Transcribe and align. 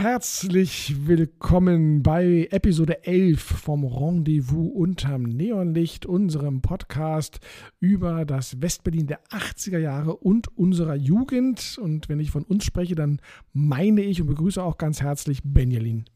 Herzlich 0.00 1.06
willkommen 1.06 2.02
bei 2.02 2.48
Episode 2.50 3.04
11 3.04 3.38
vom 3.38 3.84
Rendezvous 3.84 4.72
unterm 4.72 5.24
Neonlicht, 5.24 6.06
unserem 6.06 6.62
Podcast 6.62 7.38
über 7.80 8.24
das 8.24 8.62
Westberlin 8.62 9.08
der 9.08 9.22
80er 9.26 9.76
Jahre 9.76 10.16
und 10.16 10.56
unserer 10.56 10.94
Jugend. 10.94 11.76
Und 11.78 12.08
wenn 12.08 12.18
ich 12.18 12.30
von 12.30 12.44
uns 12.44 12.64
spreche, 12.64 12.94
dann 12.94 13.20
meine 13.52 14.00
ich 14.00 14.22
und 14.22 14.28
begrüße 14.28 14.62
auch 14.62 14.78
ganz 14.78 15.02
herzlich 15.02 15.42
Benjamin. 15.44 16.06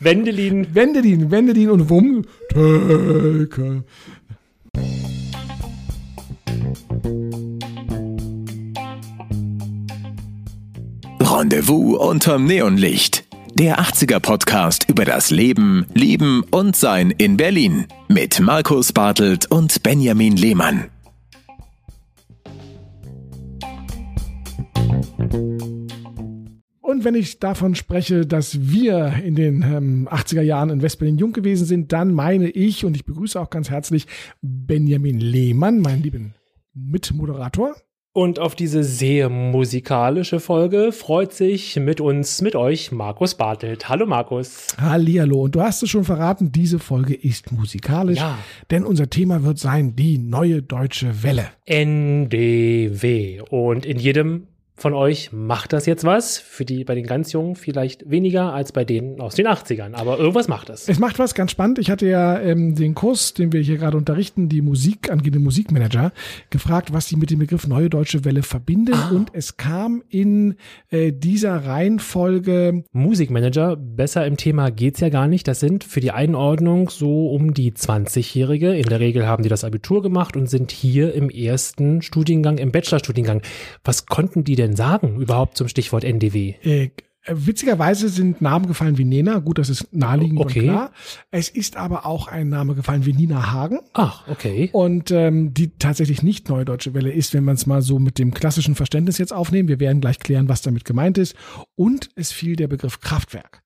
Wendelin. 0.00 0.74
Wendelin, 0.74 1.30
Wendelin 1.30 1.70
und 1.70 1.88
Wum. 1.90 2.24
Töke. 2.48 3.84
Rendezvous 11.38 11.98
unterm 11.98 12.46
Neonlicht. 12.46 13.28
Der 13.52 13.78
80er 13.78 14.20
Podcast 14.20 14.88
über 14.88 15.04
das 15.04 15.30
Leben, 15.30 15.84
Lieben 15.92 16.42
und 16.50 16.74
Sein 16.74 17.10
in 17.10 17.36
Berlin 17.36 17.88
mit 18.08 18.40
Markus 18.40 18.94
Bartelt 18.94 19.44
und 19.50 19.82
Benjamin 19.82 20.34
Lehmann. 20.34 20.86
Und 26.80 27.04
wenn 27.04 27.14
ich 27.14 27.38
davon 27.38 27.74
spreche, 27.74 28.24
dass 28.24 28.70
wir 28.70 29.20
in 29.22 29.34
den 29.34 29.60
ähm, 29.62 30.08
80er 30.10 30.40
Jahren 30.40 30.70
in 30.70 30.80
Westberlin 30.80 31.18
jung 31.18 31.34
gewesen 31.34 31.66
sind, 31.66 31.92
dann 31.92 32.14
meine 32.14 32.48
ich, 32.48 32.86
und 32.86 32.96
ich 32.96 33.04
begrüße 33.04 33.38
auch 33.38 33.50
ganz 33.50 33.68
herzlich 33.68 34.06
Benjamin 34.40 35.20
Lehmann, 35.20 35.80
meinen 35.80 36.02
lieben 36.02 36.34
Mitmoderator. 36.72 37.74
Und 38.16 38.38
auf 38.38 38.54
diese 38.54 38.82
sehr 38.82 39.28
musikalische 39.28 40.40
Folge 40.40 40.90
freut 40.90 41.34
sich 41.34 41.76
mit 41.76 42.00
uns, 42.00 42.40
mit 42.40 42.56
euch, 42.56 42.90
Markus 42.90 43.34
Bartelt. 43.34 43.90
Hallo 43.90 44.06
Markus. 44.06 44.68
Hallihallo. 44.80 45.42
Und 45.42 45.54
du 45.54 45.60
hast 45.60 45.82
es 45.82 45.90
schon 45.90 46.04
verraten, 46.04 46.50
diese 46.50 46.78
Folge 46.78 47.12
ist 47.12 47.52
musikalisch, 47.52 48.18
Ja. 48.18 48.38
denn 48.70 48.86
unser 48.86 49.10
Thema 49.10 49.42
wird 49.42 49.58
sein 49.58 49.96
die 49.96 50.16
neue 50.16 50.62
deutsche 50.62 51.22
Welle. 51.22 51.48
NDW. 51.66 53.42
Und 53.50 53.84
in 53.84 53.98
jedem 53.98 54.46
von 54.78 54.92
euch 54.92 55.32
macht 55.32 55.72
das 55.72 55.86
jetzt 55.86 56.04
was. 56.04 56.38
Für 56.38 56.66
die, 56.66 56.84
bei 56.84 56.94
den 56.94 57.06
ganz 57.06 57.32
Jungen 57.32 57.56
vielleicht 57.56 58.10
weniger 58.10 58.52
als 58.52 58.72
bei 58.72 58.84
denen 58.84 59.20
aus 59.20 59.34
den 59.34 59.46
80ern. 59.46 59.94
Aber 59.94 60.18
irgendwas 60.18 60.48
macht 60.48 60.68
es. 60.68 60.86
Es 60.86 60.98
macht 60.98 61.18
was 61.18 61.34
ganz 61.34 61.50
spannend. 61.50 61.78
Ich 61.78 61.90
hatte 61.90 62.06
ja 62.06 62.38
ähm, 62.38 62.74
den 62.74 62.94
Kurs, 62.94 63.32
den 63.32 63.52
wir 63.52 63.62
hier 63.62 63.78
gerade 63.78 63.96
unterrichten, 63.96 64.50
die 64.50 64.60
Musik 64.60 65.10
angehende 65.10 65.38
Musikmanager, 65.38 66.12
gefragt, 66.50 66.92
was 66.92 67.08
sie 67.08 67.16
mit 67.16 67.30
dem 67.30 67.38
Begriff 67.38 67.66
Neue 67.66 67.88
Deutsche 67.88 68.24
Welle 68.26 68.42
verbinde. 68.42 68.92
Und 69.12 69.30
es 69.32 69.56
kam 69.56 70.02
in 70.10 70.56
äh, 70.90 71.10
dieser 71.12 71.64
Reihenfolge 71.64 72.84
Musikmanager, 72.92 73.76
besser 73.76 74.26
im 74.26 74.36
Thema 74.36 74.70
geht's 74.70 75.00
ja 75.00 75.08
gar 75.08 75.26
nicht. 75.26 75.48
Das 75.48 75.60
sind 75.60 75.84
für 75.84 76.00
die 76.00 76.10
Einordnung 76.10 76.90
so 76.90 77.30
um 77.30 77.54
die 77.54 77.72
20-Jährige. 77.72 78.76
In 78.76 78.88
der 78.88 79.00
Regel 79.00 79.26
haben 79.26 79.42
die 79.42 79.48
das 79.48 79.64
Abitur 79.64 80.02
gemacht 80.02 80.36
und 80.36 80.48
sind 80.48 80.70
hier 80.70 81.14
im 81.14 81.30
ersten 81.30 82.02
Studiengang, 82.02 82.58
im 82.58 82.72
Bachelorstudiengang. 82.72 83.40
Was 83.82 84.04
konnten 84.04 84.44
die 84.44 84.54
denn 84.54 84.65
sagen 84.74 85.20
überhaupt 85.20 85.56
zum 85.56 85.68
Stichwort 85.68 86.02
NDW? 86.02 86.54
Äh, 86.62 86.90
witzigerweise 87.28 88.08
sind 88.08 88.40
Namen 88.40 88.66
gefallen 88.66 88.98
wie 88.98 89.04
Nena. 89.04 89.38
Gut, 89.40 89.58
das 89.58 89.68
ist 89.68 89.92
naheliegend 89.92 90.40
Okay. 90.40 90.60
und 90.60 90.64
klar. 90.66 90.92
Es 91.30 91.48
ist 91.48 91.76
aber 91.76 92.06
auch 92.06 92.28
ein 92.28 92.48
Name 92.48 92.74
gefallen 92.74 93.04
wie 93.04 93.12
Nina 93.12 93.52
Hagen. 93.52 93.80
Ach, 93.94 94.26
okay. 94.28 94.70
Und 94.72 95.10
ähm, 95.10 95.52
die 95.52 95.76
tatsächlich 95.78 96.22
nicht 96.22 96.48
Neue 96.48 96.64
Deutsche 96.64 96.94
Welle 96.94 97.12
ist, 97.12 97.34
wenn 97.34 97.44
man 97.44 97.56
es 97.56 97.66
mal 97.66 97.82
so 97.82 97.98
mit 97.98 98.18
dem 98.18 98.32
klassischen 98.32 98.74
Verständnis 98.74 99.18
jetzt 99.18 99.32
aufnehmen. 99.32 99.68
Wir 99.68 99.80
werden 99.80 100.00
gleich 100.00 100.18
klären, 100.18 100.48
was 100.48 100.62
damit 100.62 100.84
gemeint 100.84 101.18
ist. 101.18 101.34
Und 101.74 102.10
es 102.14 102.32
fiel 102.32 102.56
der 102.56 102.68
Begriff 102.68 103.00
Kraftwerk. 103.00 103.62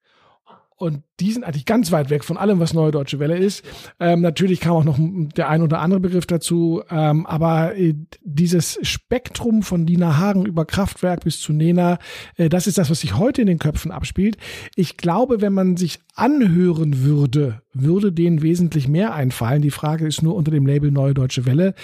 Und 0.76 1.02
die 1.20 1.32
sind 1.32 1.44
eigentlich 1.44 1.66
ganz 1.66 1.92
weit 1.92 2.10
weg 2.10 2.24
von 2.24 2.36
allem, 2.36 2.60
was 2.60 2.74
Neue 2.74 2.90
Deutsche 2.90 3.18
Welle 3.18 3.36
ist. 3.36 3.64
Ähm, 3.98 4.20
natürlich 4.20 4.60
kam 4.60 4.72
auch 4.72 4.84
noch 4.84 4.98
der 4.98 5.48
ein 5.48 5.62
oder 5.62 5.80
andere 5.80 6.00
Begriff 6.00 6.26
dazu, 6.26 6.82
ähm, 6.91 7.26
aber 7.26 7.76
äh, 7.76 7.94
dieses 8.22 8.78
Spektrum 8.82 9.62
von 9.62 9.86
Dina 9.86 10.19
Hagen 10.19 10.47
über 10.47 10.64
Kraftwerk 10.64 11.25
bis 11.25 11.41
zu 11.41 11.53
Nena, 11.53 11.98
äh, 12.36 12.48
das 12.48 12.66
ist 12.66 12.78
das, 12.78 12.91
was 12.91 13.00
sich 13.00 13.16
heute 13.16 13.42
in 13.42 13.47
den 13.47 13.58
Köpfen 13.58 13.91
abspielt. 13.91 14.36
Ich 14.76 14.97
glaube, 14.97 15.41
wenn 15.41 15.53
man 15.53 15.76
sich 15.76 16.00
anhören 16.14 17.03
würde, 17.03 17.62
würde 17.72 18.12
denen 18.12 18.42
wesentlich 18.42 18.88
mehr 18.88 19.14
einfallen. 19.14 19.62
Die 19.62 19.70
Frage 19.70 20.06
ist 20.06 20.22
nur 20.22 20.34
unter 20.34 20.50
dem 20.50 20.66
Label 20.66 20.91
Neue 20.91 21.14
Deutsche 21.14 21.47
Welle. 21.47 21.75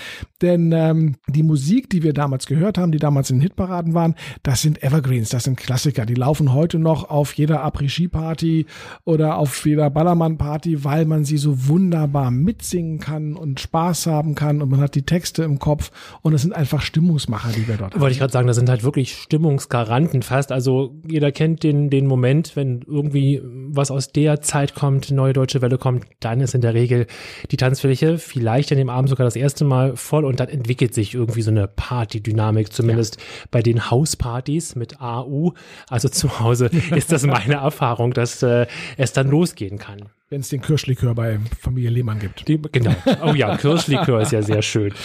Denn 0.43 0.73
ähm, 0.73 1.17
die 1.29 1.43
Musik, 1.43 1.89
die 1.91 2.03
wir 2.03 2.13
damals 2.13 2.47
gehört 2.47 2.77
haben, 2.77 2.93
die 2.93 2.99
damals 2.99 3.31
in 3.31 3.37
den 3.37 3.43
Hitparaden 3.43 3.95
waren, 3.95 4.15
das 4.43 4.63
sind 4.63 4.83
Evergreens, 4.83 5.31
das 5.31 5.45
sind 5.45 5.57
Klassiker. 5.57 6.05
Die 6.05 6.15
laufen 6.15 6.53
heute 6.53 6.79
noch 6.79 7.09
auf 7.09 7.33
jeder 7.35 7.65
Après-Ski-Party 7.65 8.67
oder 9.05 9.26
auf 9.35 9.67
jeder 9.67 9.91
Ballermann-Party, 9.91 10.85
weil 10.85 11.05
man 11.05 11.25
sie 11.25 11.39
so 11.39 11.69
wunderbar 11.69 12.31
mitsingen 12.31 12.99
kann 12.99 13.35
und 13.35 13.61
Spaß 13.61 14.07
haben 14.07 14.35
kann 14.35 14.63
und 14.63 14.71
man 14.71 14.81
hat 14.81 14.95
die 14.95 15.03
Texte 15.03 15.43
im 15.43 15.59
Kopf 15.59 15.91
und 16.23 16.33
es 16.33 16.43
sind 16.43 16.55
einfach 16.55 16.83
Stimmungsmacher, 16.83 17.51
die 17.51 17.67
wir 17.69 17.77
dort 17.77 17.95
haben. 17.95 18.01
Wollte 18.01 18.13
ich 18.13 18.19
gerade 18.19 18.33
sagen, 18.33 18.47
das 18.47 18.57
sind 18.57 18.69
halt 18.69 18.85
wirklich 18.85 19.17
Stimmungsgaranten 19.17 20.23
fast. 20.23 20.53
Also 20.53 20.95
jeder 21.07 21.33
kennt 21.33 21.63
den, 21.63 21.91
den 21.91 22.07
Moment, 22.07 22.57
wenn 22.57 22.83
irgendwie 22.87 23.43
was 23.45 23.91
aus 23.91 24.13
der 24.13 24.41
Zeit 24.41 24.75
kommt, 24.75 25.11
neue 25.11 25.33
deutsche 25.33 25.63
Welle 25.63 25.79
kommt, 25.79 26.05
dann 26.21 26.41
ist 26.41 26.55
in 26.55 26.61
der 26.61 26.75
Regel 26.75 27.07
die 27.51 27.57
Tanzfläche 27.57 28.19
vielleicht 28.19 28.71
an 28.73 28.79
dem 28.79 28.91
Abend 28.91 29.09
sogar 29.09 29.25
das 29.25 29.37
erste 29.37 29.65
Mal 29.65 29.97
voll 29.97 30.25
und 30.25 30.41
dann 30.41 30.49
entwickelt 30.49 30.95
sich 30.95 31.15
irgendwie 31.15 31.43
so 31.43 31.51
eine 31.51 31.69
Partydynamik, 31.69 32.73
zumindest 32.73 33.19
bei 33.51 33.63
den 33.63 33.91
Hauspartys 33.91 34.77
mit 34.77 35.01
AU. 35.01 35.53
Also 35.89 36.09
zu 36.09 36.41
Hause 36.41 36.71
ist 36.95 37.13
das 37.13 37.27
meine 37.27 37.55
Erfahrung, 37.55 38.13
dass 38.13 38.43
äh, 38.43 38.67
es 38.97 39.13
dann 39.17 39.29
losgehen 39.29 39.79
kann. 39.79 40.09
Wenn 40.29 40.41
es 40.41 40.49
den 40.49 40.61
Kirschlikör 40.61 41.15
bei 41.15 41.39
Familie 41.61 41.91
Lehmann 41.91 42.19
gibt. 42.19 42.49
Die, 42.49 42.61
genau. 42.61 42.95
Oh 43.25 43.33
ja, 43.35 43.57
Kirschlikör 43.57 44.21
ist 44.21 44.33
ja 44.33 44.43
sehr 44.43 44.63
schön. 44.63 44.93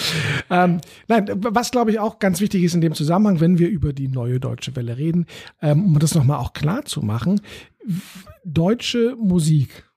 Ähm, 0.49 0.81
nein, 1.07 1.29
was 1.33 1.71
glaube 1.71 1.91
ich 1.91 1.99
auch 1.99 2.19
ganz 2.19 2.41
wichtig 2.41 2.63
ist 2.63 2.75
in 2.75 2.81
dem 2.81 2.93
Zusammenhang, 2.93 3.39
wenn 3.39 3.57
wir 3.57 3.69
über 3.69 3.93
die 3.93 4.09
neue 4.09 4.37
deutsche 4.37 4.75
Welle 4.75 4.97
reden, 4.97 5.27
ähm, 5.61 5.85
um 5.85 5.99
das 5.99 6.13
nochmal 6.13 6.39
auch 6.39 6.51
klar 6.51 6.83
zu 6.83 7.01
machen, 7.01 7.39
deutsche 8.43 9.15
Musik 9.17 9.89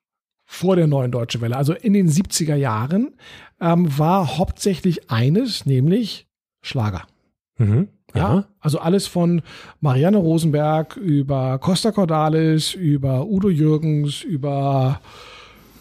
vor 0.45 0.77
der 0.77 0.87
neuen 0.87 1.11
deutsche 1.11 1.41
Welle, 1.41 1.57
also 1.57 1.73
in 1.73 1.93
den 1.93 2.09
70er 2.09 2.55
Jahren, 2.55 3.17
ähm, 3.61 3.99
war 3.99 4.39
hauptsächlich 4.39 5.11
eines, 5.11 5.67
nämlich 5.67 6.29
Schlager. 6.63 7.07
Mhm. 7.59 7.89
Ja, 8.15 8.45
also 8.61 8.79
alles 8.79 9.09
von 9.09 9.43
Marianne 9.81 10.19
Rosenberg 10.19 10.97
über 10.97 11.59
Costa 11.59 11.91
Cordalis, 11.91 12.73
über 12.75 13.27
Udo 13.27 13.49
Jürgens, 13.51 14.23
über 14.23 15.01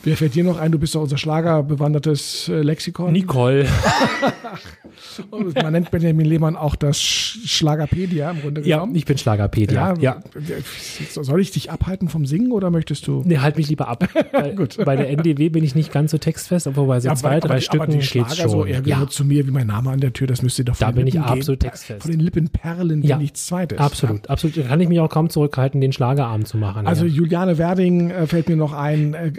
Wer 0.06 0.18
fällt 0.18 0.36
dir 0.36 0.44
noch 0.44 0.58
ein? 0.60 0.72
Du 0.72 0.80
bist 0.80 0.96
doch 0.96 1.02
unser 1.02 1.18
schlagerbewandertes 1.18 2.50
äh, 2.50 2.62
Lexikon. 2.62 3.14
Nicole. 3.14 3.66
Man 5.62 5.72
nennt 5.74 5.92
Benjamin 5.92 6.26
Lehmann 6.26 6.56
auch 6.56 6.76
das 6.76 7.02
Sch 7.02 7.38
Schlagerpedia 7.46 8.32
im 8.32 8.42
Grunde 8.42 8.62
Ja, 8.62 8.78
genommen. 8.78 8.96
ich 8.96 9.06
bin 9.06 9.18
Schlagerpedia. 9.18 9.96
Ja. 10.00 10.18
Soll 11.12 11.42
ich 11.42 11.52
dich 11.52 11.72
abhalten 11.72 12.10
vom 12.10 12.26
Singen 12.26 12.52
oder 12.52 12.70
möchtest 12.70 13.08
du? 13.08 13.22
Nee, 13.26 13.38
halt 13.40 13.58
mich 13.58 13.70
lieber 13.70 13.88
ab. 13.88 14.08
Bei, 14.32 14.52
Gut. 14.52 14.78
bei 14.84 14.96
der 14.96 15.10
NDW 15.10 15.50
bin 15.50 15.64
ich 15.64 15.76
nicht 15.76 15.92
ganz 15.92 16.12
so 16.12 16.18
textfest, 16.18 16.68
obwohl 16.68 16.88
bei 16.88 17.00
so 17.00 17.08
Ja, 17.10 17.16
zwei, 17.16 17.32
aber- 17.38 17.40
drei 17.42 17.54
aber, 17.56 17.62
Stücken 17.62 17.84
aber 17.84 17.92
die 17.92 18.00
geht's 18.00 18.38
schon. 18.38 18.50
so, 18.50 18.66
er 18.66 18.76
ja, 18.76 18.80
gehört 18.82 19.12
zu 19.12 19.26
mir 19.26 19.46
wie 19.48 19.52
mein 19.52 19.68
Name 19.68 19.92
an 19.92 20.00
der 20.00 20.14
Tür, 20.14 20.28
das 20.28 20.42
müsste 20.42 20.64
doch 20.66 20.76
von 20.76 20.86
Da 20.88 20.92
den 20.92 20.96
bin 20.98 21.08
ich 21.08 21.14
Lippen 21.16 21.28
absolut 21.30 21.60
gehen. 21.60 21.70
textfest. 21.70 22.02
Von 22.04 22.12
den 22.12 22.20
Lippen 22.20 22.50
perlen 22.50 23.04
wie 23.04 23.08
Ja. 23.08 23.18
nichts 23.18 23.46
Zweites. 23.46 23.78
absolut, 23.80 24.30
absolut. 24.30 24.58
Da 24.58 24.62
kann 24.64 24.80
ich 24.82 24.90
mich 24.90 25.00
auch 25.00 25.10
kaum 25.10 25.30
zurückhalten, 25.30 25.82
den 25.82 25.92
Schlagerabend 25.94 26.48
zu 26.48 26.58
machen. 26.58 26.88
Also 26.88 27.06
ja. 27.06 27.12
Juliane 27.14 27.58
Werding 27.58 28.10
äh, 28.12 28.28
fällt 28.28 28.50
mir 28.50 28.56
noch 28.56 28.74
ein, 28.74 29.14
äh, 29.14 29.32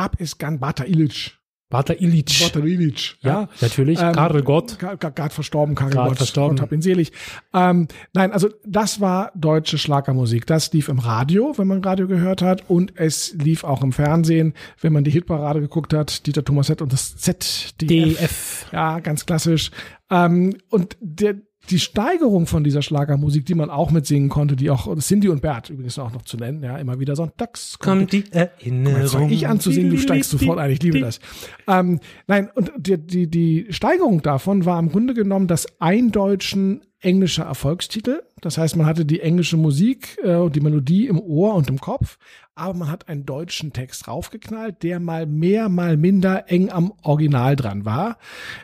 gab 0.00 0.18
es 0.18 0.38
Gan 0.38 0.58
Bata 0.58 0.84
Illich. 0.84 1.36
Bartler 1.68 2.00
Illich. 2.00 2.40
Bata 2.42 2.66
Illich, 2.66 3.16
ja, 3.20 3.42
ja. 3.42 3.48
natürlich. 3.60 4.00
Ähm, 4.00 4.12
Karel 4.12 4.42
Gott. 4.42 4.78
Gerade 4.78 5.30
verstorben, 5.32 5.74
Karel 5.74 5.94
Gott, 5.94 6.16
verstorben. 6.16 6.56
Gott 6.56 6.62
hab 6.62 6.72
ihn 6.72 6.80
selig. 6.80 7.12
Ähm, 7.54 7.86
nein, 8.14 8.32
also 8.32 8.48
das 8.66 9.00
war 9.00 9.30
deutsche 9.36 9.78
Schlagermusik. 9.78 10.46
Das 10.46 10.72
lief 10.72 10.88
im 10.88 10.98
Radio, 10.98 11.52
wenn 11.58 11.68
man 11.68 11.84
Radio 11.84 12.08
gehört 12.08 12.42
hat, 12.42 12.68
und 12.68 12.94
es 12.96 13.34
lief 13.34 13.62
auch 13.62 13.82
im 13.82 13.92
Fernsehen, 13.92 14.54
wenn 14.80 14.92
man 14.92 15.04
die 15.04 15.12
Hitparade 15.12 15.60
geguckt 15.60 15.92
hat, 15.92 16.26
Dieter 16.26 16.44
Thomas 16.44 16.66
Z 16.66 16.82
und 16.82 16.92
das 16.92 17.16
ZDF. 17.18 18.18
DF. 18.18 18.66
Ja, 18.72 18.98
ganz 18.98 19.26
klassisch. 19.26 19.70
Ähm, 20.10 20.56
und 20.70 20.96
der, 21.00 21.36
die 21.70 21.78
Steigerung 21.78 22.46
von 22.46 22.64
dieser 22.64 22.82
Schlagermusik, 22.82 23.46
die 23.46 23.54
man 23.54 23.70
auch 23.70 23.90
mitsingen 23.90 24.28
konnte, 24.28 24.56
die 24.56 24.70
auch 24.70 24.96
Cindy 24.98 25.28
und 25.28 25.42
Bert 25.42 25.70
übrigens 25.70 25.98
auch 25.98 26.12
noch 26.12 26.22
zu 26.22 26.36
nennen, 26.36 26.62
ja, 26.62 26.76
immer 26.78 27.00
wieder 27.00 27.16
sonntags 27.16 27.78
Kommt 27.78 28.12
die 28.12 28.24
Erinnerung. 28.30 29.30
Ich 29.30 29.46
an 29.46 29.60
zu 29.60 29.70
singen, 29.70 29.90
du 29.90 29.98
steigst 29.98 30.30
sofort 30.30 30.58
ein, 30.58 30.70
ich 30.70 30.82
liebe 30.82 31.00
das. 31.00 31.20
Ähm, 31.66 32.00
nein, 32.26 32.50
und 32.54 32.72
die, 32.76 32.98
die, 32.98 33.30
die 33.30 33.66
Steigerung 33.70 34.22
davon 34.22 34.64
war 34.64 34.78
im 34.78 34.90
Grunde 34.90 35.14
genommen 35.14 35.46
das 35.46 35.66
Eindeutschen 35.80 36.82
englischer 37.00 37.44
Erfolgstitel. 37.44 38.22
Das 38.40 38.58
heißt, 38.58 38.76
man 38.76 38.86
hatte 38.86 39.04
die 39.04 39.20
englische 39.20 39.56
Musik, 39.56 40.18
äh, 40.22 40.48
die 40.50 40.60
Melodie 40.60 41.06
im 41.06 41.20
Ohr 41.20 41.54
und 41.54 41.68
im 41.68 41.80
Kopf, 41.80 42.18
aber 42.60 42.74
man 42.74 42.90
hat 42.90 43.08
einen 43.08 43.24
deutschen 43.24 43.72
Text 43.72 44.06
raufgeknallt, 44.06 44.82
der 44.82 45.00
mal 45.00 45.24
mehr, 45.24 45.68
mal 45.68 45.96
minder 45.96 46.50
eng 46.50 46.70
am 46.70 46.92
Original 47.02 47.56
dran 47.56 47.86
war. 47.86 48.18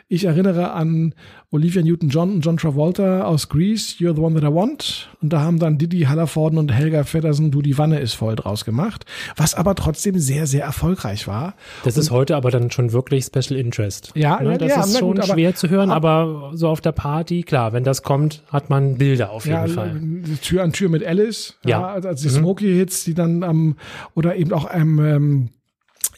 Ich 0.07 0.25
erinnere 0.25 0.71
an 0.71 1.15
Olivia 1.49 1.81
Newton-John 1.81 2.31
und 2.31 2.41
John 2.41 2.57
Travolta 2.57 3.23
aus 3.23 3.49
Grease, 3.49 3.95
You're 3.97 4.13
the 4.13 4.21
One 4.21 4.39
That 4.39 4.51
I 4.51 4.53
Want. 4.53 5.09
Und 5.21 5.31
da 5.31 5.39
haben 5.39 5.57
dann 5.59 5.77
Didi 5.77 6.01
Hallerforden 6.01 6.59
und 6.59 6.71
Helga 6.71 7.05
Feddersen 7.05 7.51
Du 7.51 7.61
die 7.61 7.77
Wanne 7.77 7.99
ist 7.99 8.13
voll 8.13 8.35
draus 8.35 8.65
gemacht, 8.65 9.05
was 9.35 9.55
aber 9.55 9.73
trotzdem 9.73 10.19
sehr, 10.19 10.45
sehr 10.45 10.65
erfolgreich 10.65 11.27
war. 11.27 11.55
Das 11.83 11.97
ist 11.97 12.11
heute 12.11 12.35
aber 12.35 12.51
dann 12.51 12.69
schon 12.69 12.91
wirklich 12.91 13.25
Special 13.25 13.57
Interest. 13.57 14.11
Ja, 14.13 14.41
ne? 14.41 14.57
das 14.57 14.69
ja, 14.69 14.81
ist 14.81 14.99
schon 14.99 15.15
gut, 15.15 15.23
aber, 15.23 15.33
schwer 15.33 15.55
zu 15.55 15.69
hören, 15.69 15.89
aber 15.89 16.51
so 16.53 16.67
auf 16.67 16.81
der 16.81 16.91
Party, 16.91 17.43
klar, 17.43 17.73
wenn 17.73 17.83
das 17.85 18.03
kommt, 18.03 18.43
hat 18.51 18.69
man 18.69 18.97
Bilder 18.97 19.31
auf 19.31 19.45
jeden 19.45 19.57
ja, 19.57 19.66
Fall. 19.69 20.01
Tür 20.41 20.63
an 20.63 20.73
Tür 20.73 20.89
mit 20.89 21.05
Alice, 21.05 21.57
Ja. 21.63 21.69
ja, 21.79 21.87
also 22.07 22.27
die 22.27 22.33
Mhm. 22.33 22.39
Smoky-Hits, 22.39 23.03
die 23.05 23.13
dann 23.13 23.43
am, 23.43 23.75
oder 24.15 24.35
eben 24.35 24.53
auch 24.53 24.69
am 24.69 24.99
ähm, 24.99 25.49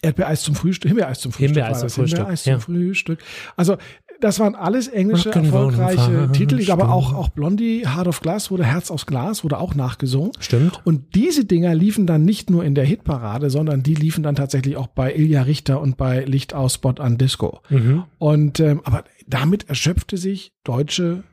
Erdbeereis 0.02 0.42
zum 0.44 0.56
Frühstück, 0.56 0.90
Himbeereis 0.90 1.20
zum 1.20 1.32
Frühstück. 1.32 1.58
Himbeereis 1.58 1.80
zum. 1.80 1.90
Frühstück, 1.90 2.18
Himbeereis 2.20 2.46
ja. 2.46 2.54
zum 2.54 2.62
Frühstück. 2.62 3.20
Also, 3.58 3.78
das 4.22 4.38
waren 4.42 4.54
alles 4.54 4.90
englische 4.90 5.32
erfolgreiche 5.32 6.30
Titel. 6.34 6.60
Ich 6.60 6.66
glaube 6.66 6.90
auch, 6.90 7.14
auch 7.14 7.30
Blondie, 7.30 7.86
Heart 7.88 8.08
of 8.08 8.20
Glass 8.20 8.52
wurde 8.52 8.66
Herz 8.66 8.92
aus 8.92 9.06
Glas, 9.06 9.46
wurde 9.46 9.58
auch 9.58 9.76
nachgesungen. 9.76 10.32
Stimmt. 10.42 10.82
Und 10.84 11.16
diese 11.16 11.46
Dinger 11.46 11.74
liefen 11.74 12.06
dann 12.06 12.26
nicht 12.26 12.50
nur 12.50 12.66
in 12.66 12.76
der 12.76 12.84
Hitparade, 12.84 13.50
sondern 13.50 13.82
die 13.82 13.96
liefen 13.96 14.22
dann 14.22 14.36
tatsächlich 14.36 14.76
auch 14.76 14.88
bei 14.88 15.16
Ilja 15.16 15.44
Richter 15.44 15.80
und 15.80 15.96
bei 15.96 16.26
Licht 16.26 16.54
aus 16.54 16.74
Spot 16.74 16.96
an 17.00 17.18
Disco. 17.18 17.62
Mhm. 17.70 18.04
Und 18.18 18.60
ähm, 18.60 18.82
aber 18.84 19.06
damit 19.26 19.70
erschöpfte 19.70 20.18
sich 20.18 20.52
deutsche 20.66 21.24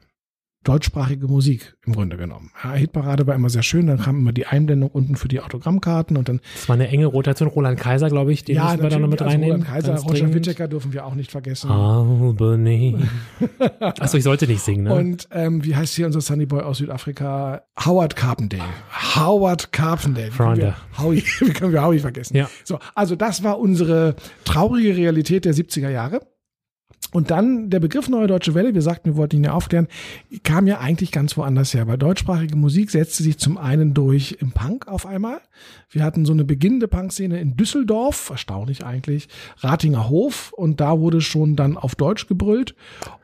deutschsprachige 0.66 1.28
Musik 1.28 1.76
im 1.86 1.92
Grunde 1.94 2.16
genommen. 2.16 2.50
Ja, 2.62 2.72
Hitparade 2.72 3.26
war 3.26 3.34
immer 3.34 3.48
sehr 3.50 3.62
schön, 3.62 3.86
dann 3.86 3.98
kam 3.98 4.18
immer 4.18 4.32
die 4.32 4.46
Einblendung 4.46 4.90
unten 4.90 5.16
für 5.16 5.28
die 5.28 5.40
Autogrammkarten 5.40 6.16
und 6.16 6.28
dann 6.28 6.40
Das 6.54 6.68
war 6.68 6.74
eine 6.74 6.88
enge 6.88 7.06
Rotation. 7.06 7.48
Roland 7.48 7.78
Kaiser, 7.78 8.08
glaube 8.08 8.32
ich, 8.32 8.44
den 8.44 8.56
müssen 8.60 8.82
wir 8.82 8.90
da 8.90 8.98
noch 8.98 9.08
mit 9.08 9.22
also 9.22 9.30
reinnehmen. 9.30 9.62
Roland 9.62 9.68
Kaiser, 9.68 9.96
Roger. 9.96 10.34
Whittaker 10.34 10.68
dürfen 10.68 10.92
wir 10.92 11.06
auch 11.06 11.14
nicht 11.14 11.30
vergessen. 11.30 11.70
Albany. 11.70 12.96
Achso, 13.80 14.16
ich 14.16 14.24
sollte 14.24 14.46
nicht 14.46 14.60
singen, 14.60 14.84
ne? 14.84 14.94
Und 14.94 15.28
ähm, 15.30 15.64
wie 15.64 15.76
heißt 15.76 15.94
hier 15.94 16.06
unser 16.06 16.20
Sunny 16.20 16.46
Boy 16.46 16.62
aus 16.62 16.78
Südafrika? 16.78 17.62
Howard 17.84 18.16
Carpendale. 18.16 18.64
Howard 19.14 19.72
Carpendale. 19.72 20.32
Freunde. 20.32 20.74
Howie, 20.98 21.22
wie 21.40 21.52
können 21.52 21.72
wir 21.72 21.82
Howie 21.82 22.00
vergessen? 22.00 22.36
Ja. 22.36 22.48
So, 22.64 22.78
also 22.94 23.14
das 23.14 23.44
war 23.44 23.58
unsere 23.60 24.16
traurige 24.44 24.96
Realität 24.96 25.44
der 25.44 25.54
70er 25.54 25.90
Jahre. 25.90 26.20
Und 27.12 27.30
dann 27.30 27.70
der 27.70 27.80
Begriff 27.80 28.08
Neue 28.08 28.26
Deutsche 28.26 28.54
Welle, 28.54 28.74
wir 28.74 28.82
sagten, 28.82 29.10
wir 29.10 29.16
wollten 29.16 29.36
ihn 29.36 29.44
ja 29.44 29.52
aufklären, 29.52 29.86
kam 30.42 30.66
ja 30.66 30.80
eigentlich 30.80 31.12
ganz 31.12 31.36
woanders 31.36 31.72
her. 31.72 31.86
Weil 31.86 31.98
deutschsprachige 31.98 32.56
Musik 32.56 32.90
setzte 32.90 33.22
sich 33.22 33.38
zum 33.38 33.58
einen 33.58 33.94
durch 33.94 34.38
im 34.40 34.52
Punk 34.52 34.88
auf 34.88 35.06
einmal. 35.06 35.40
Wir 35.90 36.02
hatten 36.02 36.26
so 36.26 36.32
eine 36.32 36.44
beginnende 36.44 36.88
Punkszene 36.88 37.40
in 37.40 37.56
Düsseldorf, 37.56 38.30
erstaunlich 38.30 38.84
eigentlich, 38.84 39.28
Ratinger 39.58 40.08
Hof 40.08 40.52
und 40.52 40.80
da 40.80 40.98
wurde 40.98 41.20
schon 41.20 41.56
dann 41.56 41.76
auf 41.76 41.94
Deutsch 41.94 42.26
gebrüllt. 42.26 42.74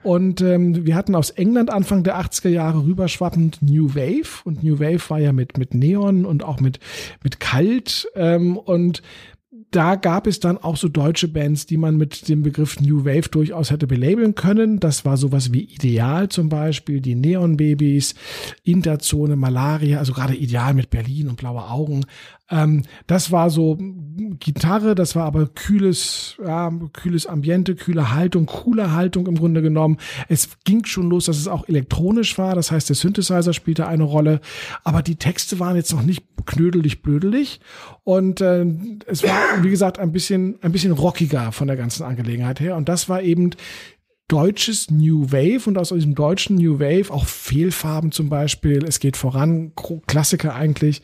Und 0.03 0.41
ähm, 0.41 0.87
wir 0.87 0.95
hatten 0.95 1.15
aus 1.15 1.31
England 1.31 1.71
Anfang 1.71 2.05
der 2.05 2.21
80er 2.21 2.49
Jahre 2.49 2.85
rüberschwappend 2.85 3.63
New 3.63 3.95
Wave 3.95 4.45
und 4.45 4.63
New 4.63 4.79
Wave 4.79 5.11
war 5.11 5.19
ja 5.19 5.33
mit, 5.33 5.59
mit 5.59 5.75
Neon 5.75 6.25
und 6.25 6.45
auch 6.45 6.61
mit, 6.61 6.79
mit 7.23 7.41
Kalt 7.41 8.09
ähm, 8.15 8.57
und 8.57 9.03
da 9.73 9.97
gab 9.97 10.27
es 10.27 10.39
dann 10.39 10.59
auch 10.59 10.77
so 10.77 10.89
deutsche 10.89 11.29
Bands, 11.29 11.67
die 11.67 11.79
man 11.79 11.97
mit 11.97 12.29
dem 12.29 12.43
Begriff 12.43 12.79
New 12.79 13.05
Wave 13.05 13.31
durchaus 13.31 13.71
hätte 13.71 13.87
belabeln 13.87 14.35
können. 14.35 14.79
Das 14.79 15.05
war 15.05 15.17
sowas 15.17 15.53
wie 15.53 15.63
Ideal 15.63 16.29
zum 16.29 16.51
Beispiel, 16.51 17.01
die 17.01 17.15
Neon 17.15 17.57
Babys, 17.57 18.15
Interzone, 18.65 19.35
Malaria, 19.35 19.99
also 19.99 20.13
gerade 20.13 20.37
Ideal 20.37 20.75
mit 20.75 20.91
Berlin 20.91 21.29
und 21.29 21.37
blaue 21.37 21.71
Augen. 21.71 22.05
Ähm, 22.53 22.83
das 23.07 23.33
war 23.33 23.51
so 23.51 23.79
Gitarre, 24.39 24.95
das 24.95 25.17
war 25.17 25.25
aber 25.25 25.47
kühles, 25.47 26.37
ja, 26.45 26.71
kühles 26.93 27.27
Ambiente, 27.27 27.75
kühle 27.75 28.15
Haltung, 28.15 28.47
coole 28.47 28.93
Haltung 28.93 29.27
im 29.27 29.37
Grunde 29.37 29.63
genommen. 29.63 29.97
Es 30.29 30.51
ging 30.65 30.85
schon 30.85 31.09
los, 31.09 31.25
dass 31.25 31.39
es 31.39 31.49
auch 31.49 31.67
elektronisch 31.67 32.37
war, 32.37 32.55
das 32.55 32.71
heißt, 32.71 32.91
der 32.91 32.97
Synthesizer 32.97 33.55
spielte 33.55 33.87
eine 33.87 34.05
Rolle, 34.05 34.41
aber 34.85 35.03
die 35.03 35.17
Texte 35.17 35.59
waren 35.59 35.77
jetzt 35.77 35.93
noch 35.93 36.03
nicht 36.03 36.25
knödelig, 36.45 37.03
blödelig. 37.03 37.61
Und 38.05 38.41
äh, 38.41 38.67
es 39.07 39.23
war, 39.23 39.63
wie 39.63 39.71
gesagt, 39.71 39.99
ein 39.99 40.13
bisschen, 40.13 40.59
ein 40.61 40.73
bisschen 40.73 40.93
rockiger 40.93 41.53
von 41.53 41.69
der 41.69 41.77
ganzen 41.77 42.03
Angelegenheit 42.03 42.61
her. 42.61 42.77
Und 42.77 42.89
das 42.89 43.09
war 43.09 43.23
eben 43.23 43.51
deutsches 44.33 44.91
New 44.91 45.31
Wave 45.31 45.67
und 45.67 45.77
aus 45.77 45.91
diesem 45.91 46.15
deutschen 46.15 46.57
New 46.57 46.81
Wave 46.81 47.13
auch 47.13 47.27
Fehlfarben 47.27 48.13
zum 48.13 48.31
Beispiel, 48.31 48.83
es 48.83 48.99
geht 48.99 49.19
voran, 49.19 49.73
Klassiker 50.07 50.55
eigentlich. 50.55 51.03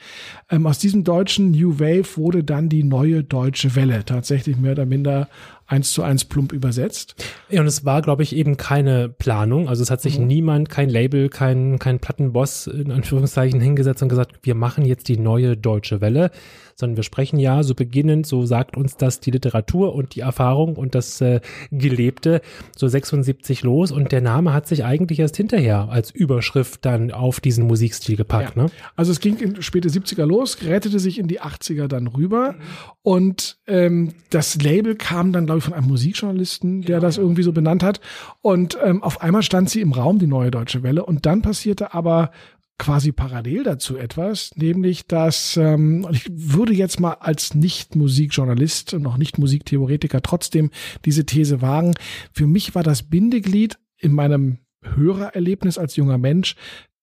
Ähm, 0.50 0.66
aus 0.66 0.78
diesem 0.78 1.04
deutschen 1.04 1.50
New 1.50 1.78
Wave 1.78 2.16
wurde 2.16 2.42
dann 2.42 2.70
die 2.70 2.84
neue 2.84 3.22
deutsche 3.22 3.76
Welle, 3.76 4.06
tatsächlich 4.06 4.56
mehr 4.56 4.72
oder 4.72 4.86
minder 4.86 5.28
eins 5.66 5.92
zu 5.92 6.02
eins 6.02 6.24
plump 6.24 6.52
übersetzt. 6.52 7.22
Ja, 7.50 7.60
und 7.60 7.66
es 7.66 7.84
war, 7.84 8.00
glaube 8.00 8.22
ich, 8.22 8.34
eben 8.34 8.56
keine 8.56 9.10
Planung. 9.10 9.68
Also 9.68 9.82
es 9.82 9.90
hat 9.90 9.98
Mhm. 9.98 10.08
sich 10.08 10.18
niemand, 10.18 10.70
kein 10.70 10.88
Label, 10.88 11.28
kein, 11.28 11.78
kein 11.78 11.98
Plattenboss 11.98 12.66
in 12.66 12.90
Anführungszeichen 12.90 13.60
hingesetzt 13.60 14.02
und 14.02 14.08
gesagt, 14.08 14.38
wir 14.40 14.54
machen 14.54 14.86
jetzt 14.86 15.08
die 15.08 15.18
neue 15.18 15.54
deutsche 15.58 16.00
Welle, 16.00 16.30
sondern 16.78 16.96
wir 16.96 17.02
sprechen 17.02 17.38
ja 17.38 17.62
so 17.62 17.74
beginnend, 17.74 18.26
so 18.26 18.46
sagt 18.46 18.76
uns 18.76 18.96
das 18.96 19.18
die 19.18 19.32
Literatur 19.32 19.94
und 19.94 20.14
die 20.14 20.20
Erfahrung 20.20 20.76
und 20.76 20.94
das 20.94 21.20
äh, 21.20 21.40
Gelebte 21.72 22.40
so 22.76 22.86
76 22.86 23.62
los 23.62 23.90
und 23.90 24.12
der 24.12 24.20
Name 24.20 24.52
hat 24.52 24.68
sich 24.68 24.84
eigentlich 24.84 25.18
erst 25.18 25.36
hinterher 25.36 25.88
als 25.90 26.10
Überschrift 26.10 26.84
dann 26.84 27.10
auf 27.10 27.40
diesen 27.40 27.66
Musikstil 27.66 28.16
gepackt. 28.16 28.56
Ja. 28.56 28.64
Ne? 28.64 28.70
Also 28.94 29.10
es 29.10 29.20
ging 29.20 29.38
in 29.38 29.60
späte 29.60 29.88
70er 29.88 30.24
los, 30.24 30.58
rettete 30.62 31.00
sich 31.00 31.18
in 31.18 31.26
die 31.26 31.40
80er 31.40 31.88
dann 31.88 32.06
rüber 32.06 32.54
und 33.02 33.58
ähm, 33.66 34.14
das 34.30 34.60
Label 34.62 34.94
kam 34.94 35.32
dann, 35.32 35.46
glaube 35.46 35.58
ich, 35.58 35.64
von 35.64 35.74
einem 35.74 35.88
Musikjournalisten, 35.88 36.82
der 36.82 37.00
das 37.00 37.18
irgendwie 37.18 37.42
so 37.42 37.52
benannt 37.52 37.82
hat. 37.82 38.00
Und 38.42 38.78
ähm, 38.84 39.02
auf 39.02 39.22
einmal 39.22 39.42
stand 39.42 39.70
sie 39.70 39.80
im 39.80 39.92
Raum, 39.92 40.18
die 40.18 40.26
neue 40.26 40.50
Deutsche 40.50 40.82
Welle. 40.82 41.04
Und 41.04 41.24
dann 41.24 41.42
passierte 41.42 41.94
aber 41.94 42.30
quasi 42.78 43.12
parallel 43.12 43.64
dazu 43.64 43.96
etwas, 43.96 44.52
nämlich 44.54 45.06
dass, 45.06 45.56
ähm, 45.56 46.06
ich 46.12 46.26
würde 46.30 46.72
jetzt 46.72 47.00
mal 47.00 47.14
als 47.14 47.54
Nicht-Musikjournalist 47.54 48.94
und 48.94 49.02
noch 49.02 49.18
Nicht-Musiktheoretiker 49.18 50.22
trotzdem 50.22 50.70
diese 51.04 51.26
These 51.26 51.60
wagen, 51.60 51.94
für 52.32 52.46
mich 52.46 52.74
war 52.74 52.82
das 52.82 53.02
Bindeglied 53.02 53.78
in 53.98 54.12
meinem 54.12 54.58
Hörererlebnis 54.82 55.76
als 55.76 55.96
junger 55.96 56.18
Mensch 56.18 56.54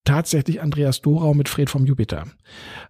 tatsächlich 0.05 0.61
Andreas 0.61 1.01
Dorau 1.01 1.33
mit 1.33 1.49
Fred 1.49 1.69
vom 1.69 1.85
Jupiter, 1.85 2.25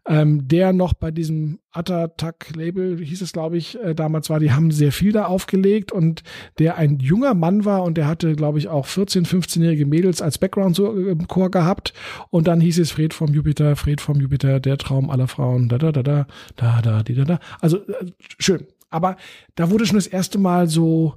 ähm, 0.08 0.48
der 0.48 0.74
noch 0.74 0.94
bei 0.94 1.12
diesem 1.12 1.60
Attack-Label, 1.72 3.00
hieß 3.04 3.22
es 3.22 3.34
glaube 3.34 3.58
ich, 3.58 3.82
äh, 3.82 3.96
damals 3.96 4.30
war, 4.30 4.40
die 4.40 4.52
haben 4.52 4.72
sehr 4.72 4.92
viel 4.92 5.12
da 5.12 5.26
aufgelegt 5.26 5.92
und 5.92 6.24
der 6.60 6.78
ein 6.78 7.00
junger 7.00 7.34
Mann 7.34 7.66
war 7.66 7.84
und 7.84 7.98
der 7.98 8.08
hatte 8.08 8.36
glaube 8.36 8.60
ich 8.60 8.68
auch 8.68 8.86
14-, 8.86 9.26
15-jährige 9.26 9.86
Mädels 9.86 10.22
als 10.22 10.38
Background 10.38 10.76
so 10.76 10.96
äh, 10.96 11.16
gehabt. 11.16 11.94
Und 12.30 12.48
dann 12.48 12.62
hieß 12.62 12.80
es 12.80 12.92
Fred 12.92 13.14
vom 13.14 13.34
Jupiter, 13.34 13.76
Fred 13.76 14.02
vom 14.02 14.20
Jupiter, 14.20 14.60
der 14.60 14.78
Traum 14.78 15.10
aller 15.10 15.28
Frauen, 15.28 15.70
da 15.70 15.78
da 15.78 15.92
da 15.92 16.04
da, 16.04 16.28
da 16.56 16.82
da 16.82 17.04
da 17.04 17.24
da. 17.24 17.40
Also 17.62 17.78
äh, 17.78 18.06
schön, 18.40 18.68
aber 18.90 19.18
da 19.56 19.70
wurde 19.72 19.86
schon 19.86 19.98
das 19.98 20.08
erste 20.08 20.38
Mal 20.38 20.68
so 20.68 21.16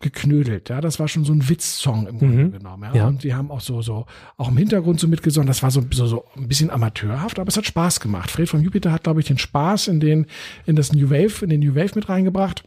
geknödelt, 0.00 0.68
ja, 0.68 0.80
das 0.80 0.98
war 1.00 1.08
schon 1.08 1.24
so 1.24 1.32
ein 1.32 1.48
Witzsong 1.48 2.06
im 2.06 2.18
Grunde 2.18 2.44
Mhm. 2.44 2.52
genommen, 2.52 2.82
ja? 2.84 2.94
Ja. 2.94 3.06
und 3.08 3.22
die 3.24 3.34
haben 3.34 3.50
auch 3.50 3.60
so 3.60 3.82
so 3.82 4.06
auch 4.36 4.48
im 4.48 4.56
Hintergrund 4.56 5.00
so 5.00 5.08
mitgesungen, 5.08 5.46
das 5.46 5.62
war 5.62 5.70
so, 5.70 5.82
so 5.92 6.06
so 6.06 6.24
ein 6.36 6.48
bisschen 6.48 6.70
amateurhaft, 6.70 7.38
aber 7.38 7.48
es 7.48 7.56
hat 7.56 7.66
Spaß 7.66 8.00
gemacht. 8.00 8.30
Fred 8.30 8.48
von 8.48 8.62
Jupiter 8.62 8.92
hat 8.92 9.04
glaube 9.04 9.20
ich 9.20 9.26
den 9.26 9.38
Spaß 9.38 9.88
in 9.88 10.00
den 10.00 10.26
in 10.66 10.76
das 10.76 10.92
New 10.92 11.10
Wave, 11.10 11.42
in 11.44 11.50
den 11.50 11.60
New 11.60 11.74
Wave 11.74 11.92
mit 11.94 12.08
reingebracht 12.08 12.64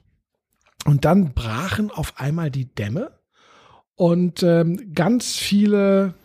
und 0.86 1.06
dann 1.06 1.34
brachen 1.34 1.92
auf 1.92 2.20
einmal 2.20 2.50
die 2.52 2.66
Dämme 2.74 3.12
und 3.96 4.42
ähm, 4.44 4.94
ganz 4.96 5.36
viele 5.38 6.16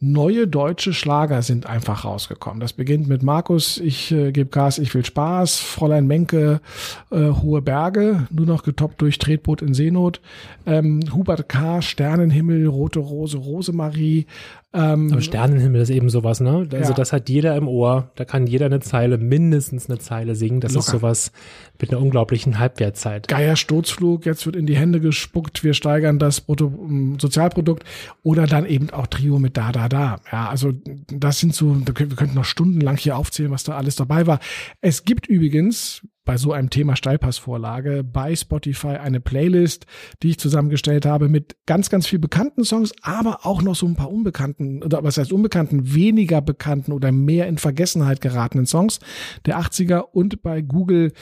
neue 0.00 0.48
deutsche 0.48 0.94
Schlager 0.94 1.42
sind 1.42 1.66
einfach 1.66 2.06
rausgekommen. 2.06 2.58
Das 2.58 2.72
beginnt 2.72 3.06
mit 3.06 3.22
Markus, 3.22 3.76
ich 3.76 4.10
äh, 4.10 4.32
gebe 4.32 4.48
Gas, 4.48 4.78
ich 4.78 4.94
will 4.94 5.04
Spaß, 5.04 5.58
Fräulein 5.58 6.06
Menke, 6.06 6.62
äh, 7.10 7.30
Hohe 7.30 7.60
Berge, 7.60 8.26
nur 8.30 8.46
noch 8.46 8.62
getoppt 8.62 9.02
durch 9.02 9.18
Tretboot 9.18 9.60
in 9.60 9.74
Seenot, 9.74 10.22
ähm, 10.64 11.00
Hubert 11.12 11.50
K., 11.50 11.82
Sternenhimmel, 11.82 12.66
Rote 12.66 12.98
Rose, 12.98 13.36
Rosemarie. 13.36 14.26
Ähm, 14.72 15.10
Aber 15.10 15.20
Sternenhimmel 15.20 15.80
ist 15.80 15.90
eben 15.90 16.10
sowas, 16.10 16.38
ne? 16.40 16.68
Also 16.72 16.90
Ja. 16.90 16.92
das 16.92 17.12
hat 17.12 17.28
jeder 17.28 17.56
im 17.56 17.66
Ohr. 17.66 18.12
Da 18.14 18.24
kann 18.24 18.46
jeder 18.46 18.66
eine 18.66 18.78
Zeile, 18.78 19.18
mindestens 19.18 19.88
eine 19.90 19.98
Zeile 19.98 20.36
singen. 20.36 20.60
Das 20.60 20.70
ist 20.72 20.76
Locker. 20.86 20.90
sowas 20.98 21.32
mit 21.80 21.90
einer 21.90 22.00
unglaublichen 22.00 22.60
Halbwertzeit. 22.60 23.26
Geier 23.26 23.56
Sturzflug, 23.56 24.26
jetzt 24.26 24.46
wird 24.46 24.54
in 24.54 24.66
die 24.66 24.76
Hände 24.76 25.00
gespuckt, 25.00 25.64
wir 25.64 25.74
steigern 25.74 26.20
das 26.20 26.40
Brutto, 26.40 26.66
ähm, 26.66 27.18
Sozialprodukt 27.20 27.82
oder 28.22 28.46
dann 28.46 28.64
eben 28.64 28.90
auch 28.90 29.08
Trio 29.08 29.40
mit 29.40 29.56
da, 29.56 29.72
da, 29.72 29.88
da. 29.88 30.20
Ja, 30.30 30.48
also 30.48 30.72
das 31.12 31.40
sind 31.40 31.52
so, 31.52 31.74
wir 31.84 31.92
könnten 31.94 32.36
noch 32.36 32.44
stundenlang 32.44 32.96
hier 32.96 33.16
aufzählen, 33.16 33.50
was 33.50 33.64
da 33.64 33.76
alles 33.76 33.96
dabei 33.96 34.28
war. 34.28 34.38
Es 34.80 35.04
gibt 35.04 35.26
übrigens 35.26 36.06
bei 36.30 36.36
so 36.36 36.52
einem 36.52 36.70
Thema 36.70 36.94
Steilpassvorlage 36.94 38.04
bei 38.04 38.36
Spotify 38.36 38.98
eine 38.98 39.18
Playlist, 39.18 39.86
die 40.22 40.28
ich 40.28 40.38
zusammengestellt 40.38 41.04
habe 41.04 41.28
mit 41.28 41.56
ganz, 41.66 41.90
ganz 41.90 42.06
viel 42.06 42.20
bekannten 42.20 42.62
Songs, 42.62 42.92
aber 43.02 43.44
auch 43.44 43.62
noch 43.62 43.74
so 43.74 43.84
ein 43.84 43.96
paar 43.96 44.12
unbekannten, 44.12 44.80
oder 44.84 45.02
was 45.02 45.16
heißt 45.16 45.32
unbekannten, 45.32 45.92
weniger 45.92 46.40
bekannten 46.40 46.92
oder 46.92 47.10
mehr 47.10 47.48
in 47.48 47.58
Vergessenheit 47.58 48.20
geratenen 48.20 48.66
Songs 48.66 49.00
der 49.44 49.58
80er 49.58 50.02
und 50.12 50.40
bei 50.40 50.60
Google 50.62 51.12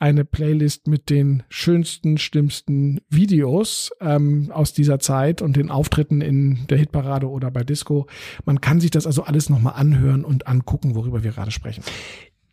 eine 0.00 0.24
Playlist 0.24 0.86
mit 0.86 1.10
den 1.10 1.44
schönsten, 1.48 2.18
schlimmsten 2.18 3.00
Videos 3.08 3.90
ähm, 4.00 4.50
aus 4.52 4.72
dieser 4.72 4.98
Zeit 5.00 5.42
und 5.42 5.56
den 5.56 5.70
Auftritten 5.70 6.20
in 6.20 6.66
der 6.68 6.78
Hitparade 6.78 7.28
oder 7.28 7.50
bei 7.50 7.64
Disco. 7.64 8.06
Man 8.44 8.60
kann 8.60 8.80
sich 8.80 8.90
das 8.90 9.06
also 9.06 9.24
alles 9.24 9.48
nochmal 9.48 9.74
anhören 9.76 10.24
und 10.24 10.46
angucken, 10.46 10.94
worüber 10.94 11.24
wir 11.24 11.32
gerade 11.32 11.50
sprechen. 11.50 11.82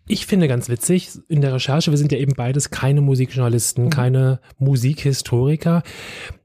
Ich 0.07 0.27
finde 0.27 0.47
ganz 0.47 0.69
witzig, 0.69 1.09
in 1.29 1.41
der 1.41 1.53
Recherche, 1.53 1.89
wir 1.89 1.97
sind 1.97 2.11
ja 2.11 2.19
eben 2.19 2.33
beides 2.33 2.69
keine 2.69 3.01
Musikjournalisten, 3.01 3.85
mhm. 3.85 3.89
keine 3.89 4.39
Musikhistoriker, 4.59 5.81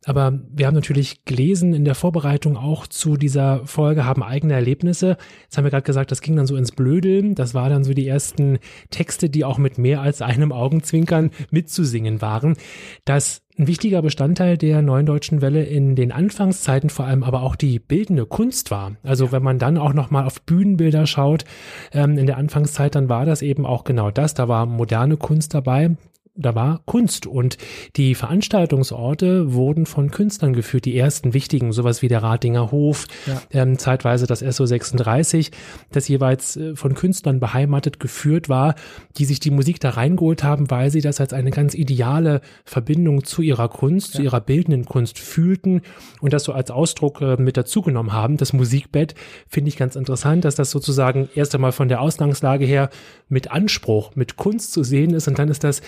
aber 0.06 0.40
wir 0.50 0.66
haben 0.66 0.74
natürlich 0.74 1.26
gelesen 1.26 1.74
in 1.74 1.84
der 1.84 1.94
Vorbereitung 1.94 2.56
auch 2.56 2.86
zu 2.86 3.18
dieser 3.18 3.66
Folge, 3.66 4.06
haben 4.06 4.22
eigene 4.22 4.54
Erlebnisse. 4.54 5.18
Jetzt 5.42 5.58
haben 5.58 5.64
wir 5.64 5.70
gerade 5.70 5.84
gesagt, 5.84 6.10
das 6.10 6.22
ging 6.22 6.36
dann 6.36 6.46
so 6.46 6.56
ins 6.56 6.72
Blödeln. 6.72 7.34
Das 7.34 7.52
war 7.52 7.68
dann 7.68 7.84
so 7.84 7.92
die 7.92 8.08
ersten 8.08 8.58
Texte, 8.88 9.28
die 9.28 9.44
auch 9.44 9.58
mit 9.58 9.76
mehr 9.76 10.00
als 10.00 10.22
einem 10.22 10.52
Augenzwinkern 10.52 11.30
mitzusingen 11.50 12.22
waren. 12.22 12.56
Das 13.04 13.42
ein 13.60 13.66
wichtiger 13.66 14.00
Bestandteil 14.00 14.56
der 14.56 14.80
neuen 14.80 15.04
deutschen 15.04 15.42
Welle 15.42 15.62
in 15.62 15.94
den 15.94 16.12
Anfangszeiten 16.12 16.88
vor 16.88 17.04
allem 17.04 17.22
aber 17.22 17.42
auch 17.42 17.56
die 17.56 17.78
bildende 17.78 18.24
Kunst 18.24 18.70
war. 18.70 18.92
Also 19.02 19.26
ja. 19.26 19.32
wenn 19.32 19.42
man 19.42 19.58
dann 19.58 19.76
auch 19.76 19.92
noch 19.92 20.10
mal 20.10 20.24
auf 20.24 20.40
Bühnenbilder 20.42 21.06
schaut, 21.06 21.44
ähm, 21.92 22.16
in 22.16 22.24
der 22.24 22.38
Anfangszeit, 22.38 22.94
dann 22.94 23.10
war 23.10 23.26
das 23.26 23.42
eben 23.42 23.66
auch 23.66 23.84
genau 23.84 24.10
das. 24.10 24.32
Da 24.32 24.48
war 24.48 24.64
moderne 24.64 25.18
Kunst 25.18 25.52
dabei 25.52 25.96
da 26.40 26.54
war 26.54 26.80
Kunst 26.86 27.26
und 27.26 27.58
die 27.96 28.14
Veranstaltungsorte 28.14 29.52
wurden 29.52 29.86
von 29.86 30.10
Künstlern 30.10 30.52
geführt, 30.52 30.84
die 30.84 30.96
ersten 30.96 31.34
wichtigen, 31.34 31.72
sowas 31.72 32.02
wie 32.02 32.08
der 32.08 32.22
Ratinger 32.22 32.70
Hof, 32.70 33.06
ja. 33.26 33.40
ähm, 33.50 33.78
zeitweise 33.78 34.26
das 34.26 34.40
SO 34.40 34.66
36, 34.66 35.50
das 35.92 36.08
jeweils 36.08 36.56
äh, 36.56 36.74
von 36.74 36.94
Künstlern 36.94 37.40
beheimatet 37.40 38.00
geführt 38.00 38.48
war, 38.48 38.74
die 39.18 39.24
sich 39.24 39.40
die 39.40 39.50
Musik 39.50 39.80
da 39.80 39.90
reingeholt 39.90 40.42
haben, 40.42 40.70
weil 40.70 40.90
sie 40.90 41.00
das 41.00 41.20
als 41.20 41.32
eine 41.32 41.50
ganz 41.50 41.74
ideale 41.74 42.40
Verbindung 42.64 43.24
zu 43.24 43.42
ihrer 43.42 43.68
Kunst, 43.68 44.14
ja. 44.14 44.16
zu 44.16 44.22
ihrer 44.22 44.40
bildenden 44.40 44.84
Kunst 44.84 45.18
fühlten 45.18 45.82
und 46.20 46.32
das 46.32 46.44
so 46.44 46.52
als 46.52 46.70
Ausdruck 46.70 47.20
äh, 47.20 47.36
mit 47.36 47.56
dazugenommen 47.56 48.12
haben. 48.12 48.36
Das 48.36 48.52
Musikbett 48.52 49.14
finde 49.48 49.68
ich 49.68 49.76
ganz 49.76 49.96
interessant, 49.96 50.44
dass 50.44 50.54
das 50.54 50.70
sozusagen 50.70 51.28
erst 51.34 51.54
einmal 51.54 51.72
von 51.72 51.88
der 51.88 52.00
Ausgangslage 52.00 52.64
her 52.64 52.90
mit 53.28 53.50
Anspruch, 53.50 54.14
mit 54.14 54.36
Kunst 54.36 54.72
zu 54.72 54.82
sehen 54.82 55.14
ist 55.14 55.28
und 55.28 55.38
dann 55.38 55.48
ist 55.48 55.64
das 55.64 55.82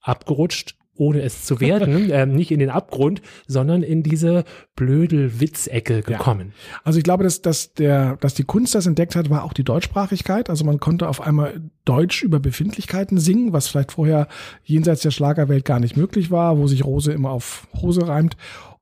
abgerutscht, 0.00 0.76
ohne 0.98 1.22
es 1.22 1.44
zu 1.44 1.60
werden, 1.60 2.10
äh, 2.10 2.26
nicht 2.26 2.50
in 2.50 2.58
den 2.58 2.70
Abgrund, 2.70 3.22
sondern 3.46 3.82
in 3.82 4.02
diese 4.02 4.44
blöde 4.74 5.40
Witzecke 5.40 6.02
gekommen. 6.02 6.52
Ja. 6.54 6.80
Also 6.84 6.98
ich 6.98 7.04
glaube, 7.04 7.24
dass, 7.24 7.40
dass, 7.40 7.72
der, 7.74 8.16
dass 8.16 8.34
die 8.34 8.44
Kunst 8.44 8.74
das 8.74 8.86
entdeckt 8.86 9.16
hat, 9.16 9.30
war 9.30 9.44
auch 9.44 9.52
die 9.52 9.64
Deutschsprachigkeit. 9.64 10.50
Also 10.50 10.64
man 10.64 10.80
konnte 10.80 11.08
auf 11.08 11.20
einmal 11.20 11.60
Deutsch 11.84 12.22
über 12.22 12.40
Befindlichkeiten 12.40 13.18
singen, 13.18 13.52
was 13.52 13.68
vielleicht 13.68 13.92
vorher 13.92 14.28
jenseits 14.64 15.02
der 15.02 15.10
Schlagerwelt 15.10 15.64
gar 15.64 15.80
nicht 15.80 15.96
möglich 15.96 16.30
war, 16.30 16.58
wo 16.58 16.66
sich 16.66 16.84
Rose 16.84 17.12
immer 17.12 17.30
auf 17.30 17.68
Hose 17.80 18.06
reimt. 18.08 18.36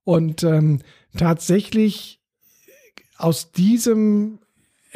Und 0.04 0.42
ähm, 0.42 0.80
tatsächlich 1.16 2.20
aus 3.18 3.52
diesem 3.52 4.38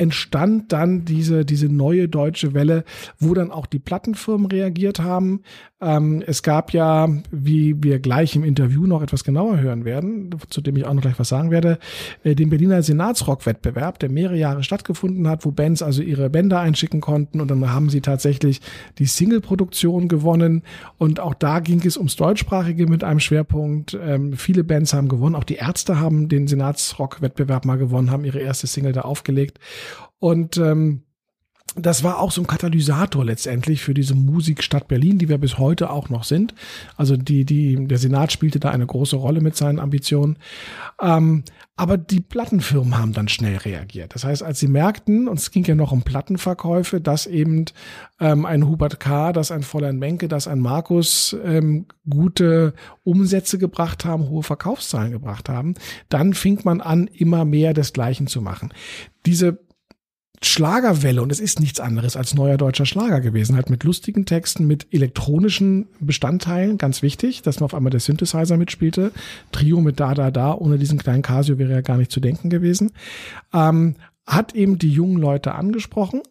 entstand 0.01 0.73
dann 0.73 1.05
diese, 1.05 1.45
diese 1.45 1.69
neue 1.69 2.09
deutsche 2.09 2.55
Welle, 2.55 2.85
wo 3.19 3.35
dann 3.35 3.51
auch 3.51 3.67
die 3.67 3.79
Plattenfirmen 3.79 4.47
reagiert 4.47 5.01
haben. 5.01 5.43
Ähm, 5.83 6.23
es 6.27 6.43
gab 6.43 6.73
ja, 6.73 7.07
wie 7.31 7.83
wir 7.83 7.99
gleich 7.99 8.35
im 8.35 8.43
Interview 8.43 8.87
noch 8.87 9.03
etwas 9.03 9.25
genauer 9.25 9.61
hören 9.61 9.85
werden, 9.85 10.35
zu 10.49 10.63
dem 10.63 10.77
ich 10.77 10.87
auch 10.87 10.95
noch 10.95 11.03
gleich 11.03 11.19
was 11.19 11.29
sagen 11.29 11.51
werde, 11.51 11.79
äh, 12.25 12.35
den 12.35 12.49
Berliner 12.49 12.83
Senatsrock-Wettbewerb, 12.83 13.99
der 13.99 14.11
mehrere 14.11 14.37
Jahre 14.37 14.63
stattgefunden 14.63 15.29
hat, 15.29 15.45
wo 15.45 15.51
Bands 15.51 15.83
also 15.83 16.01
ihre 16.01 16.31
Bänder 16.31 16.61
einschicken 16.61 17.03
konnten 17.03 17.41
und 17.43 17.51
dann 17.51 17.71
haben 17.71 17.91
sie 17.91 18.01
tatsächlich 18.01 18.63
die 18.99 19.07
Single-Produktion 19.07 20.09
gewonnen 20.09 20.63
und 20.97 21.21
auch 21.21 21.35
da 21.35 21.61
ging 21.61 21.83
es 21.85 21.99
ums 21.99 22.17
Deutschsprachige 22.17 22.87
mit 22.87 23.05
einem 23.05 23.21
Schwerpunkt. 23.21 23.99
Ähm, 24.03 24.33
viele 24.33 24.65
Bands 24.65 24.95
haben 24.95 25.09
gewonnen, 25.09 25.35
auch 25.35 25.45
die 25.45 25.57
Ärzte 25.57 26.01
haben 26.01 26.31
den 26.31 26.47
Senatsrock-Wettbewerb 26.47 27.67
mal 27.67 27.77
gewonnen, 27.77 28.11
haben 28.11 28.25
ihre 28.25 28.41
erste 28.41 28.67
Single 28.67 28.93
da 28.93 29.03
aufgelegt 29.03 29.59
und 30.21 30.57
ähm, 30.59 31.03
das 31.77 32.03
war 32.03 32.19
auch 32.19 32.33
so 32.33 32.41
ein 32.41 32.49
Katalysator 32.49 33.25
letztendlich 33.25 33.83
für 33.83 33.95
diese 33.95 34.15
Musikstadt 34.15 34.89
Berlin, 34.89 35.19
die 35.19 35.29
wir 35.29 35.39
bis 35.39 35.59
heute 35.59 35.91
auch 35.91 36.09
noch 36.09 36.25
sind. 36.25 36.53
Also 36.97 37.17
die, 37.17 37.45
die, 37.45 37.87
der 37.87 37.99
Senat 37.99 38.33
spielte 38.33 38.59
da 38.59 38.71
eine 38.71 38.87
große 38.87 39.15
Rolle 39.15 39.41
mit 39.41 39.57
seinen 39.57 39.79
Ambitionen. 39.79 40.37
Ähm, 41.01 41.45
aber 41.77 41.97
die 41.97 42.21
Plattenfirmen 42.21 42.99
haben 42.99 43.13
dann 43.13 43.29
schnell 43.29 43.57
reagiert. 43.57 44.15
Das 44.15 44.25
heißt, 44.25 44.43
als 44.43 44.59
sie 44.59 44.67
merkten, 44.67 45.29
und 45.29 45.39
es 45.39 45.53
ging 45.53 45.65
ja 45.65 45.77
noch 45.77 45.93
um 45.93 46.03
Plattenverkäufe, 46.03 47.01
dass 47.01 47.27
eben 47.27 47.67
ähm, 48.19 48.47
ein 48.47 48.67
Hubert 48.67 48.99
K., 48.99 49.33
dass 49.33 49.53
ein 49.53 49.63
Fräulein 49.63 49.99
Menke, 49.99 50.27
dass 50.27 50.49
ein 50.49 50.59
Markus 50.59 51.37
ähm, 51.45 51.87
gute 52.09 52.75
Umsätze 53.05 53.59
gebracht 53.59 54.05
haben, 54.05 54.29
hohe 54.29 54.43
Verkaufszahlen 54.43 55.13
gebracht 55.13 55.49
haben, 55.49 55.75
dann 56.09 56.35
fing 56.35 56.61
man 56.65 56.81
an, 56.81 57.07
immer 57.07 57.45
mehr 57.45 57.75
desgleichen 57.75 58.27
zu 58.27 58.43
machen. 58.43 58.75
Diese 59.25 59.61
Schlagerwelle 60.43 61.23
und 61.23 61.31
es 61.31 61.39
ist 61.39 61.61
nichts 61.61 61.81
anderes 61.81 62.17
als 62.17 62.35
neuer 62.35 62.57
deutscher 62.57 62.87
Schlager 62.87 63.21
gewesen, 63.21 63.57
halt 63.57 63.69
mit 63.69 63.85
lustigen 63.85 64.25
Texten, 64.25 64.67
mit 64.67 64.87
elektronischen 64.91 65.89
Bestandteilen, 66.01 66.79
ganz 66.79 67.03
wichtig, 67.03 67.43
dass 67.43 67.61
man 67.61 67.67
auf 67.67 67.75
einmal 67.75 67.91
der 67.91 68.01
Synthesizer 68.01 68.57
mitspielte. 68.57 69.13
Trio 69.53 69.83
mit 69.83 70.01
Da 70.01 70.15
Da 70.15 70.31
Da, 70.31 70.55
ohne 70.55 70.79
diesen 70.79 70.99
kleinen 70.99 71.23
Casio 71.23 71.59
wäre 71.59 71.73
ja 71.73 71.81
gar 71.83 71.99
nicht 71.99 72.11
zu 72.11 72.21
denken 72.21 72.49
gewesen. 72.49 72.93
Ähm, 73.53 73.97
hat 74.27 74.55
eben 74.55 74.79
die 74.79 74.91
jungen 74.91 75.19
Leute 75.19 75.55
angesprochen 75.55 76.23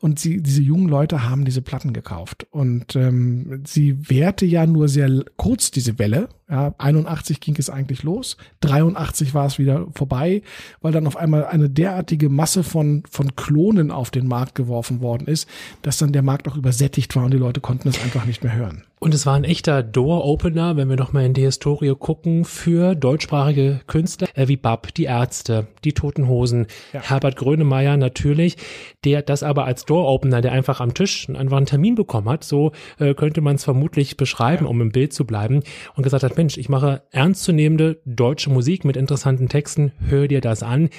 und 0.00 0.18
sie, 0.18 0.42
diese 0.42 0.62
jungen 0.62 0.88
Leute 0.88 1.28
haben 1.28 1.44
diese 1.44 1.62
Platten 1.62 1.92
gekauft. 1.92 2.46
Und 2.50 2.96
ähm, 2.96 3.62
sie 3.64 4.10
währte 4.10 4.44
ja 4.46 4.66
nur 4.66 4.88
sehr 4.88 5.24
kurz 5.36 5.70
diese 5.70 5.98
Welle. 5.98 6.28
Ja, 6.50 6.74
81 6.76 7.40
ging 7.40 7.56
es 7.58 7.70
eigentlich 7.70 8.02
los, 8.02 8.36
83 8.60 9.32
war 9.32 9.46
es 9.46 9.58
wieder 9.58 9.86
vorbei, 9.94 10.42
weil 10.82 10.92
dann 10.92 11.06
auf 11.06 11.16
einmal 11.16 11.46
eine 11.46 11.70
derartige 11.70 12.28
Masse 12.28 12.62
von, 12.62 13.04
von 13.08 13.36
Klonen 13.36 13.90
auf 13.90 14.10
den 14.10 14.26
Markt 14.26 14.54
geworfen 14.54 15.00
worden 15.00 15.28
ist, 15.28 15.48
dass 15.80 15.96
dann 15.96 16.12
der 16.12 16.22
Markt 16.22 16.46
auch 16.48 16.56
übersättigt 16.56 17.16
war 17.16 17.24
und 17.24 17.32
die 17.32 17.38
Leute 17.38 17.60
konnten 17.60 17.88
es 17.88 18.02
einfach 18.02 18.26
nicht 18.26 18.44
mehr 18.44 18.54
hören. 18.54 18.82
Und 19.02 19.14
es 19.14 19.26
war 19.26 19.34
ein 19.34 19.42
echter 19.42 19.82
Door-Opener, 19.82 20.76
wenn 20.76 20.88
wir 20.88 20.96
nochmal 20.96 21.24
in 21.24 21.34
die 21.34 21.42
Historie 21.42 21.92
gucken, 21.98 22.44
für 22.44 22.94
deutschsprachige 22.94 23.80
Künstler 23.88 24.28
äh, 24.34 24.46
wie 24.46 24.56
Bab, 24.56 24.94
die 24.94 25.04
Ärzte, 25.04 25.66
die 25.82 25.92
Toten 25.92 26.28
Hosen, 26.28 26.68
ja. 26.92 27.00
Herbert 27.00 27.34
Grönemeyer 27.34 27.96
natürlich, 27.96 28.58
der 29.04 29.22
das 29.22 29.42
aber 29.42 29.61
als 29.64 29.84
Door-Opener, 29.84 30.40
der 30.40 30.52
einfach 30.52 30.80
am 30.80 30.94
Tisch 30.94 31.28
einfach 31.28 31.56
einen 31.56 31.66
Termin 31.66 31.94
bekommen 31.94 32.28
hat, 32.28 32.44
so 32.44 32.72
äh, 32.98 33.14
könnte 33.14 33.40
man 33.40 33.56
es 33.56 33.64
vermutlich 33.64 34.16
beschreiben, 34.16 34.64
ja. 34.64 34.70
um 34.70 34.80
im 34.80 34.92
Bild 34.92 35.12
zu 35.12 35.24
bleiben, 35.24 35.62
und 35.94 36.02
gesagt 36.02 36.24
hat, 36.24 36.36
Mensch, 36.36 36.56
ich 36.56 36.68
mache 36.68 37.02
ernstzunehmende 37.10 38.00
deutsche 38.04 38.50
Musik 38.50 38.84
mit 38.84 38.96
interessanten 38.96 39.48
Texten, 39.48 39.92
hör 40.08 40.28
dir 40.28 40.40
das 40.40 40.62
an 40.62 40.90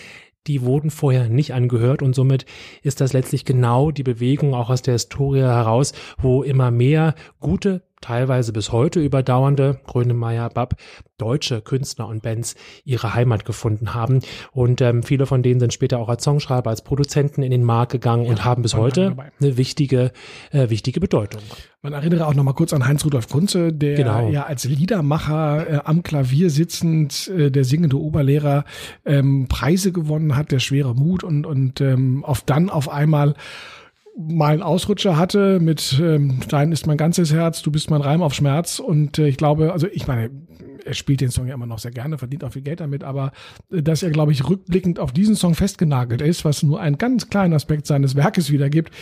die 0.48 0.62
wurden 0.62 0.90
vorher 0.90 1.30
nicht 1.30 1.54
angehört 1.54 2.02
und 2.02 2.14
somit 2.14 2.46
ist 2.82 3.02
das 3.02 3.14
letztlich 3.14 3.46
genau 3.46 3.92
die 3.92 4.04
Bewegung 4.04 4.54
auch 4.54 4.70
aus 4.70 4.82
der 4.82 4.94
Historie 4.94 5.40
heraus, 5.40 5.94
wo 6.18 6.44
immer 6.44 6.72
mehr 6.72 7.16
gute 7.40 7.84
teilweise 8.04 8.54
bis 8.54 8.72
heute 8.72 9.00
überdauernde 9.00 9.80
Grönemeyer, 9.88 10.50
Bab, 10.50 10.76
deutsche 11.18 11.62
Künstler 11.62 12.08
und 12.08 12.22
Bands 12.22 12.56
ihre 12.84 13.14
Heimat 13.14 13.46
gefunden 13.46 13.94
haben. 13.94 14.20
Und 14.52 14.82
ähm, 14.82 15.04
viele 15.04 15.26
von 15.26 15.42
denen 15.42 15.60
sind 15.60 15.74
später 15.74 16.00
auch 16.00 16.10
als 16.10 16.24
Songschreiber, 16.24 16.70
als 16.70 16.84
Produzenten 16.84 17.44
in 17.44 17.52
den 17.52 17.64
Markt 17.64 17.94
gegangen 17.94 18.26
ja, 18.26 18.32
und 18.32 18.44
haben 18.44 18.62
bis 18.62 18.76
heute 18.76 19.16
eine 19.40 19.58
wichtige, 19.58 20.12
äh, 20.52 20.70
wichtige 20.70 21.00
Bedeutung. 21.00 21.42
Man 21.82 21.94
erinnere 21.94 22.28
auch 22.28 22.34
noch 22.34 22.44
mal 22.44 22.54
kurz 22.54 22.74
an 22.74 22.86
Heinz-Rudolf 22.86 23.30
Kunze, 23.30 23.72
der 23.72 23.96
genau. 23.96 24.30
ja 24.30 24.46
als 24.46 24.66
Liedermacher 24.66 25.70
äh, 25.70 25.80
am 25.86 26.04
Klavier 26.04 26.50
sitzend, 26.50 27.30
äh, 27.30 27.52
der 27.52 27.64
singende 27.64 28.00
Oberlehrer, 28.00 28.66
ähm, 29.06 29.48
Preise 29.48 29.92
gewonnen 29.92 30.36
hat, 30.36 30.52
der 30.52 30.60
schwere 30.60 30.94
Mut 30.94 31.24
und, 31.24 31.46
und 31.46 31.80
ähm, 31.80 32.26
auf 32.26 32.42
dann 32.42 32.70
auf 32.70 32.90
einmal 32.90 33.36
mal 34.18 34.54
einen 34.54 34.64
Ausrutscher 34.64 35.18
hatte 35.18 35.60
mit 35.60 36.00
ähm, 36.02 36.40
Dein 36.48 36.72
ist 36.72 36.88
mein 36.88 36.98
ganzes 36.98 37.34
Herz, 37.34 37.62
du 37.62 37.72
bist 37.72 37.90
mein 37.90 38.02
Reim 38.02 38.22
auf 38.22 38.34
Schmerz. 38.34 38.80
Und 38.80 39.18
äh, 39.20 39.28
ich 39.28 39.38
glaube, 39.38 39.74
also 39.74 39.88
ich 39.92 40.08
meine, 40.08 40.30
er 40.86 40.94
spielt 40.94 41.22
den 41.22 41.32
Song 41.32 41.48
ja 41.48 41.54
immer 41.54 41.66
noch 41.66 41.80
sehr 41.80 41.92
gerne, 41.92 42.18
verdient 42.18 42.44
auch 42.44 42.52
viel 42.52 42.62
Geld 42.62 42.80
damit, 42.80 43.04
aber 43.04 43.32
äh, 43.72 43.82
dass 43.82 44.04
er, 44.04 44.12
glaube 44.12 44.32
ich, 44.32 44.48
rückblickend 44.48 45.00
auf 45.00 45.12
diesen 45.12 45.36
Song 45.36 45.56
festgenagelt 45.56 46.22
ist, 46.22 46.46
was 46.46 46.64
nur 46.64 46.80
einen 46.80 46.98
ganz 46.98 47.30
kleinen 47.30 47.54
Aspekt 47.54 47.88
seines 47.88 48.16
Werkes 48.16 48.52
wiedergibt, 48.52 48.94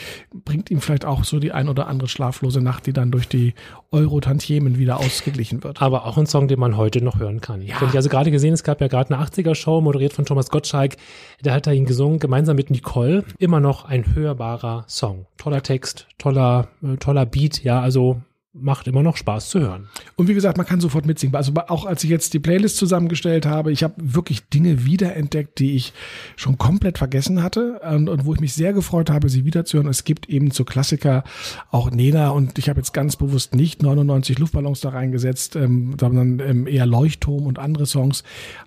bringt 0.45 0.71
ihm 0.71 0.81
vielleicht 0.81 1.05
auch 1.05 1.23
so 1.23 1.39
die 1.39 1.51
ein 1.51 1.69
oder 1.69 1.87
andere 1.87 2.07
schlaflose 2.07 2.61
Nacht, 2.61 2.85
die 2.85 2.93
dann 2.93 3.11
durch 3.11 3.27
die 3.27 3.53
Euro-Tantiemen 3.91 4.77
wieder 4.77 4.99
ausgeglichen 4.99 5.63
wird. 5.63 5.81
Aber 5.81 6.05
auch 6.05 6.17
ein 6.17 6.27
Song, 6.27 6.47
den 6.47 6.59
man 6.59 6.77
heute 6.77 7.03
noch 7.03 7.19
hören 7.19 7.41
kann. 7.41 7.61
Ja. 7.61 7.75
Ich 7.87 7.95
also 7.95 8.09
gerade 8.09 8.31
gesehen, 8.31 8.53
es 8.53 8.63
gab 8.63 8.81
ja 8.81 8.87
gerade 8.87 9.13
eine 9.13 9.23
80er-Show, 9.23 9.81
moderiert 9.81 10.13
von 10.13 10.25
Thomas 10.25 10.49
Gottschalk, 10.49 10.97
der 11.43 11.53
hat 11.53 11.67
da 11.67 11.71
ihn 11.71 11.85
gesungen, 11.85 12.19
gemeinsam 12.19 12.55
mit 12.55 12.69
Nicole. 12.69 13.23
Immer 13.37 13.59
noch 13.59 13.85
ein 13.85 14.15
hörbarer 14.15 14.85
Song. 14.87 15.25
Toller 15.37 15.63
Text, 15.63 16.07
toller, 16.17 16.67
äh, 16.83 16.97
toller 16.97 17.25
Beat, 17.25 17.63
ja, 17.63 17.81
also 17.81 18.21
macht 18.53 18.87
immer 18.87 19.01
noch 19.01 19.15
Spaß 19.15 19.49
zu 19.49 19.61
hören. 19.61 19.87
Und 20.17 20.27
wie 20.27 20.33
gesagt, 20.33 20.57
man 20.57 20.65
kann 20.65 20.81
sofort 20.81 21.05
mitsingen. 21.05 21.35
Also 21.35 21.53
auch 21.55 21.85
als 21.85 22.03
ich 22.03 22.09
jetzt 22.09 22.33
die 22.33 22.39
Playlist 22.39 22.75
zusammengestellt 22.75 23.45
habe, 23.45 23.71
ich 23.71 23.81
habe 23.81 23.93
wirklich 23.97 24.49
Dinge 24.49 24.83
wiederentdeckt, 24.85 25.59
die 25.59 25.75
ich 25.75 25.93
schon 26.35 26.57
komplett 26.57 26.97
vergessen 26.97 27.43
hatte 27.43 27.79
und, 27.79 28.09
und 28.09 28.25
wo 28.25 28.33
ich 28.33 28.41
mich 28.41 28.53
sehr 28.53 28.73
gefreut 28.73 29.09
habe, 29.09 29.29
sie 29.29 29.45
wiederzuhören. 29.45 29.89
Es 29.89 30.03
gibt 30.03 30.27
eben 30.27 30.51
zu 30.51 30.65
Klassiker 30.65 31.23
auch 31.69 31.91
Nena 31.91 32.29
und 32.31 32.57
ich 32.57 32.67
habe 32.67 32.79
jetzt 32.79 32.93
ganz 32.93 33.15
bewusst 33.15 33.55
nicht 33.55 33.81
99 33.81 34.37
Luftballons 34.37 34.81
da 34.81 34.89
reingesetzt, 34.89 35.55
ähm, 35.55 35.95
sondern 35.99 36.39
ähm, 36.39 36.67
eher 36.67 36.85
Leuchtturm 36.85 37.45
und 37.45 37.57
andere 37.57 37.85
Songs, 37.85 38.23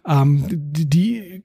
ähm, 0.08 0.46
die, 0.48 0.88
die 0.88 1.44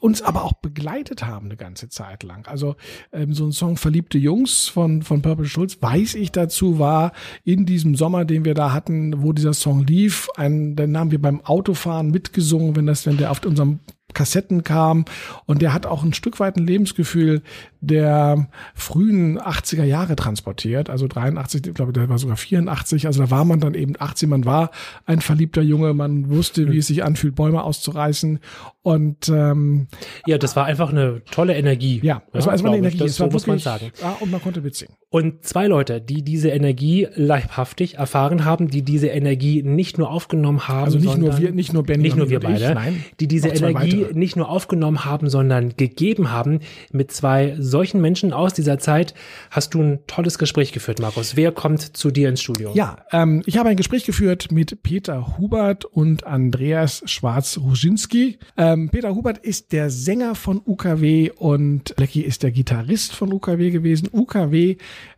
uns 0.00 0.22
aber 0.22 0.44
auch 0.44 0.52
begleitet 0.54 1.24
haben 1.24 1.46
eine 1.46 1.56
ganze 1.56 1.88
Zeit 1.88 2.22
lang. 2.22 2.46
Also 2.46 2.76
ähm, 3.12 3.32
so 3.32 3.46
ein 3.46 3.52
Song 3.52 3.76
Verliebte 3.76 4.18
Jungs 4.18 4.68
von, 4.68 5.02
von 5.02 5.22
Purple 5.22 5.46
Schulz, 5.46 5.78
weiß 5.80 6.14
ich 6.14 6.32
dazu, 6.32 6.78
war 6.78 7.12
in 7.44 7.66
diesem 7.66 7.94
Sommer, 7.94 8.24
den 8.24 8.44
wir 8.44 8.54
da 8.54 8.72
hatten, 8.72 9.22
wo 9.22 9.32
dieser 9.32 9.54
Song 9.54 9.84
lief, 9.86 10.28
ein, 10.36 10.76
den 10.76 10.96
haben 10.96 11.10
wir 11.10 11.20
beim 11.20 11.40
Autofahren 11.40 12.10
mitgesungen, 12.10 12.76
wenn 12.76 12.86
das, 12.86 13.06
wenn 13.06 13.16
der 13.16 13.30
auf 13.30 13.44
unserem 13.44 13.80
Kassetten 14.16 14.64
kam 14.64 15.04
und 15.44 15.62
der 15.62 15.72
hat 15.72 15.86
auch 15.86 16.02
ein 16.02 16.14
Stück 16.14 16.40
weit 16.40 16.56
ein 16.56 16.66
Lebensgefühl 16.66 17.42
der 17.80 18.48
frühen 18.74 19.38
80er 19.38 19.84
Jahre 19.84 20.16
transportiert, 20.16 20.90
also 20.90 21.06
83, 21.06 21.66
ich 21.66 21.74
glaube, 21.74 21.92
der 21.92 22.08
war 22.08 22.18
sogar 22.18 22.36
84, 22.36 23.06
also 23.06 23.22
da 23.22 23.30
war 23.30 23.44
man 23.44 23.60
dann 23.60 23.74
eben 23.74 23.94
18, 23.98 24.28
man 24.28 24.44
war 24.44 24.70
ein 25.04 25.20
verliebter 25.20 25.62
Junge, 25.62 25.94
man 25.94 26.28
wusste, 26.30 26.72
wie 26.72 26.78
es 26.78 26.88
sich 26.88 27.04
anfühlt, 27.04 27.36
Bäume 27.36 27.62
auszureißen 27.62 28.40
und 28.86 29.28
ähm, 29.28 29.88
ja, 30.26 30.38
das 30.38 30.54
war 30.54 30.64
einfach 30.64 30.90
eine 30.90 31.20
tolle 31.28 31.56
Energie. 31.56 31.98
Ja, 32.04 32.22
es 32.32 32.46
war, 32.46 32.52
war 32.62 32.70
eine 32.70 32.78
Energie, 32.78 32.98
das 32.98 33.10
es 33.10 33.20
war 33.20 33.26
so 33.26 33.32
muss 33.32 33.46
man 33.48 33.58
sagen. 33.58 33.90
Ja, 34.00 34.16
und 34.20 34.30
man 34.30 34.40
konnte 34.40 34.60
mitsingen. 34.60 34.94
Und 35.10 35.44
zwei 35.44 35.66
Leute, 35.66 36.00
die 36.00 36.22
diese 36.22 36.50
Energie 36.50 37.08
leibhaftig 37.16 37.96
erfahren 37.96 38.44
haben, 38.44 38.68
die 38.68 38.82
diese 38.82 39.08
Energie 39.08 39.64
nicht 39.64 39.98
nur 39.98 40.08
aufgenommen 40.08 40.68
haben, 40.68 40.84
Also 40.84 40.98
nicht 40.98 41.18
nur 41.18 41.36
wir, 41.36 41.50
nicht 41.50 41.72
nur 41.72 41.82
Benjamin 41.82 42.02
nicht 42.02 42.16
nur 42.16 42.30
wir 42.30 42.38
ich, 42.38 42.44
beide, 42.44 42.74
nein, 42.74 43.04
die 43.18 43.26
diese 43.26 43.48
Energie. 43.48 44.05
Nicht 44.12 44.36
nur 44.36 44.48
aufgenommen 44.48 45.04
haben, 45.04 45.28
sondern 45.28 45.76
gegeben 45.76 46.30
haben. 46.30 46.60
Mit 46.92 47.12
zwei 47.12 47.56
solchen 47.58 48.00
Menschen 48.00 48.32
aus 48.32 48.54
dieser 48.54 48.78
Zeit 48.78 49.14
hast 49.50 49.74
du 49.74 49.82
ein 49.82 49.98
tolles 50.06 50.38
Gespräch 50.38 50.72
geführt, 50.72 51.00
Markus. 51.00 51.36
Wer 51.36 51.52
kommt 51.52 51.96
zu 51.96 52.10
dir 52.10 52.28
ins 52.28 52.42
Studio? 52.42 52.72
Ja, 52.74 52.98
ähm, 53.12 53.42
ich 53.46 53.58
habe 53.58 53.68
ein 53.68 53.76
Gespräch 53.76 54.04
geführt 54.04 54.50
mit 54.50 54.82
Peter 54.82 55.38
Hubert 55.38 55.84
und 55.84 56.26
Andreas 56.26 57.02
Schwarz-Ruschinski. 57.06 58.38
Ähm, 58.56 58.88
Peter 58.90 59.14
Hubert 59.14 59.38
ist 59.38 59.72
der 59.72 59.90
Sänger 59.90 60.34
von 60.34 60.60
UKW 60.64 61.30
und 61.36 61.94
Lecky 61.98 62.20
ist 62.20 62.42
der 62.42 62.50
Gitarrist 62.50 63.14
von 63.14 63.32
UKW 63.32 63.70
gewesen. 63.70 64.08
UKW 64.12 64.76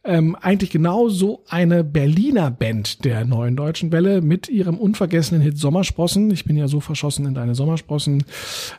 ähm, 0.09 0.37
eigentlich 0.41 0.71
genauso 0.71 1.43
eine 1.51 1.85
Berliner 1.85 2.51
Band 2.51 3.05
der 3.05 3.27
neuen 3.27 3.57
deutschen 3.57 3.93
Welle 3.93 4.23
mit 4.23 4.49
ihrem 4.49 4.79
unvergessenen 4.79 5.43
Hit 5.43 5.59
Sommersprossen. 5.59 6.31
Ich 6.31 6.47
bin 6.47 6.57
ja 6.57 6.67
so 6.67 6.81
verschossen 6.81 7.27
in 7.27 7.35
deine 7.35 7.55
Sommersprossen 7.55 8.25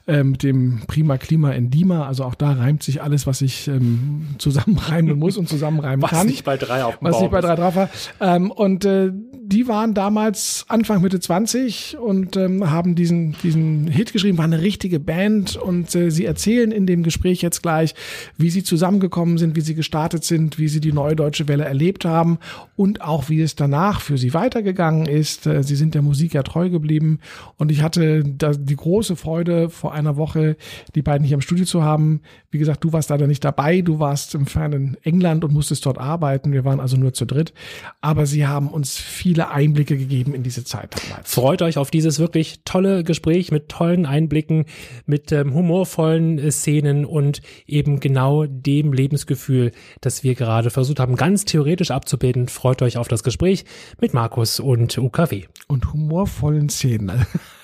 äh, 0.07 0.23
mit 0.23 0.41
dem 0.41 0.81
Prima 0.87 1.19
Klima 1.19 1.51
in 1.51 1.69
Dima. 1.69 2.07
Also 2.07 2.23
auch 2.23 2.33
da 2.33 2.53
reimt 2.53 2.81
sich 2.81 3.03
alles, 3.03 3.27
was 3.27 3.41
ich 3.41 3.67
ähm, 3.67 4.25
zusammenreimen 4.39 5.19
muss 5.19 5.37
und 5.37 5.47
zusammenreimen 5.47 6.01
Was 6.01 6.09
kann 6.09 6.25
nicht 6.25 6.43
bei 6.43 6.57
drei 6.57 6.83
auf 6.83 6.97
dem 6.97 7.05
was 7.05 7.19
nicht 7.19 7.29
Baum 7.29 7.41
bei 7.41 7.41
drei 7.41 7.55
drauf 7.55 7.75
war. 7.75 7.89
Ähm, 8.19 8.49
und 8.49 8.85
äh, 8.85 9.11
die 9.49 9.67
waren 9.67 9.95
damals 9.95 10.63
Anfang 10.67 11.01
Mitte 11.01 11.19
20 11.19 11.97
und 11.97 12.37
ähm, 12.37 12.69
haben 12.69 12.93
diesen 12.93 13.35
diesen 13.41 13.87
Hit 13.87 14.13
geschrieben, 14.13 14.37
war 14.37 14.45
eine 14.45 14.61
richtige 14.61 14.99
Band 14.99 15.55
und 15.55 15.93
äh, 15.95 16.11
sie 16.11 16.25
erzählen 16.25 16.71
in 16.71 16.85
dem 16.85 17.01
Gespräch 17.01 17.41
jetzt 17.41 17.63
gleich, 17.63 17.95
wie 18.37 18.51
sie 18.51 18.63
zusammengekommen 18.63 19.39
sind, 19.39 19.55
wie 19.55 19.61
sie 19.61 19.73
gestartet 19.73 20.23
sind, 20.23 20.59
wie 20.59 20.67
sie 20.67 20.81
die 20.81 20.93
neue 20.93 21.15
deutsche 21.15 21.47
Welle 21.47 21.65
erlebt 21.65 22.05
haben 22.05 22.37
und 22.75 23.01
auch 23.01 23.29
wie 23.29 23.41
es 23.41 23.55
danach 23.55 24.01
für 24.01 24.19
sie 24.19 24.35
weitergegangen 24.35 25.07
ist. 25.07 25.47
Äh, 25.47 25.63
sie 25.63 25.75
sind 25.75 25.95
der 25.95 26.03
Musik 26.03 26.35
ja 26.35 26.43
treu 26.43 26.69
geblieben 26.69 27.17
und 27.57 27.71
ich 27.71 27.81
hatte 27.81 28.23
da 28.23 28.51
die 28.51 28.75
große 28.75 29.15
Freude 29.15 29.71
vor 29.71 29.95
einer 29.95 30.15
Woche 30.15 30.57
die 30.93 31.01
beiden 31.01 31.25
hier 31.25 31.35
im 31.35 31.41
Studio 31.41 31.65
zu 31.65 31.81
haben. 31.81 32.21
Wie 32.51 32.59
gesagt, 32.59 32.83
du 32.83 32.93
warst 32.93 33.09
leider 33.09 33.25
nicht 33.25 33.43
dabei, 33.43 33.81
du 33.81 33.97
warst 33.97 34.35
im 34.35 34.45
fernen 34.45 34.95
England 35.01 35.43
und 35.43 35.53
musstest 35.53 35.87
dort 35.87 35.97
arbeiten. 35.97 36.51
Wir 36.51 36.65
waren 36.65 36.79
also 36.79 36.97
nur 36.97 37.13
zu 37.13 37.25
dritt, 37.25 37.51
aber 37.99 38.27
sie 38.27 38.45
haben 38.45 38.67
uns 38.67 38.95
viele 38.97 39.38
Einblicke 39.47 39.97
gegeben 39.97 40.33
in 40.33 40.43
diese 40.43 40.63
Zeit 40.63 40.95
damals. 41.01 41.33
Freut 41.33 41.61
euch 41.61 41.77
auf 41.77 41.89
dieses 41.89 42.19
wirklich 42.19 42.61
tolle 42.65 43.03
Gespräch 43.03 43.51
mit 43.51 43.69
tollen 43.69 44.05
Einblicken, 44.05 44.65
mit 45.05 45.31
ähm, 45.31 45.53
humorvollen 45.53 46.37
äh, 46.37 46.51
Szenen 46.51 47.05
und 47.05 47.41
eben 47.65 47.99
genau 47.99 48.45
dem 48.45 48.91
Lebensgefühl, 48.91 49.71
das 50.01 50.23
wir 50.23 50.35
gerade 50.35 50.69
versucht 50.69 50.99
haben, 50.99 51.15
ganz 51.15 51.45
theoretisch 51.45 51.91
abzubilden. 51.91 52.47
Freut 52.47 52.81
euch 52.81 52.97
auf 52.97 53.07
das 53.07 53.23
Gespräch 53.23 53.65
mit 54.01 54.13
Markus 54.13 54.59
und 54.59 54.97
UKW. 54.97 55.45
Und 55.67 55.93
humorvollen 55.93 56.69
Szenen. 56.69 57.25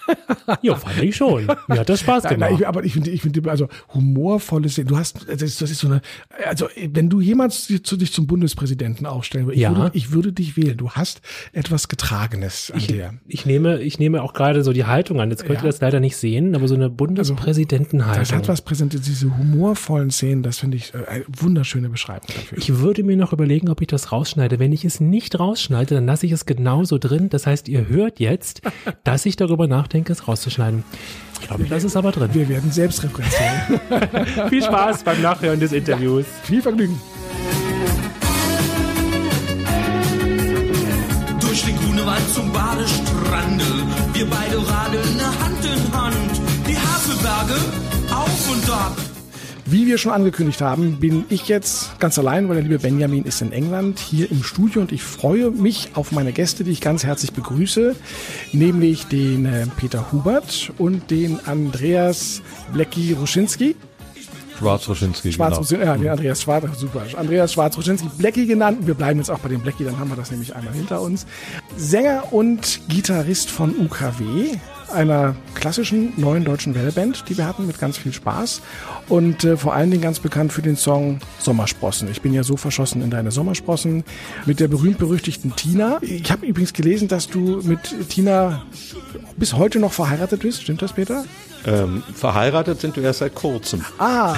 Ja, 0.62 0.76
fand 0.76 1.02
ich 1.02 1.16
schon. 1.16 1.48
Mir 1.68 1.80
hat 1.80 1.90
das 1.90 2.02
Spaß 2.02 2.24
Nein, 2.26 2.40
nein, 2.40 2.50
gemacht. 2.50 2.62
ich, 2.62 2.68
aber 2.68 2.84
ich 2.84 2.94
finde, 2.94 3.10
ich 3.10 3.22
finde, 3.22 3.50
also 3.50 3.68
humorvolle 3.94 4.70
Szenen. 4.70 4.88
Du 4.88 4.98
hast, 4.98 5.26
das 5.28 5.42
ist, 5.42 5.62
das 5.62 5.72
ist 5.72 5.80
so 5.80 5.88
eine, 5.88 6.02
also 6.48 6.68
wenn 6.90 7.10
du 7.10 7.22
jemals 7.22 7.68
dich 7.68 7.84
zu- 7.84 7.98
dich 7.98 8.12
zum 8.14 8.28
Bundespräsidenten 8.28 9.06
aufstellen 9.06 9.46
würdest, 9.48 9.58
ich, 9.58 9.64
Ja. 9.64 9.76
würde, 9.76 9.92
ich 9.98 10.12
würde 10.12 10.32
dich 10.34 10.58
wählen. 10.58 10.78
Du 10.78 10.92
hast 10.92 11.22
etwas 11.54 11.88
Getragenes 11.88 12.72
an 12.72 12.80
dir. 12.80 13.14
Ich 13.28 13.46
nehme, 13.46 13.82
ich 13.82 14.00
nehme 14.00 14.22
auch 14.22 14.34
gerade 14.34 14.64
so 14.64 14.74
die 14.74 14.86
Haltung 14.86 15.20
an. 15.20 15.30
Jetzt 15.32 15.46
könnt 15.46 15.60
ihr 15.60 15.66
Ja. 15.66 15.72
das 15.72 15.82
leider 15.82 16.00
nicht 16.00 16.18
sehen, 16.18 16.56
aber 16.56 16.68
so 16.68 16.76
eine 16.76 16.90
Bundespräsidentenhaltung. 16.90 18.20
Das 18.24 18.32
hat 18.34 18.48
was 18.48 18.62
präsentiert, 18.62 19.06
diese 19.06 19.36
humorvollen 19.38 20.12
Szenen, 20.12 20.44
das 20.44 20.60
finde 20.60 20.78
ich 20.78 20.94
äh, 20.94 21.06
eine 21.08 21.26
wunderschöne 21.28 21.90
Beschreibung 21.90 22.28
dafür. 22.28 22.58
Ich 22.58 22.78
würde 22.80 23.04
mir 23.04 23.18
noch 23.18 23.34
überlegen, 23.34 23.70
ob 23.70 23.82
ich 23.82 23.88
das 23.88 24.12
rausschneide. 24.12 24.60
Wenn 24.60 24.72
ich 24.74 24.86
es 24.86 25.00
nicht 25.00 25.40
rausschneide, 25.40 25.96
dann 25.96 26.06
lasse 26.06 26.26
ich 26.26 26.32
es 26.32 26.46
genauso 26.46 26.98
drin. 26.98 27.30
Das 27.30 27.48
heißt, 27.48 27.68
ihr 27.68 27.88
hört 27.88 28.20
jetzt, 28.20 28.62
dass 29.04 29.26
ich 29.26 29.36
darüber 29.36 29.68
nachdenke, 29.68 29.95
es 30.04 30.28
rauszuschneiden. 30.28 30.84
Ich 31.42 31.48
glaube, 31.48 31.66
das 31.66 31.84
ist 31.84 31.96
aber 31.96 32.12
drin. 32.12 32.30
Wir 32.34 32.50
werden 32.50 32.72
selbstreferenziell. 32.72 33.80
Viel 34.50 34.64
Spaß 34.64 35.04
beim 35.04 35.22
Nachhören 35.22 35.60
des 35.60 35.72
Interviews. 35.72 36.26
Viel 36.44 36.62
Vergnügen. 36.62 37.00
Durch 41.40 41.66
den 41.66 41.76
Grunewald 41.78 42.34
zum 42.34 42.52
Badestrande. 42.52 43.66
Wir 44.14 44.26
beide 44.30 44.58
radeln 44.58 45.22
Hand 45.40 45.66
in 45.66 45.94
Hand. 45.94 46.42
Die 46.68 46.78
Havelberge 46.78 47.60
auf 48.12 48.52
und 48.52 48.70
ab. 48.70 49.15
Wie 49.76 49.88
wir 49.88 49.98
schon 49.98 50.14
angekündigt 50.14 50.62
haben, 50.62 51.02
bin 51.02 51.26
ich 51.28 51.50
jetzt 51.50 52.00
ganz 52.00 52.18
allein, 52.18 52.48
weil 52.48 52.56
der 52.56 52.64
liebe 52.64 52.80
Benjamin 52.80 53.26
ist 53.26 53.42
in 53.42 53.52
England 53.52 54.00
hier 54.00 54.32
im 54.32 54.42
Studio 54.42 54.80
und 54.80 54.94
ich 54.94 55.04
freue 55.04 55.52
mich 55.52 55.90
auf 55.96 56.14
meine 56.14 56.32
Gäste, 56.32 56.64
die 56.64 56.72
ich 56.72 56.80
ganz 56.80 57.04
herzlich 57.04 57.34
begrüße, 57.34 57.94
nämlich 58.54 59.08
den 59.08 59.46
äh, 59.46 59.68
Peter 59.76 60.14
Hubert 60.14 60.72
und 60.78 61.12
den 61.12 61.46
Andreas 61.46 62.42
Blecki 62.72 63.18
Ruschinski. 63.20 63.76
Schwarz-Roschinski, 64.58 65.34
Schwarz 65.34 65.68
genau. 65.68 65.84
ja, 65.84 65.98
den 65.98 66.08
Andreas 66.08 66.42
Schwarz, 66.42 66.80
super. 66.80 67.04
Andreas 67.18 67.52
Schwarz-Ruschinski, 67.52 68.08
Blecki 68.18 68.46
genannt. 68.46 68.88
Wir 68.88 68.94
bleiben 68.94 69.20
jetzt 69.20 69.30
auch 69.30 69.40
bei 69.40 69.50
dem 69.50 69.60
Blecki, 69.60 69.84
dann 69.84 70.00
haben 70.00 70.10
wir 70.10 70.16
das 70.16 70.32
nämlich 70.32 70.56
einmal 70.56 70.74
hinter 70.74 71.02
uns. 71.02 71.26
Sänger 71.76 72.32
und 72.32 72.80
Gitarrist 72.88 73.52
von 73.52 73.76
UKW, 73.78 74.58
einer 74.92 75.36
klassischen 75.56 76.14
neuen 76.18 76.44
deutschen 76.46 76.76
Wellband, 76.76 77.26
die 77.30 77.38
wir 77.38 77.46
hatten 77.46 77.68
mit 77.68 77.80
ganz 77.80 77.98
viel 77.98 78.14
Spaß. 78.14 78.62
Und 79.10 79.44
äh, 79.44 79.58
vor 79.58 79.74
allen 79.74 79.92
Dingen 79.92 80.02
ganz 80.04 80.20
bekannt 80.20 80.52
für 80.54 80.62
den 80.62 80.76
Song 80.76 81.20
Sommersprossen. 81.40 82.10
Ich 82.12 82.22
bin 82.22 82.34
ja 82.34 82.44
so 82.44 82.58
verschossen 82.58 83.02
in 83.02 83.10
deine 83.10 83.32
Sommersprossen 83.32 84.04
mit 84.46 84.60
der 84.60 84.68
berühmt-berüchtigten 84.68 85.56
Tina. 85.56 85.98
Ich 86.02 86.32
habe 86.32 86.46
übrigens 86.46 86.74
gelesen, 86.74 87.08
dass 87.08 87.28
du 87.28 87.62
mit 87.64 88.10
Tina 88.10 88.64
bis 89.38 89.54
heute 89.54 89.80
noch 89.80 89.94
verheiratet 89.94 90.42
bist. 90.42 90.62
Stimmt 90.64 90.82
das, 90.82 90.94
Peter? 90.94 91.26
Ähm, 91.66 92.04
verheiratet 92.14 92.80
sind 92.80 92.96
wir 92.96 93.04
erst 93.04 93.20
seit 93.20 93.34
kurzem. 93.36 93.84
Ah, 93.98 94.36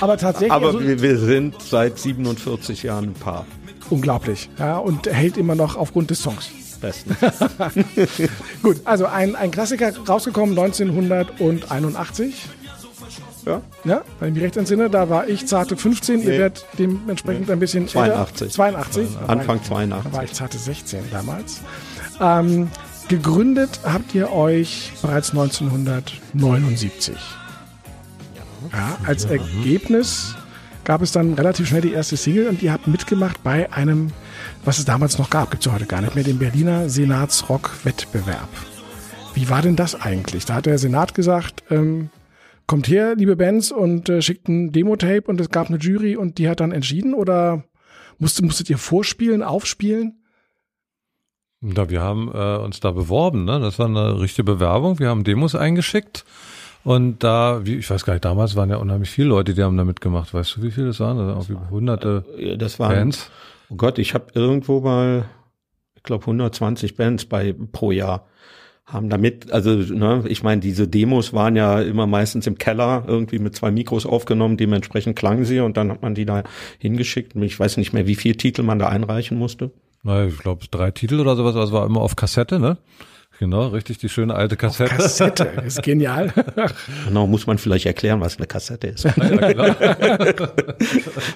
aber 0.00 0.18
tatsächlich. 0.18 0.52
Aber 0.52 0.68
also- 0.68 0.80
wir, 0.80 1.00
wir 1.00 1.18
sind 1.18 1.54
seit 1.62 1.98
47 1.98 2.82
Jahren 2.82 3.04
ein 3.04 3.14
Paar. 3.14 3.46
Unglaublich. 3.88 4.50
Ja, 4.58 4.78
und 4.78 5.06
hält 5.06 5.36
immer 5.36 5.54
noch 5.54 5.76
aufgrund 5.76 6.10
des 6.10 6.20
Songs. 6.22 6.50
Besten. 6.86 7.16
Gut, 8.62 8.80
also 8.84 9.06
ein, 9.06 9.34
ein 9.36 9.50
Klassiker 9.50 9.92
rausgekommen 10.06 10.58
1981. 10.58 12.34
Ja. 13.46 13.62
Ja, 13.84 14.02
wenn 14.18 14.28
ich 14.30 14.34
mich 14.34 14.42
recht 14.42 14.56
entsinne, 14.56 14.90
da 14.90 15.08
war 15.08 15.28
ich 15.28 15.46
zarte 15.46 15.76
15, 15.76 16.20
ihr 16.22 16.28
Nee. 16.30 16.38
werdet 16.38 16.64
dementsprechend 16.78 17.48
ein 17.50 17.60
bisschen 17.60 17.86
82. 17.86 18.42
älter. 18.42 18.54
82. 18.54 19.08
Da 19.14 19.20
war 19.20 19.28
Anfang 19.30 19.56
ich- 19.62 19.68
Da 19.68 19.70
war 19.70 19.82
82. 19.84 20.22
ich 20.24 20.32
zarte 20.32 20.58
16 20.58 21.00
damals. 21.12 21.60
Ähm, 22.20 22.68
gegründet 23.08 23.78
habt 23.84 24.14
ihr 24.16 24.32
euch 24.32 24.90
bereits 25.00 25.30
1979. 25.30 27.14
Ja, 28.72 28.98
als 29.06 29.24
Ergebnis 29.26 30.34
gab 30.82 31.02
es 31.02 31.12
dann 31.12 31.34
relativ 31.34 31.68
schnell 31.68 31.82
die 31.82 31.92
erste 31.92 32.16
Single 32.16 32.48
und 32.48 32.62
ihr 32.62 32.72
habt 32.72 32.88
mitgemacht 32.88 33.42
bei 33.44 33.72
einem, 33.72 34.10
was 34.64 34.78
es 34.78 34.84
damals 34.84 35.18
noch 35.18 35.30
gab, 35.30 35.50
gibt 35.50 35.62
es 35.62 35.66
ja 35.66 35.72
heute 35.72 35.86
gar 35.86 36.00
nicht 36.00 36.14
mehr, 36.14 36.24
dem 36.24 36.38
Berliner 36.38 36.88
Senatsrock-Wettbewerb. 36.88 38.48
Wie 39.34 39.48
war 39.50 39.62
denn 39.62 39.76
das 39.76 39.94
eigentlich? 40.00 40.44
Da 40.44 40.54
hat 40.54 40.66
der 40.66 40.78
Senat 40.78 41.14
gesagt, 41.14 41.64
ähm, 41.70 42.10
kommt 42.66 42.88
her, 42.88 43.14
liebe 43.16 43.36
Bands, 43.36 43.70
und 43.70 44.08
äh, 44.08 44.22
schickt 44.22 44.48
ein 44.48 44.72
Demo-Tape 44.72 45.24
und 45.26 45.40
es 45.40 45.50
gab 45.50 45.68
eine 45.68 45.78
Jury 45.78 46.16
und 46.16 46.38
die 46.38 46.48
hat 46.48 46.60
dann 46.60 46.72
entschieden 46.72 47.14
oder 47.14 47.64
musstet, 48.18 48.44
musstet 48.44 48.70
ihr 48.70 48.78
vorspielen, 48.78 49.42
aufspielen? 49.42 50.22
Da, 51.60 51.88
wir 51.88 52.00
haben 52.00 52.30
äh, 52.32 52.56
uns 52.58 52.80
da 52.80 52.90
beworben, 52.90 53.44
ne? 53.44 53.60
Das 53.60 53.78
war 53.78 53.86
eine 53.86 54.20
richtige 54.20 54.44
Bewerbung. 54.44 54.98
Wir 54.98 55.08
haben 55.08 55.24
Demos 55.24 55.54
eingeschickt. 55.54 56.24
Und 56.84 57.24
da, 57.24 57.64
wie, 57.64 57.76
ich 57.76 57.90
weiß 57.90 58.04
gar 58.04 58.12
nicht, 58.12 58.24
damals 58.24 58.54
waren 58.54 58.70
ja 58.70 58.76
unheimlich 58.76 59.10
viele 59.10 59.28
Leute, 59.28 59.54
die 59.54 59.62
haben 59.62 59.76
da 59.76 59.84
mitgemacht. 59.84 60.32
Weißt 60.32 60.56
du, 60.56 60.62
wie 60.62 60.70
viele 60.70 60.88
das 60.88 61.00
waren? 61.00 61.18
Das 61.18 61.26
waren 61.26 61.36
auch 61.36 61.48
über 61.48 61.70
hunderte 61.70 62.24
Ja, 62.38 62.56
Das 62.56 62.78
waren, 62.78 62.94
Bands. 62.94 63.30
Oh 63.70 63.76
Gott, 63.76 63.98
ich 63.98 64.14
habe 64.14 64.26
irgendwo 64.34 64.80
mal, 64.80 65.28
ich 65.94 66.02
glaube 66.02 66.22
120 66.22 66.96
Bands 66.96 67.24
bei 67.24 67.54
pro 67.72 67.90
Jahr 67.90 68.26
haben 68.86 69.10
damit, 69.10 69.50
also 69.50 69.70
ne, 69.70 70.22
ich 70.28 70.44
meine, 70.44 70.60
diese 70.60 70.86
Demos 70.86 71.32
waren 71.32 71.56
ja 71.56 71.80
immer 71.80 72.06
meistens 72.06 72.46
im 72.46 72.56
Keller 72.56 73.04
irgendwie 73.08 73.40
mit 73.40 73.56
zwei 73.56 73.72
Mikros 73.72 74.06
aufgenommen, 74.06 74.56
dementsprechend 74.56 75.16
klangen 75.16 75.44
sie 75.44 75.58
und 75.58 75.76
dann 75.76 75.90
hat 75.90 76.02
man 76.02 76.14
die 76.14 76.24
da 76.24 76.44
hingeschickt. 76.78 77.34
Ich 77.34 77.58
weiß 77.58 77.78
nicht 77.78 77.92
mehr, 77.92 78.06
wie 78.06 78.14
viel 78.14 78.36
Titel 78.36 78.62
man 78.62 78.78
da 78.78 78.88
einreichen 78.88 79.36
musste. 79.38 79.72
Na, 80.04 80.26
ich 80.26 80.38
glaube, 80.38 80.66
drei 80.70 80.92
Titel 80.92 81.18
oder 81.18 81.34
sowas, 81.34 81.56
es 81.56 81.72
war 81.72 81.84
immer 81.84 82.00
auf 82.00 82.14
Kassette, 82.14 82.60
ne? 82.60 82.78
Genau, 83.38 83.68
richtig, 83.68 83.98
die 83.98 84.08
schöne 84.08 84.34
alte 84.34 84.56
Kassette. 84.56 84.94
Kassette, 84.94 85.52
das 85.56 85.64
ist 85.66 85.82
genial. 85.82 86.32
Genau, 87.06 87.26
muss 87.26 87.46
man 87.46 87.58
vielleicht 87.58 87.86
erklären, 87.86 88.20
was 88.20 88.38
eine 88.38 88.46
Kassette 88.46 88.88
ist. 88.88 89.04
Ja, 89.16 89.52
genau. 89.52 89.74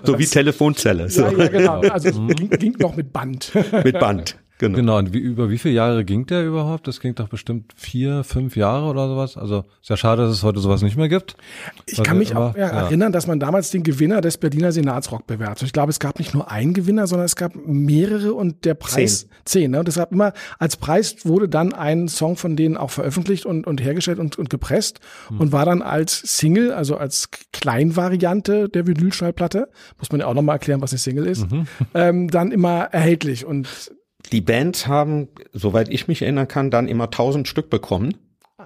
so 0.05 0.19
wie 0.19 0.27
Telefonzelle, 0.27 1.09
so 1.09 1.23
ja, 1.23 1.33
ja, 1.33 1.49
genau. 1.49 1.81
Also 1.81 2.09
es 2.09 2.37
klingt, 2.37 2.59
klingt 2.59 2.81
noch 2.81 2.97
mit 2.97 3.13
Band. 3.13 3.53
mit 3.85 3.99
Band. 3.99 4.37
Genau. 4.61 4.77
Genau, 4.77 4.99
und 4.99 5.15
wie, 5.15 5.19
über 5.19 5.49
wie 5.49 5.57
viele 5.59 5.75
Jahre 5.75 6.05
ging 6.05 6.27
der 6.27 6.47
überhaupt? 6.47 6.87
Das 6.87 7.01
ging 7.01 7.15
doch 7.15 7.29
bestimmt 7.29 7.73
vier, 7.77 8.25
fünf 8.25 8.57
Jahre 8.57 8.87
oder 8.87 9.09
sowas. 9.09 9.37
Also 9.39 9.65
ist 9.81 9.89
ja 9.89 9.97
schade, 9.97 10.23
dass 10.23 10.33
es 10.33 10.43
heute 10.43 10.61
sowas 10.61 10.83
nicht 10.83 10.97
mehr 10.99 11.09
gibt. 11.09 11.35
Ich 11.87 11.97
Weil 11.99 12.05
kann 12.05 12.19
mich 12.19 12.37
auch 12.37 12.55
immer- 12.55 12.59
ja, 12.59 12.69
ja. 12.73 12.81
erinnern, 12.83 13.11
dass 13.11 13.27
man 13.27 13.41
damals 13.41 13.71
den 13.71 13.83
Gewinner 13.83 14.21
des 14.21 14.37
Berliner 14.37 14.71
Senatsrock 14.71 15.27
bewertet. 15.27 15.63
Ich 15.67 15.73
glaube, 15.73 15.89
es 15.91 15.99
gab 15.99 16.19
nicht 16.19 16.35
nur 16.35 16.51
einen 16.51 16.75
Gewinner, 16.75 17.07
sondern 17.07 17.25
es 17.25 17.37
gab 17.37 17.53
mehrere 17.57 18.35
und 18.35 18.65
der 18.67 18.75
Preis 18.75 19.27
zehn. 19.47 19.71
ne? 19.71 19.79
Und 19.79 19.89
deshalb 19.89 20.13
immer 20.13 20.35
als 20.59 20.77
Preis 20.77 21.17
wurde 21.25 21.49
dann 21.49 21.73
ein 21.73 22.07
Song 22.09 22.37
von 22.37 22.55
denen 22.55 22.77
auch 22.77 22.91
veröffentlicht 22.91 23.47
und, 23.47 23.67
und 23.67 23.83
hergestellt 23.83 24.19
und, 24.19 24.39
und 24.39 24.51
gepresst 24.51 25.01
Hm. 25.29 25.41
und 25.41 25.53
war 25.53 25.65
dann 25.65 25.81
als 25.81 26.19
Single, 26.37 26.73
also 26.73 26.97
als 26.99 27.29
Kleinvariante 27.53 28.69
der 28.69 28.87
Vinylschallplatte, 28.87 29.69
muss 29.99 30.11
man 30.13 30.21
ja 30.21 30.27
auch 30.27 30.35
nochmal 30.35 30.57
erklären, 30.57 30.83
was 30.83 30.93
eine 30.93 30.99
Single 30.99 31.27
ist, 31.27 31.51
Mhm. 31.51 31.67
ähm, 31.95 32.29
dann 32.29 32.53
immer 32.53 32.81
erhältlich. 32.93 33.47
Und 33.47 33.69
Die 34.33 34.41
Bands 34.41 34.87
haben, 34.87 35.29
soweit 35.53 35.89
ich 35.89 36.09
mich 36.09 36.23
erinnern 36.23 36.49
kann, 36.49 36.71
dann 36.71 36.89
immer 36.89 37.11
tausend 37.11 37.49
Stück 37.49 37.71
bekommen 37.71 38.15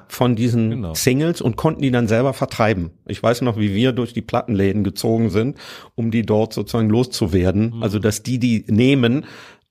von 0.08 0.36
diesen 0.36 0.70
Genau. 0.70 0.94
Singles 0.94 1.40
und 1.40 1.56
konnten 1.56 1.82
die 1.82 1.90
dann 1.90 2.08
selber 2.08 2.32
vertreiben. 2.32 2.90
Ich 3.06 3.22
weiß 3.22 3.42
noch, 3.42 3.56
wie 3.58 3.74
wir 3.74 3.92
durch 3.92 4.12
die 4.12 4.22
Plattenläden 4.22 4.84
gezogen 4.84 5.30
sind, 5.30 5.56
um 5.94 6.10
die 6.10 6.22
dort 6.22 6.52
sozusagen 6.52 6.90
loszuwerden. 6.90 7.76
Also, 7.80 7.98
dass 7.98 8.22
die 8.22 8.38
die 8.38 8.64
nehmen. 8.68 9.24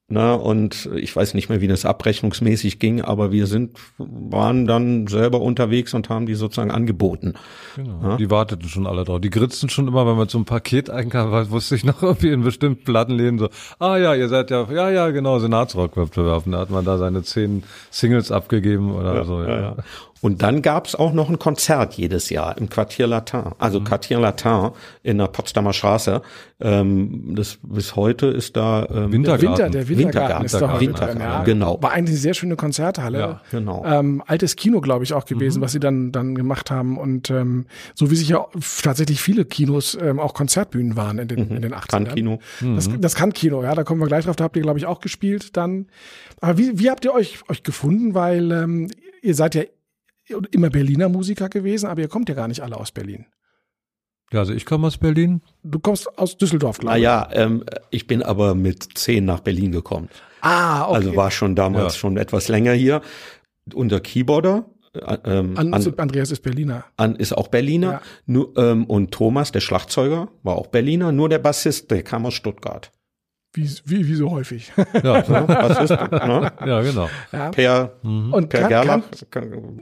Na, 0.09 0.33
und 0.33 0.89
ich 0.95 1.15
weiß 1.15 1.33
nicht 1.33 1.47
mehr, 1.47 1.61
wie 1.61 1.67
das 1.67 1.85
abrechnungsmäßig 1.85 2.77
ging, 2.77 3.01
aber 3.01 3.31
wir 3.31 3.47
sind, 3.47 3.79
waren 3.97 4.67
dann 4.67 5.07
selber 5.07 5.39
unterwegs 5.39 5.93
und 5.93 6.09
haben 6.09 6.25
die 6.25 6.35
sozusagen 6.35 6.71
angeboten. 6.71 7.35
Genau. 7.77 8.17
Die 8.17 8.29
warteten 8.29 8.67
schon 8.67 8.85
alle 8.85 9.05
drauf. 9.05 9.21
Die 9.21 9.29
gritzten 9.29 9.69
schon 9.69 9.87
immer, 9.87 10.05
wenn 10.05 10.17
man 10.17 10.27
so 10.27 10.37
ein 10.37 10.45
Paket 10.45 10.89
einkam, 10.89 11.31
weil 11.31 11.49
wusste 11.51 11.75
ich 11.75 11.85
noch 11.85 12.03
irgendwie 12.03 12.31
in 12.31 12.43
bestimmten 12.43 12.83
Plattenläden 12.83 13.39
so, 13.39 13.49
ah 13.79 13.95
ja, 13.95 14.13
ihr 14.13 14.27
seid 14.27 14.51
ja, 14.51 14.69
ja, 14.71 14.89
ja, 14.91 15.09
genau, 15.11 15.39
Senatsrock-Wettbewerb. 15.39 16.43
Da 16.47 16.59
hat 16.59 16.69
man 16.69 16.83
da 16.83 16.97
seine 16.97 17.23
zehn 17.23 17.63
Singles 17.89 18.29
abgegeben 18.29 18.91
oder 18.93 19.23
so. 19.23 19.41
Ja, 19.41 19.59
ja. 19.61 19.75
Und 20.23 20.41
dann 20.41 20.61
gab's 20.61 20.95
auch 20.95 21.11
noch 21.11 21.29
ein 21.29 21.37
Konzert 21.37 21.95
jedes 21.95 22.29
Jahr 22.29 22.57
im 22.57 22.69
Quartier 22.69 23.07
Latin, 23.07 23.51
also 23.59 23.81
Quartier 23.81 24.21
Latin 24.21 24.71
in 25.03 25.17
der 25.17 25.27
Potsdamer 25.27 25.73
Straße. 25.73 26.21
Ähm, 26.61 27.35
das 27.35 27.59
bis 27.61 27.97
heute 27.97 28.27
ist 28.27 28.55
da 28.55 28.87
ähm, 28.89 29.11
Wintergarten. 29.11 29.49
Winter, 29.49 29.69
der 29.69 29.89
Wintergarten, 29.89 30.45
ist 30.45 30.53
doch 30.53 30.79
Wintergarten, 30.79 31.19
ja, 31.19 31.43
genau. 31.43 31.77
War 31.83 31.91
eigentlich 31.91 32.13
eine 32.13 32.21
sehr 32.21 32.33
schöne 32.35 32.55
Konzerthalle. 32.55 33.19
Ja, 33.19 33.41
genau. 33.51 33.83
Ähm, 33.85 34.23
altes 34.25 34.55
Kino, 34.55 34.79
glaube 34.79 35.03
ich, 35.03 35.11
auch 35.11 35.25
gewesen, 35.25 35.61
was 35.61 35.73
sie 35.73 35.81
dann, 35.81 36.13
dann 36.13 36.35
gemacht 36.35 36.71
haben. 36.71 36.97
Und 36.97 37.29
ähm, 37.29 37.65
so 37.93 38.09
wie 38.09 38.15
sich 38.15 38.29
ja 38.29 38.45
tatsächlich 38.81 39.21
viele 39.21 39.43
Kinos 39.43 39.97
ähm, 40.01 40.21
auch 40.21 40.33
Konzertbühnen 40.33 40.95
waren 40.95 41.19
in 41.19 41.27
den, 41.27 41.49
in 41.51 41.61
den 41.61 41.73
80ern. 41.73 41.87
Kann-Kino. 41.89 42.39
Das, 42.61 42.89
das 42.97 43.15
kann 43.15 43.33
Kino, 43.33 43.61
ja, 43.61 43.75
da 43.75 43.83
kommen 43.83 43.99
wir 43.99 44.07
gleich 44.07 44.23
drauf. 44.23 44.37
Da 44.37 44.45
habt 44.45 44.55
ihr, 44.55 44.61
glaube 44.61 44.79
ich, 44.79 44.85
auch 44.85 45.01
gespielt 45.01 45.57
dann. 45.57 45.87
Aber 46.39 46.57
wie, 46.57 46.79
wie 46.79 46.89
habt 46.89 47.03
ihr 47.03 47.13
euch, 47.13 47.39
euch 47.49 47.63
gefunden? 47.63 48.13
Weil 48.13 48.53
ähm, 48.53 48.87
ihr 49.21 49.35
seid 49.35 49.55
ja 49.55 49.63
immer 50.51 50.69
Berliner 50.69 51.09
Musiker 51.09 51.49
gewesen, 51.49 51.87
aber 51.87 52.01
ihr 52.01 52.07
kommt 52.07 52.29
ja 52.29 52.35
gar 52.35 52.47
nicht 52.47 52.61
alle 52.61 52.77
aus 52.77 52.91
Berlin. 52.91 53.25
ja, 54.31 54.39
also 54.39 54.53
ich 54.53 54.65
komme 54.65 54.87
aus 54.87 54.97
Berlin. 54.97 55.41
Du 55.63 55.79
kommst 55.79 56.17
aus 56.17 56.37
Düsseldorf, 56.37 56.79
glaube 56.79 56.97
ich. 56.97 57.03
Naja, 57.03 57.29
ähm, 57.33 57.63
ich 57.91 58.07
bin 58.07 58.23
aber 58.23 58.55
mit 58.55 58.97
zehn 58.97 59.25
nach 59.25 59.41
Berlin 59.41 59.71
gekommen. 59.71 60.09
Ah, 60.41 60.85
okay. 60.87 60.95
Also 60.95 61.15
war 61.15 61.31
schon 61.31 61.55
damals 61.55 61.93
Ja. 61.93 61.99
schon 61.99 62.17
etwas 62.17 62.47
länger 62.47 62.73
hier. 62.73 63.01
Unser 63.73 63.99
Keyboarder 64.01 64.65
äh, 64.95 65.17
ähm, 65.25 65.57
An, 65.57 65.73
an, 65.73 65.93
Andreas 65.97 66.29
ist 66.31 66.41
Berliner. 66.41 66.85
an 66.97 67.15
ist 67.15 67.33
auch 67.33 67.47
Berliner. 67.47 67.91
Ja. 67.93 68.01
Nur, 68.27 68.55
ähm, 68.57 68.85
und 68.85 69.11
Thomas, 69.11 69.51
der 69.51 69.61
Schlagzeuger, 69.61 70.29
war 70.43 70.55
auch 70.55 70.67
Berliner. 70.67 71.11
Nur 71.11 71.29
der 71.29 71.39
Bassist, 71.39 71.89
der 71.91 72.03
kam 72.03 72.25
aus 72.27 72.33
Stuttgart. 72.35 72.91
Wie, 73.55 73.69
wie, 73.85 74.07
wie 74.07 74.15
so 74.15 74.31
häufig. 74.31 74.71
Ja, 75.03 75.21
Ne? 75.29 75.43
Bassist, 75.47 75.91
ne? 75.91 76.51
ja 76.65 76.81
genau. 76.81 77.07
ja. 77.31 77.51
Per, 77.51 77.91
Und 78.01 78.49
per 78.49 78.61
kann, 78.61 78.69
Gerlach. 78.69 79.01
kann, 79.29 79.81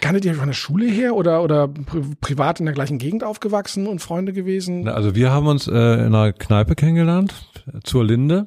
kanntet 0.00 0.24
ihr 0.24 0.34
von 0.36 0.46
der 0.46 0.54
Schule 0.54 0.86
her 0.86 1.16
oder, 1.16 1.42
oder 1.42 1.66
pri 1.66 2.02
privat 2.20 2.60
in 2.60 2.66
der 2.66 2.74
gleichen 2.74 2.98
Gegend 2.98 3.24
aufgewachsen 3.24 3.88
und 3.88 3.98
Freunde 4.00 4.32
gewesen? 4.32 4.82
Na, 4.84 4.92
Also 4.92 5.16
wir 5.16 5.32
haben 5.32 5.48
uns 5.48 5.66
äh, 5.66 5.70
in 5.72 6.14
einer 6.14 6.32
Kneipe 6.32 6.76
kennengelernt, 6.76 7.34
zur 7.82 8.04
Linde. 8.04 8.46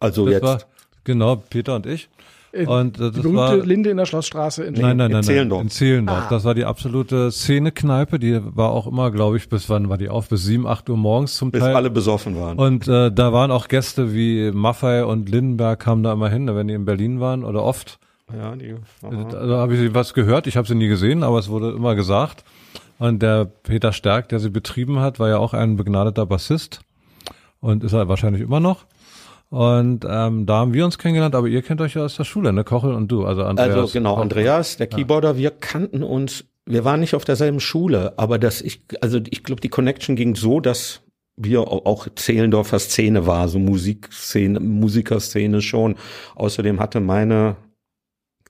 Also 0.00 0.24
Das 0.24 0.34
jetzt 0.34 0.42
war, 0.42 0.58
genau, 1.04 1.36
Peter 1.36 1.76
und 1.76 1.86
ich. 1.86 2.08
Äh, 2.56 2.66
Und 2.66 2.96
äh, 2.98 3.10
die 3.10 3.16
das 3.16 3.22
berühmte 3.22 3.36
war, 3.36 3.56
Linde 3.58 3.90
in 3.90 3.96
der 3.96 4.06
Schlossstraße 4.06 4.64
in 4.64 4.74
Nein, 4.74 4.82
nein, 4.82 4.96
nein, 4.96 5.10
nein. 5.12 5.22
Zehlendorf. 5.22 5.62
In 5.62 5.68
Zehlendorf. 5.70 6.24
Ah. 6.24 6.26
Das 6.30 6.44
war 6.44 6.54
die 6.54 6.64
absolute 6.64 7.30
Szene-Kneipe. 7.30 8.18
Die 8.18 8.40
war 8.42 8.70
auch 8.70 8.86
immer, 8.86 9.10
glaube 9.10 9.36
ich, 9.36 9.48
bis 9.48 9.68
wann 9.68 9.88
war 9.88 9.98
die 9.98 10.08
auf? 10.08 10.28
Bis 10.28 10.44
sieben, 10.44 10.66
acht 10.66 10.88
Uhr 10.88 10.96
morgens 10.96 11.36
zum 11.36 11.50
bis 11.50 11.60
Teil. 11.62 11.76
alle 11.76 11.90
besoffen 11.90 12.36
waren. 12.38 12.58
Und 12.58 12.88
äh, 12.88 13.10
da 13.12 13.32
waren 13.32 13.50
auch 13.50 13.68
Gäste 13.68 14.14
wie 14.14 14.50
Maffei 14.52 15.04
und 15.04 15.28
Lindenberg 15.28 15.78
kamen 15.80 16.02
da 16.02 16.12
immer 16.12 16.28
hin, 16.28 16.46
wenn 16.54 16.68
die 16.68 16.74
in 16.74 16.84
Berlin 16.84 17.20
waren 17.20 17.44
oder 17.44 17.62
oft. 17.62 17.98
ja, 18.36 18.54
die, 18.56 18.74
Also 19.02 19.56
habe 19.56 19.76
ich 19.76 19.94
was 19.94 20.14
gehört. 20.14 20.46
Ich 20.46 20.56
habe 20.56 20.66
sie 20.66 20.74
nie 20.74 20.88
gesehen, 20.88 21.22
aber 21.22 21.38
es 21.38 21.48
wurde 21.48 21.70
immer 21.72 21.94
gesagt. 21.94 22.44
Und 22.98 23.20
der 23.22 23.44
Peter 23.44 23.92
Stärk, 23.92 24.30
der 24.30 24.38
sie 24.40 24.48
betrieben 24.50 25.00
hat, 25.00 25.18
war 25.20 25.28
ja 25.28 25.36
auch 25.38 25.52
ein 25.52 25.76
begnadeter 25.76 26.24
Bassist 26.24 26.80
und 27.60 27.84
ist 27.84 27.92
er 27.92 28.08
wahrscheinlich 28.08 28.40
immer 28.42 28.60
noch. 28.60 28.86
Und 29.56 30.04
ähm, 30.06 30.44
da 30.44 30.56
haben 30.58 30.74
wir 30.74 30.84
uns 30.84 30.98
kennengelernt, 30.98 31.34
aber 31.34 31.46
ihr 31.46 31.62
kennt 31.62 31.80
euch 31.80 31.94
ja 31.94 32.04
aus 32.04 32.14
der 32.16 32.24
Schule, 32.24 32.52
ne? 32.52 32.62
Kochel 32.62 32.92
und 32.92 33.08
du, 33.10 33.24
also 33.24 33.42
Andreas. 33.42 33.74
Also 33.74 33.92
genau, 33.94 34.16
Andreas, 34.16 34.76
der 34.76 34.86
Keyboarder, 34.86 35.38
wir 35.38 35.50
kannten 35.50 36.02
uns, 36.02 36.44
wir 36.66 36.84
waren 36.84 37.00
nicht 37.00 37.14
auf 37.14 37.24
derselben 37.24 37.58
Schule, 37.60 38.12
aber 38.18 38.38
das 38.38 38.60
ich, 38.60 38.82
also 39.00 39.18
ich 39.30 39.44
glaube, 39.44 39.62
die 39.62 39.70
Connection 39.70 40.14
ging 40.14 40.36
so, 40.36 40.60
dass 40.60 41.00
wir 41.38 41.60
au- 41.60 41.86
auch 41.86 42.06
Zehlendorfer 42.16 42.78
Szene 42.78 43.26
war, 43.26 43.48
so 43.48 43.58
Musikszene, 43.58 44.60
Musikerszene 44.60 45.62
schon. 45.62 45.96
Außerdem 46.34 46.78
hatte 46.78 47.00
meine 47.00 47.56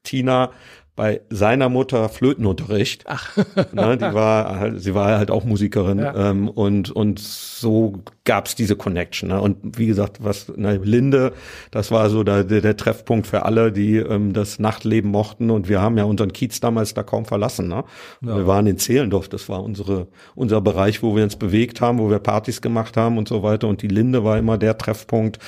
Tina 0.03 0.51
bei 0.97 1.21
seiner 1.29 1.69
Mutter 1.69 2.09
Flötenunterricht. 2.09 3.05
Ach. 3.07 3.37
Ne, 3.73 3.99
die 3.99 4.15
war 4.15 4.59
halt, 4.59 4.81
sie 4.81 4.95
war 4.95 5.19
halt 5.19 5.31
auch 5.31 5.45
Musikerin 5.45 5.99
Ja. 5.99 6.31
ähm, 6.31 6.49
und 6.49 6.91
und 6.91 7.19
so 7.19 8.03
gab's 8.25 8.55
diese 8.55 8.75
Connection. 8.77 9.29
Ne? 9.29 9.41
Und 9.41 9.79
wie 9.79 9.87
gesagt, 9.87 10.19
was 10.23 10.49
ne, 10.57 10.77
Linde, 10.77 11.33
das 11.71 11.91
war 11.91 12.09
so 12.09 12.23
der, 12.23 12.45
der, 12.45 12.77
Treffpunkt 12.77 13.27
für 13.27 13.45
alle, 13.45 13.73
die 13.73 13.97
ähm, 13.97 14.33
das 14.33 14.59
Nachtleben 14.59 15.11
mochten. 15.11 15.51
Und 15.51 15.69
wir 15.69 15.83
haben 15.83 15.99
ja 15.99 16.05
unseren 16.05 16.33
Kiez 16.33 16.61
damals 16.61 16.95
da 16.95 17.03
kaum 17.03 17.27
verlassen. 17.27 17.69
Ne? 17.69 17.85
Wir 18.21 18.47
waren 18.47 18.67
in 18.67 18.79
Zehlendorf, 18.79 19.29
das 19.29 19.49
war 19.49 19.63
unsere 19.63 20.07
unser 20.35 20.61
Bereich, 20.61 21.03
wo 21.03 21.15
wir 21.17 21.25
uns 21.25 21.37
bewegt 21.37 21.81
haben, 21.81 21.99
wo 21.99 22.09
wir 22.09 22.19
Partys 22.19 22.63
gemacht 22.63 22.97
haben 22.97 23.19
und 23.19 23.29
so 23.29 23.43
weiter. 23.43 23.69
Und 23.69 23.83
die 23.83 23.89
Linde 23.89 24.25
war 24.25 24.39
immer 24.39 24.57
der 24.57 24.79
Treffpunkt 24.79 25.39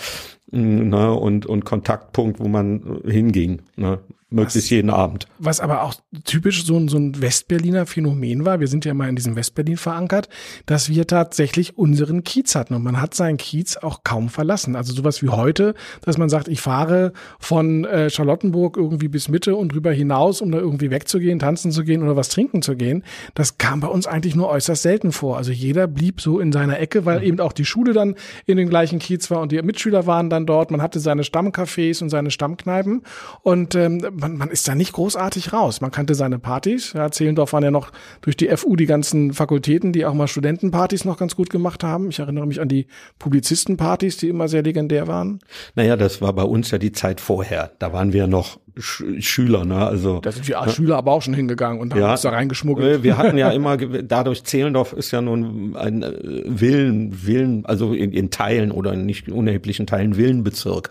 mh, 0.50 0.84
ne? 0.84 1.12
und 1.14 1.46
und 1.46 1.64
Kontaktpunkt, 1.64 2.40
wo 2.40 2.48
man 2.48 3.00
hinging. 3.06 3.62
Ne? 3.76 4.00
Möglichst 4.30 4.68
jeden 4.68 4.90
Abend. 4.90 5.26
Was 5.38 5.58
aber 5.58 5.84
auch 5.84 5.94
typisch 6.24 6.66
so 6.66 6.76
ein, 6.76 6.88
so 6.88 6.98
ein 6.98 7.22
Westberliner 7.22 7.86
Phänomen 7.86 8.44
war, 8.44 8.60
wir 8.60 8.68
sind 8.68 8.84
ja 8.84 8.92
mal 8.92 9.08
in 9.08 9.16
diesem 9.16 9.36
Westberlin 9.36 9.78
verankert, 9.78 10.28
dass 10.66 10.90
wir 10.90 11.06
tatsächlich 11.06 11.78
unseren 11.78 12.24
Kiez 12.24 12.54
hatten 12.54 12.74
und 12.74 12.82
man 12.82 13.00
hat 13.00 13.14
seinen 13.14 13.38
Kiez 13.38 13.78
auch 13.78 14.04
kaum 14.04 14.28
verlassen. 14.28 14.76
Also 14.76 14.92
sowas 14.92 15.22
wie 15.22 15.30
heute, 15.30 15.74
dass 16.02 16.18
man 16.18 16.28
sagt, 16.28 16.48
ich 16.48 16.60
fahre 16.60 17.14
von 17.38 17.86
äh, 17.86 18.10
Charlottenburg 18.10 18.76
irgendwie 18.76 19.08
bis 19.08 19.30
Mitte 19.30 19.56
und 19.56 19.72
drüber 19.72 19.92
hinaus, 19.92 20.42
um 20.42 20.52
da 20.52 20.58
irgendwie 20.58 20.90
wegzugehen, 20.90 21.38
tanzen 21.38 21.72
zu 21.72 21.82
gehen 21.82 22.02
oder 22.02 22.14
was 22.14 22.28
trinken 22.28 22.60
zu 22.60 22.76
gehen. 22.76 23.04
Das 23.34 23.56
kam 23.56 23.80
bei 23.80 23.88
uns 23.88 24.06
eigentlich 24.06 24.36
nur 24.36 24.50
äußerst 24.50 24.82
selten 24.82 25.10
vor. 25.10 25.38
Also 25.38 25.52
jeder 25.52 25.86
blieb 25.86 26.20
so 26.20 26.38
in 26.38 26.52
seiner 26.52 26.78
Ecke, 26.78 27.06
weil 27.06 27.22
eben 27.22 27.40
auch 27.40 27.54
die 27.54 27.64
Schule 27.64 27.94
dann 27.94 28.14
in 28.44 28.58
dem 28.58 28.68
gleichen 28.68 28.98
Kiez 28.98 29.30
war 29.30 29.40
und 29.40 29.52
die 29.52 29.62
Mitschüler 29.62 30.06
waren 30.06 30.28
dann 30.28 30.44
dort. 30.44 30.70
Man 30.70 30.82
hatte 30.82 31.00
seine 31.00 31.22
Stammcafés 31.22 32.02
und 32.02 32.10
seine 32.10 32.30
Stammkneipen 32.30 33.04
und 33.42 33.74
ähm, 33.74 34.17
man, 34.18 34.36
man 34.36 34.50
ist 34.50 34.66
da 34.68 34.74
nicht 34.74 34.92
großartig 34.92 35.52
raus. 35.52 35.80
Man 35.80 35.90
kannte 35.90 36.14
seine 36.14 36.38
Partys. 36.38 36.92
Ja, 36.92 37.10
Zehlendorf 37.10 37.52
waren 37.52 37.64
ja 37.64 37.70
noch 37.70 37.90
durch 38.20 38.36
die 38.36 38.48
FU 38.56 38.76
die 38.76 38.86
ganzen 38.86 39.32
Fakultäten, 39.32 39.92
die 39.92 40.04
auch 40.04 40.14
mal 40.14 40.28
Studentenpartys 40.28 41.04
noch 41.04 41.16
ganz 41.16 41.36
gut 41.36 41.50
gemacht 41.50 41.84
haben. 41.84 42.10
Ich 42.10 42.18
erinnere 42.18 42.46
mich 42.46 42.60
an 42.60 42.68
die 42.68 42.86
Publizistenpartys, 43.18 44.16
die 44.16 44.28
immer 44.28 44.48
sehr 44.48 44.62
legendär 44.62 45.06
waren. 45.06 45.40
Naja, 45.74 45.96
das 45.96 46.20
war 46.20 46.32
bei 46.32 46.42
uns 46.42 46.70
ja 46.70 46.78
die 46.78 46.92
Zeit 46.92 47.20
vorher. 47.20 47.72
Da 47.78 47.92
waren 47.92 48.12
wir 48.12 48.26
noch 48.26 48.58
Sch 48.80 49.02
Schüler, 49.20 49.64
ne? 49.64 49.76
Also 49.86 50.20
Da 50.20 50.32
sind 50.32 50.46
die 50.46 50.52
ja. 50.52 50.68
Schüler 50.68 50.96
aber 50.96 51.12
auch 51.12 51.22
schon 51.22 51.34
hingegangen 51.34 51.80
und 51.80 51.92
haben 51.92 52.00
Ja. 52.00 52.12
uns 52.12 52.22
da 52.22 52.30
reingeschmuggelt. 52.30 53.00
Äh, 53.00 53.02
Wir 53.02 53.16
hatten 53.18 53.36
ja 53.38 53.50
immer, 53.52 53.76
dadurch 53.76 54.44
Zehlendorf 54.44 54.92
ist 54.92 55.10
ja 55.10 55.20
nun 55.20 55.76
ein 55.76 56.02
äh, 56.02 56.50
Villen, 56.56 57.12
Villen, 57.12 57.66
also 57.66 57.92
in, 57.92 58.12
in 58.12 58.30
Teilen 58.30 58.70
oder 58.70 58.92
in 58.92 59.06
nicht 59.06 59.28
unerheblichen 59.28 59.86
Teilen 59.86 60.16
Villenbezirk. 60.16 60.90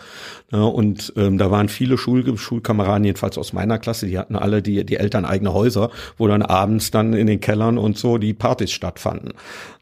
Ja, 0.52 0.62
und 0.64 1.12
ähm, 1.18 1.38
da 1.38 1.52
waren 1.52 1.70
viele 1.70 1.98
Schul 1.98 2.38
Schulkameraden, 2.38 3.04
jedenfalls 3.04 3.38
aus 3.38 3.54
meiner 3.54 3.80
Klasse, 3.80 4.08
die 4.08 4.18
hatten 4.18 4.36
alle 4.36 4.62
die, 4.62 4.86
die 4.86 4.96
Eltern 4.98 5.26
eigene 5.26 5.54
Häuser, 5.54 5.90
wo 6.18 6.28
dann 6.28 6.42
abends 6.42 6.92
dann 6.92 7.14
in 7.14 7.28
den 7.28 7.40
Kellern 7.42 7.78
und 7.78 7.98
so 7.98 8.18
die 8.18 8.34
Partys 8.34 8.72
stattfanden. 8.72 9.34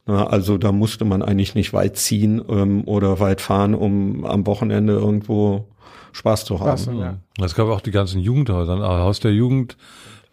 Ja, 0.08 0.28
also 0.28 0.58
da 0.60 0.72
musste 0.72 1.04
man 1.04 1.24
eigentlich 1.24 1.56
nicht 1.56 1.74
weit 1.74 1.98
ziehen 1.98 2.42
ähm, 2.50 2.84
oder 2.86 3.20
weit 3.20 3.42
fahren, 3.42 3.74
um 3.74 4.24
am 4.26 4.46
Wochenende 4.46 4.94
irgendwo 4.94 5.66
Spaß 6.16 6.46
zu 6.46 6.62
haben. 6.62 6.78
Spaß, 6.78 6.96
ja. 6.98 7.18
Es 7.44 7.56
gab 7.56 7.68
auch 7.68 7.82
die 7.82 7.92
ganzen 7.92 8.22
Jugendhäuser. 8.22 8.80
Haus 8.80 9.20
der 9.20 9.34
Jugend, 9.34 9.76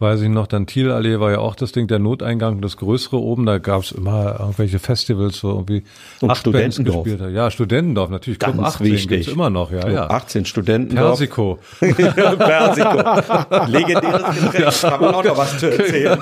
weiß 0.03 0.21
ich 0.21 0.29
noch, 0.29 0.45
dann 0.45 0.67
Thielallee 0.67 1.19
war 1.19 1.31
ja 1.31 1.39
auch 1.39 1.55
das 1.55 1.71
Ding, 1.71 1.87
der 1.87 1.97
Noteingang, 1.97 2.61
das 2.61 2.77
größere 2.77 3.17
oben, 3.19 3.47
da 3.47 3.57
gab 3.57 3.81
es 3.81 3.91
immer 3.91 4.37
irgendwelche 4.39 4.77
Festivals, 4.77 5.43
wo 5.43 5.49
irgendwie 5.49 5.83
Und 6.21 6.29
acht 6.29 6.43
Bands 6.43 6.75
Studentendorf. 6.75 7.03
gespielt 7.05 7.21
haben. 7.21 7.33
Ja, 7.33 7.49
Studentendorf, 7.49 8.09
natürlich. 8.11 8.37
Club 8.39 8.57
Ganz 8.57 8.75
18 8.75 8.85
wichtig. 8.85 9.07
gibt's 9.09 9.27
immer 9.29 9.49
noch, 9.49 9.71
ja, 9.71 9.89
ja. 9.89 10.07
18 10.11 10.45
Studenten. 10.45 10.93
Persiko. 10.95 11.57
Persiko. 11.79 13.65
Legendäres 13.67 14.23
Getränk. 14.51 14.81
Kann 14.81 15.01
man 15.01 15.15
auch 15.15 15.23
noch 15.23 15.37
was 15.37 15.57
zu 15.57 15.71
erzählen. 15.71 16.19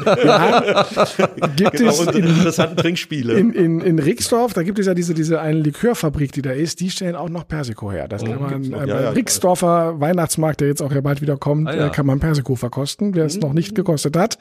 Gibt 1.56 1.72
Genau, 1.74 1.92
es 1.92 2.00
unsere 2.00 2.20
in, 2.20 2.28
interessanten 2.28 2.78
Trinkspiele. 2.78 3.34
in, 3.34 3.52
in, 3.54 3.82
in 3.82 4.00
Rixdorf, 4.00 4.54
da 4.54 4.64
gibt 4.64 4.78
es 4.80 4.86
ja 4.88 4.94
diese, 4.94 5.14
diese 5.14 5.40
eine 5.42 5.60
Likörfabrik, 5.60 6.32
die 6.32 6.42
da 6.42 6.52
ist, 6.52 6.80
die 6.80 6.90
stellen 6.90 7.16
auch 7.16 7.30
noch 7.30 7.48
Persiko 7.48 7.92
her. 7.92 8.08
Das 8.08 8.24
kann 8.24 8.40
man, 8.42 8.64
äh, 8.64 8.68
Ja, 8.68 8.78
beim 8.78 8.88
ja. 8.90 9.10
Rixdorfer 9.12 10.00
Weihnachtsmarkt, 10.00 10.62
der 10.62 10.68
jetzt 10.68 10.82
auch 10.82 10.92
ja 10.92 11.02
bald 11.02 11.22
wieder 11.22 11.38
kommt, 11.38 11.68
Ah, 11.68 11.76
ja. 11.76 11.88
äh, 11.88 11.90
kann 11.90 12.06
man 12.06 12.20
Persiko 12.20 12.56
verkosten, 12.56 13.16
wer 13.16 13.26
es 13.26 13.40
noch 13.40 13.54
nicht 13.54 13.71
gekostet 13.76 14.16
hat. 14.18 14.38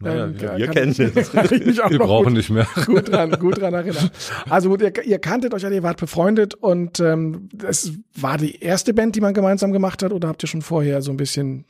Naja, 0.00 0.24
Ähm, 0.26 0.40
wir- 0.40 0.68
kennen 0.68 0.90
es. 0.92 0.98
ich 0.98 1.14
Wir 1.34 1.98
brauchen 1.98 2.24
gut, 2.26 2.32
nicht 2.34 2.50
mehr. 2.50 2.66
gut 2.86 3.10
dran, 3.10 3.30
gut 3.38 3.60
dran 3.60 3.74
erinnern. 3.74 4.10
Also 4.48 4.68
gut, 4.68 4.82
ihr, 4.82 4.92
ihr 5.04 5.18
kanntet 5.18 5.54
euch 5.54 5.64
alle, 5.64 5.74
ihr 5.76 5.82
wart 5.82 5.98
befreundet 6.00 6.54
und 6.54 7.00
ähm, 7.00 7.48
es 7.66 7.92
war 8.18 8.38
die 8.38 8.60
erste 8.62 8.94
Band, 8.94 9.16
die 9.16 9.20
man 9.20 9.34
gemeinsam 9.34 9.72
gemacht 9.72 10.02
hat, 10.02 10.12
oder 10.12 10.28
habt 10.28 10.42
ihr 10.44 10.48
schon 10.48 10.62
vorher 10.62 11.02
so 11.02 11.10
ein 11.10 11.16
bisschen 11.16 11.64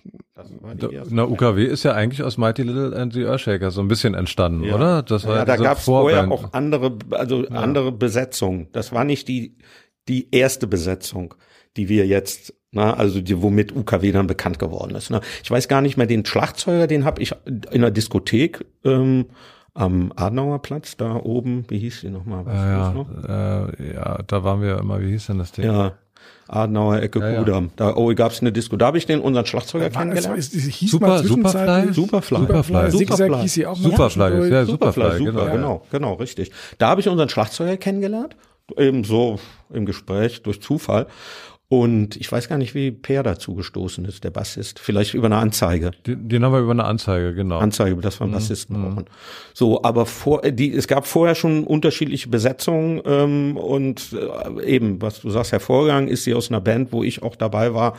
Na, 1.10 1.24
UKW 1.24 1.64
ist 1.64 1.82
ja 1.84 1.92
eigentlich 1.92 2.22
aus 2.22 2.38
Mighty 2.38 2.62
Little 2.62 2.94
and 2.96 3.12
the 3.12 3.22
Earthshaker 3.24 3.70
so 3.70 3.80
ein 3.80 3.88
bisschen 3.88 4.14
entstanden, 4.14 4.64
Ja. 4.64 4.74
oder? 4.74 5.02
Das 5.02 5.26
war 5.26 5.36
ja, 5.38 5.44
da 5.44 5.56
gab 5.56 5.78
es 5.78 5.84
vorher 5.84 6.30
auch 6.30 6.52
andere, 6.52 6.96
also 7.10 7.46
andere 7.48 7.92
Besetzungen. 7.92 8.68
Das 8.72 8.92
war 8.92 9.04
nicht 9.04 9.28
die, 9.28 9.56
die 10.08 10.28
erste 10.34 10.66
Besetzung, 10.66 11.34
die 11.76 11.88
wir 11.88 12.06
jetzt, 12.06 12.54
na, 12.74 12.94
also 12.94 13.20
die, 13.20 13.40
womit 13.42 13.74
UKW 13.74 14.12
dann 14.12 14.26
bekannt 14.26 14.58
geworden 14.58 14.94
ist. 14.94 15.10
Ne? 15.10 15.20
Ich 15.42 15.50
weiß 15.50 15.68
gar 15.68 15.80
nicht 15.80 15.96
mehr, 15.96 16.06
den 16.06 16.24
Schlagzeuger, 16.26 16.86
den 16.86 17.04
habe 17.04 17.22
ich 17.22 17.34
in 17.70 17.80
der 17.80 17.90
Diskothek 17.90 18.64
ähm, 18.84 19.26
am 19.74 20.12
Adenauer 20.14 20.60
Platz, 20.62 20.96
da 20.96 21.16
oben, 21.16 21.64
wie 21.68 21.78
hieß 21.78 22.02
die 22.02 22.10
nochmal? 22.10 22.44
Das 22.44 22.54
Ja, 22.54 22.92
noch? 22.92 23.06
ja, 23.28 23.66
äh, 23.66 23.94
ja, 23.94 24.18
da 24.26 24.44
waren 24.44 24.60
wir 24.62 24.78
immer, 24.78 25.00
wie 25.00 25.08
hieß 25.10 25.26
denn 25.26 25.38
das 25.38 25.52
Ding? 25.52 25.64
Ja, 25.64 25.92
Adenauer 26.46 27.00
Ecke 27.00 27.18
Ja, 27.20 27.30
ja. 27.30 27.38
Kudam. 27.40 27.70
Da 27.76 27.94
oh, 27.96 28.14
gab's 28.14 28.40
eine 28.40 28.52
Disco. 28.52 28.76
Da 28.76 28.86
habe 28.86 28.98
ich 28.98 29.06
den 29.06 29.20
unseren 29.20 29.46
Schlagzeuger 29.46 29.84
war, 29.86 29.90
es, 29.90 29.96
kennengelernt. 29.96 30.38
es, 30.38 30.54
es 30.54 30.64
hieß 30.66 30.90
Super- 30.90 31.08
mal 31.08 31.20
zwischenzeitlich- 31.22 31.94
Superfly. 31.94 32.38
Superfly. 32.38 32.90
Zigzag 32.90 33.16
Superfly. 33.16 33.42
hieß 33.42 33.52
sie 33.54 33.66
auch 33.66 33.76
Superfly, 33.76 34.20
zwischendurch. 34.22 34.52
ja, 34.52 34.64
Superfly, 34.64 35.02
Superfly, 35.04 35.26
super, 35.26 35.40
genau. 35.46 35.52
genau, 35.52 35.82
genau, 35.90 36.12
richtig. 36.14 36.52
Da 36.78 36.88
habe 36.90 37.00
ich 37.00 37.08
unseren 37.08 37.28
Schlagzeuger 37.30 37.76
kennengelernt, 37.78 38.36
eben 38.76 39.04
so 39.04 39.38
im 39.72 39.86
Gespräch 39.86 40.42
durch 40.42 40.60
Zufall. 40.62 41.06
Und 41.68 42.16
ich 42.16 42.30
weiß 42.30 42.48
gar 42.48 42.58
nicht, 42.58 42.74
wie 42.74 42.90
Per 42.90 43.22
dazu 43.22 43.54
gestoßen 43.54 44.04
ist, 44.04 44.22
der 44.22 44.30
Bassist. 44.30 44.78
Vielleicht 44.78 45.14
über 45.14 45.26
eine 45.26 45.38
Anzeige. 45.38 45.92
Den, 46.06 46.28
den 46.28 46.44
haben 46.44 46.52
wir 46.52 46.60
über 46.60 46.72
eine 46.72 46.84
Anzeige, 46.84 47.34
genau. 47.34 47.58
Anzeige, 47.58 47.96
dass 47.96 48.20
wir 48.20 48.24
einen 48.24 48.34
Bassisten 48.34 48.82
brauchen. 48.82 49.06
So, 49.54 49.82
aber 49.82 50.04
vor, 50.04 50.44
äh, 50.44 50.52
die, 50.52 50.70
es 50.72 50.86
gab 50.88 51.06
vorher 51.06 51.34
schon 51.34 51.64
unterschiedliche 51.64 52.28
Besetzungen 52.28 53.00
ähm, 53.06 53.56
und 53.56 54.12
äh, 54.12 54.62
eben, 54.62 55.00
was 55.00 55.22
du 55.22 55.30
sagst, 55.30 55.52
hervorgegangen 55.52 56.08
ist 56.08 56.24
sie 56.24 56.34
aus 56.34 56.50
einer 56.50 56.60
Band, 56.60 56.92
wo 56.92 57.02
ich 57.02 57.22
auch 57.22 57.34
dabei 57.34 57.72
war. 57.72 57.96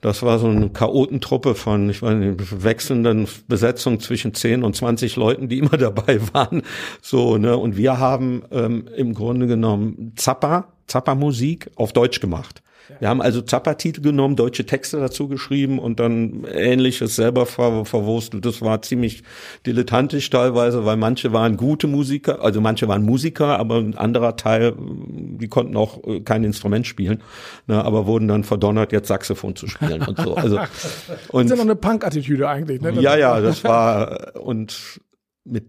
Das 0.00 0.22
war 0.22 0.38
so 0.38 0.46
eine 0.46 0.70
Chaotentruppe 0.70 1.54
von, 1.54 1.90
ich 1.90 2.00
weiß 2.00 2.14
nicht, 2.14 2.64
wechselnden 2.64 3.28
Besetzungen 3.48 4.00
zwischen 4.00 4.32
10 4.32 4.64
und 4.64 4.74
20 4.74 5.16
Leuten, 5.16 5.48
die 5.50 5.58
immer 5.60 5.76
dabei 5.76 6.20
waren. 6.32 6.62
So, 7.02 7.36
ne, 7.36 7.54
und 7.54 7.76
wir 7.76 7.98
haben 7.98 8.44
ähm, 8.50 8.88
im 8.96 9.12
Grunde 9.12 9.46
genommen 9.46 10.14
Zappa, 10.16 10.68
Zappa-Musik 10.86 11.70
auf 11.76 11.92
Deutsch 11.92 12.20
gemacht. 12.20 12.62
Wir 12.98 13.08
haben 13.08 13.22
also 13.22 13.40
Zappa-Titel 13.40 14.02
genommen, 14.02 14.36
deutsche 14.36 14.66
Texte 14.66 14.98
dazu 14.98 15.28
geschrieben 15.28 15.78
und 15.78 16.00
dann 16.00 16.44
Ähnliches 16.44 17.16
selber 17.16 17.46
ver 17.46 17.84
verwurstelt. 17.84 18.44
Das 18.44 18.60
war 18.60 18.82
ziemlich 18.82 19.22
dilettantisch 19.66 20.28
teilweise, 20.30 20.84
weil 20.84 20.96
manche 20.96 21.32
waren 21.32 21.56
gute 21.56 21.86
Musiker, 21.86 22.42
also 22.42 22.60
manche 22.60 22.88
waren 22.88 23.04
Musiker, 23.04 23.58
aber 23.58 23.78
ein 23.78 23.96
anderer 23.96 24.36
Teil, 24.36 24.74
die 24.78 25.48
konnten 25.48 25.76
auch 25.76 26.04
äh, 26.04 26.20
kein 26.20 26.44
Instrument 26.44 26.86
spielen, 26.86 27.22
ne, 27.66 27.82
aber 27.84 28.06
wurden 28.06 28.28
dann 28.28 28.44
verdonnert, 28.44 28.92
jetzt 28.92 29.08
Saxophon 29.08 29.56
zu 29.56 29.66
spielen 29.66 30.02
und 30.02 30.18
so. 30.18 30.34
Also 30.34 30.56
Das 31.06 31.30
und 31.30 31.44
ist 31.44 31.50
ja 31.50 31.56
noch 31.56 31.64
eine 31.64 31.76
Punk-Attitüde 31.76 32.48
eigentlich. 32.48 32.80
Ne? 32.80 32.92
ja, 33.00 33.16
ja, 33.16 33.40
das 33.40 33.64
war 33.64 34.34
und 34.40 35.00
mit, 35.44 35.66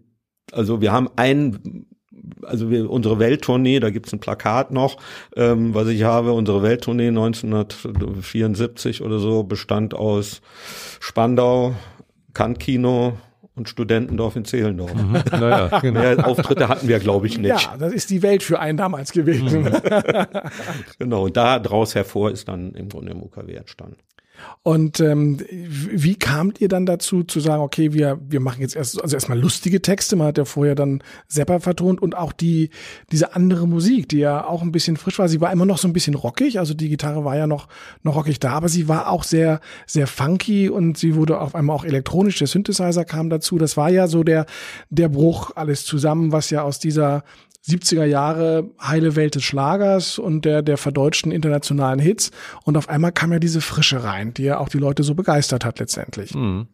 also 0.52 0.82
wir 0.82 0.92
haben 0.92 1.10
ein, 1.16 1.88
also 2.44 2.70
wir, 2.70 2.90
unsere 2.90 3.20
Welttournee, 3.20 3.80
da 3.80 3.90
gibt's 3.90 4.14
ein 4.14 4.20
Plakat 4.20 4.72
noch, 4.72 4.98
ähm, 5.36 5.74
was 5.74 5.88
ich 5.88 6.04
habe, 6.04 6.34
unsere 6.34 6.64
Welttournee 6.64 7.10
1974 7.10 9.02
oder 9.02 9.20
so 9.20 9.44
bestand 9.44 9.94
aus 9.94 10.42
Spandau, 11.00 11.76
Kantkino 12.34 13.18
und 13.56 13.70
Studentendorf 13.70 14.36
in 14.36 14.46
Zehlendorf. 14.46 14.94
Naja, 15.32 15.80
genau. 15.82 16.02
Mehr 16.02 16.28
Auftritte 16.28 16.68
hatten 16.68 16.88
wir, 16.88 17.00
glaube 17.00 17.28
ich, 17.28 17.38
nicht. 17.38 17.50
Ja, 17.50 17.78
das 17.78 17.94
ist 17.94 18.10
die 18.10 18.22
Welt 18.22 18.44
für 18.44 18.60
einen 18.60 18.78
damals 18.78 19.12
gewesen. 19.12 19.66
Genau, 21.00 21.26
und 21.26 21.38
da 21.38 21.60
draus 21.60 21.96
hervor 21.96 22.32
ist 22.32 22.48
dann 22.48 22.74
im 22.74 22.90
Grunde 22.90 23.12
im 23.12 23.22
UKW 23.22 23.54
entstanden. 23.54 23.98
Und 24.64 25.00
ähm, 25.00 25.38
wie 25.50 26.16
kamt 26.16 26.60
ihr 26.62 26.68
dann 26.68 26.86
dazu 26.86 27.24
zu 27.24 27.40
sagen, 27.40 27.62
okay, 27.62 27.94
wir 27.94 28.20
wir 28.28 28.40
machen 28.40 28.62
jetzt 28.62 28.76
erst 28.76 29.02
also 29.02 29.16
erstmal 29.16 29.40
lustige 29.40 29.82
Texte, 29.82 30.16
man 30.16 30.28
hat 30.28 30.38
ja 30.38 30.46
vorher 30.46 30.76
dann 30.76 31.04
Sepper 31.28 31.60
vertont 31.60 32.02
und 32.02 32.18
auch 32.18 32.34
die 32.34 32.70
diese 33.12 33.36
andere 33.36 33.68
Musik, 33.68 34.10
die 34.10 34.20
ja 34.20 34.46
auch 34.46 34.62
ein 34.62 34.72
bisschen 34.72 34.98
frisch 34.98 35.20
war, 35.20 35.30
sie 35.30 35.42
war 35.42 35.52
immer 35.52 35.66
noch 35.66 35.78
so 35.78 35.88
ein 35.88 35.94
bisschen 35.94 36.16
rockig, 36.16 36.60
also 36.60 36.74
die 36.74 36.90
Gitarre 36.90 37.24
war 37.24 37.38
ja 37.38 37.48
noch 37.48 37.68
noch 38.04 38.16
rockig 38.16 38.40
da, 38.40 38.52
aber 38.52 38.70
sie 38.70 38.88
war 38.88 39.10
auch 39.10 39.24
sehr 39.24 39.60
sehr 39.86 40.08
funky 40.08 40.70
und 40.70 40.98
sie 40.98 41.16
wurde 41.16 41.40
auf 41.40 41.56
einmal 41.56 41.76
auch 41.76 41.86
elektronisch, 41.86 42.40
der 42.40 42.48
Synthesizer 42.48 43.06
kam 43.06 43.30
dazu, 43.30 43.58
das 43.58 43.78
war 43.78 43.90
ja 43.90 44.08
so 44.08 44.24
der 44.24 44.46
der 44.90 45.10
Bruch 45.10 45.52
alles 45.56 45.86
zusammen, 45.86 46.32
was 46.32 46.50
ja 46.50 46.64
aus 46.64 46.80
dieser 46.80 47.24
70er 47.68 48.06
Jahre 48.06 48.70
heile 48.82 49.16
Welt 49.16 49.36
des 49.36 49.44
Schlagers 49.44 50.20
und 50.20 50.46
der, 50.46 50.62
der 50.62 50.78
verdeutschten 50.78 51.32
internationalen 51.32 52.00
Hits. 52.00 52.32
Und 52.64 52.78
auf 52.78 52.90
einmal 52.90 53.12
kam 53.12 53.34
ja 53.34 53.40
diese 53.40 53.62
Frische 53.62 54.04
rein, 54.04 54.34
die 54.34 54.44
ja 54.44 54.60
auch 54.60 54.70
die 54.70 54.78
Leute 54.78 55.04
so 55.04 55.16
begeistert 55.16 55.66
hat 55.66 55.80
letztendlich. 55.80 56.36
Mhm. 56.36 56.68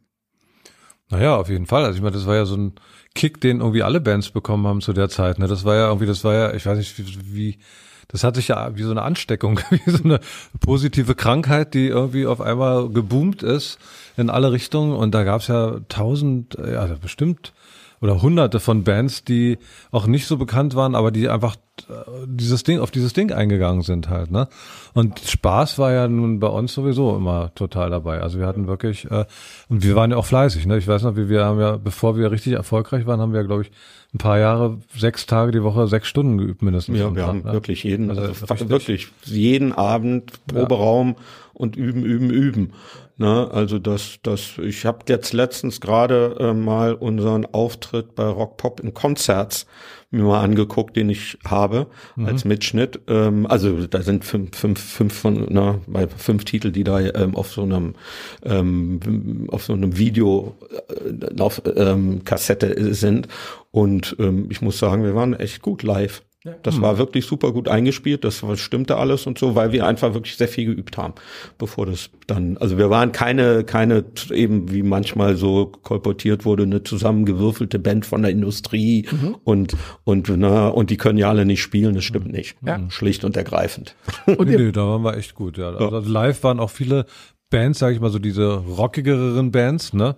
Naja, 1.10 1.36
auf 1.36 1.50
jeden 1.50 1.66
Fall. 1.66 1.84
Also 1.84 1.98
ich 1.98 2.02
meine, 2.02 2.16
das 2.16 2.26
war 2.26 2.36
ja 2.36 2.46
so 2.46 2.56
ein 2.56 2.74
Kick, 3.16 3.42
den 3.42 3.60
irgendwie 3.60 3.84
alle 3.84 4.00
Bands 4.00 4.32
bekommen 4.32 4.66
haben 4.68 4.82
zu 4.82 4.94
der 4.94 5.10
Zeit. 5.10 5.40
Ne? 5.40 5.48
Das 5.48 5.66
war 5.66 5.76
ja 5.76 5.88
irgendwie, 5.88 6.06
das 6.06 6.24
war 6.24 6.34
ja, 6.34 6.54
ich 6.54 6.66
weiß 6.66 6.78
nicht, 6.78 6.98
wie, 6.98 7.36
wie 7.36 7.60
das 8.08 8.26
hat 8.26 8.36
sich 8.36 8.50
ja 8.50 8.76
wie 8.76 8.84
so 8.84 8.92
eine 8.92 9.04
Ansteckung, 9.04 9.60
wie 9.70 9.92
so 9.92 10.04
eine 10.04 10.20
positive 10.60 11.16
Krankheit, 11.16 11.74
die 11.74 11.88
irgendwie 11.88 12.26
auf 12.26 12.42
einmal 12.42 12.90
geboomt 12.90 13.44
ist 13.44 13.80
in 14.18 14.30
alle 14.30 14.52
Richtungen. 14.52 14.94
Und 14.94 15.12
da 15.12 15.24
gab's 15.24 15.48
ja 15.48 15.80
tausend, 15.88 16.58
ja 16.58 16.86
bestimmt 17.02 17.54
oder 18.02 18.22
hunderte 18.22 18.60
von 18.60 18.84
Bands, 18.84 19.24
die 19.24 19.60
auch 19.92 20.08
nicht 20.08 20.26
so 20.26 20.38
bekannt 20.38 20.76
waren, 20.76 20.96
aber 20.96 21.12
die 21.12 21.30
einfach 21.30 21.56
äh, 21.88 21.94
dieses 22.26 22.64
Ding, 22.64 22.80
auf 22.80 22.90
dieses 22.90 23.14
Ding 23.14 23.32
eingegangen 23.32 23.84
sind 23.84 24.10
halt, 24.10 24.32
ne? 24.32 24.48
Und 24.94 25.20
Spaß 25.20 25.78
war 25.78 25.94
ja 25.94 26.08
nun 26.08 26.40
bei 26.40 26.48
uns 26.48 26.74
sowieso 26.74 27.16
immer 27.16 27.54
total 27.54 27.92
dabei. 27.92 28.22
Also 28.22 28.40
wir 28.40 28.48
hatten 28.48 28.68
wirklich, 28.68 29.10
äh, 29.10 29.26
und 29.70 29.84
wir 29.84 29.96
waren 29.96 30.12
ja 30.12 30.18
auch 30.18 30.26
fleißig, 30.26 30.66
ne? 30.66 30.78
Ich 30.78 30.88
weiß 30.88 31.04
noch, 31.04 31.16
wie 31.16 31.30
wir 31.30 31.46
haben 31.46 31.60
ja, 31.60 31.78
bevor 31.78 32.18
wir 32.18 32.32
richtig 32.32 32.54
erfolgreich 32.54 33.06
waren, 33.06 33.22
haben 33.22 33.34
wir, 33.34 33.44
glaube 33.44 33.62
ich, 33.62 33.72
ein 34.14 34.18
paar 34.18 34.40
Jahre, 34.40 34.80
sechs 34.98 35.26
Tage 35.26 35.52
die 35.52 35.64
Woche, 35.64 35.88
sechs 35.88 36.08
Stunden 36.08 36.38
geübt 36.38 36.64
mindestens. 36.64 36.98
Ja, 36.98 37.16
wir 37.16 37.28
haben 37.28 37.44
ne? 37.44 37.54
wirklich 37.54 37.84
jeden, 37.84 38.10
Also 38.10 38.24
also, 38.48 38.70
wirklich 38.70 39.10
jeden 39.26 39.72
Abend 39.74 40.34
Proberaum 40.48 41.16
und 41.54 41.76
üben, 41.76 42.04
üben, 42.04 42.30
üben. 42.32 42.74
Ne, 43.18 43.50
also 43.52 43.78
das, 43.78 44.20
das, 44.24 44.58
ich 44.58 44.86
habe 44.86 45.00
jetzt 45.08 45.34
letztens 45.34 45.80
gerade 45.80 46.38
äh, 46.40 46.54
mal 46.54 46.94
unseren 46.94 47.46
Auftritt 47.46 48.16
bei 48.16 48.26
Rock 48.26 48.58
Pop 48.58 48.80
in 48.80 48.94
Konzerts 48.94 49.68
mir 50.12 50.24
mal 50.24 50.42
angeguckt, 50.42 50.98
den 50.98 51.10
ich 51.10 51.38
habe 51.46 51.88
als 52.18 52.44
Mitschnitt. 52.44 53.00
Ähm, 53.08 53.48
also 53.48 53.88
da 53.88 54.02
sind 54.02 54.26
fünf, 54.26 54.58
fünf, 54.58 54.80
fünf 54.80 55.14
von, 55.14 55.48
na, 55.50 55.80
bei 55.88 56.08
fünf 56.08 56.44
Titel, 56.44 56.72
die 56.72 56.84
da 56.84 57.00
ähm, 57.00 57.36
auf 57.36 57.52
so 57.52 57.64
einem 57.64 57.96
ähm, 58.44 59.48
auf 59.50 59.64
so 59.64 59.74
einem 59.74 59.98
Video 59.98 60.58
äh, 60.90 61.42
auf 61.42 61.62
ähm, 61.76 62.24
Kassette 62.26 62.94
sind. 62.94 63.30
Und 63.72 64.16
ähm, 64.20 64.48
ich 64.50 64.62
muss 64.62 64.78
sagen, 64.78 65.04
wir 65.04 65.16
waren 65.16 65.34
echt 65.34 65.62
gut 65.62 65.82
live. 65.84 66.22
Das 66.64 66.82
war 66.82 66.98
wirklich 66.98 67.28
super 67.28 67.52
gut 67.52 67.68
eingespielt, 67.68 68.24
das 68.24 68.44
stimmte 68.56 68.98
alles 68.98 69.28
und 69.28 69.38
so, 69.38 69.54
weil 69.54 69.72
wir 69.74 69.86
einfach 69.86 70.16
wirklich 70.16 70.38
sehr 70.38 70.48
viel 70.48 70.66
geübt 70.66 70.98
haben, 70.98 71.14
bevor 71.60 71.86
das 71.86 72.10
dann, 72.26 72.58
also 72.58 72.80
wir 72.80 72.90
waren 72.90 73.12
keine, 73.12 73.64
keine 73.64 74.06
eben 74.32 74.72
wie 74.72 74.82
manchmal 74.82 75.36
so 75.36 75.68
kolportiert 75.68 76.44
wurde, 76.44 76.64
eine 76.64 76.82
zusammengewürfelte 76.82 77.78
Band 77.78 78.08
von 78.08 78.24
der 78.24 78.32
Industrie 78.32 79.08
und 79.44 79.76
und 80.04 80.30
na, 80.36 80.70
und 80.70 80.90
die 80.90 80.98
können 80.98 81.20
ja 81.20 81.30
alle 81.30 81.46
nicht 81.46 81.62
spielen, 81.62 81.94
das 81.94 82.06
stimmt 82.06 82.32
nicht, 82.32 82.56
Ja. 82.66 82.80
schlicht 82.90 83.24
und 83.24 83.38
ergreifend. 83.38 83.96
Und 84.26 84.50
nee, 84.50 84.58
nee, 84.58 84.72
da 84.72 84.82
waren 84.88 85.04
wir 85.04 85.16
echt 85.18 85.36
gut, 85.36 85.60
ja. 85.60 85.70
Also 85.76 86.10
live 86.12 86.42
waren 86.44 86.60
auch 86.60 86.72
viele 86.72 87.06
Bands, 87.52 87.78
sage 87.78 87.94
ich 87.94 88.02
mal, 88.02 88.10
so 88.10 88.18
diese 88.18 88.48
rockigeren 88.56 89.52
Bands, 89.52 89.94
ne? 89.94 90.16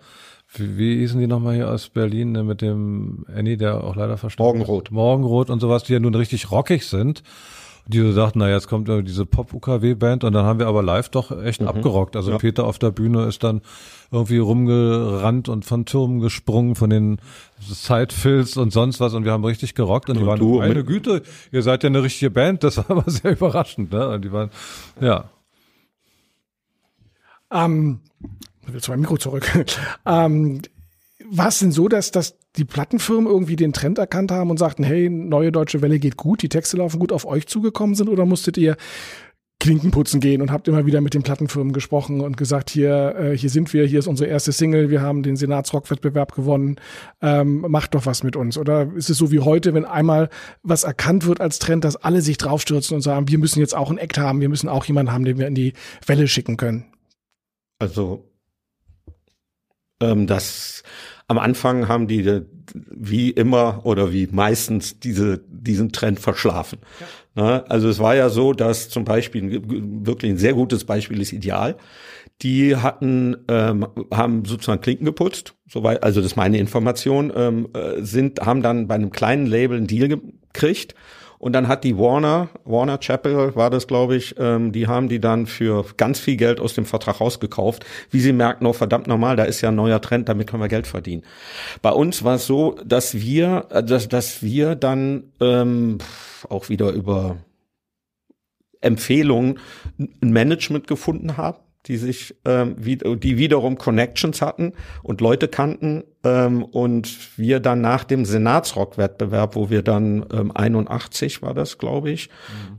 Wie, 0.56 0.78
wie 0.78 0.98
hießen 0.98 1.20
die 1.20 1.28
nochmal 1.28 1.56
hier 1.56 1.70
aus 1.70 1.89
Berlin 1.89 2.32
ne, 2.32 2.44
mit 2.44 2.62
dem 2.62 3.26
Annie, 3.34 3.58
der 3.58 3.84
auch 3.84 3.96
leider 3.96 4.18
verstorben 4.18 4.60
Morgenrot. 4.60 4.89
ist? 4.89 4.92
Morgenrot 4.92 5.50
und 5.50 5.60
sowas, 5.60 5.84
die 5.84 5.94
ja 5.94 6.00
nun 6.00 6.16
richtig 6.16 6.52
rockig 6.52 6.86
sind. 6.86 7.24
Die 7.86 8.00
so 8.00 8.13
sagten, 8.13 8.39
na 8.39 8.50
jetzt 8.50 8.70
kommt 8.70 8.88
diese 8.88 9.26
Pop-UKW-Band 9.26 10.24
und 10.24 10.32
dann 10.32 10.46
haben 10.46 10.58
wir 10.58 10.68
aber 10.68 10.82
live 10.82 11.10
doch 11.10 11.38
echt 11.44 11.62
abgerockt. 11.62 12.16
Also 12.16 12.38
Peter 12.38 12.66
auf 12.66 12.80
der 12.80 12.92
Bühne 12.92 13.26
ist 13.26 13.44
dann 13.44 13.62
irgendwie 14.10 14.38
rumgerannt 14.38 15.50
und 15.50 15.66
von 15.66 15.86
Türmen 15.86 16.22
gesprungen, 16.22 16.76
von 16.76 16.89
den 16.89 17.18
Sidefills 17.60 18.56
und 18.56 18.72
sonst 18.72 19.02
was 19.02 19.13
und 19.16 19.26
wir 19.26 19.34
haben 19.34 19.44
richtig 19.44 19.76
gerockt 19.76 20.10
und 20.10 20.16
die 20.16 20.22
Und 20.22 20.30
waren, 20.30 20.39
du 20.39 20.60
meine 20.60 20.86
Güte, 20.86 21.24
ihr 21.52 21.62
seid 21.62 21.84
ja 21.84 21.89
eine 21.89 22.04
richtige 22.04 22.32
Band, 22.32 22.63
das 22.63 22.78
war 22.78 22.89
aber 22.89 23.04
sehr 23.12 23.32
überraschend, 23.34 23.92
ne? 23.92 24.08
Und 24.08 24.24
die 24.24 24.32
waren, 24.32 24.50
ja. 25.02 25.26
ähm, 27.52 28.00
will 28.67 28.82
zu 28.82 28.91
meinem 28.91 29.02
Mikro 29.02 29.17
zurück. 29.17 29.49
ähm, 30.06 30.62
war 31.30 31.47
es 31.47 31.60
denn 31.60 31.71
so, 31.71 31.88
dass, 31.88 32.12
dass 32.12 32.38
die 32.56 32.65
Plattenfirmen 32.65 33.32
irgendwie 33.32 33.56
den 33.56 33.73
Trend 33.73 33.97
erkannt 33.97 34.32
haben 34.32 34.49
und 34.49 34.58
sagten, 34.58 34.84
hey, 34.84 35.10
neue 35.10 35.52
deutsche 35.52 35.82
Welle 35.82 35.99
geht 35.99 36.17
gut, 36.17 36.41
die 36.41 36.49
Texte 36.49 36.78
laufen 36.78 36.99
gut, 36.99 37.12
auf 37.12 37.26
euch 37.26 37.47
zugekommen 37.47 37.95
sind 37.95 38.10
oder 38.10 38.26
musstet 38.26 38.58
ihr 38.58 38.78
Klinken 39.60 39.91
putzen 39.91 40.19
gehen 40.19 40.41
und 40.41 40.52
habt 40.52 40.67
immer 40.67 40.86
wieder 40.86 40.99
mit 40.99 41.13
den 41.13 41.23
Plattenfirmen 41.23 41.71
gesprochen 41.71 42.19
und 42.19 42.36
gesagt, 42.36 42.69
hier, 42.69 43.15
äh, 43.17 43.38
hier 43.38 43.49
sind 43.49 43.71
wir, 43.71 43.86
hier 43.86 43.99
ist 43.99 44.08
unsere 44.08 44.30
erste 44.30 44.52
Single, 44.52 44.89
wir 44.89 45.02
haben 45.02 45.23
den 45.23 45.38
Senatsrock-Wettbewerb 45.38 46.36
gewonnen, 46.36 46.76
ähm, 47.21 47.65
macht 47.69 47.95
doch 47.95 48.06
was 48.06 48.23
mit 48.23 48.36
uns. 48.36 48.58
Oder 48.58 48.91
ist 48.93 49.10
es 49.10 49.17
so 49.17 49.32
wie 49.32 49.39
heute, 49.39 49.73
wenn 49.73 49.86
einmal 49.86 50.30
was 50.63 50.84
erkannt 50.84 51.26
wird 51.26 51.39
als 51.39 51.60
Trend, 51.60 51.86
dass 51.86 51.95
alle 51.95 52.21
sich 52.21 52.38
draufstürzen 52.38 52.95
und 52.95 53.02
sagen, 53.02 53.30
wir 53.30 53.38
müssen 53.38 53.60
jetzt 53.60 53.73
auch 53.73 53.89
einen 53.89 53.99
Act 53.99 54.17
haben, 54.17 54.41
wir 54.41 54.49
müssen 54.49 54.67
auch 54.67 54.84
jemanden 54.84 55.13
haben, 55.13 55.23
den 55.23 55.38
wir 55.38 55.47
in 55.47 55.56
die 55.56 55.73
Welle 56.06 56.28
schicken 56.28 56.58
können? 56.58 56.86
Also 57.80 58.33
ähm, 60.12 60.28
das 60.28 60.84
am 61.28 61.39
Anfang 61.39 61.88
haben 61.88 62.08
die 62.08 62.20
äh, 62.20 62.46
wie 62.74 63.30
immer 63.32 63.82
oder 63.86 64.12
wie 64.12 64.28
meistens 64.32 65.00
diese 65.00 65.42
diesen 65.50 65.92
Trend 65.92 66.20
verschlafen. 66.20 66.80
Ne? 67.36 67.63
Also 67.70 67.89
es 67.89 68.00
war 68.00 68.16
ja 68.16 68.30
so, 68.30 68.54
dass 68.54 68.89
zum 68.89 69.06
Beispiel 69.06 69.62
wirklich 70.06 70.32
ein 70.32 70.38
sehr 70.38 70.54
gutes 70.54 70.86
Beispiel 70.86 71.22
ist 71.22 71.34
Ideal. 71.34 71.78
Die 72.42 72.76
hatten 72.76 73.38
ähm, 73.48 73.88
haben 74.12 74.46
sozusagen 74.46 74.82
Klinken 74.82 75.06
geputzt, 75.06 75.56
soweit 75.70 76.04
also 76.04 76.20
das 76.20 76.32
ist 76.32 76.36
meine 76.36 76.58
Information, 76.58 77.32
ähm, 77.36 77.70
äh, 77.74 78.02
sind 78.02 78.42
haben 78.42 78.62
dann 78.62 78.88
bei 78.88 78.96
einem 78.96 79.12
kleinen 79.12 79.46
Label 79.46 79.78
einen 79.78 79.88
Deal 79.88 80.08
gekriegt 80.10 80.96
und 81.43 81.51
dann 81.51 81.67
hat 81.67 81.84
die 81.84 81.97
Warner, 81.97 82.47
Warner 82.63 82.99
Chapel 82.99 83.53
war 83.53 83.69
das, 83.69 83.88
glaube 83.88 84.15
ich, 84.15 84.34
ähm, 84.39 84.71
die 84.71 84.88
haben 84.88 85.10
die 85.10 85.19
dann 85.19 85.45
für 85.45 85.86
ganz 85.97 86.17
viel 86.17 86.38
Geld 86.38 86.62
aus 86.62 86.73
dem 86.73 86.86
Vertrag 86.86 87.19
rausgekauft. 87.19 87.86
Wie 88.10 88.21
sie 88.21 88.32
merken, 88.32 88.65
oh 88.65 88.71
verdammt 88.71 89.08
normal, 89.08 89.36
da 89.36 89.43
ist 89.43 89.60
ja 89.60 89.67
ein 89.67 89.75
neuer 89.75 89.99
Trend, 89.99 90.29
damit 90.29 90.49
können 90.49 90.63
wir 90.63 90.69
Geld 90.69 90.88
verdienen. 90.88 91.23
Bei 91.82 91.91
uns 91.91 92.23
war 92.23 92.36
es 92.36 92.47
so, 92.47 92.77
dass 92.86 93.15
wir, 93.15 93.65
äh, 93.71 93.84
dass, 93.84 94.08
dass 94.08 94.41
wir 94.41 94.75
dann 94.75 95.34
ähm, 95.41 95.97
auch 96.47 96.69
wieder 96.69 96.91
über 96.91 97.36
Empfehlungen 98.79 99.60
ein 99.99 100.32
Management 100.32 100.88
gefunden 100.88 101.36
haben, 101.36 101.58
die 101.86 101.98
sich, 101.98 102.36
ähm, 102.46 102.76
wie, 102.78 102.98
die 102.98 103.38
wiederum 103.38 103.78
Connections 103.78 104.41
hatten 104.41 104.74
und 105.02 105.22
Leute 105.22 105.48
kannten 105.48 106.04
ähm, 106.24 106.63
und 106.63 107.38
wir 107.38 107.60
dann 107.60 107.82
nach 107.82 108.04
dem 108.04 108.26
Senatsrock-Wettbewerb, 108.26 109.56
wo 109.56 109.69
wir 109.69 109.82
dann 109.82 110.26
ähm, 110.32 110.52
81 110.54 111.41
war 111.41 111.54
das, 111.54 111.78
glaube 111.78 112.12
ich, 112.12 112.30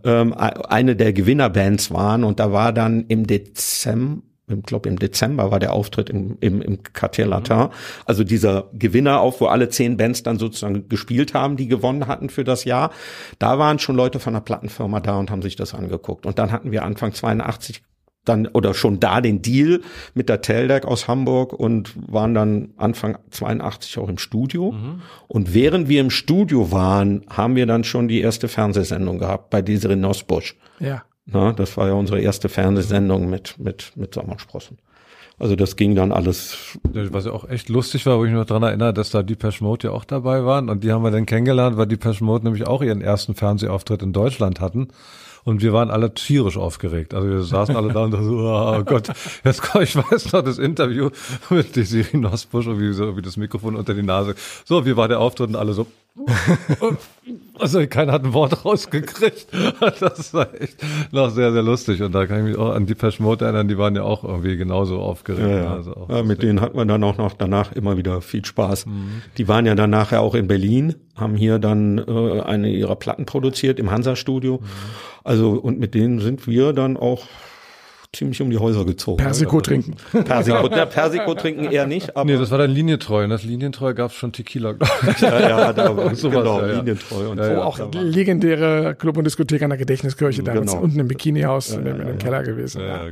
ähm, 0.04 0.32
e- 0.32 0.66
eine 0.68 0.96
der 0.96 1.12
Gewinnerbands 1.12 1.90
waren 1.90 2.24
und 2.24 2.40
da 2.40 2.52
war 2.52 2.72
dann 2.72 3.04
im 3.08 3.26
Dezember 3.26 4.22
ich 4.46 4.62
glaube 4.64 4.90
im 4.90 4.98
Dezember 4.98 5.50
war 5.50 5.58
der 5.58 5.72
Auftritt 5.72 6.10
im, 6.10 6.36
im, 6.40 6.60
im 6.60 6.82
Quartier 6.82 7.26
Latin. 7.26 7.68
Also 8.04 8.24
dieser 8.24 8.68
Gewinner 8.74 9.20
auf, 9.20 9.40
wo 9.40 9.46
alle 9.46 9.70
zehn 9.70 9.96
Bands 9.96 10.22
dann 10.22 10.38
sozusagen 10.38 10.86
gespielt 10.90 11.32
haben, 11.32 11.56
die 11.56 11.66
gewonnen 11.66 12.06
hatten 12.06 12.28
für 12.28 12.44
das 12.44 12.64
Jahr. 12.64 12.90
Da 13.38 13.58
waren 13.58 13.78
schon 13.78 13.96
Leute 13.96 14.20
von 14.20 14.34
der 14.34 14.40
Plattenfirma 14.40 15.00
da 15.00 15.18
und 15.18 15.30
haben 15.30 15.40
sich 15.40 15.56
das 15.56 15.72
angeguckt. 15.72 16.26
Und 16.26 16.38
dann 16.38 16.52
hatten 16.52 16.72
wir 16.72 16.82
Anfang 16.84 17.14
82 17.14 17.82
dann 18.24 18.46
oder 18.46 18.74
schon 18.74 19.00
da 19.00 19.20
den 19.20 19.42
Deal 19.42 19.80
mit 20.14 20.28
der 20.28 20.40
Teldeck 20.40 20.84
aus 20.84 21.08
Hamburg 21.08 21.52
und 21.52 21.92
waren 22.10 22.34
dann 22.34 22.70
Anfang 22.76 23.18
82 23.30 23.98
auch 23.98 24.08
im 24.08 24.18
Studio. 24.18 24.74
Und 25.28 25.54
während 25.54 25.88
wir 25.88 26.00
im 26.00 26.10
Studio 26.10 26.72
waren, 26.72 27.24
haben 27.28 27.56
wir 27.56 27.66
dann 27.66 27.84
schon 27.84 28.08
die 28.08 28.20
erste 28.20 28.48
Fernsehsendung 28.48 29.18
gehabt 29.18 29.50
bei 29.50 29.62
Desiree 29.62 29.96
Nosbusch. 29.96 30.56
Ja. 30.80 31.04
Na, 31.26 31.52
das 31.52 31.76
war 31.76 31.88
ja 31.88 31.94
unsere 31.94 32.20
erste 32.20 32.48
Fernsehsendung 32.48 33.30
mit, 33.30 33.58
mit, 33.58 33.92
mit 33.96 34.14
Sommersprossen. 34.14 34.78
Also 35.38 35.56
das 35.56 35.76
ging 35.76 35.94
dann 35.96 36.12
alles. 36.12 36.78
Was 36.92 37.24
ja 37.24 37.32
auch 37.32 37.48
echt 37.48 37.68
lustig 37.68 38.06
war, 38.06 38.18
wo 38.18 38.24
ich 38.24 38.30
mich 38.30 38.38
noch 38.38 38.46
dran 38.46 38.62
erinnere, 38.62 38.94
dass 38.94 39.10
da 39.10 39.22
Depeche 39.22 39.64
Mode 39.64 39.88
ja 39.88 39.92
auch 39.92 40.04
dabei 40.04 40.44
waren 40.44 40.68
und 40.68 40.84
die 40.84 40.92
haben 40.92 41.02
wir 41.02 41.10
dann 41.10 41.26
kennengelernt, 41.26 41.76
weil 41.76 41.86
Depeche 41.86 42.22
Mode 42.22 42.44
nämlich 42.44 42.66
auch 42.66 42.82
ihren 42.82 43.00
ersten 43.00 43.34
Fernsehauftritt 43.34 44.02
in 44.02 44.12
Deutschland 44.12 44.60
hatten. 44.60 44.88
Und 45.44 45.60
wir 45.60 45.72
waren 45.74 45.90
alle 45.90 46.14
tierisch 46.14 46.56
aufgeregt. 46.56 47.12
Also 47.12 47.28
wir 47.28 47.42
saßen 47.42 47.76
alle 47.76 47.92
da 47.92 48.04
und 48.04 48.12
dachten 48.12 48.24
so, 48.24 48.38
oh 48.38 48.82
Gott, 48.84 49.08
jetzt 49.44 49.62
komm, 49.62 49.82
ich 49.82 49.94
weiß 49.94 50.32
noch 50.32 50.42
das 50.42 50.58
Interview 50.58 51.10
mit 51.50 51.76
Desiree 51.76 52.16
Nosbusch 52.16 52.66
und 52.66 52.80
wie, 52.80 52.92
so, 52.94 53.16
wie 53.16 53.22
das 53.22 53.36
Mikrofon 53.36 53.76
unter 53.76 53.92
die 53.92 54.02
Nase. 54.02 54.34
So, 54.64 54.86
wie 54.86 54.96
war 54.96 55.06
der 55.06 55.20
Auftritt 55.20 55.48
und 55.48 55.56
alle 55.56 55.74
so, 55.74 55.86
also 57.58 57.84
keiner 57.88 58.12
hat 58.12 58.24
ein 58.24 58.32
Wort 58.32 58.64
rausgekriegt. 58.64 59.48
Das 60.00 60.32
war 60.32 60.48
echt 60.60 60.82
noch 61.12 61.30
sehr, 61.30 61.52
sehr 61.52 61.62
lustig. 61.62 62.02
Und 62.02 62.12
da 62.12 62.26
kann 62.26 62.38
ich 62.38 62.44
mich 62.44 62.56
auch 62.56 62.74
an 62.74 62.86
Depeche 62.86 63.22
Mode 63.22 63.44
erinnern, 63.44 63.68
die 63.68 63.76
waren 63.76 63.94
ja 63.96 64.02
auch 64.02 64.24
irgendwie 64.24 64.56
genauso 64.56 65.00
aufgeregt. 65.00 65.46
Ja, 65.46 65.64
ja. 65.64 65.72
Also 65.72 66.06
ja, 66.08 66.22
mit 66.22 66.42
denen 66.42 66.60
hat 66.60 66.74
man 66.74 66.88
dann 66.88 67.02
auch 67.04 67.18
noch 67.18 67.34
danach 67.34 67.72
immer 67.72 67.96
wieder 67.96 68.20
viel 68.20 68.44
Spaß. 68.44 68.86
Mhm. 68.86 69.22
Die 69.36 69.48
waren 69.48 69.66
ja 69.66 69.74
dann 69.74 69.90
nachher 69.90 70.20
auch 70.20 70.34
in 70.34 70.46
Berlin, 70.46 70.94
haben 71.16 71.34
hier 71.34 71.58
dann 71.58 71.98
äh, 71.98 72.40
eine 72.40 72.70
ihrer 72.70 72.96
Platten 72.96 73.26
produziert 73.26 73.78
im 73.78 73.90
Hansa-Studio. 73.90 74.60
Mhm. 74.62 74.66
Also 75.24 75.52
und 75.52 75.78
mit 75.80 75.94
denen 75.94 76.20
sind 76.20 76.46
wir 76.46 76.72
dann 76.72 76.96
auch 76.96 77.24
ziemlich 78.14 78.40
um 78.40 78.48
die 78.48 78.58
Häuser 78.58 78.84
gezogen. 78.84 79.16
Persiko 79.16 79.60
trinken. 79.60 79.96
Persiko, 80.24 80.68
ja, 80.68 80.86
Persiko 80.86 81.34
trinken 81.34 81.64
eher 81.64 81.84
nicht, 81.88 82.16
aber 82.16 82.30
Nee, 82.30 82.38
das 82.38 82.52
war 82.52 82.58
dann 82.58 82.70
Linientreu. 82.70 83.24
Und 83.24 83.30
das 83.30 83.42
Linientreu 83.42 83.92
gab 83.92 84.12
es 84.12 84.16
schon 84.16 84.32
Tequila, 84.32 84.70
glaube 84.70 84.92
ich. 85.10 85.18
ja, 85.20 85.40
ja, 85.48 85.72
da 85.72 85.96
war 85.96 86.14
Sowas, 86.14 86.36
genau, 86.38 86.60
ja, 86.60 86.66
ja. 86.68 86.74
linientreu 86.76 87.30
und 87.30 87.38
Ja, 87.38 87.44
so. 87.46 87.50
ja. 87.50 87.62
auch 87.64 87.78
legendäre 87.92 88.94
Club 88.94 89.16
und 89.16 89.24
Diskothek 89.24 89.62
an 89.62 89.70
der 89.70 89.78
Gedächtniskirche, 89.78 90.44
damals 90.44 90.70
Genau. 90.72 90.84
unten 90.84 91.00
im 91.00 91.08
Bikinihaus 91.08 91.70
in, 91.72 91.84
dem- 91.84 92.00
in 92.02 92.06
dem 92.06 92.18
Keller 92.18 92.44
gewesen. 92.44 92.82
Ja, 92.82 92.86
Ja. 92.86 93.04
ja, 93.06 93.10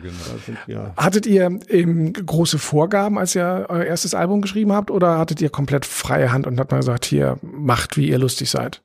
genau. 0.67 0.93
Hattet 0.97 1.27
ihr 1.27 1.59
ähm, 1.69 2.13
große 2.13 2.59
Vorgaben, 2.59 3.19
als 3.19 3.35
ihr 3.35 3.67
euer 3.71 3.83
erstes 3.85 4.15
Album 4.15 4.41
geschrieben 4.41 4.73
habt, 4.73 4.93
oder 4.93 5.19
hattet 5.19 5.41
ihr 5.41 5.51
komplett 5.51 5.85
freie 5.85 6.31
Hand 6.33 6.47
und 6.47 6.61
habt 6.61 6.71
mal 6.71 6.79
gesagt, 6.79 7.05
hier, 7.07 7.39
macht, 7.43 7.97
wie 7.97 8.09
ihr 8.09 8.19
lustig 8.19 8.51
seid? 8.51 8.83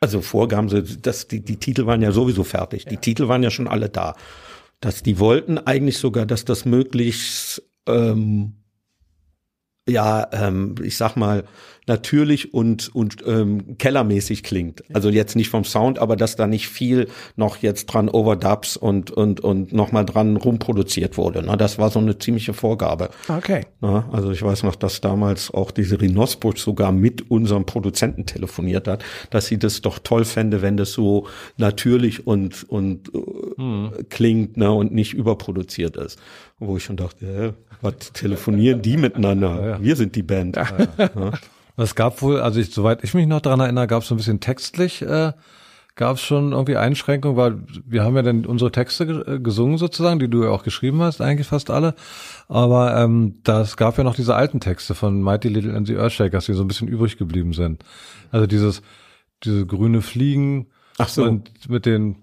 Also 0.00 0.22
Vorgaben, 0.22 0.68
sie- 0.70 1.00
das, 1.00 1.28
die, 1.28 1.44
die 1.44 1.56
Titel 1.58 1.84
waren 1.86 2.00
ja 2.02 2.10
sowieso 2.10 2.42
fertig. 2.42 2.86
Die 2.86 2.96
Titel 2.96 3.28
waren 3.28 3.42
ja 3.42 3.50
schon 3.50 3.68
alle 3.68 3.90
da. 3.90 4.14
Dass 4.80 5.02
die 5.02 5.18
wollten 5.18 5.58
eigentlich 5.58 5.98
sogar, 5.98 6.24
dass 6.24 6.46
das 6.46 6.64
möglichst, 6.64 7.62
ähm, 7.86 8.54
ja, 9.88 10.28
ähm, 10.32 10.74
ich 10.82 10.96
sag 10.96 11.16
mal, 11.16 11.44
natürlich 11.86 12.54
und, 12.54 12.94
und 12.94 13.16
ähm, 13.26 13.76
kellermäßig 13.78 14.44
klingt. 14.44 14.84
Also 14.94 15.08
jetzt 15.10 15.34
nicht 15.34 15.48
vom 15.48 15.64
Sound, 15.64 15.98
aber 15.98 16.14
dass 16.14 16.36
da 16.36 16.46
nicht 16.46 16.68
viel 16.68 17.08
noch 17.34 17.56
jetzt 17.56 17.86
dran 17.86 18.08
Overdubs 18.08 18.76
und, 18.76 19.10
und, 19.10 19.40
und 19.40 19.72
nochmal 19.72 20.04
dran 20.04 20.36
rumproduziert 20.36 21.16
wurde. 21.16 21.42
Ne? 21.42 21.56
Das 21.56 21.78
war 21.78 21.90
so 21.90 21.98
eine 21.98 22.16
ziemliche 22.16 22.52
Vorgabe. 22.52 23.10
Okay. 23.28 23.66
Na, 23.80 24.08
also 24.12 24.30
ich 24.30 24.40
weiß 24.40 24.62
noch, 24.62 24.76
dass 24.76 25.00
damals 25.00 25.52
auch 25.52 25.72
diese 25.72 26.00
Rinosbusch 26.00 26.60
sogar 26.60 26.92
mit 26.92 27.28
unserem 27.30 27.66
Produzenten 27.66 28.24
telefoniert 28.24 28.86
hat, 28.86 29.02
dass 29.30 29.46
sie 29.46 29.58
das 29.58 29.80
doch 29.80 29.98
toll 29.98 30.24
fände, 30.24 30.62
wenn 30.62 30.76
das 30.76 30.92
so 30.92 31.26
natürlich 31.56 32.24
und, 32.24 32.68
und 32.70 33.10
äh, 33.12 34.04
klingt 34.04 34.56
ne, 34.56 34.70
und 34.70 34.92
nicht 34.92 35.14
überproduziert 35.14 35.96
ist. 35.96 36.20
Wo 36.60 36.76
ich 36.76 36.84
schon 36.84 36.96
dachte, 36.96 37.26
hä, 37.26 37.69
was 37.82 38.12
telefonieren 38.12 38.82
die 38.82 38.96
miteinander? 38.96 39.78
Wir 39.80 39.96
sind 39.96 40.16
die 40.16 40.22
Band. 40.22 40.56
Ja. 40.56 40.68
Es 41.76 41.94
gab 41.94 42.20
wohl, 42.20 42.40
also 42.40 42.60
ich, 42.60 42.72
soweit 42.74 43.02
ich 43.04 43.14
mich 43.14 43.26
noch 43.26 43.40
daran 43.40 43.60
erinnere, 43.60 43.86
gab 43.86 44.02
es 44.02 44.08
so 44.08 44.14
ein 44.14 44.18
bisschen 44.18 44.40
textlich, 44.40 45.00
äh, 45.02 45.32
gab 45.96 46.16
es 46.16 46.22
schon 46.22 46.52
irgendwie 46.52 46.76
Einschränkungen, 46.76 47.36
weil 47.36 47.58
wir 47.86 48.04
haben 48.04 48.16
ja 48.16 48.22
dann 48.22 48.44
unsere 48.44 48.70
Texte 48.70 49.06
ge- 49.06 49.36
äh, 49.36 49.40
gesungen 49.40 49.78
sozusagen, 49.78 50.18
die 50.18 50.28
du 50.28 50.44
ja 50.44 50.50
auch 50.50 50.62
geschrieben 50.62 51.00
hast, 51.00 51.20
eigentlich 51.20 51.46
fast 51.46 51.70
alle. 51.70 51.94
Aber 52.48 52.96
ähm, 52.98 53.36
das 53.44 53.76
gab 53.76 53.96
ja 53.98 54.04
noch 54.04 54.14
diese 54.14 54.34
alten 54.34 54.60
Texte 54.60 54.94
von 54.94 55.22
Mighty 55.22 55.48
Little 55.48 55.74
and 55.74 55.86
the 55.86 55.94
Earthshakers, 55.96 56.46
die 56.46 56.52
so 56.54 56.62
ein 56.62 56.68
bisschen 56.68 56.88
übrig 56.88 57.16
geblieben 57.16 57.52
sind. 57.54 57.82
Also 58.30 58.46
dieses, 58.46 58.82
diese 59.42 59.64
grüne 59.66 60.02
Fliegen 60.02 60.66
Ach 60.98 61.08
so. 61.08 61.24
und 61.24 61.50
mit 61.70 61.86
den 61.86 62.16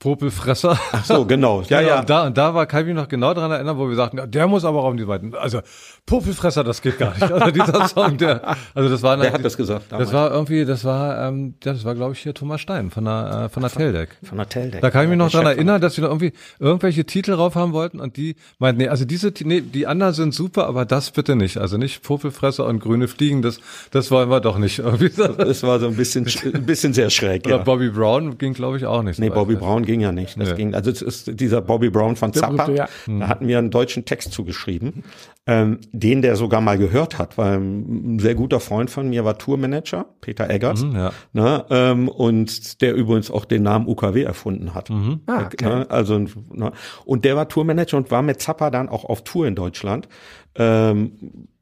Popelfresser. 0.00 0.78
Ach 0.92 1.04
so, 1.04 1.24
genau. 1.26 1.62
Ja, 1.68 1.80
Genau, 1.80 1.88
ja. 1.92 2.00
Und 2.00 2.10
da, 2.10 2.26
und 2.26 2.36
da 2.38 2.54
war, 2.54 2.66
kann 2.66 2.80
ich 2.80 2.86
mich 2.86 2.94
noch 2.96 3.06
genau 3.08 3.32
daran 3.34 3.50
erinnern, 3.52 3.78
wo 3.78 3.88
wir 3.88 3.94
sagten, 3.96 4.18
ja, 4.18 4.26
der 4.26 4.46
muss 4.48 4.64
aber 4.64 4.82
auch 4.82 4.90
um 4.90 4.96
die 4.96 5.04
beiden. 5.04 5.34
Also, 5.34 5.60
Popelfresser, 6.06 6.64
das 6.64 6.82
geht 6.82 6.98
gar 6.98 7.12
nicht. 7.12 7.22
Also 7.30 7.50
dieser 7.52 7.86
Song, 7.88 8.16
der, 8.16 8.56
also 8.74 8.88
das 8.88 9.02
war, 9.02 9.20
Wer 9.20 9.32
hat 9.32 9.44
das 9.44 9.56
gesagt 9.56 9.92
damals? 9.92 10.08
Das 10.10 10.14
war 10.18 10.30
irgendwie, 10.32 10.64
das 10.64 10.84
war, 10.84 11.28
ähm, 11.28 11.54
ja, 11.62 11.72
das 11.74 11.84
war, 11.84 11.94
glaube 11.94 12.14
ich, 12.14 12.20
hier 12.20 12.34
Thomas 12.34 12.60
Stein 12.60 12.90
von 12.90 13.04
der, 13.04 13.44
äh, 13.44 13.48
von 13.50 13.62
der 13.62 13.70
Teldeck. 13.70 14.16
Von 14.24 14.38
der 14.38 14.48
Teldeck. 14.48 14.80
Da 14.80 14.90
kann 14.90 15.04
ich 15.04 15.10
mich 15.10 15.18
Ja, 15.18 15.24
noch 15.24 15.30
der 15.30 15.42
dran 15.42 15.52
erinnern, 15.52 15.80
dass 15.80 15.96
wir 15.98 16.02
da 16.02 16.08
irgendwie 16.08 16.32
irgendwelche 16.58 17.04
Titel 17.04 17.32
drauf 17.36 17.54
haben 17.54 17.72
wollten 17.72 18.00
und 18.00 18.16
die 18.16 18.36
meinten, 18.58 18.80
nee, 18.80 18.88
also 18.88 19.04
diese, 19.04 19.32
nee, 19.44 19.60
die 19.60 19.86
anderen 19.86 20.14
sind 20.14 20.34
super, 20.34 20.66
aber 20.66 20.84
das 20.86 21.10
bitte 21.10 21.36
nicht. 21.36 21.58
Also 21.58 21.76
nicht 21.76 22.02
Popelfresser 22.02 22.64
und 22.66 22.80
grüne 22.80 23.06
Fliegen, 23.06 23.42
das, 23.42 23.60
das 23.90 24.10
wollen 24.10 24.30
wir 24.30 24.40
doch 24.40 24.58
nicht. 24.58 24.78
Irgendwie. 24.78 25.10
Das 25.50 25.62
war 25.62 25.78
so 25.78 25.86
ein 25.88 25.96
bisschen, 25.96 26.26
sch- 26.26 26.54
ein 26.54 26.64
bisschen 26.64 26.92
sehr 26.94 27.10
schräg, 27.10 27.44
Oder 27.46 27.56
ja. 27.58 27.62
Bobby 27.62 27.90
Brown 27.90 28.38
ging, 28.38 28.52
glaube 28.54 28.76
ich, 28.78 28.86
auch 28.86 29.02
nicht. 29.02 29.18
Nee, 29.18 29.28
so 29.28 29.34
Bobby. 29.34 29.54
Brown 29.56 29.84
ging 29.90 30.00
ja 30.00 30.12
nicht. 30.12 30.40
Das 30.40 30.50
Nee. 30.50 30.56
ging, 30.56 30.74
also 30.74 30.90
es 30.90 31.02
ist 31.02 31.38
dieser 31.40 31.60
Bobby 31.60 31.90
Brown 31.90 32.16
von 32.16 32.32
Zappa. 32.32 32.64
berühmte, 32.66 32.88
ja. 33.06 33.18
Da 33.18 33.28
hatten 33.28 33.46
wir 33.48 33.58
einen 33.58 33.70
deutschen 33.70 34.04
Text 34.04 34.32
zugeschrieben, 34.32 35.04
ähm, 35.46 35.78
den 35.92 36.22
der 36.22 36.36
sogar 36.36 36.60
mal 36.60 36.78
gehört 36.78 37.18
hat, 37.18 37.36
weil 37.38 37.58
ein 37.58 38.18
sehr 38.18 38.34
guter 38.34 38.60
Freund 38.60 38.90
von 38.90 39.08
mir 39.10 39.24
war 39.24 39.36
Tourmanager, 39.38 40.06
Peter 40.20 40.48
Eggers, 40.48 40.84
Mhm, 40.84 40.94
ja. 40.96 41.12
ne, 41.32 41.64
ähm, 41.70 42.08
und 42.08 42.80
der 42.82 42.94
übrigens 42.94 43.30
auch 43.30 43.44
den 43.44 43.62
Namen 43.62 43.88
UKW 43.88 44.22
erfunden 44.22 44.74
hat. 44.74 44.90
Mhm. 44.90 45.20
Ah, 45.26 45.46
okay. 45.46 45.64
Ne, 45.64 45.86
also 45.90 46.18
ne, 46.18 46.72
und 47.04 47.24
der 47.24 47.36
war 47.36 47.48
Tourmanager 47.48 47.96
und 47.96 48.10
war 48.10 48.22
mit 48.22 48.40
Zappa 48.40 48.70
dann 48.70 48.88
auch 48.88 49.04
auf 49.04 49.24
Tour 49.24 49.46
in 49.46 49.54
Deutschland. 49.54 50.08
Ähm, 50.56 51.12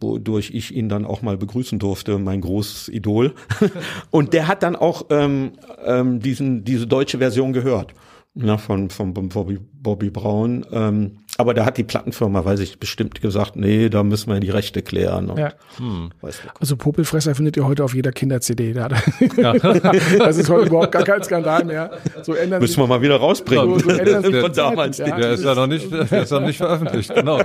wodurch 0.01 0.51
ich 0.55 0.74
ihn 0.74 0.89
dann 0.89 1.05
auch 1.05 1.20
mal 1.20 1.37
begrüßen 1.37 1.79
durfte, 1.79 2.16
mein 2.18 2.41
großes 2.41 2.89
Idol. 2.89 3.35
und 4.11 4.33
der 4.33 4.49
hat 4.49 4.62
dann 4.62 4.76
auch 4.76 5.07
ähm, 5.11 5.53
ähm, 5.85 6.20
diesen 6.20 6.64
diese 6.64 6.87
deutsche 6.87 7.18
Version 7.18 7.53
gehört, 7.53 7.93
ne, 8.39 8.59
von 8.59 8.91
von 8.91 9.12
Bobby, 9.12 9.59
Bobby 9.82 10.11
Brown. 10.11 10.64
Ähm, 10.72 11.18
aber 11.41 11.55
da 11.55 11.64
hat 11.64 11.78
die 11.78 11.84
Plattenfirma, 11.84 12.45
weiß 12.45 12.59
ich, 12.59 12.80
bestimmt 12.80 13.20
gesagt, 13.20 13.55
nee, 13.55 13.89
da 13.89 14.03
müssen 14.03 14.32
wir 14.32 14.41
die 14.41 14.51
Rechte 14.51 14.82
klären. 14.82 15.30
Und, 15.30 15.39
Ja. 15.39 15.53
Weiß 16.20 16.43
nicht. 16.43 16.53
Also 16.59 16.76
Popelfresser 16.76 17.32
findet 17.36 17.57
ihr 17.57 17.64
heute 17.64 17.84
auf 17.84 17.95
jeder 17.95 18.11
Kinder-CD. 18.11 18.72
Da. 18.72 18.89
das 20.18 20.36
ist 20.36 20.51
heute 20.51 20.66
überhaupt 20.66 20.91
gar 20.91 21.05
kein 21.05 21.22
Skandal 21.22 21.64
mehr. 21.64 21.93
So 22.22 22.34
ändern 22.34 22.61
Müssen 22.61 22.72
sich, 22.72 22.82
wir 22.82 22.89
mal 22.89 23.01
wieder 23.03 23.18
rausbringen. 23.18 23.78
so, 23.78 23.89
so 23.89 23.91
ändern 23.91 24.24
sich 24.24 24.36
von 24.41 24.53
damals. 24.53 24.99
ja. 24.99 25.16
Der 25.16 25.30
ist 25.30 25.45
ja 25.45 25.55
noch 25.55 25.68
nicht, 25.68 25.89
der 25.93 26.22
ist 26.24 26.32
noch 26.32 26.41
nicht 26.41 26.57
veröffentlicht, 26.57 27.14
genau. 27.14 27.41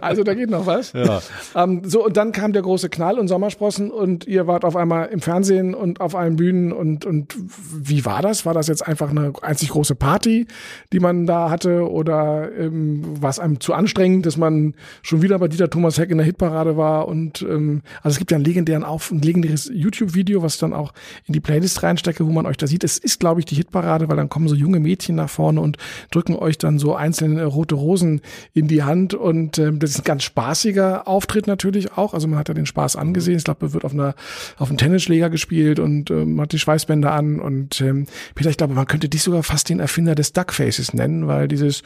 Also 0.00 0.22
da 0.24 0.32
geht 0.32 0.48
noch 0.48 0.64
was. 0.64 0.94
Ja. 0.94 1.20
Ähm, 1.54 1.82
so, 1.84 2.02
und 2.02 2.16
dann 2.16 2.32
kam 2.32 2.54
der 2.54 2.62
große 2.62 2.88
Knall 2.88 3.18
und 3.18 3.28
Sommersprossen 3.28 3.90
und 3.90 4.26
ihr 4.26 4.46
wart 4.46 4.64
auf 4.64 4.74
einmal 4.74 5.08
im 5.08 5.20
Fernsehen 5.20 5.74
und 5.74 6.00
auf 6.00 6.14
allen 6.14 6.36
Bühnen 6.36 6.72
und, 6.72 7.04
und 7.04 7.36
wie 7.76 8.06
war 8.06 8.22
das? 8.22 8.46
War 8.46 8.54
das 8.54 8.68
jetzt 8.68 8.88
einfach 8.88 9.10
eine 9.10 9.34
einzig 9.42 9.68
große 9.68 9.96
Party, 9.96 10.46
die 10.94 11.00
man 11.00 11.26
da 11.26 11.50
hatte 11.50 11.90
oder 11.90 12.48
ähm, 12.58 13.02
war 13.20 13.33
es 13.34 13.38
einem 13.38 13.60
zu 13.60 13.74
anstrengend, 13.74 14.26
dass 14.26 14.36
man 14.36 14.74
schon 15.02 15.22
wieder 15.22 15.38
bei 15.38 15.48
Dieter 15.48 15.70
Thomas 15.70 15.98
Heck 15.98 16.10
in 16.10 16.18
der 16.18 16.26
Hitparade 16.26 16.76
war 16.76 17.08
und 17.08 17.42
ähm, 17.42 17.82
also 18.02 18.14
es 18.14 18.18
gibt 18.18 18.30
ja 18.30 18.36
einen 18.36 18.44
legendären 18.44 18.84
auf, 18.84 19.10
ein 19.10 19.20
legendäres 19.20 19.70
YouTube-Video, 19.72 20.42
was 20.42 20.54
ich 20.54 20.60
dann 20.60 20.72
auch 20.72 20.92
in 21.26 21.32
die 21.32 21.40
Playlist 21.40 21.82
reinstecke, 21.82 22.26
wo 22.26 22.32
man 22.32 22.46
euch 22.46 22.56
da 22.56 22.66
sieht. 22.66 22.84
Es 22.84 22.98
ist, 22.98 23.20
glaube 23.20 23.40
ich, 23.40 23.46
die 23.46 23.56
Hitparade, 23.56 24.08
weil 24.08 24.16
dann 24.16 24.28
kommen 24.28 24.48
so 24.48 24.54
junge 24.54 24.80
Mädchen 24.80 25.16
nach 25.16 25.30
vorne 25.30 25.60
und 25.60 25.76
drücken 26.10 26.36
euch 26.36 26.58
dann 26.58 26.78
so 26.78 26.94
einzelne 26.94 27.44
rote 27.44 27.74
Rosen 27.74 28.20
in 28.52 28.68
die 28.68 28.82
Hand 28.82 29.14
und 29.14 29.58
ähm, 29.58 29.78
das 29.78 29.90
ist 29.90 30.00
ein 30.00 30.04
ganz 30.04 30.22
spaßiger 30.22 31.06
Auftritt 31.08 31.46
natürlich 31.46 31.92
auch. 31.92 32.14
Also 32.14 32.28
man 32.28 32.38
hat 32.38 32.48
ja 32.48 32.54
den 32.54 32.66
Spaß 32.66 32.96
angesehen. 32.96 33.36
Ich 33.36 33.44
glaube, 33.44 33.72
wird 33.72 33.84
auf 33.84 33.92
einer 33.92 34.14
auf 34.58 34.68
einem 34.68 34.78
Tennisschläger 34.78 35.30
gespielt 35.30 35.78
und 35.78 36.10
ähm, 36.10 36.40
hat 36.40 36.52
die 36.52 36.58
Schweißbänder 36.58 37.12
an 37.12 37.40
und 37.40 37.80
ähm, 37.80 38.06
Peter, 38.34 38.50
ich 38.50 38.56
glaube, 38.56 38.74
man 38.74 38.86
könnte 38.86 39.08
dich 39.08 39.22
sogar 39.22 39.42
fast 39.42 39.68
den 39.68 39.80
Erfinder 39.80 40.14
des 40.14 40.32
Duckfaces 40.32 40.94
nennen, 40.94 41.26
weil 41.26 41.48
dieses 41.48 41.82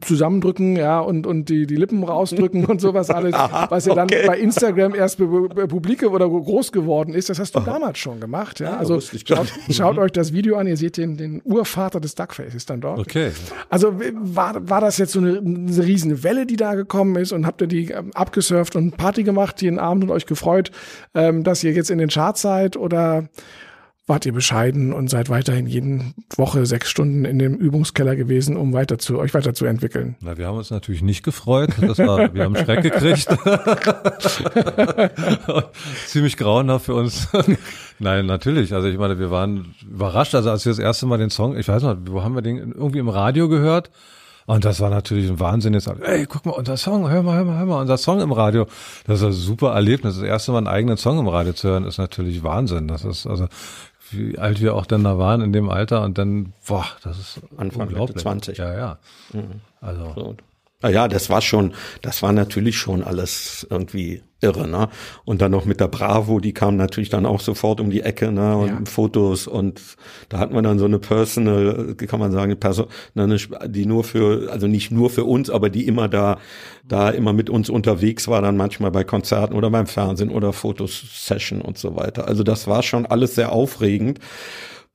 Zusammendrücken, 0.00 0.76
ja 0.86 1.00
und 1.00 1.26
und 1.26 1.48
die 1.48 1.66
die 1.66 1.76
Lippen 1.76 2.04
rausdrücken 2.04 2.64
und 2.64 2.80
sowas 2.80 3.10
alles, 3.10 3.34
was 3.68 3.86
ja 3.86 3.94
dann 3.94 4.04
okay. 4.04 4.24
bei 4.26 4.38
Instagram 4.38 4.94
erst 4.94 5.18
publike 5.18 6.10
oder 6.10 6.28
groß 6.28 6.70
geworden 6.70 7.12
ist, 7.12 7.28
das 7.28 7.38
hast 7.38 7.54
du 7.54 7.60
damals 7.60 7.98
schon 7.98 8.20
gemacht, 8.20 8.60
ja. 8.60 8.76
Also 8.76 8.98
ich 8.98 9.24
gar 9.24 9.44
schaut, 9.44 9.74
schaut 9.74 9.98
euch 9.98 10.12
das 10.12 10.32
Video 10.32 10.56
an, 10.56 10.66
ihr 10.66 10.76
seht 10.76 10.96
den 10.96 11.16
den 11.16 11.42
Urvater 11.44 12.00
des 12.00 12.14
Duckfaces 12.14 12.66
dann 12.66 12.80
dort. 12.80 13.00
Okay. 13.00 13.32
Also 13.68 13.94
war, 14.14 14.68
war 14.68 14.80
das 14.80 14.98
jetzt 14.98 15.12
so 15.12 15.18
eine, 15.18 15.38
eine 15.38 15.84
riesen 15.84 16.22
Welle, 16.22 16.46
die 16.46 16.56
da 16.56 16.74
gekommen 16.74 17.16
ist 17.16 17.32
und 17.32 17.46
habt 17.46 17.60
ihr 17.60 17.66
die 17.66 17.90
ähm, 17.90 18.10
abgesurft 18.14 18.76
und 18.76 18.96
Party 18.96 19.24
gemacht 19.24 19.60
jeden 19.62 19.78
Abend 19.78 20.04
und 20.04 20.10
euch 20.10 20.26
gefreut, 20.26 20.70
ähm, 21.14 21.42
dass 21.42 21.64
ihr 21.64 21.72
jetzt 21.72 21.90
in 21.90 21.98
den 21.98 22.08
Charts 22.08 22.42
seid 22.42 22.76
oder 22.76 23.28
wart 24.06 24.24
ihr 24.24 24.32
bescheiden 24.32 24.92
und 24.92 25.10
seid 25.10 25.30
weiterhin 25.30 25.66
jeden 25.66 26.14
Woche 26.36 26.64
sechs 26.64 26.88
Stunden 26.88 27.24
in 27.24 27.38
dem 27.38 27.54
Übungskeller 27.54 28.14
gewesen, 28.14 28.56
um 28.56 28.72
weiter 28.72 28.98
zu, 28.98 29.18
euch 29.18 29.34
weiterzuentwickeln? 29.34 30.16
Na, 30.20 30.38
wir 30.38 30.46
haben 30.46 30.56
uns 30.56 30.70
natürlich 30.70 31.02
nicht 31.02 31.24
gefreut. 31.24 31.70
Das 31.80 31.98
war, 31.98 32.32
wir 32.32 32.44
haben 32.44 32.56
Schreck 32.56 32.82
gekriegt. 32.82 33.26
Ziemlich 36.06 36.36
grauenhaft 36.36 36.86
für 36.86 36.94
uns. 36.94 37.28
Nein, 37.98 38.26
natürlich. 38.26 38.74
Also 38.74 38.86
ich 38.86 38.98
meine, 38.98 39.18
wir 39.18 39.30
waren 39.30 39.74
überrascht. 39.82 40.34
Also 40.34 40.50
als 40.50 40.64
wir 40.64 40.70
das 40.70 40.78
erste 40.78 41.06
Mal 41.06 41.18
den 41.18 41.30
Song, 41.30 41.56
ich 41.56 41.66
weiß 41.66 41.82
noch, 41.82 41.96
wo 42.06 42.22
haben 42.22 42.36
wir 42.36 42.42
den 42.42 42.72
irgendwie 42.72 43.00
im 43.00 43.08
Radio 43.08 43.48
gehört? 43.48 43.90
Und 44.46 44.64
das 44.64 44.78
war 44.78 44.90
natürlich 44.90 45.28
ein 45.28 45.40
Wahnsinn. 45.40 45.74
Jetzt, 45.74 45.88
ey, 45.88 46.24
guck 46.26 46.46
mal, 46.46 46.52
unser 46.52 46.76
Song, 46.76 47.10
hör 47.10 47.24
mal, 47.24 47.36
hör 47.36 47.44
mal, 47.44 47.58
hör 47.58 47.66
mal, 47.66 47.80
unser 47.80 47.98
Song 47.98 48.20
im 48.20 48.30
Radio. 48.30 48.66
Das 49.04 49.20
ist 49.20 49.26
ein 49.26 49.32
super 49.32 49.72
Erlebnis. 49.72 50.14
Das 50.14 50.22
erste 50.22 50.52
Mal 50.52 50.58
einen 50.58 50.68
eigenen 50.68 50.96
Song 50.96 51.18
im 51.18 51.26
Radio 51.26 51.52
zu 51.52 51.68
hören, 51.68 51.84
ist 51.84 51.98
natürlich 51.98 52.44
Wahnsinn. 52.44 52.86
Das 52.86 53.04
ist 53.04 53.26
also, 53.26 53.48
wie 54.10 54.38
alt 54.38 54.60
wir 54.60 54.74
auch 54.74 54.86
dann 54.86 55.04
da 55.04 55.18
waren 55.18 55.40
in 55.40 55.52
dem 55.52 55.68
Alter 55.70 56.02
und 56.02 56.18
dann, 56.18 56.52
boah, 56.66 56.86
das 57.02 57.18
ist 57.18 57.40
Anfang, 57.56 57.88
unglaublich. 57.88 58.22
20. 58.22 58.58
Ja, 58.58 58.74
ja. 58.74 58.98
Also, 59.80 60.12
So. 60.14 60.36
Ja, 60.84 61.08
das 61.08 61.30
war 61.30 61.40
schon, 61.40 61.72
das 62.02 62.22
war 62.22 62.32
natürlich 62.32 62.76
schon 62.76 63.02
alles 63.02 63.66
irgendwie 63.70 64.22
irre, 64.42 64.68
ne? 64.68 64.90
Und 65.24 65.40
dann 65.40 65.50
noch 65.50 65.64
mit 65.64 65.80
der 65.80 65.88
Bravo, 65.88 66.38
die 66.38 66.52
kam 66.52 66.76
natürlich 66.76 67.08
dann 67.08 67.24
auch 67.24 67.40
sofort 67.40 67.80
um 67.80 67.88
die 67.88 68.02
Ecke, 68.02 68.30
ne? 68.30 68.56
Und 68.56 68.68
Ja. 68.68 68.80
Fotos 68.84 69.46
und 69.46 69.80
da 70.28 70.38
hat 70.38 70.52
man 70.52 70.62
dann 70.64 70.78
so 70.78 70.84
eine 70.84 70.98
Personal, 70.98 71.94
wie 71.98 72.06
kann 72.06 72.20
man 72.20 72.30
sagen, 72.30 72.58
Person, 72.60 72.86
ne, 73.14 73.38
die 73.68 73.86
nur 73.86 74.04
für, 74.04 74.52
also 74.52 74.66
nicht 74.66 74.90
nur 74.90 75.08
für 75.08 75.24
uns, 75.24 75.48
aber 75.48 75.70
die 75.70 75.86
immer 75.86 76.08
da, 76.08 76.38
da 76.86 77.08
immer 77.08 77.32
mit 77.32 77.48
uns 77.48 77.70
unterwegs 77.70 78.28
war, 78.28 78.42
dann 78.42 78.58
manchmal 78.58 78.90
bei 78.90 79.02
Konzerten 79.04 79.54
oder 79.54 79.70
beim 79.70 79.86
Fernsehen 79.86 80.30
oder 80.30 80.52
Fotosession 80.52 81.62
und 81.62 81.78
so 81.78 81.96
weiter. 81.96 82.28
Also 82.28 82.42
das 82.42 82.66
war 82.66 82.82
schon 82.82 83.06
alles 83.06 83.34
sehr 83.34 83.50
aufregend. 83.52 84.20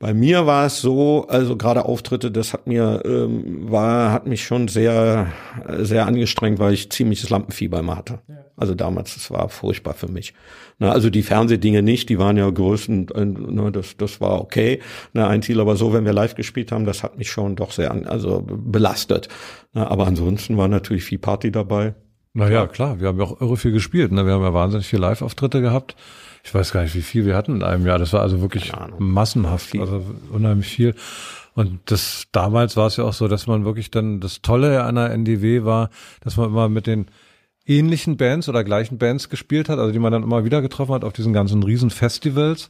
Bei 0.01 0.15
mir 0.15 0.47
war 0.47 0.65
es 0.65 0.81
so, 0.81 1.27
also 1.27 1.55
gerade 1.55 1.85
Auftritte, 1.85 2.31
das 2.31 2.53
hat 2.53 2.65
mir 2.65 3.03
ähm, 3.05 3.71
war 3.71 4.11
hat 4.11 4.25
mich 4.25 4.43
schon 4.43 4.67
sehr 4.67 5.31
äh, 5.67 5.83
sehr 5.83 6.07
angestrengt, 6.07 6.57
weil 6.57 6.73
ich 6.73 6.89
ziemliches 6.89 7.29
Lampenfieber 7.29 7.79
immer 7.79 7.97
hatte. 7.97 8.19
Also 8.57 8.73
damals, 8.73 9.13
das 9.13 9.29
war 9.29 9.47
furchtbar 9.49 9.93
für 9.93 10.07
mich. 10.07 10.33
Na, 10.79 10.91
also 10.91 11.11
die 11.11 11.21
Fernsehdinge 11.21 11.83
nicht, 11.83 12.09
die 12.09 12.17
waren 12.17 12.35
ja 12.35 12.49
größten, 12.49 13.09
äh, 13.09 13.25
ne, 13.25 13.71
das 13.71 13.95
das 13.95 14.19
war 14.19 14.41
okay. 14.41 14.79
Na, 15.13 15.27
ein 15.27 15.43
Ziel, 15.43 15.59
aber 15.59 15.75
so, 15.75 15.93
wenn 15.93 16.03
wir 16.03 16.13
live 16.13 16.33
gespielt 16.33 16.71
haben, 16.71 16.85
das 16.85 17.03
hat 17.03 17.19
mich 17.19 17.29
schon 17.29 17.55
doch 17.55 17.71
sehr 17.71 17.91
an, 17.91 18.07
also 18.07 18.43
belastet. 18.43 19.27
Na, 19.73 19.87
aber 19.87 20.07
ansonsten 20.07 20.57
war 20.57 20.67
natürlich 20.67 21.03
viel 21.03 21.19
Party 21.19 21.51
dabei. 21.51 21.93
Naja, 22.33 22.65
klar, 22.65 22.99
wir 22.99 23.07
haben 23.07 23.19
ja 23.19 23.25
auch 23.25 23.39
irre 23.39 23.57
viel 23.57 23.71
gespielt. 23.71 24.11
Ne? 24.11 24.25
Wir 24.25 24.33
haben 24.33 24.43
ja 24.43 24.53
wahnsinnig 24.53 24.87
viele 24.87 25.01
Live-Auftritte 25.03 25.61
gehabt. 25.61 25.95
Ich 26.43 26.53
weiß 26.53 26.71
gar 26.71 26.83
nicht, 26.83 26.95
wie 26.95 27.01
viel 27.01 27.25
wir 27.25 27.35
hatten 27.35 27.57
in 27.57 27.63
einem 27.63 27.85
Jahr. 27.85 27.99
Das 27.99 28.13
war 28.13 28.21
also 28.21 28.41
wirklich 28.41 28.71
massenhaft, 28.97 29.75
also 29.77 30.03
unheimlich 30.31 30.67
viel. 30.67 30.95
Und 31.53 31.79
das 31.85 32.27
damals 32.31 32.77
war 32.77 32.87
es 32.87 32.97
ja 32.97 33.03
auch 33.03 33.13
so, 33.13 33.27
dass 33.27 33.47
man 33.47 33.65
wirklich 33.65 33.91
dann 33.91 34.19
das 34.19 34.41
Tolle 34.41 34.83
an 34.83 34.95
der 34.95 35.11
NDW 35.11 35.63
war, 35.63 35.89
dass 36.21 36.37
man 36.37 36.47
immer 36.47 36.69
mit 36.69 36.87
den 36.87 37.07
ähnlichen 37.65 38.17
Bands 38.17 38.49
oder 38.49 38.63
gleichen 38.63 38.97
Bands 38.97 39.29
gespielt 39.29 39.69
hat, 39.69 39.77
also 39.77 39.91
die 39.91 39.99
man 39.99 40.11
dann 40.11 40.23
immer 40.23 40.45
wieder 40.45 40.61
getroffen 40.61 40.93
hat 40.93 41.03
auf 41.03 41.13
diesen 41.13 41.33
ganzen 41.33 41.61
riesen 41.63 41.89
Festivals. 41.89 42.69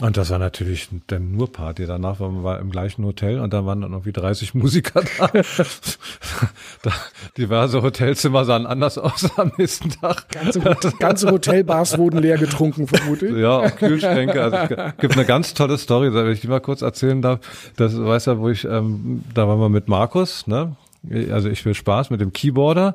Und 0.00 0.16
das 0.16 0.30
war 0.30 0.38
natürlich 0.38 0.88
dann 1.08 1.32
nur 1.32 1.52
Party. 1.52 1.84
Danach 1.84 2.20
waren 2.20 2.42
wir 2.42 2.58
im 2.58 2.70
gleichen 2.70 3.04
Hotel 3.04 3.38
und 3.38 3.52
da 3.52 3.66
waren 3.66 3.82
dann 3.82 3.92
irgendwie 3.92 4.12
30 4.12 4.54
Musiker 4.54 5.02
da. 5.18 5.30
da 6.82 6.92
diverse 7.36 7.82
Hotelzimmer 7.82 8.46
sahen 8.46 8.66
anders 8.66 8.96
aus 8.96 9.28
am 9.38 9.52
nächsten 9.58 9.90
Tag. 9.90 10.28
Ganze, 10.30 10.60
ganze 10.98 11.30
Hotelbars 11.30 11.98
wurden 11.98 12.18
leer 12.18 12.38
getrunken, 12.38 12.86
vermute 12.86 13.26
ich. 13.26 13.36
Ja, 13.36 13.58
auch 13.58 13.76
Kühlschränke. 13.76 14.42
Also 14.42 14.56
es 14.56 14.96
gibt 14.96 15.14
eine 15.14 15.26
ganz 15.26 15.52
tolle 15.52 15.76
Story, 15.76 16.14
wenn 16.14 16.32
ich 16.32 16.40
die 16.40 16.48
mal 16.48 16.60
kurz 16.60 16.80
erzählen 16.80 17.20
darf. 17.20 17.40
Das 17.76 17.98
weiß 17.98 18.24
ja, 18.26 18.38
wo 18.38 18.48
ich, 18.48 18.64
ähm, 18.64 19.22
da 19.34 19.46
waren 19.48 19.60
wir 19.60 19.68
mit 19.68 19.88
Markus, 19.88 20.46
ne? 20.46 20.76
Also 21.30 21.50
ich 21.50 21.64
will 21.64 21.74
Spaß 21.74 22.10
mit 22.10 22.20
dem 22.20 22.32
Keyboarder, 22.32 22.94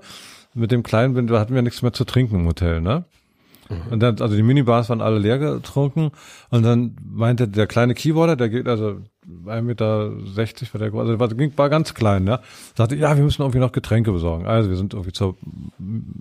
mit 0.53 0.72
dem 0.72 0.82
kleinen, 0.82 1.28
da 1.28 1.39
hatten 1.39 1.53
wir 1.53 1.62
nichts 1.62 1.82
mehr 1.82 1.93
zu 1.93 2.03
trinken 2.03 2.36
im 2.36 2.47
Hotel, 2.47 2.82
ne? 2.82 3.03
Und 3.89 3.99
dann, 4.01 4.22
also 4.22 4.36
die 4.36 4.43
Minibars 4.43 4.89
waren 4.89 5.01
alle 5.01 5.18
leer 5.18 5.39
getrunken. 5.39 6.11
Und 6.51 6.63
dann 6.63 6.95
meinte 7.03 7.47
der 7.47 7.66
kleine 7.68 7.93
Keyboarder, 7.95 8.36
der 8.36 8.49
geht 8.49 8.68
also 8.68 8.99
1,60 9.45 9.61
Meter 9.63 10.11
war 10.74 10.80
der, 10.80 10.93
also 10.93 11.20
war, 11.20 11.28
ging- 11.30 11.57
war 11.57 11.70
ganz 11.70 11.95
klein, 11.95 12.28
ja. 12.28 12.41
Sagte, 12.76 12.95
ja, 12.95 13.16
wir 13.18 13.24
müssen 13.24 13.41
irgendwie 13.41 13.57
noch 13.59 13.72
Getränke 13.72 14.11
besorgen. 14.11 14.45
Also 14.45 14.70
wir 14.70 14.78
sind 14.78 14.93
irgendwie 14.93 15.13
zur 15.13 15.36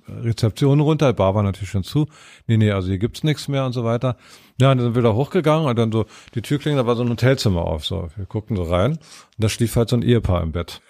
Rezeption 0.09 0.80
runter, 0.80 1.12
die 1.12 1.16
Bar 1.16 1.34
war 1.34 1.42
natürlich 1.42 1.68
schon 1.70 1.84
zu. 1.84 2.07
Nee, 2.47 2.57
nee, 2.57 2.70
also 2.70 2.88
hier 2.88 2.99
gibt's 2.99 3.22
nichts 3.24 3.49
mehr 3.49 3.66
und 3.66 3.72
so 3.72 3.84
weiter. 3.84 4.16
Ja, 4.61 4.70
und 4.72 4.78
dann 4.78 4.86
sind 4.86 4.95
wir 4.95 5.03
da 5.03 5.12
hochgegangen 5.12 5.68
und 5.68 5.78
dann 5.78 5.92
so, 5.92 6.07
die 6.34 6.42
Tür 6.42 6.59
klingelt, 6.59 6.82
da 6.82 6.86
war 6.86 6.97
so 6.97 7.03
ein 7.03 7.11
Hotelzimmer 7.11 7.62
auf, 7.62 7.84
so. 7.84 8.09
Wir 8.16 8.24
guckten 8.26 8.57
so 8.57 8.62
rein 8.62 8.92
und 8.92 8.99
da 9.36 9.49
schlief 9.49 9.76
halt 9.76 9.88
so 9.90 9.97
ein 9.97 10.03
Ehepaar 10.03 10.42
im 10.42 10.53
Bett. 10.53 10.80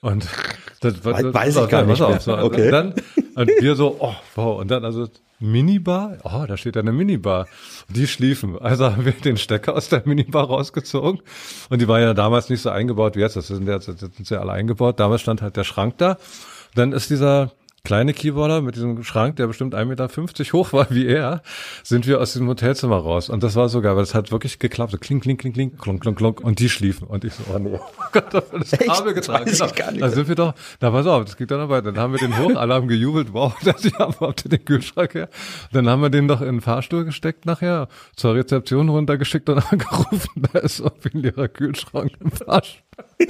Und 0.00 0.28
das, 0.80 0.94
Weiß- 1.02 1.22
das- 1.22 1.34
weiß 1.34 1.54
pass 1.54 1.64
ich 1.64 1.70
gar 1.70 1.84
nicht 1.84 2.02
auf, 2.02 2.20
so. 2.22 2.36
Okay. 2.36 2.66
Und 2.66 2.72
dann, 2.72 2.94
und 3.36 3.50
wir 3.60 3.74
so, 3.74 3.96
oh, 4.00 4.14
wow, 4.34 4.60
und 4.60 4.70
dann 4.70 4.84
also 4.84 5.08
Minibar, 5.40 6.18
oh, 6.24 6.46
da 6.46 6.56
steht 6.56 6.76
eine 6.76 6.92
Minibar. 6.92 7.46
Die 7.88 8.06
schliefen. 8.08 8.58
Also 8.58 8.86
haben 8.86 9.04
wir 9.04 9.12
den 9.12 9.36
Stecker 9.36 9.76
aus 9.76 9.88
der 9.88 10.02
Minibar 10.04 10.46
rausgezogen. 10.46 11.20
Und 11.70 11.80
die 11.80 11.86
war 11.86 12.00
ja 12.00 12.12
damals 12.12 12.48
nicht 12.48 12.60
so 12.60 12.70
eingebaut 12.70 13.14
wie 13.14 13.20
jetzt. 13.20 13.36
Das 13.36 13.46
sind 13.46 13.66
jetzt, 13.68 13.86
jetzt 13.86 14.00
sind 14.00 14.26
sie 14.26 14.40
alle 14.40 14.52
eingebaut. 14.52 14.98
Damals 14.98 15.20
stand 15.20 15.42
halt 15.42 15.56
der 15.56 15.64
Schrank 15.64 15.98
da. 15.98 16.18
Dann 16.74 16.92
ist 16.92 17.10
dieser 17.10 17.52
kleine 17.84 18.12
Keyboarder 18.12 18.60
mit 18.60 18.76
diesem 18.76 19.02
Schrank, 19.02 19.36
der 19.36 19.46
bestimmt 19.46 19.74
1,50 19.74 19.84
Meter 19.86 20.08
hoch 20.52 20.72
war 20.72 20.86
wie 20.90 21.06
er, 21.06 21.42
sind 21.82 22.06
wir 22.06 22.20
aus 22.20 22.32
diesem 22.32 22.48
Hotelzimmer 22.48 22.96
raus. 22.96 23.28
Und 23.28 23.42
das 23.42 23.56
war 23.56 23.68
sogar, 23.68 23.96
weil 23.96 24.02
das 24.02 24.14
hat 24.14 24.30
wirklich 24.30 24.58
geklappt. 24.58 24.92
So 24.92 24.98
kling, 24.98 25.20
kling, 25.20 25.36
kling, 25.36 25.52
kling, 25.52 25.76
klunk, 25.76 26.02
klunk, 26.02 26.18
klunk. 26.18 26.40
Und 26.40 26.58
die 26.58 26.68
schliefen. 26.68 27.06
Und 27.06 27.24
ich 27.24 27.34
so, 27.34 27.44
oh 27.54 27.58
nee, 27.58 27.78
oh 27.80 27.80
Gott, 28.12 28.32
das 28.32 28.52
war 28.52 28.58
das? 28.58 28.70
Kabel 28.70 29.14
getragen. 29.14 29.50
Genau. 29.50 29.72
gar 29.74 29.90
nicht. 29.90 30.02
Da 30.02 30.10
sind 30.10 30.28
wir 30.28 30.34
doch, 30.34 30.54
da 30.80 30.90
pass 30.90 31.06
auf, 31.06 31.24
das 31.24 31.36
geht 31.36 31.50
dann 31.50 31.58
dabei. 31.58 31.80
Dann 31.80 31.98
haben 31.98 32.12
wir 32.12 32.18
den 32.18 32.36
hoch, 32.38 32.56
alle 32.56 32.74
haben 32.74 32.88
gejubelt, 32.88 33.32
wow, 33.32 33.54
dass 33.64 33.84
ich 33.84 33.94
habt 33.98 34.44
ihr 34.44 34.50
den 34.50 34.64
Kühlschrank 34.64 35.14
her. 35.14 35.28
Dann 35.72 35.88
haben 35.88 36.02
wir 36.02 36.10
den 36.10 36.28
doch 36.28 36.40
in 36.40 36.56
den 36.56 36.60
Fahrstuhl 36.60 37.04
gesteckt 37.04 37.46
nachher, 37.46 37.88
zur 38.16 38.34
Rezeption 38.34 38.88
runtergeschickt 38.88 39.48
und 39.48 39.58
angerufen, 39.72 40.42
da 40.52 40.58
ist 40.60 40.80
irgendwie 40.80 41.18
ein 41.18 41.22
leerer 41.22 41.48
Kühlschrank 41.48 42.12
im 42.20 42.30
Fahrstuhl. 42.30 42.87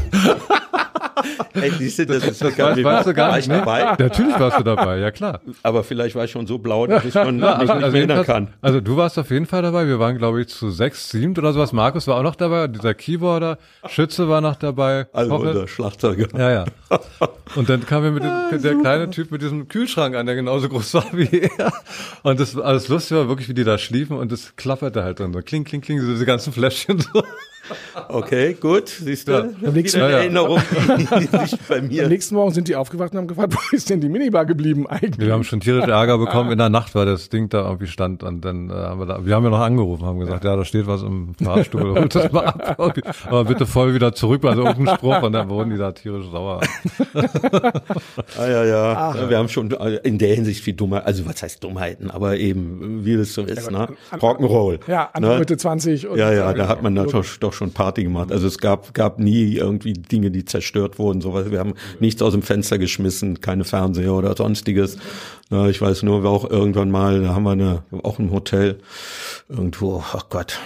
Ey, 1.54 1.70
siehst 1.72 1.98
du, 1.98 2.06
das 2.06 2.22
ist 2.24 2.40
Das 2.42 2.56
weißt, 2.56 2.84
weißt 2.84 3.06
du 3.08 3.14
gar 3.14 3.30
war 3.30 3.36
nicht, 3.36 3.46
ich 3.46 3.50
ne? 3.50 3.58
dabei, 3.58 3.96
Natürlich 3.98 4.38
warst 4.38 4.58
du 4.60 4.62
dabei, 4.62 4.98
ja 4.98 5.10
klar. 5.10 5.40
aber 5.64 5.82
vielleicht 5.82 6.14
war 6.14 6.24
ich 6.24 6.30
schon 6.30 6.46
so 6.46 6.58
blau, 6.58 6.86
dass 6.86 7.04
ich 7.04 7.12
schon 7.12 7.40
Ja, 7.40 7.58
mich 7.58 7.68
nicht 7.68 7.74
mehr 7.80 7.86
erinnern 7.94 8.24
kann. 8.24 8.48
also 8.62 8.80
du 8.80 8.96
warst 8.96 9.18
auf 9.18 9.30
jeden 9.30 9.46
Fall 9.46 9.62
dabei. 9.62 9.88
Wir 9.88 9.98
waren, 9.98 10.16
glaube 10.16 10.40
ich, 10.42 10.48
zu 10.48 10.70
sechs, 10.70 11.10
sieben 11.10 11.36
oder 11.36 11.52
sowas. 11.52 11.72
Markus 11.72 12.06
war 12.06 12.16
auch 12.16 12.22
noch 12.22 12.36
dabei. 12.36 12.68
Dieser 12.68 12.94
Keyboarder, 12.94 13.58
Schütze 13.88 14.28
war 14.28 14.40
noch 14.40 14.56
dabei. 14.56 15.06
Also 15.12 15.32
Hoffe- 15.32 15.48
unser 15.48 15.68
Schlagzeuger. 15.68 16.28
Ja, 16.38 16.50
ja. 16.50 16.64
Und 17.56 17.68
dann 17.68 17.84
kam 17.84 18.02
mit 18.14 18.22
dem, 18.22 18.62
der 18.62 18.74
kleine 18.76 19.10
Typ 19.10 19.30
mit 19.32 19.42
diesem 19.42 19.66
Kühlschrank 19.68 20.14
an, 20.14 20.26
der 20.26 20.34
genauso 20.36 20.68
groß 20.68 20.94
war 20.94 21.06
wie 21.12 21.40
er. 21.58 21.72
Und 22.22 22.38
das 22.38 22.56
alles 22.56 22.88
lustig 22.88 23.16
war 23.16 23.28
wirklich, 23.28 23.48
wie 23.48 23.54
die 23.54 23.64
da 23.64 23.78
schliefen 23.78 24.16
und 24.16 24.30
es 24.32 24.54
klapperte 24.56 25.02
halt 25.02 25.18
dann 25.20 25.32
so. 25.32 25.40
Kling, 25.40 25.64
kling, 25.64 25.80
kling, 25.80 26.00
so 26.00 26.06
diese 26.08 26.26
ganzen 26.26 26.52
Fläschchen 26.52 27.00
so. 27.00 27.22
Okay, 28.08 28.54
gut, 28.54 28.88
siehst 28.88 29.28
du? 29.28 29.32
Ja. 29.32 29.68
Am 29.68 29.74
nächsten, 29.74 29.98
Ja, 30.00 30.08
ja. 30.10 30.18
Erinnerung, 30.18 30.60
bei 31.68 31.78
am 31.78 31.88
mir. 31.88 32.08
nächsten 32.08 32.34
Morgen 32.34 32.52
sind 32.52 32.68
die 32.68 32.76
aufgewacht 32.76 33.12
und 33.12 33.18
haben 33.18 33.28
gefragt, 33.28 33.54
wo 33.72 33.76
ist 33.76 33.90
denn 33.90 34.00
die 34.00 34.08
Minibar 34.08 34.46
geblieben 34.46 34.86
eigentlich? 34.86 35.18
Wir 35.26 35.32
haben 35.32 35.44
schon 35.44 35.60
tierische 35.60 35.90
Ärger 35.90 36.18
bekommen 36.18 36.50
in 36.52 36.58
der 36.58 36.68
Nacht, 36.68 36.94
weil 36.94 37.06
das 37.06 37.28
Ding 37.28 37.48
da 37.48 37.64
irgendwie 37.66 37.86
stand 37.86 38.22
und 38.22 38.44
dann 38.44 38.70
äh, 38.70 38.72
haben 38.72 39.00
wir 39.00 39.06
da, 39.06 39.24
wir 39.24 39.34
haben 39.34 39.44
ja 39.44 39.50
noch 39.50 39.60
angerufen, 39.60 40.04
haben 40.06 40.18
gesagt, 40.20 40.44
ja, 40.44 40.56
da 40.56 40.64
steht 40.64 40.86
was 40.86 41.02
im 41.02 41.34
Fahrstuhl, 41.42 41.98
holt 41.98 42.14
das 42.14 42.32
mal 42.32 42.46
ab. 42.46 42.76
Aber 43.26 43.44
bitte 43.44 43.66
voll 43.66 43.94
wieder 43.94 44.12
zurück, 44.14 44.44
also 44.44 44.64
irgendein 44.64 44.96
Spruch 44.96 45.22
und 45.22 45.32
dann 45.32 45.48
wurden 45.48 45.70
die 45.70 45.78
da 45.78 45.92
tierisch 45.92 46.26
sauer. 46.30 46.60
Ah, 48.38 48.46
ja, 48.46 48.64
ja. 48.64 49.14
ja. 49.16 49.30
Wir 49.30 49.38
haben 49.38 49.48
schon 49.48 49.70
in 49.70 50.18
der 50.18 50.34
Hinsicht 50.34 50.62
viel 50.62 50.74
Dummheit, 50.74 51.06
also 51.06 51.26
was 51.26 51.42
heißt 51.42 51.62
Dummheiten, 51.62 52.10
aber 52.10 52.36
eben, 52.36 53.04
wie 53.04 53.16
das 53.16 53.34
so 53.34 53.42
ist, 53.42 53.70
ne? 53.70 53.88
Rock'n'Roll. 54.12 54.80
Ja, 54.86 55.10
Anfang 55.12 55.32
ne? 55.34 55.38
Mitte 55.38 55.56
20. 55.56 56.08
Und 56.08 56.18
Ja, 56.18 56.32
ja, 56.32 56.52
da 56.52 56.68
hat 56.68 56.82
man 56.82 56.94
doch, 56.94 57.24
doch 57.40 57.52
schon 57.58 57.72
Party 57.72 58.04
gemacht. 58.04 58.32
Also 58.32 58.46
es 58.46 58.58
gab, 58.58 58.94
gab 58.94 59.18
nie 59.18 59.54
irgendwie 59.54 59.92
Dinge, 59.92 60.30
die 60.30 60.44
zerstört 60.44 60.98
wurden, 60.98 61.20
sowas. 61.20 61.50
Wir 61.50 61.58
haben 61.58 61.74
nichts 62.00 62.22
aus 62.22 62.32
dem 62.32 62.42
Fenster 62.42 62.78
geschmissen, 62.78 63.40
keine 63.40 63.64
Fernseher 63.64 64.14
oder 64.14 64.34
sonstiges. 64.36 64.96
Na, 65.50 65.68
ich 65.68 65.80
weiß 65.80 66.02
nur, 66.02 66.22
wir 66.22 66.30
auch 66.30 66.48
irgendwann 66.48 66.90
mal, 66.90 67.22
da 67.22 67.34
haben 67.34 67.42
wir 67.42 67.52
eine, 67.52 67.82
auch 68.02 68.18
ein 68.18 68.30
Hotel 68.30 68.78
irgendwo, 69.48 70.02
ach 70.12 70.28
Gott, 70.28 70.58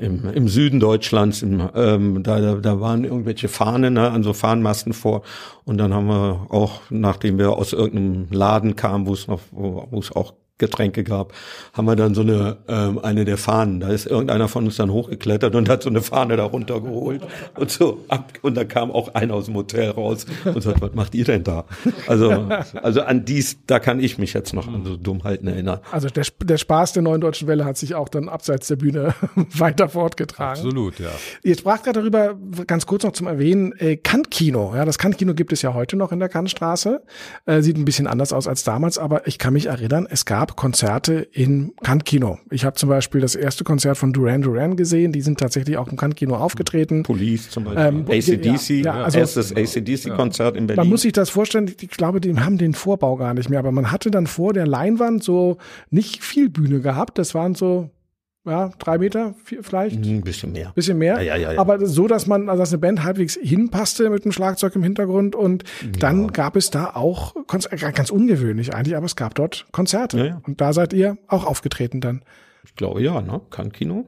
im, 0.00 0.30
im 0.32 0.48
Süden 0.48 0.80
Deutschlands, 0.80 1.42
im, 1.42 1.68
ähm, 1.74 2.22
da, 2.22 2.40
da, 2.40 2.54
da 2.54 2.80
waren 2.80 3.04
irgendwelche 3.04 3.48
Fahnen, 3.48 3.94
ne, 3.94 4.10
an 4.10 4.22
so 4.22 4.32
Fahnenmasten 4.32 4.92
vor. 4.92 5.22
Und 5.64 5.78
dann 5.78 5.92
haben 5.92 6.06
wir 6.06 6.46
auch, 6.50 6.80
nachdem 6.90 7.38
wir 7.38 7.50
aus 7.50 7.72
irgendeinem 7.72 8.28
Laden 8.30 8.76
kamen, 8.76 9.06
wo 9.06 9.12
es 9.12 9.26
noch, 9.26 9.40
wo 9.50 9.98
es 9.98 10.12
auch 10.14 10.34
Getränke 10.62 11.04
gab, 11.04 11.32
haben 11.72 11.86
wir 11.86 11.96
dann 11.96 12.14
so 12.14 12.22
eine 12.22 12.58
ähm, 12.68 12.98
eine 13.00 13.24
der 13.24 13.36
Fahnen. 13.36 13.80
Da 13.80 13.88
ist 13.88 14.06
irgendeiner 14.06 14.48
von 14.48 14.64
uns 14.64 14.76
dann 14.76 14.90
hochgeklettert 14.90 15.54
und 15.54 15.68
hat 15.68 15.82
so 15.82 15.90
eine 15.90 16.02
Fahne 16.02 16.36
da 16.36 16.44
runtergeholt 16.44 17.22
und 17.56 17.70
so 17.70 18.04
ab 18.08 18.32
und 18.42 18.56
da 18.56 18.64
kam 18.64 18.90
auch 18.90 19.14
einer 19.14 19.34
aus 19.34 19.46
dem 19.46 19.56
Hotel 19.56 19.90
raus 19.90 20.26
und 20.44 20.62
sagt, 20.62 20.80
was 20.80 20.94
macht 20.94 21.14
ihr 21.14 21.24
denn 21.24 21.44
da? 21.44 21.64
Also 22.06 22.48
also 22.82 23.02
an 23.02 23.24
dies, 23.24 23.58
da 23.66 23.78
kann 23.78 24.00
ich 24.00 24.18
mich 24.18 24.32
jetzt 24.32 24.52
noch 24.52 24.68
an 24.68 24.84
so 24.84 24.96
Dummheiten 24.96 25.48
erinnern. 25.48 25.80
Also 25.90 26.08
der, 26.08 26.24
der 26.42 26.58
Spaß 26.58 26.92
der 26.92 27.02
neuen 27.02 27.20
deutschen 27.20 27.48
Welle 27.48 27.64
hat 27.64 27.76
sich 27.76 27.94
auch 27.94 28.08
dann 28.08 28.28
abseits 28.28 28.68
der 28.68 28.76
Bühne 28.76 29.14
weiter 29.56 29.88
fortgetragen. 29.88 30.60
Absolut, 30.60 30.98
ja. 30.98 31.10
Ihr 31.42 31.56
sprach 31.56 31.82
gerade 31.82 32.00
darüber, 32.00 32.36
ganz 32.66 32.86
kurz 32.86 33.04
noch 33.04 33.12
zum 33.12 33.26
Erwähnen, 33.26 33.72
äh, 33.78 33.96
Kantkino. 33.96 34.74
Ja, 34.74 34.84
das 34.84 34.98
Kantkino 34.98 35.34
gibt 35.34 35.52
es 35.52 35.62
ja 35.62 35.74
heute 35.74 35.96
noch 35.96 36.12
in 36.12 36.18
der 36.18 36.28
Kantstraße. 36.28 37.02
Äh, 37.46 37.62
sieht 37.62 37.76
ein 37.76 37.84
bisschen 37.84 38.06
anders 38.06 38.32
aus 38.32 38.46
als 38.46 38.64
damals, 38.64 38.98
aber 38.98 39.26
ich 39.26 39.38
kann 39.38 39.52
mich 39.52 39.66
erinnern, 39.66 40.06
es 40.08 40.24
gab 40.24 40.51
Konzerte 40.56 41.26
im 41.32 41.72
Kantkino. 41.82 42.38
Ich 42.50 42.64
habe 42.64 42.76
zum 42.76 42.88
Beispiel 42.88 43.20
das 43.20 43.34
erste 43.34 43.64
Konzert 43.64 43.96
von 43.98 44.12
Duran 44.12 44.42
Duran 44.42 44.76
gesehen. 44.76 45.12
Die 45.12 45.20
sind 45.20 45.38
tatsächlich 45.38 45.76
auch 45.76 45.88
im 45.88 45.96
Kantkino 45.96 46.36
aufgetreten. 46.36 47.02
Police 47.02 47.50
zum 47.50 47.64
Beispiel, 47.64 47.84
Ähm, 47.84 48.04
ACDC, 48.08 48.82
ja, 48.84 48.96
ja, 48.96 49.04
also- 49.04 49.18
erstes 49.18 49.52
ACDC-Konzert 49.54 50.56
in 50.56 50.66
Berlin. 50.66 50.80
Man 50.80 50.88
muss 50.88 51.02
sich 51.02 51.12
das 51.12 51.30
vorstellen, 51.30 51.70
ich 51.80 51.88
glaube, 51.90 52.20
die 52.20 52.34
haben 52.38 52.58
den 52.58 52.74
Vorbau 52.74 53.16
gar 53.16 53.34
nicht 53.34 53.50
mehr, 53.50 53.58
aber 53.58 53.72
man 53.72 53.90
hatte 53.92 54.10
dann 54.10 54.26
vor 54.26 54.52
der 54.52 54.66
Leinwand 54.66 55.22
so 55.22 55.58
nicht 55.90 56.22
viel 56.22 56.48
Bühne 56.48 56.80
gehabt. 56.80 57.18
Das 57.18 57.34
waren 57.34 57.54
so, 57.54 57.90
ja, 58.44 58.70
drei 58.78 58.98
Meter 58.98 59.34
vier, 59.44 59.62
vielleicht. 59.62 60.04
ein 60.04 60.22
bisschen 60.22 60.52
mehr. 60.52 60.72
bisschen 60.74 60.98
mehr. 60.98 61.22
Ja, 61.22 61.36
ja, 61.36 61.36
ja, 61.36 61.52
ja. 61.52 61.60
Aber 61.60 61.86
so, 61.86 62.08
dass 62.08 62.26
man, 62.26 62.48
also 62.48 62.60
dass 62.62 62.72
eine 62.72 62.78
Band 62.78 63.04
halbwegs 63.04 63.38
hinpasste 63.40 64.10
mit 64.10 64.24
dem 64.24 64.32
Schlagzeug 64.32 64.74
im 64.74 64.82
Hintergrund 64.82 65.36
und 65.36 65.64
dann 65.98 66.32
gab 66.32 66.56
es 66.56 66.70
da 66.70 66.90
auch, 66.94 67.34
Konzer- 67.46 67.76
ganz 67.92 68.10
ungewöhnlich 68.10 68.74
eigentlich, 68.74 68.96
aber 68.96 69.06
es 69.06 69.14
gab 69.16 69.34
dort 69.36 69.66
Konzerte. 69.70 70.18
Ja, 70.18 70.24
ja. 70.24 70.40
Und 70.46 70.60
da 70.60 70.72
seid 70.72 70.92
ihr 70.92 71.18
auch 71.28 71.44
aufgetreten 71.44 72.00
dann. 72.00 72.22
Ich 72.64 72.74
glaube 72.74 73.00
ja, 73.02 73.20
ne? 73.20 73.40
Kann-Kino. 73.50 74.06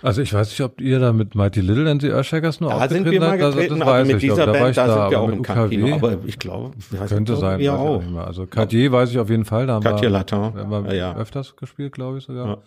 Also 0.00 0.22
ich 0.22 0.32
weiß 0.32 0.50
nicht, 0.50 0.60
ob 0.60 0.80
ihr 0.80 1.00
da 1.00 1.12
mit 1.12 1.34
Mighty 1.34 1.60
Little 1.60 1.90
and 1.90 2.00
the 2.00 2.08
Earthshakers 2.10 2.60
nur 2.60 2.70
Da 2.70 2.88
sind 2.88 3.04
wir 3.10 3.18
mal 3.18 3.30
habt. 3.30 3.42
Also 3.42 3.58
getreten, 3.58 3.80
das 3.80 3.88
aber 3.88 3.98
weiß 3.98 4.06
mit 4.06 4.16
ich, 4.16 4.22
dieser 4.22 4.32
aber 4.34 4.46
da 4.46 4.52
war 4.52 4.58
Band, 4.60 4.70
ich 4.70 4.76
da 4.76 4.86
da, 4.86 4.92
sind 4.92 5.10
wir 5.10 5.16
aber 5.16 5.18
auch 5.18 5.26
mit 5.26 5.34
im 5.34 5.40
UKW 5.40 5.54
Kann-Kino. 5.54 5.94
Aber 5.96 6.18
ich 6.24 6.38
glaube, 6.38 6.70
wir 6.90 7.00
könnte 7.00 7.36
sein, 7.36 7.60
Ja 7.60 7.72
weiß 7.72 7.80
ich 7.80 7.86
auch 7.88 8.02
nicht. 8.02 8.18
Also 8.18 8.46
Cartier 8.46 8.92
weiß 8.92 9.10
ich 9.10 9.18
auf 9.18 9.28
jeden 9.30 9.44
Fall, 9.44 9.66
da 9.66 9.72
haben 9.74 9.82
Cartier 9.82 10.02
wir, 10.02 10.10
Latin, 10.10 10.38
haben 10.38 10.84
wir 10.84 10.94
ja, 10.94 11.12
ja. 11.12 11.16
öfters 11.16 11.56
gespielt, 11.56 11.92
glaube 11.94 12.18
ich 12.18 12.24
sogar. 12.24 12.46
Ja. 12.46 12.58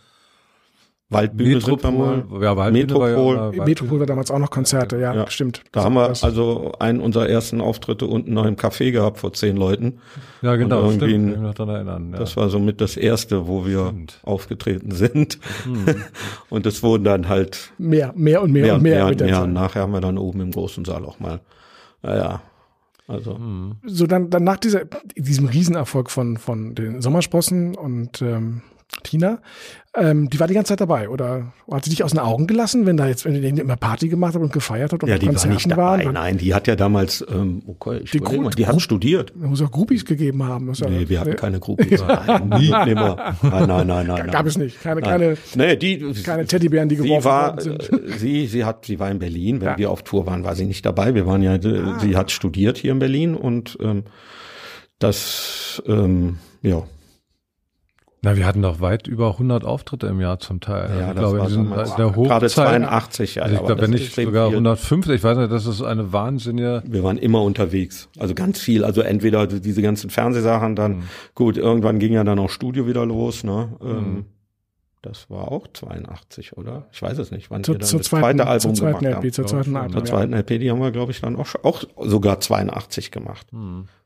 Waldbühne 1.12 1.60
mal. 1.60 2.18
Metropol, 2.18 2.44
ja, 2.44 2.56
Waldbühne 2.56 2.56
war 2.56 2.66
ja, 2.66 2.72
Metropol. 2.72 3.36
war 3.36 3.44
Waldbühne. 3.44 3.66
Metropol 3.66 4.00
war 4.00 4.06
damals 4.08 4.32
auch 4.32 4.40
noch 4.40 4.50
Konzerte, 4.50 4.98
ja, 5.00 5.14
Ja. 5.14 5.30
stimmt. 5.30 5.62
Da 5.72 5.84
haben 5.84 5.94
wir 5.96 6.08
Das- 6.08 6.24
also 6.24 6.72
einen 6.80 7.02
unserer 7.02 7.28
ersten 7.30 7.60
Auftritte 7.62 8.08
unten 8.08 8.34
noch 8.34 8.46
im 8.46 8.56
Café 8.56 8.92
gehabt 8.92 9.20
vor 9.20 9.34
zehn 9.34 9.58
Leuten. 9.58 10.00
Ja, 10.42 10.56
genau, 10.56 10.84
Und 10.84 10.96
stimmt. 10.96 11.12
irgendwie 11.12 11.32
Ich 11.34 11.38
ein- 11.38 11.44
mich 11.44 11.56
daran 11.56 11.76
erinnern. 11.76 12.10
Ja. 12.14 12.20
Das 12.20 12.38
war 12.38 12.50
somit 12.50 12.80
das 12.82 12.96
erste, 12.98 13.48
wo 13.48 13.66
wir 13.66 13.88
Stimmt. 13.88 14.20
aufgetreten 14.24 14.92
sind. 14.92 15.38
Und 16.50 16.66
es 16.66 16.82
wurden 16.84 17.04
dann 17.04 17.28
halt 17.30 17.72
mehr, 17.78 18.14
mehr 18.16 18.42
und 18.42 18.52
mehr, 18.52 18.64
mehr 18.64 18.72
und 18.74 18.78
und 18.78 18.84
mehr, 18.84 18.96
mehr 18.96 19.04
mit 19.06 19.12
und 19.14 19.20
der 19.20 19.28
mehr. 19.28 19.36
Zeit. 19.36 19.44
Und 19.46 19.54
nachher 19.54 19.82
haben 19.84 19.92
wir 19.94 20.02
dann 20.02 20.18
oben 20.18 20.42
im 20.42 20.52
großen 20.52 20.86
Saal 20.86 21.06
auch 21.06 21.20
mal. 21.20 21.40
Naja, 22.04 22.42
also. 23.08 23.38
so 23.86 24.08
dann, 24.08 24.30
dann 24.30 24.44
nach 24.44 24.58
dieser, 24.58 24.82
diesem 25.18 25.48
Riesenerfolg 25.48 26.10
von, 26.10 26.38
von 26.38 26.74
den 26.76 27.02
Sommersprossen 27.02 27.76
und 27.76 28.22
ähm, 28.22 28.62
Tina, 29.04 29.40
ähm, 29.96 30.30
die 30.30 30.40
war 30.40 30.48
die 30.48 30.54
ganze 30.54 30.70
Zeit 30.74 30.82
dabei 30.82 31.08
oder 31.10 31.54
hat 31.72 31.86
sie 31.86 31.90
dich 31.92 32.04
aus 32.04 32.12
den 32.12 32.20
Augen 32.20 32.46
gelassen, 32.46 32.86
wenn 32.86 32.98
da 32.98 33.08
jetzt, 33.08 33.24
wenn 33.26 33.36
ihr 33.36 33.44
immer 33.44 33.78
Party 33.78 34.10
gemacht 34.10 34.34
habt 34.36 34.44
und 34.44 34.52
gefeiert 34.54 34.92
habt 34.92 35.04
und 35.04 35.10
Ja, 35.10 35.18
die 35.18 35.28
war 35.28 35.48
nicht 35.48 35.72
dabei. 35.72 36.04
waren? 36.06 36.14
Nein, 36.14 36.38
die 36.38 36.54
hat 36.54 36.68
ja 36.68 36.76
damals, 36.76 37.26
ähm, 37.30 37.64
okay, 37.68 38.02
ich 38.04 38.12
Die 38.12 38.20
mal, 38.20 38.50
die 38.52 38.68
hat 38.68 38.82
studiert. 38.82 39.32
Da 39.36 39.48
muss 39.48 39.62
auch 39.62 39.72
Groupies 39.72 40.06
gegeben 40.06 40.44
haben. 40.44 40.70
Ist 40.72 40.82
ja- 40.82 40.90
Nee, 40.90 41.08
wir 41.10 41.20
hatten 41.22 41.36
keine 41.38 41.60
Groupies. 41.60 42.02
Nein, 42.08 42.50
nie. 42.60 42.70
Nimmer. 42.70 43.36
Nein, 43.42 43.68
nein, 43.68 43.88
nein, 43.88 44.08
nein. 44.08 44.30
Gab 44.30 44.46
es 44.46 44.58
nicht. 44.58 44.82
Keine, 44.82 45.02
Nein. 45.02 45.10
keine, 45.10 45.38
Nee, 45.56 45.76
die, 45.78 46.14
keine 46.24 46.46
Teddybären, 46.46 46.90
die 46.90 46.98
sie 46.98 47.04
geworfen 47.04 47.26
war, 47.26 47.48
worden 47.58 47.62
sind. 47.62 47.94
äh, 47.94 48.18
sie, 48.18 48.48
sie 48.48 48.66
hat, 48.66 48.86
sie 48.86 49.00
war 49.00 49.10
in 49.10 49.20
Berlin. 49.20 49.62
Wenn 49.62 49.68
Ja. 49.70 49.74
Ah. 49.76 49.78
wir 49.78 49.90
auf 49.92 50.04
Tour 50.04 50.26
waren, 50.26 50.44
war 50.44 50.56
sie 50.56 50.66
nicht 50.66 50.86
dabei. 50.86 51.16
Wir 51.16 51.26
waren 51.26 51.42
ja, 51.42 51.56
äh, 51.56 52.00
sie 52.02 52.16
hat 52.18 52.30
studiert 52.32 52.78
hier 52.78 52.92
in 52.92 53.00
Berlin 53.00 53.36
und 53.36 53.78
ähm, 53.82 54.04
das, 55.00 55.82
ähm, 55.88 56.38
ja. 56.62 56.84
Na, 58.24 58.36
wir 58.38 58.46
hatten 58.46 58.62
doch 58.62 58.80
weit 58.82 59.08
über 59.08 59.32
100 59.34 59.66
Auftritte 59.66 60.06
im 60.06 60.22
Jahr 60.22 60.38
zum 60.40 60.60
Teil. 60.60 60.92
Ja, 60.92 61.00
ich 61.00 61.06
das 61.08 61.16
glaube, 61.18 61.40
war 61.40 61.48
diesem- 61.48 61.70
damals- 61.72 61.96
der 61.96 62.06
Hochzeit. 62.16 62.28
gerade 62.28 62.50
82, 62.50 63.36
ja, 63.36 63.42
Also 63.44 63.56
ich 63.56 63.66
glaube, 63.66 63.82
wenn 63.82 63.90
nicht 63.90 64.14
sogar 64.14 64.48
viel. 64.50 64.58
150, 64.58 65.16
ich 65.16 65.24
weiß 65.24 65.38
nicht, 65.38 65.52
das 65.52 65.66
ist 65.66 65.82
eine 65.82 66.14
wahnsinnige. 66.14 66.84
Wir 66.86 67.04
waren 67.04 67.18
immer 67.18 67.42
unterwegs. 67.42 68.10
Also 68.20 68.36
ganz 68.36 68.60
viel. 68.60 68.84
Also 68.84 69.02
entweder 69.02 69.48
diese 69.48 69.82
ganzen 69.82 70.12
Fernsehsachen, 70.12 70.76
dann 70.76 70.98
Mhm. 70.98 71.04
gut, 71.34 71.58
irgendwann 71.58 71.98
ging 71.98 72.14
ja 72.14 72.24
dann 72.24 72.38
auch 72.38 72.52
Studio 72.52 72.86
wieder 72.86 73.08
los, 73.08 73.44
ne? 73.44 73.70
Mhm. 73.82 73.90
Ähm, 73.90 74.26
das 75.02 75.30
war 75.30 75.52
auch 75.52 75.68
82, 75.74 76.58
oder? 76.58 76.88
Ich 76.92 77.02
weiß 77.02 77.18
es 77.18 77.32
nicht, 77.32 77.50
wann 77.50 77.64
Zur, 77.64 77.76
wir 77.76 77.80
dann 77.80 77.88
zur 77.88 78.00
das 78.00 78.08
zweiten, 78.08 78.38
zweite 78.38 78.48
Album 78.48 78.76
zur 78.76 78.76
zweiten 78.76 79.00
gemacht 79.00 79.16
LP, 79.18 79.24
haben. 79.24 79.34
zur 79.34 79.48
zweiten 79.48 79.76
Album. 79.76 79.92
Zur 79.92 80.00
ja. 80.00 80.06
zweiten 80.06 80.34
LP, 80.34 80.60
die 80.60 80.72
haben 80.72 80.80
wir, 80.80 80.92
glaube 80.92 81.12
ich, 81.12 81.22
dann 81.22 81.36
auch, 81.36 81.46
schon- 81.48 81.64
auch 81.64 81.84
sogar 81.98 82.40
82 82.40 83.10
gemacht. 83.12 83.48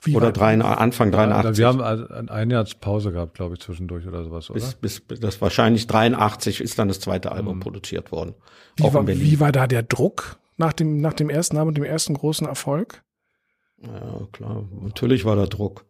Wie 0.02 0.16
oder 0.16 0.32
drei, 0.32 0.60
Anfang 0.60 1.12
83. 1.12 1.58
Wir 1.58 1.68
haben 1.68 1.82
also 1.82 2.08
ein 2.08 2.50
Jahr 2.50 2.66
Pause 2.80 3.12
gehabt, 3.12 3.34
glaube 3.34 3.56
ich, 3.56 3.62
zwischendurch 3.62 4.08
oder 4.08 4.24
sowas, 4.24 4.50
oder? 4.50 4.60
bis, 4.80 5.02
bis, 5.02 5.20
das 5.20 5.42
wahrscheinlich 5.42 5.88
83 5.88 6.62
ist 6.62 6.80
dann 6.80 6.88
das 6.88 7.00
zweite 7.00 7.32
Album 7.32 7.60
produziert 7.60 8.12
worden. 8.12 8.34
Wie 8.78 8.84
war, 8.84 9.06
wie 9.08 9.40
war 9.40 9.52
da 9.52 9.68
der 9.68 9.84
Druck 9.84 10.38
nach 10.58 10.74
dem, 10.74 10.98
nach 11.02 11.14
dem 11.14 11.30
ersten 11.30 11.58
Album 11.58 11.70
und 11.70 11.78
dem 11.78 11.84
ersten 11.84 12.14
großen 12.14 12.48
Erfolg? 12.48 13.04
Ja, 13.82 14.28
klar. 14.32 14.64
Natürlich 14.82 15.26
war 15.26 15.36
da 15.36 15.46
Druck. 15.46 15.86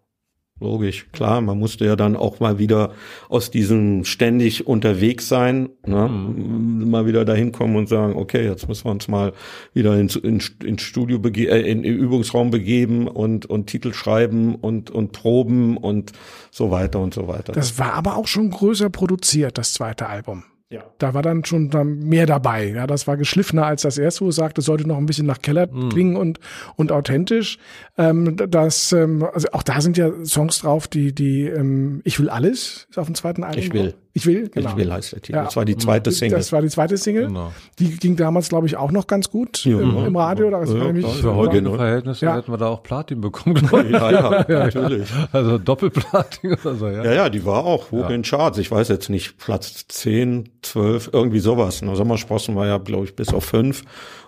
Logisch, 0.62 1.08
klar. 1.12 1.42
Man 1.42 1.60
musste 1.60 1.84
ja 1.84 1.98
dann 1.98 2.16
auch 2.16 2.40
mal 2.40 2.60
wieder 2.60 2.94
aus 3.28 3.52
diesem 3.52 4.06
ständig 4.06 4.66
unterwegs 4.66 5.28
sein, 5.28 5.68
ne? 5.86 6.08
mal 6.08 7.06
wieder 7.06 7.26
dahin 7.26 7.52
kommen 7.52 7.76
und 7.76 7.90
sagen, 7.90 8.16
okay, 8.16 8.46
jetzt 8.46 8.66
müssen 8.70 8.86
wir 8.86 8.92
uns 8.92 9.10
mal 9.10 9.34
wieder 9.74 10.00
ins, 10.00 10.16
ins, 10.16 10.56
ins 10.64 10.82
Studio 10.82 11.20
bege 11.20 11.50
äh, 11.50 11.70
in 11.70 11.84
den 11.84 11.94
Übungsraum 11.94 12.52
begeben 12.52 13.10
und, 13.10 13.46
und 13.46 13.68
Titel 13.68 13.94
schreiben 13.94 14.56
und, 14.56 14.92
und 14.92 15.12
proben 15.12 15.76
und 15.76 16.14
so 16.52 16.72
weiter 16.72 17.02
und 17.02 17.14
so 17.14 17.28
weiter. 17.28 17.52
Das 17.52 17.78
war 17.78 17.92
aber 17.92 18.16
auch 18.16 18.28
schon 18.28 18.50
größer 18.50 18.90
produziert, 18.90 19.58
das 19.58 19.74
zweite 19.74 20.08
Album. 20.08 20.46
Ja. 20.70 20.84
Da 20.98 21.14
war 21.14 21.22
dann 21.22 21.46
schon 21.46 21.70
mehr 22.08 22.26
dabei. 22.26 22.70
Ja, 22.70 22.88
das 22.88 23.06
war 23.06 23.18
geschliffener 23.18 23.66
als 23.66 23.84
das 23.84 23.98
erste, 23.98 24.26
wo 24.26 24.30
es 24.30 24.36
sagte, 24.36 24.62
sollte 24.62 24.88
noch 24.88 24.98
ein 24.98 25.06
bisschen 25.06 25.28
nach 25.28 25.42
Keller 25.42 25.68
klingen 25.90 26.16
und, 26.18 26.40
und 26.76 26.92
authentisch. 26.92 27.60
Ähm, 27.98 28.36
das, 28.36 28.92
ähm, 28.92 29.24
also 29.32 29.48
auch 29.52 29.64
da 29.64 29.80
sind 29.82 29.98
ja 29.98 30.12
Songs 30.26 30.60
drauf, 30.60 30.88
die, 30.88 31.14
die, 31.14 31.44
ähm, 31.44 32.02
Ich 32.04 32.20
will 32.20 32.30
alles, 32.30 32.88
ist 32.90 32.98
auf 32.98 33.06
dem 33.06 33.16
zweiten 33.16 33.44
Album. 33.44 33.62
Ich 33.62 33.74
will. 33.74 33.96
Ich 34.18 34.26
will, 34.26 34.48
genau. 34.50 34.70
Ich 34.70 34.76
will 34.78 34.94
heißt 34.94 35.12
der 35.12 35.22
Titel. 35.22 35.36
Ja. 35.38 35.44
Das 35.44 35.58
war 35.58 35.66
die 35.66 35.76
zweite 35.76 36.10
Single. 36.10 36.38
Das 36.38 36.50
war 36.54 36.62
die 36.62 36.70
zweite 36.70 36.96
Single. 36.96 37.28
Genau. 37.28 37.52
Die 37.80 37.98
ging 37.98 38.16
damals, 38.16 38.48
glaube 38.48 38.66
ich, 38.66 38.78
auch 38.78 38.92
noch 38.92 39.08
ganz 39.08 39.30
gut 39.30 39.66
Ja. 39.66 39.78
im, 39.82 40.06
im 40.06 40.16
Radio. 40.16 40.50
Da 40.50 40.64
Ja, 40.64 40.66
kann 40.66 40.88
ich 40.88 40.94
mich- 40.94 41.04
klar. 41.04 41.14
Für 41.16 41.36
heutige 41.36 41.64
Genau. 41.64 41.76
Verhältnisse 41.76 42.26
Ja. 42.26 42.38
hätten 42.38 42.50
wir 42.50 42.58
da 42.58 42.68
auch 42.68 42.82
Platin 42.82 43.20
bekommen, 43.20 43.68
ja, 43.92 44.12
ja, 44.12 44.46
natürlich. 44.48 45.10
Also 45.34 45.58
Doppelplatin 45.58 46.54
oder 46.54 46.76
so, 46.76 46.88
ja. 46.88 47.04
Ja, 47.04 47.12
ja, 47.14 47.30
die 47.30 47.46
war 47.46 47.66
auch 47.66 47.92
hoch 47.92 48.10
Ja. 48.10 48.16
in 48.16 48.22
Charts. 48.22 48.58
Ich 48.58 48.72
weiß 48.72 48.88
jetzt 48.88 49.10
nicht, 49.10 49.38
Platz 49.38 49.86
10, 49.90 50.48
12, 50.62 51.10
irgendwie 51.12 51.40
sowas. 51.40 51.82
Na, 51.82 51.96
Sommersprossen 51.96 52.56
war 52.56 52.68
ja, 52.68 52.78
glaube 52.78 53.04
ich, 53.04 53.18
bis 53.18 53.34
auf 53.34 53.44
5 53.44 53.84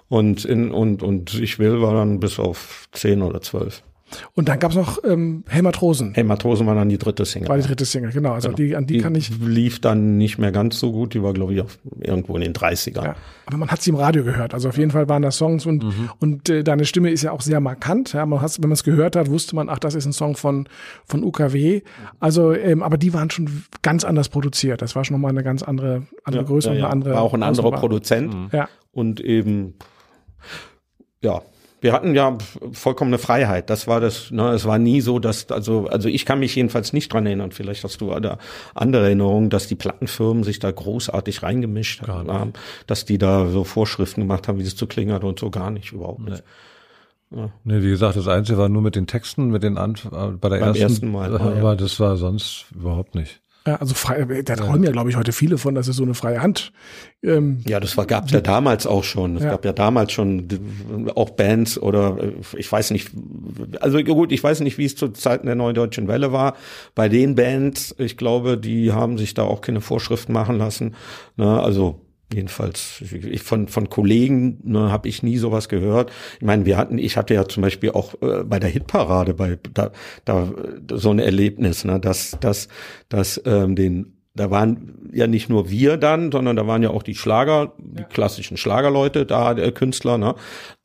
und 0.10 0.44
in, 0.44 0.72
und, 0.72 1.02
und 1.02 1.34
ich 1.36 1.60
will 1.60 1.82
war 1.82 1.94
dann 1.94 2.20
bis 2.20 2.40
auf 2.40 2.90
10 2.92 3.22
oder 3.22 3.40
12. 3.42 3.84
Und 4.34 4.48
dann 4.48 4.60
gab's 4.60 4.76
noch 4.76 5.04
ähm, 5.04 5.44
Hey 5.48 5.62
Matrosen. 5.62 6.14
Hey, 6.14 6.24
Matrosen 6.24 6.66
war 6.66 6.76
dann 6.76 6.90
die 6.90 6.98
dritte 6.98 7.26
Single. 7.26 7.50
War 7.50 7.58
die 7.58 7.64
dritte 7.64 7.86
Single, 7.86 8.12
genau. 8.12 8.34
Also 8.34 8.52
die, 8.52 8.76
an 8.76 8.88
die, 8.88 9.00
kann 9.00 9.16
ich. 9.16 9.30
lief 9.40 9.80
dann 9.80 10.18
nicht 10.18 10.38
mehr 10.38 10.52
ganz 10.52 10.80
so 10.80 10.92
gut. 10.92 11.14
Die 11.14 11.22
war, 11.24 11.34
glaube 11.34 11.54
ich, 11.54 11.62
auf, 11.62 11.78
irgendwo 12.00 12.36
in 12.36 12.42
den 12.42 12.54
30ern. 12.54 13.04
Ja, 13.04 13.16
aber 13.46 13.58
man 13.58 13.70
hat 13.70 13.82
sie 13.82 13.90
im 13.90 13.96
Radio 13.96 14.24
gehört. 14.24 14.54
Also 14.54 14.70
auf 14.70 14.78
jeden 14.78 14.92
Fall 14.92 15.10
waren 15.10 15.22
das 15.22 15.38
Songs 15.38 15.66
und, 15.66 15.86
und 16.20 16.50
äh, 16.50 16.64
deine 16.64 16.86
Stimme 16.86 17.12
ist 17.12 17.24
ja 17.24 17.32
auch 17.32 17.42
sehr 17.42 17.60
markant. 17.60 18.14
Ja, 18.14 18.26
man 18.26 18.42
hat's, 18.42 18.62
wenn 18.62 18.70
man 18.70 18.74
es 18.76 18.84
gehört 18.84 19.16
hat, 19.16 19.30
wusste 19.30 19.56
man, 19.56 19.70
ach, 19.70 19.80
das 19.80 19.96
ist 19.96 20.06
ein 20.06 20.14
Song 20.14 20.36
von, 20.36 20.68
von 21.06 21.24
UKW. 21.24 21.82
Also, 22.20 22.54
ähm, 22.54 22.84
aber 22.84 22.98
die 22.98 23.14
waren 23.14 23.30
schon 23.30 23.64
ganz 23.82 24.04
anders 24.04 24.30
produziert. 24.30 24.82
Das 24.82 24.96
war 24.96 25.04
schon 25.04 25.16
nochmal 25.16 25.32
eine 25.32 25.44
ganz 25.44 25.64
andere, 25.64 26.08
andere 26.24 26.46
Größe 26.46 26.70
ja, 26.70 26.74
und 26.74 26.80
ja. 26.80 26.86
eine 26.86 26.94
andere. 26.94 27.14
War 27.16 27.22
auch 27.22 27.34
ein 27.34 27.44
anderer. 27.44 27.72
Produzent. 27.72 28.34
Ja. 28.54 28.70
und 28.92 29.20
eben 29.20 29.76
ja 31.22 31.42
wir 31.80 31.94
hatten 31.94 32.16
ja 32.16 32.38
vollkommene 32.72 33.18
Freiheit. 33.18 33.70
Das 33.70 33.88
war 33.88 34.00
das. 34.00 34.32
Ne, 34.32 34.50
es 34.50 34.66
war 34.66 34.80
nie 34.80 35.02
so, 35.02 35.20
dass 35.20 35.52
also 35.52 35.88
also 35.88 36.10
ich 36.10 36.26
kann 36.26 36.40
mich 36.40 36.56
jedenfalls 36.56 36.94
nicht 36.94 37.14
dran 37.14 37.26
erinnern. 37.26 37.52
Vielleicht 37.52 37.84
hast 37.84 38.02
du 38.02 38.18
da 38.20 38.40
andere 38.74 39.06
Erinnerungen, 39.06 39.50
dass 39.50 39.68
die 39.68 39.76
Plattenfirmen 39.76 40.44
sich 40.44 40.60
da 40.60 40.72
großartig 40.72 41.44
reingemischt 41.44 42.08
haben, 42.08 42.54
dass 42.88 43.06
die 43.06 43.18
da 43.18 43.48
so 43.50 43.64
Vorschriften 43.64 44.22
gemacht 44.22 44.48
haben, 44.48 44.60
wie 44.60 44.64
es 44.64 44.76
zu 44.76 44.88
klingen 44.88 45.14
hat 45.14 45.24
und 45.24 45.40
so 45.40 45.50
gar 45.50 45.72
nicht 45.72 45.92
überhaupt 45.92 46.22
nicht. 46.22 46.44
Nee, 47.30 47.82
wie 47.82 47.90
gesagt, 47.90 48.16
das 48.16 48.28
Einzige 48.28 48.58
war 48.58 48.70
nur 48.70 48.82
mit 48.82 48.96
den 48.96 49.06
Texten, 49.06 49.50
mit 49.50 49.62
den 49.62 49.78
Anf 49.78 50.06
äh, 50.06 50.28
bei 50.30 50.48
der 50.48 50.60
Beim 50.60 50.70
ersten, 50.70 50.82
ersten 50.82 51.12
Mal, 51.12 51.36
äh, 51.36 51.40
ja. 51.40 51.60
aber 51.60 51.76
das 51.76 52.00
war 52.00 52.16
sonst 52.16 52.66
überhaupt 52.74 53.16
nicht. 53.16 53.42
Ja, 53.68 53.76
also 53.76 53.94
frei, 53.96 54.24
da 54.44 54.56
träumen 54.56 54.84
ja, 54.84 54.92
glaube 54.92 55.10
ich, 55.10 55.18
heute 55.18 55.34
viele 55.34 55.58
von, 55.58 55.76
dass 55.76 55.90
es 55.90 55.98
so 55.98 56.04
eine 56.04 56.14
freie 56.14 56.42
Hand. 56.42 56.72
Ähm, 57.22 57.60
Ja, 57.68 57.82
das 57.82 57.98
war 57.98 58.06
gab's 58.06 58.32
ja 58.32 58.40
damals 58.40 58.88
auch 58.88 59.04
schon. 59.04 59.36
Es 59.36 59.44
Ja. 59.44 59.52
gab 59.52 59.66
ja 59.66 59.74
damals 59.74 60.14
schon 60.14 60.48
auch 61.16 61.32
Bands 61.32 61.78
oder 61.78 62.18
äh, 62.18 62.32
ich 62.58 62.72
weiß 62.72 62.92
nicht, 62.92 63.12
also 63.82 64.02
gut, 64.04 64.32
ich 64.32 64.42
weiß 64.42 64.62
nicht, 64.62 64.78
wie 64.78 64.86
es 64.86 64.96
zu 64.96 65.10
Zeiten 65.10 65.48
der 65.48 65.56
Neuen 65.56 65.76
Deutschen 65.76 66.08
Welle 66.08 66.32
war. 66.32 66.56
Bei 66.96 67.10
den 67.10 67.36
Bands, 67.36 67.94
ich 67.98 68.16
glaube, 68.16 68.58
die 68.58 68.94
haben 68.94 69.18
sich 69.18 69.34
da 69.34 69.44
auch 69.44 69.60
keine 69.60 69.82
Vorschriften 69.82 70.32
machen 70.32 70.58
lassen. 70.58 70.96
Ne, 71.36 71.62
also 71.62 72.00
jedenfalls 72.34 73.02
ich, 73.02 73.42
von 73.42 73.68
von 73.68 73.90
Kollegen 73.90 74.60
ne, 74.64 74.92
habe 74.92 75.08
ich 75.08 75.24
nie 75.24 75.38
sowas 75.38 75.70
gehört. 75.70 76.12
Ich 76.40 76.46
meine, 76.46 76.66
wir 76.66 76.78
hatten, 76.78 76.98
ich 76.98 77.18
hatte 77.18 77.34
ja 77.34 77.48
zum 77.48 77.64
Beispiel 77.64 77.92
auch 77.92 78.16
äh, 78.22 78.44
bei 78.44 78.60
der 78.60 78.70
Hitparade 78.70 79.34
bei 79.34 79.58
da, 79.74 79.92
da 80.26 80.52
so 80.92 81.12
ein 81.12 81.20
Erlebnis, 81.20 81.86
ne, 81.86 82.00
dass 82.00 82.38
dass 82.40 82.68
dass 83.10 83.42
ähm, 83.46 83.76
den 83.76 84.14
da 84.36 84.52
waren 84.52 85.10
ja 85.12 85.26
nicht 85.26 85.50
nur 85.50 85.70
wir 85.72 85.98
dann, 85.98 86.32
sondern 86.32 86.56
da 86.56 86.68
waren 86.68 86.84
ja 86.84 86.92
auch 86.92 87.02
die 87.02 87.16
Schlager, 87.16 87.74
die 87.80 88.04
klassischen 88.04 88.56
Schlagerleute, 88.56 89.26
da 89.26 89.56
der 89.56 89.72
Künstler, 89.72 90.20
ne? 90.20 90.36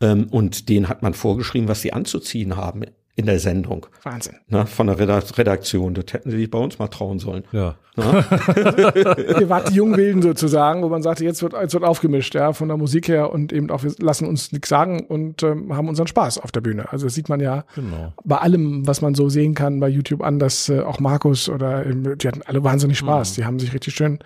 Ähm, 0.00 0.28
und 0.30 0.70
denen 0.70 0.88
hat 0.88 1.02
man 1.02 1.12
vorgeschrieben, 1.12 1.68
was 1.68 1.82
sie 1.82 1.92
anzuziehen 1.92 2.56
haben 2.56 2.82
in 3.14 3.26
der 3.26 3.38
Sendung, 3.38 3.86
Wahnsinn. 4.04 4.36
ne? 4.48 4.66
Von 4.66 4.86
der 4.86 4.98
Redak- 4.98 5.36
Redaktion. 5.36 5.92
Das 5.92 6.06
hätten 6.14 6.30
sie 6.30 6.38
sich 6.38 6.50
bei 6.50 6.58
uns 6.58 6.78
mal 6.78 6.88
trauen 6.88 7.18
sollen. 7.18 7.44
Ja. 7.52 7.74
Ihr 7.96 9.48
wart 9.48 9.68
die 9.70 9.74
Jungwilden 9.74 10.22
sozusagen, 10.22 10.82
wo 10.82 10.88
man 10.88 11.02
sagte, 11.02 11.24
jetzt 11.24 11.42
wird, 11.42 11.52
jetzt 11.52 11.74
wird 11.74 11.84
aufgemischt, 11.84 12.34
ja, 12.34 12.54
von 12.54 12.68
der 12.68 12.76
Musik 12.78 13.08
her 13.08 13.30
und 13.30 13.52
eben 13.52 13.70
auch, 13.70 13.82
wir 13.82 13.92
lassen 13.98 14.26
uns 14.26 14.52
nichts 14.52 14.68
sagen 14.70 15.00
und 15.06 15.42
ähm, 15.42 15.76
haben 15.76 15.88
unseren 15.88 16.06
Spaß 16.06 16.38
auf 16.38 16.52
der 16.52 16.62
Bühne. 16.62 16.90
Also 16.90 17.06
das 17.06 17.14
sieht 17.14 17.28
man 17.28 17.40
ja 17.40 17.64
Genau. 17.74 18.14
bei 18.24 18.38
allem, 18.38 18.86
was 18.86 19.02
man 19.02 19.14
so 19.14 19.28
sehen 19.28 19.54
kann 19.54 19.78
bei 19.80 19.88
YouTube 19.88 20.22
an, 20.22 20.38
dass 20.38 20.68
äh, 20.70 20.80
auch 20.80 20.98
Markus 21.00 21.48
oder 21.50 21.84
ähm, 21.84 22.16
die 22.16 22.28
hatten 22.28 22.42
alle 22.46 22.64
wahnsinnig 22.64 22.96
Spaß. 22.98 23.34
Die 23.34 23.44
haben 23.44 23.58
sich 23.58 23.74
richtig 23.74 23.94
schön 23.94 24.20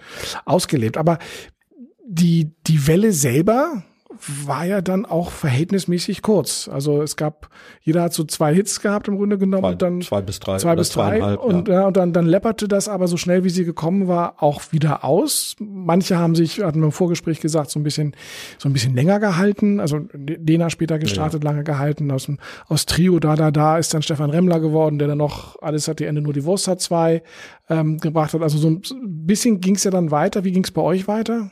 ausgelebt. 0.44 0.96
Aber 0.96 1.18
die, 2.06 2.52
die 2.68 2.86
Welle 2.86 3.10
selber 3.12 3.82
war 4.44 4.64
ja 4.64 4.80
dann 4.80 5.06
auch 5.06 5.30
verhältnismäßig 5.30 6.22
kurz. 6.22 6.68
Also 6.68 7.02
es 7.02 7.16
gab, 7.16 7.48
jeder 7.82 8.02
hat 8.02 8.12
so 8.12 8.24
zwei 8.24 8.54
Hits 8.54 8.80
gehabt 8.80 9.08
im 9.08 9.16
Grunde 9.16 9.38
genommen 9.38 9.62
Zwei, 9.62 9.72
und 9.72 9.82
dann 9.82 10.02
zwei 10.02 10.22
bis 10.22 10.40
drei. 10.40 10.58
zwei 10.58 10.76
bis 10.76 10.90
drei 10.90 11.36
und, 11.36 11.68
ja. 11.68 11.74
ja. 11.74 11.86
und 11.86 11.96
dann, 11.96 12.12
dann 12.12 12.26
läpperte 12.26 12.68
das 12.68 12.88
aber 12.88 13.08
so 13.08 13.16
schnell, 13.16 13.44
wie 13.44 13.50
sie 13.50 13.64
gekommen 13.64 14.08
war, 14.08 14.42
auch 14.42 14.62
wieder 14.72 15.04
aus. 15.04 15.56
Manche 15.58 16.18
haben 16.18 16.34
sich, 16.34 16.62
hatten 16.62 16.80
wir 16.80 16.86
im 16.86 16.92
Vorgespräch 16.92 17.40
gesagt, 17.40 17.70
so 17.70 17.78
ein 17.78 17.82
bisschen, 17.82 18.14
so 18.58 18.68
ein 18.68 18.72
bisschen 18.72 18.94
länger 18.94 19.20
gehalten. 19.20 19.80
Also 19.80 20.00
Lena 20.14 20.70
später 20.70 20.98
gestartet, 20.98 21.44
lange 21.44 21.64
gehalten. 21.64 22.10
Aus, 22.10 22.26
dem, 22.26 22.38
aus 22.68 22.86
Trio 22.86 23.18
da, 23.18 23.36
da, 23.36 23.50
da 23.50 23.78
ist 23.78 23.94
dann 23.94 24.02
Stefan 24.02 24.30
Remmler 24.30 24.60
geworden, 24.60 24.98
der 24.98 25.08
dann 25.08 25.18
noch 25.18 25.60
alles 25.62 25.88
hat 25.88 26.00
die 26.00 26.04
Ende 26.04 26.22
nur 26.22 26.32
die 26.32 26.44
Wurst 26.44 26.68
hat 26.68 26.80
zwei 26.80 27.22
ähm, 27.68 27.98
gebracht 27.98 28.34
hat. 28.34 28.42
Also 28.42 28.58
so 28.58 28.68
ein 28.68 28.82
bisschen 29.26 29.60
ging 29.60 29.74
es 29.74 29.84
ja 29.84 29.90
dann 29.90 30.10
weiter. 30.10 30.44
Wie 30.44 30.52
ging 30.52 30.64
es 30.64 30.70
bei 30.70 30.82
euch 30.82 31.08
weiter? 31.08 31.50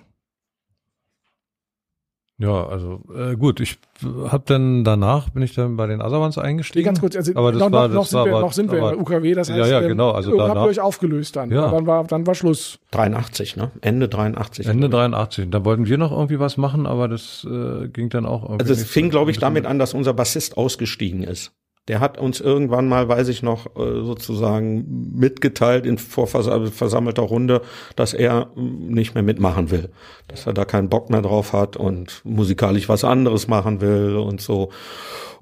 Ja, 2.39 2.67
also 2.67 3.01
äh, 3.17 3.37
gut, 3.37 3.61
ich 3.61 3.79
habe 4.03 4.43
dann 4.45 4.83
danach 4.83 5.29
bin 5.31 5.43
ich 5.45 5.55
dann 5.55 5.77
bei 5.77 5.87
den 5.87 6.03
Asawans 6.03 6.37
Nee, 6.37 6.43
eingestiegen. 6.43 6.85
ganz 6.85 6.99
kurz, 7.01 7.15
also 7.15 7.31
aber 7.37 7.53
das 7.53 7.61
noch, 7.61 7.71
war, 7.71 7.87
noch, 7.87 8.01
das 8.03 8.11
sind 8.11 8.19
war, 8.19 8.27
wir, 8.27 8.41
noch 8.41 8.53
sind 8.53 8.73
wir 8.73 8.79
aber, 8.79 8.91
in 8.93 8.99
der 8.99 9.03
UKW, 9.03 9.35
das 9.35 9.51
heißt, 9.51 9.59
ja, 9.59 9.67
ja, 9.67 9.81
ähm, 9.83 9.89
genau, 9.89 10.11
also 10.11 10.31
irgendwann 10.31 10.49
habt 10.49 10.57
danach- 10.57 10.67
ihr 10.67 10.71
euch 10.71 10.81
aufgelöst 10.81 11.37
dann. 11.37 11.53
Ja. 11.53 11.71
Dann 11.71 11.87
war, 11.87 12.03
dann 12.05 12.27
war 12.27 12.35
Schluss. 12.35 12.81
83, 12.91 13.55
ne? 13.57 13.71
Ende 13.83 14.09
83. 14.09 14.67
Ende 14.67 14.89
83. 14.89 15.49
Da 15.51 15.65
wollten 15.65 15.87
wir 15.87 15.97
noch 15.97 16.11
irgendwie 16.11 16.41
was 16.41 16.57
machen, 16.57 16.87
aber 16.87 17.07
das 17.07 17.47
äh, 17.49 17.87
ging 17.89 18.09
dann 18.09 18.27
auch 18.27 18.43
irgendwie. 18.43 18.63
Also 18.63 18.73
es 18.73 18.85
fing, 18.85 19.11
glaube 19.11 19.31
ich, 19.31 19.39
damit 19.39 19.65
an, 19.65 19.79
dass 19.79 19.95
unser 19.95 20.13
Bassist 20.13 20.57
ausgestiegen 20.57 21.23
ist. 21.23 21.53
Der 21.89 22.01
hat 22.01 22.19
uns 22.19 22.41
irgendwann 22.41 22.89
mal, 22.89 23.09
weiß 23.09 23.29
ich 23.29 23.43
noch, 23.43 23.67
äh, 23.77 24.03
sozusagen 24.03 25.13
mitgeteilt 25.15 25.85
in 25.85 25.99
vorversammelter 25.99 27.23
Runde, 27.23 27.61
dass 27.95 28.15
er 28.15 28.51
mm, 28.55 28.93
nicht 28.93 29.15
mehr 29.15 29.23
mitmachen 29.23 29.71
will. 29.71 29.91
Dass 30.29 30.47
er 30.47 30.55
da 30.55 30.65
keinen 30.65 30.89
Bock 30.89 31.11
mehr 31.11 31.21
drauf 31.21 31.53
hat 31.53 31.77
und 31.77 32.23
musikalisch 32.25 32.89
was 32.89 33.05
anderes 33.05 33.49
machen 33.49 33.83
will 33.83 34.17
und 34.17 34.41
so. 34.41 34.71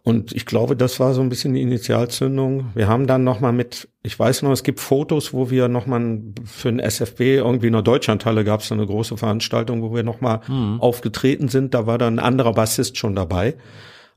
Und 0.04 0.32
ich 0.32 0.46
glaube, 0.46 0.74
das 0.74 0.98
war 0.98 1.14
so 1.14 1.20
ein 1.20 1.28
bisschen 1.28 1.54
die 1.54 1.62
Initialzündung. 1.62 2.70
Wir 2.74 2.88
haben 2.88 3.06
dann 3.06 3.22
noch 3.22 3.38
mal 3.38 3.52
mit, 3.52 3.88
ich 4.02 4.18
weiß 4.18 4.42
noch, 4.42 4.50
es 4.50 4.64
gibt 4.64 4.80
Fotos, 4.80 5.32
wo 5.32 5.48
wir 5.48 5.68
noch 5.68 5.86
mal 5.86 6.20
für 6.44 6.70
ein 6.70 6.80
SFB 6.80 7.20
irgendwie 7.36 7.68
in 7.68 7.72
der 7.72 7.82
Deutschlandhalle 7.82 8.42
gab 8.42 8.62
es 8.62 8.72
eine 8.72 8.84
große 8.84 9.16
Veranstaltung, 9.16 9.80
wo 9.80 9.94
wir 9.94 10.02
noch 10.02 10.20
mal 10.20 10.40
aufgetreten 10.80 11.46
sind. 11.46 11.72
Da 11.72 11.86
war 11.86 11.98
dann 11.98 12.16
ein 12.16 12.24
anderer 12.24 12.52
Bassist 12.52 12.98
schon 12.98 13.14
dabei. 13.14 13.54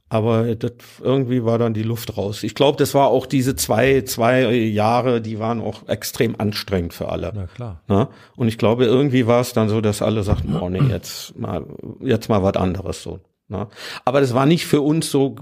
Aber 0.07 0.55
das, 0.55 0.73
irgendwie 1.01 1.43
war 1.43 1.57
dann 1.57 1.73
die 1.73 1.83
Luft 1.83 2.15
raus. 2.15 2.43
Ich 2.43 2.53
glaube, 2.53 2.77
das 2.77 2.93
war 2.93 3.07
auch 3.07 3.25
diese 3.25 3.55
zwei, 3.55 4.01
zwei 4.01 4.53
Jahre, 4.53 5.19
die 5.19 5.39
waren 5.39 5.61
auch 5.61 5.87
extrem 5.87 6.39
anstrengend 6.39 6.93
für 6.93 7.09
alle. 7.09 7.31
Na 7.33 7.47
klar. 7.47 7.81
Ne? 7.87 8.07
Und 8.35 8.47
ich 8.47 8.57
glaube, 8.57 8.85
irgendwie 8.85 9.25
war 9.25 9.41
es 9.41 9.53
dann 9.53 9.67
so, 9.67 9.81
dass 9.81 10.03
alle 10.03 10.23
sagten, 10.23 10.55
oh 10.55 10.69
nee, 10.69 10.83
jetzt 10.89 11.37
mal, 11.37 11.65
jetzt 12.01 12.29
mal 12.29 12.43
was 12.43 12.55
anderes 12.55 13.01
so. 13.01 13.19
Ne? 13.47 13.67
Aber 14.05 14.21
das 14.21 14.33
war 14.33 14.47
nicht 14.47 14.65
für 14.65 14.81
uns 14.81 15.11
so, 15.11 15.35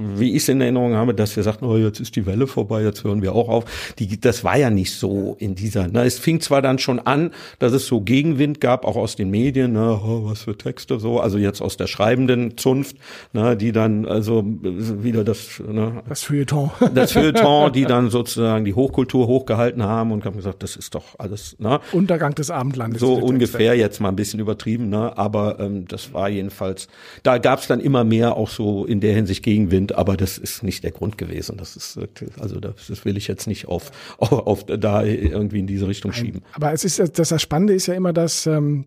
wie 0.00 0.30
ich 0.30 0.44
es 0.44 0.48
in 0.48 0.60
Erinnerung 0.60 0.94
habe, 0.94 1.12
dass 1.12 1.34
wir 1.34 1.42
sagten, 1.42 1.64
oh, 1.64 1.76
jetzt 1.76 1.98
ist 1.98 2.14
die 2.14 2.24
Welle 2.24 2.46
vorbei, 2.46 2.84
jetzt 2.84 3.02
hören 3.02 3.20
wir 3.20 3.34
auch 3.34 3.48
auf. 3.48 3.94
Die, 3.98 4.20
das 4.20 4.44
war 4.44 4.56
ja 4.56 4.70
nicht 4.70 4.92
so 4.92 5.34
in 5.40 5.56
dieser. 5.56 5.88
Ne? 5.88 6.04
Es 6.04 6.20
fing 6.20 6.40
zwar 6.40 6.62
dann 6.62 6.78
schon 6.78 7.00
an, 7.00 7.32
dass 7.58 7.72
es 7.72 7.86
so 7.86 8.00
Gegenwind 8.00 8.60
gab, 8.60 8.84
auch 8.84 8.94
aus 8.94 9.16
den 9.16 9.30
Medien, 9.30 9.72
ne? 9.72 10.00
oh, 10.04 10.26
was 10.26 10.42
für 10.42 10.56
Texte 10.56 11.00
so, 11.00 11.18
also 11.18 11.36
jetzt 11.36 11.60
aus 11.60 11.76
der 11.76 11.88
schreibenden 11.88 12.56
Zunft, 12.56 12.96
ne? 13.32 13.56
die 13.56 13.72
dann 13.72 14.06
also 14.06 14.44
wieder 14.46 15.24
das, 15.24 15.60
ne? 15.66 16.00
Das 16.08 16.22
Feuilleton. 16.22 16.70
das 16.94 17.10
Feuilleton, 17.10 17.72
die 17.72 17.86
dann 17.86 18.10
sozusagen 18.10 18.64
die 18.64 18.74
Hochkultur 18.74 19.26
hochgehalten 19.26 19.82
haben 19.82 20.12
und 20.12 20.24
haben 20.24 20.36
gesagt, 20.36 20.62
das 20.62 20.76
ist 20.76 20.94
doch 20.94 21.18
alles, 21.18 21.56
ne? 21.58 21.80
Untergang 21.90 22.36
des 22.36 22.52
Abendlandes. 22.52 23.00
So 23.00 23.06
diese 23.06 23.20
Texte. 23.20 23.32
ungefähr 23.32 23.76
jetzt 23.76 24.00
mal 24.00 24.10
ein 24.10 24.16
bisschen 24.16 24.38
übertrieben, 24.38 24.90
ne? 24.90 25.18
Aber 25.18 25.58
ähm, 25.58 25.88
das 25.88 26.14
war 26.14 26.28
jedenfalls, 26.28 26.86
da 27.24 27.31
gab 27.38 27.60
es 27.60 27.66
dann 27.66 27.80
immer 27.80 28.04
mehr 28.04 28.36
auch 28.36 28.48
so 28.48 28.84
in 28.84 29.00
der 29.00 29.14
Hinsicht 29.14 29.42
Gegenwind, 29.42 29.94
aber 29.94 30.16
das 30.16 30.38
ist 30.38 30.62
nicht 30.62 30.84
der 30.84 30.90
Grund 30.90 31.18
gewesen. 31.18 31.56
Das 31.56 31.76
ist 31.76 31.98
also 32.40 32.60
das, 32.60 32.86
das 32.88 33.04
will 33.04 33.16
ich 33.16 33.28
jetzt 33.28 33.46
nicht 33.46 33.66
auf, 33.66 33.90
auf, 34.18 34.32
auf 34.32 34.66
da 34.66 35.02
irgendwie 35.04 35.60
in 35.60 35.66
diese 35.66 35.86
Richtung 35.86 36.12
schieben. 36.12 36.42
Aber 36.52 36.72
es 36.72 36.84
ist 36.84 36.98
das, 36.98 37.28
das 37.28 37.42
Spannende 37.42 37.74
ist 37.74 37.86
ja 37.86 37.94
immer, 37.94 38.12
dass 38.12 38.46
ähm, 38.46 38.86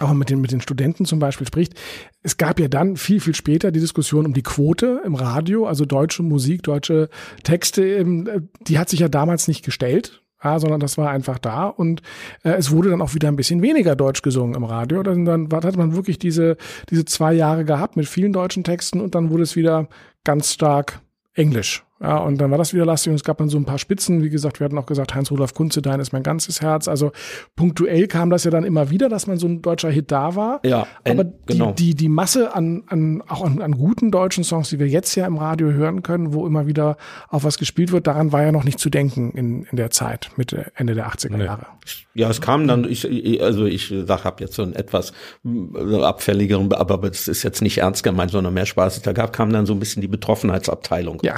auch 0.00 0.12
mit 0.12 0.30
den, 0.30 0.40
mit 0.40 0.52
den 0.52 0.60
Studenten 0.60 1.04
zum 1.04 1.18
Beispiel 1.18 1.46
spricht. 1.46 1.74
Es 2.22 2.36
gab 2.36 2.60
ja 2.60 2.68
dann 2.68 2.96
viel, 2.96 3.20
viel 3.20 3.34
später 3.34 3.72
die 3.72 3.80
Diskussion 3.80 4.26
um 4.26 4.34
die 4.34 4.42
Quote 4.42 5.02
im 5.04 5.14
Radio, 5.14 5.66
also 5.66 5.84
deutsche 5.84 6.22
Musik, 6.22 6.62
deutsche 6.62 7.08
Texte, 7.42 7.84
ähm, 7.84 8.26
äh, 8.26 8.40
die 8.66 8.78
hat 8.78 8.88
sich 8.88 9.00
ja 9.00 9.08
damals 9.08 9.48
nicht 9.48 9.64
gestellt. 9.64 10.22
Ja, 10.42 10.60
sondern 10.60 10.78
das 10.78 10.96
war 10.96 11.10
einfach 11.10 11.38
da 11.38 11.66
und 11.66 12.00
äh, 12.44 12.50
es 12.50 12.70
wurde 12.70 12.90
dann 12.90 13.02
auch 13.02 13.14
wieder 13.14 13.26
ein 13.26 13.34
bisschen 13.34 13.60
weniger 13.60 13.96
Deutsch 13.96 14.22
gesungen 14.22 14.54
im 14.54 14.62
Radio. 14.62 15.02
Dann, 15.02 15.24
dann 15.24 15.48
hat 15.50 15.76
man 15.76 15.96
wirklich 15.96 16.18
diese, 16.20 16.56
diese 16.90 17.04
zwei 17.04 17.32
Jahre 17.32 17.64
gehabt 17.64 17.96
mit 17.96 18.06
vielen 18.06 18.32
deutschen 18.32 18.62
Texten 18.62 19.00
und 19.00 19.16
dann 19.16 19.30
wurde 19.30 19.42
es 19.42 19.56
wieder 19.56 19.88
ganz 20.22 20.52
stark 20.52 21.00
Englisch. 21.34 21.87
Ja, 22.00 22.18
und 22.18 22.40
dann 22.40 22.50
war 22.52 22.58
das 22.58 22.72
wieder 22.72 22.86
lastig 22.86 23.10
und 23.10 23.16
es 23.16 23.24
gab 23.24 23.38
dann 23.38 23.48
so 23.48 23.58
ein 23.58 23.64
paar 23.64 23.78
Spitzen. 23.78 24.22
Wie 24.22 24.30
gesagt, 24.30 24.60
wir 24.60 24.64
hatten 24.66 24.78
auch 24.78 24.86
gesagt, 24.86 25.14
Heinz-Rudolf 25.16 25.52
Kunze, 25.54 25.80
ist 25.80 26.12
mein 26.12 26.22
ganzes 26.22 26.60
Herz. 26.62 26.86
Also 26.86 27.10
punktuell 27.56 28.06
kam 28.06 28.30
das 28.30 28.44
ja 28.44 28.50
dann 28.52 28.62
immer 28.64 28.90
wieder, 28.90 29.08
dass 29.08 29.26
man 29.26 29.36
so 29.36 29.48
ein 29.48 29.62
deutscher 29.62 29.90
Hit 29.90 30.12
da 30.12 30.36
war. 30.36 30.60
Ja, 30.64 30.86
Aber 31.04 31.22
en- 31.22 31.32
genau. 31.46 31.72
die, 31.72 31.86
die, 31.90 31.94
die 31.96 32.08
Masse 32.08 32.54
an, 32.54 32.84
an, 32.86 33.22
auch 33.26 33.44
an, 33.44 33.60
an 33.60 33.72
guten 33.72 34.10
deutschen 34.12 34.44
Songs, 34.44 34.68
die 34.70 34.78
wir 34.78 34.86
jetzt 34.86 35.14
ja 35.16 35.26
im 35.26 35.38
Radio 35.38 35.72
hören 35.72 36.02
können, 36.02 36.32
wo 36.32 36.46
immer 36.46 36.66
wieder 36.68 36.96
auf 37.30 37.42
was 37.42 37.58
gespielt 37.58 37.90
wird, 37.90 38.06
daran 38.06 38.30
war 38.32 38.42
ja 38.42 38.52
noch 38.52 38.62
nicht 38.64 38.78
zu 38.78 38.90
denken 38.90 39.32
in, 39.32 39.64
in 39.64 39.76
der 39.76 39.90
Zeit, 39.90 40.30
Mitte, 40.36 40.70
Ende 40.76 40.94
der 40.94 41.08
80er 41.10 41.42
Jahre. 41.42 41.66
Ja, 42.14 42.30
es 42.30 42.40
kam 42.40 42.68
dann, 42.68 42.84
ich, 42.88 43.04
ich- 43.06 43.42
also 43.42 43.64
ich 43.66 43.92
sag, 44.06 44.24
habe 44.24 44.42
jetzt 44.44 44.54
so 44.54 44.62
einen 44.62 44.74
etwas 44.74 45.12
mm, 45.42 45.94
abfälligeren, 46.02 46.72
aber 46.72 46.98
das 46.98 47.26
ist 47.28 47.42
jetzt 47.42 47.60
nicht 47.62 47.78
ernst 47.78 48.02
gemeint, 48.04 48.30
sondern 48.30 48.54
mehr 48.54 48.66
Spaß. 48.66 49.02
Da 49.02 49.12
gab, 49.12 49.32
kam 49.32 49.52
dann 49.52 49.66
so 49.66 49.72
ein 49.72 49.80
bisschen 49.80 50.00
die 50.02 50.08
Betroffenheitsabteilung. 50.08 51.20
Ja. 51.22 51.36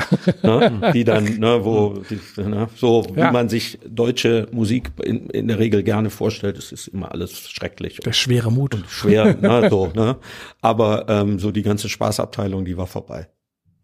Ne, 0.58 0.90
die 0.92 1.04
dann, 1.04 1.24
ne, 1.38 1.64
wo, 1.64 2.02
die, 2.10 2.18
ne, 2.42 2.68
so 2.74 3.04
wie 3.14 3.20
Ja. 3.20 3.30
man 3.32 3.48
sich 3.48 3.78
deutsche 3.88 4.48
Musik 4.52 4.90
in, 5.02 5.30
in 5.30 5.48
der 5.48 5.58
Regel 5.58 5.82
gerne 5.82 6.10
vorstellt, 6.10 6.58
es 6.58 6.72
ist 6.72 6.88
immer 6.88 7.12
alles 7.12 7.48
schrecklich 7.50 7.98
Der 8.00 8.12
schwere 8.12 8.50
Mut. 8.50 8.74
und 8.74 8.86
schwer, 8.88 9.36
ne, 9.40 9.68
so, 9.70 9.86
ne. 9.94 10.16
Aber 10.60 11.06
ähm, 11.08 11.38
so 11.38 11.50
die 11.52 11.62
ganze 11.62 11.88
Spaßabteilung, 11.88 12.64
die 12.64 12.76
war 12.76 12.86
vorbei. 12.86 13.28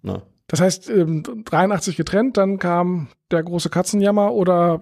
Ne. 0.02 0.22
Das 0.48 0.60
heißt, 0.60 0.90
ähm, 0.90 1.22
83 1.44 1.96
getrennt, 1.96 2.36
dann 2.36 2.58
kam 2.58 3.08
der 3.32 3.42
große 3.42 3.68
Katzenjammer 3.68 4.32
oder 4.32 4.80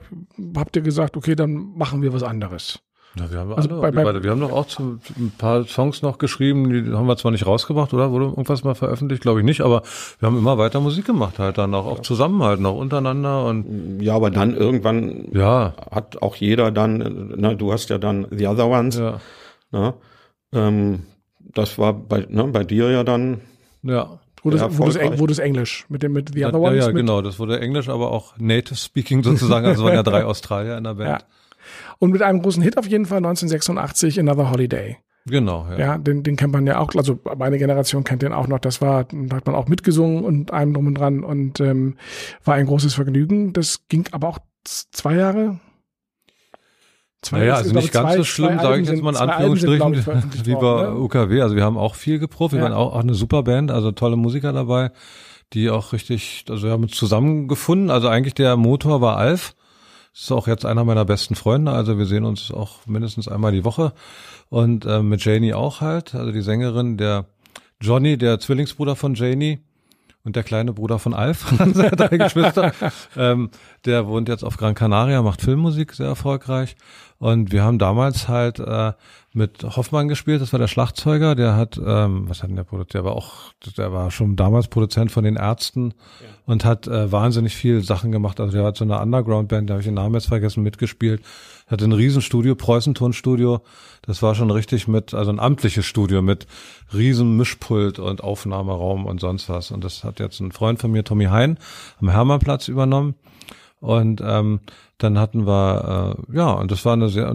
habt 0.57 0.77
ihr 0.77 0.83
gesagt, 0.83 1.17
okay, 1.17 1.35
dann 1.35 1.55
machen 1.75 2.03
wir 2.03 2.13
was 2.13 2.23
anderes? 2.23 2.81
Ja, 3.17 3.31
wir 3.31 3.39
haben 3.39 3.53
Also 3.55 3.69
alle, 3.81 3.93
bei- 3.93 4.03
bei- 4.13 4.23
wir, 4.25 4.31
haben 4.33 4.41
doch 4.41 4.51
auch 4.53 4.67
zu, 4.67 4.99
ein 5.17 5.33
paar 5.39 5.65
Songs 5.67 6.03
noch 6.03 6.19
geschrieben, 6.19 6.69
die 6.71 6.93
haben 6.93 7.07
wir 7.07 7.17
zwar 7.17 7.31
nicht 7.31 7.47
rausgebracht, 7.47 7.95
oder? 7.95 8.11
Wurde 8.11 8.25
irgendwas 8.27 8.65
mal 8.65 8.75
veröffentlicht? 8.75 9.23
Glaube 9.23 9.39
ich 9.41 9.45
nicht, 9.47 9.61
aber 9.61 9.83
wir 10.19 10.27
haben 10.27 10.37
immer 10.37 10.59
weiter 10.59 10.81
Musik 10.81 11.05
gemacht 11.07 11.39
halt 11.39 11.57
dann 11.59 11.75
auch, 11.75 11.87
auch 11.87 12.01
zusammen 12.01 12.43
halt 12.43 12.59
noch 12.61 12.75
untereinander 12.77 13.45
und 13.45 14.01
Ja, 14.01 14.17
aber 14.17 14.31
dann 14.31 14.55
irgendwann 14.57 15.29
ja, 15.33 15.75
hat 15.93 16.23
auch 16.23 16.35
jeder 16.37 16.73
dann, 16.73 16.97
ne, 17.37 17.57
du 17.57 17.73
hast 17.73 17.89
ja 17.91 17.99
dann 17.99 18.27
The 18.33 18.49
Other 18.49 18.67
Ones, 18.67 18.99
ja, 18.99 19.21
ne, 19.71 19.95
ähm, 20.53 21.03
das 21.41 21.79
war 21.79 21.93
bei, 21.93 22.27
ne, 22.29 22.45
bei 22.49 22.65
dir 22.65 22.91
ja 22.91 23.05
dann, 23.05 23.41
ja. 23.83 24.19
Wurde, 24.43 24.59
Ja, 24.59 24.67
es, 24.67 24.77
wurde, 24.77 25.01
es, 25.01 25.19
wurde 25.19 25.33
es 25.33 25.39
Englisch 25.39 25.87
mit 25.89 26.03
dem 26.03 26.13
mit 26.13 26.31
The 26.35 26.41
Ja, 26.41 26.49
Other 26.49 26.59
ja, 26.59 26.65
Ones? 26.69 26.79
ja, 26.85 26.87
mit, 26.89 26.97
genau, 26.97 27.23
das 27.23 27.39
wurde 27.39 27.61
Englisch, 27.61 27.89
aber 27.89 28.11
auch 28.11 28.37
Native 28.39 28.75
Speaking 28.77 29.23
sozusagen, 29.23 29.65
also 29.65 29.85
waren 29.85 29.95
ja 29.95 30.03
drei 30.03 30.25
Australier 30.27 30.77
in 30.77 30.85
der 30.85 30.95
Band. 30.95 31.21
Ja. 31.23 31.27
Und 31.99 32.11
mit 32.11 32.23
einem 32.23 32.43
großen 32.43 32.63
Hit 32.63 32.77
auf 32.79 32.87
jeden 32.87 33.07
Fall 33.07 33.19
1986, 33.19 34.19
Another 34.21 34.51
Holiday. 34.51 34.99
Genau, 35.27 35.67
ja. 35.71 35.79
Ja, 35.79 35.99
den, 35.99 36.23
den 36.23 36.37
kennt 36.37 36.53
man 36.53 36.67
ja 36.67 36.79
auch, 36.79 36.95
also 36.95 37.19
meine 37.39 37.57
Generation 37.57 38.05
kennt 38.05 38.21
den 38.23 38.35
auch 38.35 38.47
noch. 38.47 38.59
Das 38.59 38.83
war, 38.83 39.05
da 39.05 39.37
hat 39.37 39.47
man 39.47 39.55
auch 39.55 39.69
mitgesungen 39.69 40.23
und 40.23 40.53
einem 40.53 40.75
drum 40.75 40.87
und 40.89 40.95
dran 40.97 41.25
und 41.25 41.61
ähm, 41.61 41.97
war 42.45 42.55
ein 42.57 42.67
großes 42.67 42.93
Vergnügen. 42.95 43.55
Das 43.55 43.89
ging 43.89 44.05
aber 44.13 44.29
auch 44.29 44.39
zwei 44.65 45.15
Jahre. 45.15 45.61
Zwei, 47.23 47.39
Naja, 47.39 47.55
also 47.55 47.73
nicht 47.75 47.91
ganz 47.93 48.11
zwei- 48.11 48.17
so 48.19 48.25
schlimm, 48.25 48.59
sage 48.59 48.75
ich 48.83 48.87
jetzt 48.87 48.97
sind- 48.97 49.03
mal 49.05 49.11
in 49.13 49.17
sind, 49.17 49.31
Anführungsstrichen, 49.31 49.95
veröffentlicht 49.95 50.47
wie 50.47 50.55
bei 50.55 50.83
ne? 50.83 50.95
UKW. 50.99 51.41
Also 51.41 51.57
wir 51.57 51.65
haben 51.65 51.79
auch 51.79 51.95
viel 51.95 52.19
geprobt, 52.19 52.53
wir 52.53 52.59
Ja. 52.59 52.65
waren 52.65 52.75
auch, 52.75 52.95
auch 52.95 53.01
eine 53.01 53.15
super 53.15 53.43
Band, 53.43 53.71
also 53.71 53.93
tolle 53.93 54.17
Musiker 54.17 54.53
dabei, 54.53 54.91
die 55.55 55.71
auch 55.71 55.95
richtig, 55.95 56.45
also 56.51 56.65
wir 56.67 56.73
haben 56.73 56.83
uns 56.83 56.93
zusammengefunden. 56.97 57.89
Also 57.91 58.09
eigentlich 58.09 58.35
der 58.35 58.59
Motor 58.59 59.01
war 59.01 59.17
Alf. 59.17 59.55
Das 60.15 60.23
ist 60.23 60.33
auch 60.33 60.47
jetzt 60.47 60.65
einer 60.65 60.85
meiner 60.85 61.05
besten 61.05 61.35
Freunde, 61.35 61.73
also 61.73 61.99
wir 61.99 62.07
sehen 62.07 62.25
uns 62.25 62.53
auch 62.53 62.87
mindestens 62.87 63.27
einmal 63.27 63.51
die 63.51 63.65
Woche. 63.65 63.93
Und 64.49 64.87
äh, 64.87 65.03
mit 65.03 65.25
Janie 65.25 65.55
auch 65.55 65.81
halt, 65.81 66.15
also 66.15 66.31
die 66.31 66.41
Sängerin, 66.41 66.97
der 66.97 67.27
Johnny, 67.81 68.17
der 68.17 68.39
Zwillingsbruder 68.39 68.95
von 68.95 69.15
Janie 69.17 69.59
und 70.23 70.37
der 70.37 70.45
kleine 70.45 70.73
Bruder 70.73 71.01
von 71.01 71.15
Alf, 71.15 71.53
drei 71.97 72.17
Geschwister, 72.17 72.73
ähm, 73.17 73.51
der 73.87 74.07
wohnt 74.07 74.29
jetzt 74.29 74.45
auf 74.45 74.57
Gran 74.57 74.77
Canaria, 74.77 75.21
macht 75.21 75.43
Filmmusik, 75.43 75.93
sehr 75.93 76.07
erfolgreich. 76.07 76.77
Und 77.19 77.51
wir 77.51 77.65
haben 77.65 77.81
damals 77.81 78.29
halt 78.29 78.61
äh, 78.61 78.93
mit 79.35 79.65
Hoffmann 79.65 80.07
gespielt, 80.07 80.41
das 80.41 80.53
war 80.53 80.61
der 80.61 80.69
Schlagzeuger, 80.69 81.35
der 81.35 81.57
hat, 81.57 81.79
ähm, 81.85 82.29
was 82.29 82.43
hat 82.43 82.51
denn 82.51 82.57
der 82.57 82.63
produziert? 82.63 82.95
Der 82.95 83.05
war 83.05 83.17
auch, 83.17 83.53
der 83.77 83.93
war 83.93 84.13
schon 84.13 84.37
damals 84.37 84.69
Produzent 84.69 85.11
von 85.11 85.25
den 85.25 85.35
Ärzten 85.35 85.93
und 86.47 86.65
hat 86.65 86.87
äh, 86.87 87.11
wahnsinnig 87.11 87.57
viel 87.57 87.83
Sachen 87.83 88.13
gemacht. 88.13 88.39
Also 88.39 88.57
der 88.57 88.65
hat 88.65 88.77
so 88.77 88.85
eine 88.85 89.01
Underground-Band, 89.01 89.69
da 89.69 89.75
habe 89.75 89.81
ich 89.81 89.87
den 89.87 89.95
Namen 89.95 90.15
jetzt 90.15 90.29
vergessen, 90.29 90.63
mitgespielt. 90.63 91.21
Hat 91.67 91.83
ein 91.83 91.91
Riesenstudio, 91.91 92.55
Preußentonstudio. 92.55 93.63
Das 94.03 94.23
war 94.23 94.37
schon 94.37 94.53
richtig 94.53 94.87
mit, 94.87 95.15
also 95.15 95.33
ein 95.33 95.41
amtliches 95.41 95.85
Studio 95.85 96.23
mit 96.23 96.47
riesen 96.93 97.37
Mischpult 97.37 97.99
und 97.99 98.23
Aufnahmeraum 98.23 99.05
und 99.05 99.21
sonst 99.21 99.49
was. 99.49 99.73
Und 99.73 99.83
das 99.83 100.05
hat 100.05 100.21
jetzt 100.21 100.39
ein 100.41 100.53
Freund 100.53 100.81
von 100.81 100.93
mir, 100.93 101.03
Tommy 101.03 101.25
Hein, 101.25 101.59
am 102.01 102.09
Hermannplatz 102.09 102.69
übernommen. 102.69 103.17
Und 103.81 104.23
ähm, 104.25 104.61
dann 104.99 105.19
hatten 105.19 105.47
wir, 105.47 106.17
äh, 106.31 106.37
ja, 106.37 106.53
und 106.53 106.71
das 106.71 106.85
war 106.85 106.93
eine 106.93 107.09
sehr, 107.09 107.35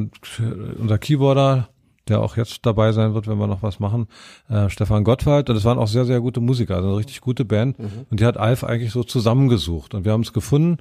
unser 0.80 0.98
Keyboarder, 0.98 1.68
der 2.10 2.22
auch 2.22 2.38
jetzt 2.38 2.66
dabei 2.66 2.92
sein 2.92 3.14
wird, 3.14 3.28
wenn 3.28 3.38
wir 3.38 3.48
noch 3.48 3.64
was 3.64 3.80
machen, 3.80 4.08
äh, 4.50 4.70
Stefan 4.70 5.04
Gottwald. 5.04 5.50
Und 5.50 5.56
das 5.56 5.66
waren 5.66 5.78
auch 5.78 5.88
sehr, 5.88 6.06
sehr 6.06 6.20
gute 6.20 6.42
Musiker, 6.42 6.76
also 6.76 6.90
eine 6.90 6.98
richtig 6.98 7.22
gute 7.22 7.46
Band. 7.46 7.78
Und 8.10 8.20
die 8.20 8.26
hat 8.26 8.38
Alf 8.38 8.64
eigentlich 8.64 8.92
so 8.92 9.04
zusammengesucht. 9.04 9.94
Und 9.94 10.06
wir 10.06 10.12
haben 10.12 10.22
es 10.22 10.34
gefunden. 10.34 10.78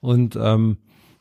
Und 0.00 0.36
ähm, 0.40 0.78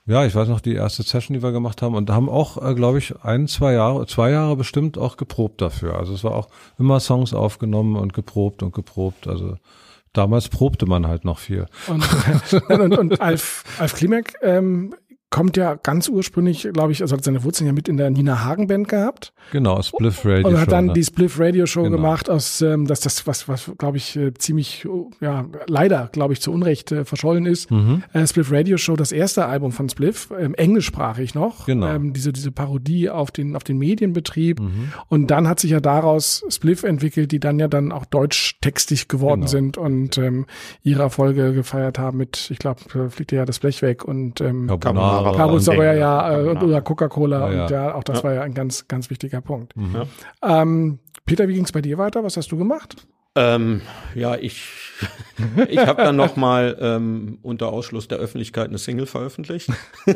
ja, 0.10 0.26
ich 0.26 0.34
weiß 0.34 0.48
noch, 0.48 0.60
die 0.60 0.74
erste 0.74 1.04
Session, 1.04 1.36
die 1.36 1.44
wir 1.44 1.52
gemacht 1.52 1.84
haben, 1.84 1.94
und 1.94 2.10
haben 2.10 2.30
auch, 2.30 2.58
äh, 2.64 2.74
glaube 2.74 2.98
ich, 2.98 3.14
ein, 3.22 3.48
zwei 3.48 3.74
Jahre, 3.74 4.08
zwei 4.08 4.32
Jahre 4.32 4.56
bestimmt 4.56 4.98
auch 4.98 5.18
geprobt 5.18 5.62
dafür. 5.62 5.98
Also 5.98 6.14
es 6.14 6.24
war 6.24 6.34
auch 6.34 6.48
immer 6.80 7.00
Songs 7.00 7.34
aufgenommen 7.34 7.96
und 7.96 8.14
geprobt 8.14 8.64
und 8.64 8.74
geprobt. 8.74 9.28
Also 9.28 9.58
damals 10.14 10.50
probte 10.50 10.88
man 10.88 11.08
halt 11.08 11.26
noch 11.26 11.38
viel. 11.38 11.68
Und, 11.88 12.04
und, 12.70 12.82
und, 12.82 12.98
und 12.98 13.22
Alf, 13.22 13.64
Alf 13.78 13.94
Klimek 13.94 14.34
ähm, 14.42 14.96
kommt 15.32 15.58
ja 15.58 15.76
ganz 15.76 16.10
ursprünglich, 16.10 16.68
glaube 16.74 16.92
ich, 16.92 17.02
also 17.02 17.16
hat 17.16 17.24
seine 17.24 17.44
Wurzeln 17.44 17.68
ja 17.68 17.74
mit 17.74 17.88
in 17.88 17.98
der 17.98 18.10
Nina 18.10 18.44
Hagen 18.44 18.68
Band 18.68 18.88
gehabt 18.88 19.32
Genau, 19.52 19.82
Spliff 19.82 20.26
Radio. 20.26 20.48
und 20.48 20.56
hat 20.58 20.66
Show, 20.66 20.72
dann 20.72 20.86
ne? 20.88 20.94
die 20.94 21.04
Spliff 21.04 21.40
Radio 21.40 21.66
Show 21.68 21.84
Genau. 21.84 21.98
gemacht 21.98 22.30
aus, 22.30 22.62
ähm, 22.62 22.88
dass 22.88 23.00
das 23.02 23.28
was, 23.28 23.48
was 23.48 23.72
glaube 23.78 23.98
ich 23.98 24.16
äh, 24.16 24.34
ziemlich, 24.34 24.88
oh, 24.88 25.12
ja 25.22 25.46
leider, 25.68 26.10
glaube 26.12 26.34
ich, 26.34 26.42
zu 26.42 26.52
Unrecht 26.52 26.92
äh, 26.92 27.06
verschollen 27.06 27.46
ist. 27.46 27.70
Mhm. 27.70 28.04
Äh, 28.14 28.26
Spliff 28.26 28.52
Radio 28.52 28.78
Show, 28.78 28.96
das 28.96 29.12
erste 29.12 29.46
Album 29.46 29.72
von 29.72 29.88
Spliff, 29.90 30.30
ähm, 30.38 30.56
englischsprachig 30.56 31.36
noch, 31.36 31.66
Genau. 31.68 31.88
ähm, 31.88 32.14
diese 32.14 32.34
diese 32.34 32.52
Parodie 32.52 33.10
auf 33.10 33.30
den 33.32 33.56
auf 33.56 33.64
den 33.64 33.78
Medienbetrieb 33.78 34.60
Mhm. 34.60 34.94
und 35.10 35.28
dann 35.28 35.48
hat 35.48 35.60
sich 35.60 35.72
ja 35.72 35.80
daraus 35.80 36.44
Spliff 36.50 36.84
entwickelt, 36.84 37.32
die 37.32 37.40
dann 37.40 37.60
ja 37.60 37.68
dann 37.68 37.92
auch 37.92 38.06
deutschtextig 38.06 39.08
geworden 39.08 39.42
Genau. 39.42 39.50
sind 39.52 39.78
und 39.78 40.18
ähm, 40.18 40.46
ihre 40.84 41.04
Erfolge 41.04 41.54
gefeiert 41.54 42.00
haben 42.00 42.18
mit, 42.18 42.50
ich 42.52 42.58
glaube, 42.60 42.82
fliegt 43.10 43.32
ja 43.32 43.46
das 43.46 43.60
Blech 43.60 43.82
weg 43.82 44.04
und 44.06 44.42
ähm, 44.42 44.68
Carbonara. 44.68 45.19
Und- 45.28 45.70
aber 45.70 45.86
ja, 45.86 45.94
ja 45.94 46.30
äh, 46.30 46.44
Carbonara. 46.44 46.66
oder 46.66 46.82
Coca-Cola 46.82 47.40
Ja, 47.50 47.54
ja. 47.56 47.64
und 47.64 47.72
ja, 47.72 47.96
auch 47.96 48.04
das 48.04 48.24
war 48.24 48.34
ja 48.34 48.42
ein 48.42 48.54
ganz, 48.54 48.88
ganz 48.88 49.10
wichtiger 49.10 49.42
Punkt. 49.42 49.76
Mhm. 49.76 50.04
Ähm, 50.44 51.00
Peter, 51.26 51.48
wie 51.48 51.54
ging 51.54 51.66
es 51.66 51.72
bei 51.72 51.82
dir 51.82 51.98
weiter? 51.98 52.24
Was 52.24 52.38
hast 52.38 52.52
du 52.52 52.58
gemacht? 52.58 52.96
Ähm, 53.36 53.82
ja, 54.16 54.36
ich, 54.36 54.66
ich 55.70 55.78
habe 55.78 56.02
dann 56.04 56.16
noch 56.16 56.36
mal 56.36 56.76
ähm, 56.82 57.38
unter 57.44 57.70
Ausschluss 57.70 58.08
der 58.08 58.18
Öffentlichkeit 58.18 58.70
eine 58.70 58.80
Single 58.80 59.06
veröffentlicht. 59.06 59.70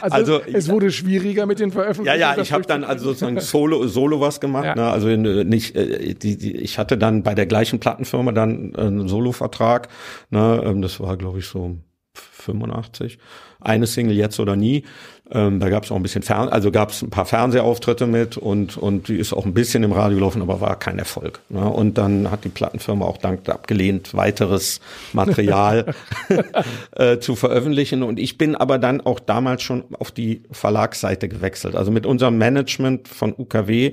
Also, 0.00 0.36
Also, 0.36 0.40
es 0.52 0.68
wurde 0.70 0.90
schwieriger 0.90 1.46
mit 1.46 1.60
den 1.60 1.68
Ja, 1.68 1.74
Veröffentlichungen. 1.74 2.20
ja, 2.20 2.34
das 2.34 2.48
ich 2.48 2.52
habe 2.52 2.64
dann 2.64 2.84
also 2.84 3.06
sozusagen 3.06 3.40
Solo, 3.40 3.86
Solo 3.86 4.20
was 4.20 4.40
gemacht. 4.40 4.64
Ja. 4.64 4.74
Ne? 4.74 4.90
Also 4.90 5.08
in, 5.08 5.22
nicht, 5.48 5.76
äh, 5.76 6.14
die, 6.14 6.36
die, 6.38 6.56
ich 6.56 6.78
hatte 6.78 6.96
dann 6.98 7.22
bei 7.22 7.34
der 7.34 7.46
gleichen 7.46 7.78
Plattenfirma 7.80 8.32
dann 8.32 8.72
äh, 8.74 8.80
einen 8.80 9.08
Solo-Vertrag. 9.08 9.88
Ne? 10.30 10.62
Ähm, 10.64 10.82
Das 10.82 11.00
war, 11.00 11.16
glaube 11.16 11.38
ich, 11.40 11.46
so 11.46 11.76
85. 12.20 13.18
Eine 13.60 13.86
Single 13.86 14.16
jetzt 14.16 14.40
oder 14.40 14.56
nie. 14.56 14.84
Ähm, 15.32 15.60
da 15.60 15.68
gab 15.68 15.84
es 15.84 15.92
auch 15.92 15.96
ein 15.96 16.02
bisschen 16.02 16.22
Fern 16.22 16.48
also 16.48 16.72
gab 16.72 16.90
es 16.90 17.02
ein 17.02 17.10
paar 17.10 17.24
Fernsehauftritte 17.24 18.08
mit 18.08 18.36
und 18.36 18.76
und 18.76 19.06
die 19.06 19.16
ist 19.16 19.32
auch 19.32 19.46
ein 19.46 19.54
bisschen 19.54 19.84
im 19.84 19.92
Radio 19.92 20.16
gelaufen, 20.16 20.42
aber 20.42 20.60
war 20.60 20.76
kein 20.76 20.98
Erfolg. 20.98 21.38
Ne? 21.50 21.68
Und 21.68 21.98
dann 21.98 22.32
hat 22.32 22.44
die 22.44 22.48
Plattenfirma 22.48 23.04
auch 23.04 23.18
dankend 23.18 23.48
abgelehnt, 23.48 24.14
weiteres 24.14 24.80
Material 25.12 25.94
äh, 26.96 27.18
zu 27.18 27.36
veröffentlichen. 27.36 28.02
Und 28.02 28.18
ich 28.18 28.38
bin 28.38 28.56
aber 28.56 28.78
dann 28.78 29.00
auch 29.00 29.20
damals 29.20 29.62
schon 29.62 29.84
auf 29.98 30.10
die 30.10 30.42
Verlagsseite 30.50 31.28
gewechselt. 31.28 31.76
Also 31.76 31.92
mit 31.92 32.06
unserem 32.06 32.36
Management 32.36 33.06
von 33.06 33.32
UKW 33.36 33.92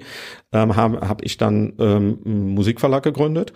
ähm, 0.53 0.75
habe 0.75 1.07
hab 1.07 1.23
ich 1.23 1.37
dann 1.37 1.73
ähm, 1.77 2.19
einen 2.25 2.53
Musikverlag 2.55 3.03
gegründet. 3.03 3.53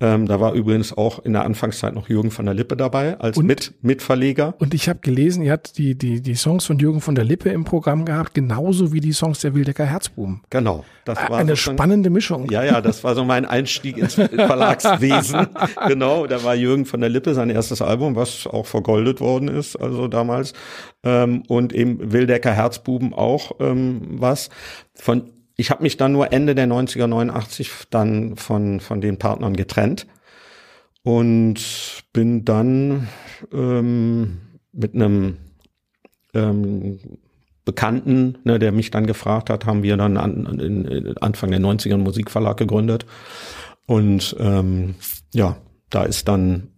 Ähm, 0.00 0.26
da 0.26 0.40
war 0.40 0.54
übrigens 0.54 0.92
auch 0.96 1.24
in 1.24 1.34
der 1.34 1.44
Anfangszeit 1.44 1.94
noch 1.94 2.08
Jürgen 2.08 2.32
von 2.32 2.44
der 2.46 2.54
Lippe 2.54 2.76
dabei 2.76 3.18
als 3.20 3.36
Und? 3.38 3.46
mit 3.46 3.74
Mitverleger. 3.80 4.54
Und 4.58 4.74
ich 4.74 4.88
habe 4.88 4.98
gelesen, 4.98 5.42
ihr 5.44 5.52
habt 5.52 5.78
die, 5.78 5.96
die, 5.96 6.20
die 6.20 6.34
Songs 6.34 6.64
von 6.66 6.78
Jürgen 6.80 7.00
von 7.00 7.14
der 7.14 7.24
Lippe 7.24 7.50
im 7.50 7.64
Programm 7.64 8.04
gehabt, 8.04 8.34
genauso 8.34 8.92
wie 8.92 9.00
die 9.00 9.12
Songs 9.12 9.38
der 9.40 9.54
Wildecker 9.54 9.84
Herzbuben. 9.86 10.42
Genau. 10.50 10.84
Das 11.04 11.18
war 11.18 11.38
Eine 11.38 11.50
sozusagen- 11.50 11.76
spannende 11.76 12.10
Mischung. 12.10 12.50
Ja, 12.50 12.64
ja, 12.64 12.80
das 12.80 13.04
war 13.04 13.14
so 13.14 13.24
mein 13.24 13.44
Einstieg 13.44 13.96
ins 13.96 14.14
Verlagswesen. 14.74 15.46
genau, 15.86 16.26
da 16.26 16.42
war 16.42 16.54
Jürgen 16.54 16.86
von 16.86 17.00
der 17.00 17.10
Lippe 17.10 17.34
sein 17.34 17.50
erstes 17.50 17.80
Album, 17.80 18.16
was 18.16 18.46
auch 18.46 18.66
vergoldet 18.66 19.20
worden 19.20 19.48
ist, 19.48 19.76
also 19.76 20.08
damals. 20.08 20.54
Ähm, 21.04 21.42
und 21.48 21.72
eben 21.72 22.12
Wildecker 22.12 22.52
Herzbuben 22.52 23.14
auch 23.14 23.52
ähm, 23.60 24.00
was. 24.18 24.50
Von 24.94 25.30
ich 25.56 25.70
habe 25.70 25.82
mich 25.82 25.96
dann 25.96 26.12
nur 26.12 26.32
Ende 26.32 26.54
der 26.54 26.66
90er, 26.66 27.06
89 27.06 27.70
dann 27.90 28.36
von, 28.36 28.80
von 28.80 29.00
den 29.00 29.18
Partnern 29.18 29.54
getrennt 29.54 30.06
und 31.02 32.04
bin 32.12 32.44
dann 32.44 33.08
ähm, 33.52 34.38
mit 34.72 34.94
einem 34.94 35.36
ähm, 36.34 36.98
Bekannten, 37.64 38.38
ne, 38.44 38.58
der 38.58 38.72
mich 38.72 38.90
dann 38.90 39.06
gefragt 39.06 39.48
hat, 39.48 39.64
haben 39.64 39.82
wir 39.82 39.96
dann 39.96 40.16
an, 40.16 40.58
in, 40.58 40.84
in 40.84 41.16
Anfang 41.18 41.50
der 41.50 41.60
90er 41.60 41.94
einen 41.94 42.02
Musikverlag 42.02 42.58
gegründet. 42.58 43.06
Und 43.86 44.36
ähm, 44.38 44.96
ja, 45.32 45.56
da 45.88 46.04
ist 46.04 46.28
dann 46.28 46.68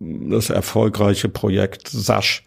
das 0.00 0.50
erfolgreiche 0.50 1.28
Projekt 1.28 1.88
Sasch 1.88 2.44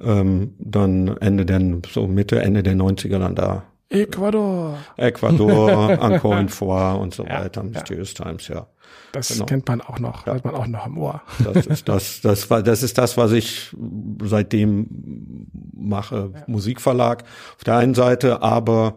ähm, 0.00 0.54
dann 0.58 1.16
Ende 1.18 1.46
der, 1.46 1.60
so 1.90 2.06
Mitte, 2.06 2.40
Ende 2.40 2.62
der 2.62 2.74
90er 2.74 3.18
dann 3.18 3.34
da. 3.34 3.64
Ecuador. 3.92 4.78
Ecuador, 4.96 5.90
Encore 6.00 6.40
in 6.40 6.48
Foire 6.48 6.98
und 6.98 7.14
so 7.14 7.24
Ja, 7.24 7.44
weiter, 7.44 7.62
Mysterious 7.62 8.14
Times, 8.14 8.48
ja. 8.48 8.66
Das 9.12 9.28
Genau. 9.28 9.46
kennt 9.46 9.68
man 9.68 9.80
auch 9.80 9.98
noch, 9.98 10.26
hat 10.26 10.44
man 10.44 10.54
auch 10.54 10.66
noch 10.66 10.86
im 10.86 10.98
Ohr. 10.98 11.22
Das 11.44 11.66
ist 11.66 11.88
das, 11.88 12.20
das 12.20 12.50
war, 12.50 12.62
das 12.62 12.82
ist 12.82 12.98
das, 12.98 13.16
was 13.16 13.32
ich 13.32 13.74
seitdem 14.22 15.46
mache. 15.74 16.30
Musikverlag 16.46 17.24
auf 17.56 17.64
der 17.64 17.76
einen 17.76 17.94
Seite, 17.94 18.42
aber 18.42 18.96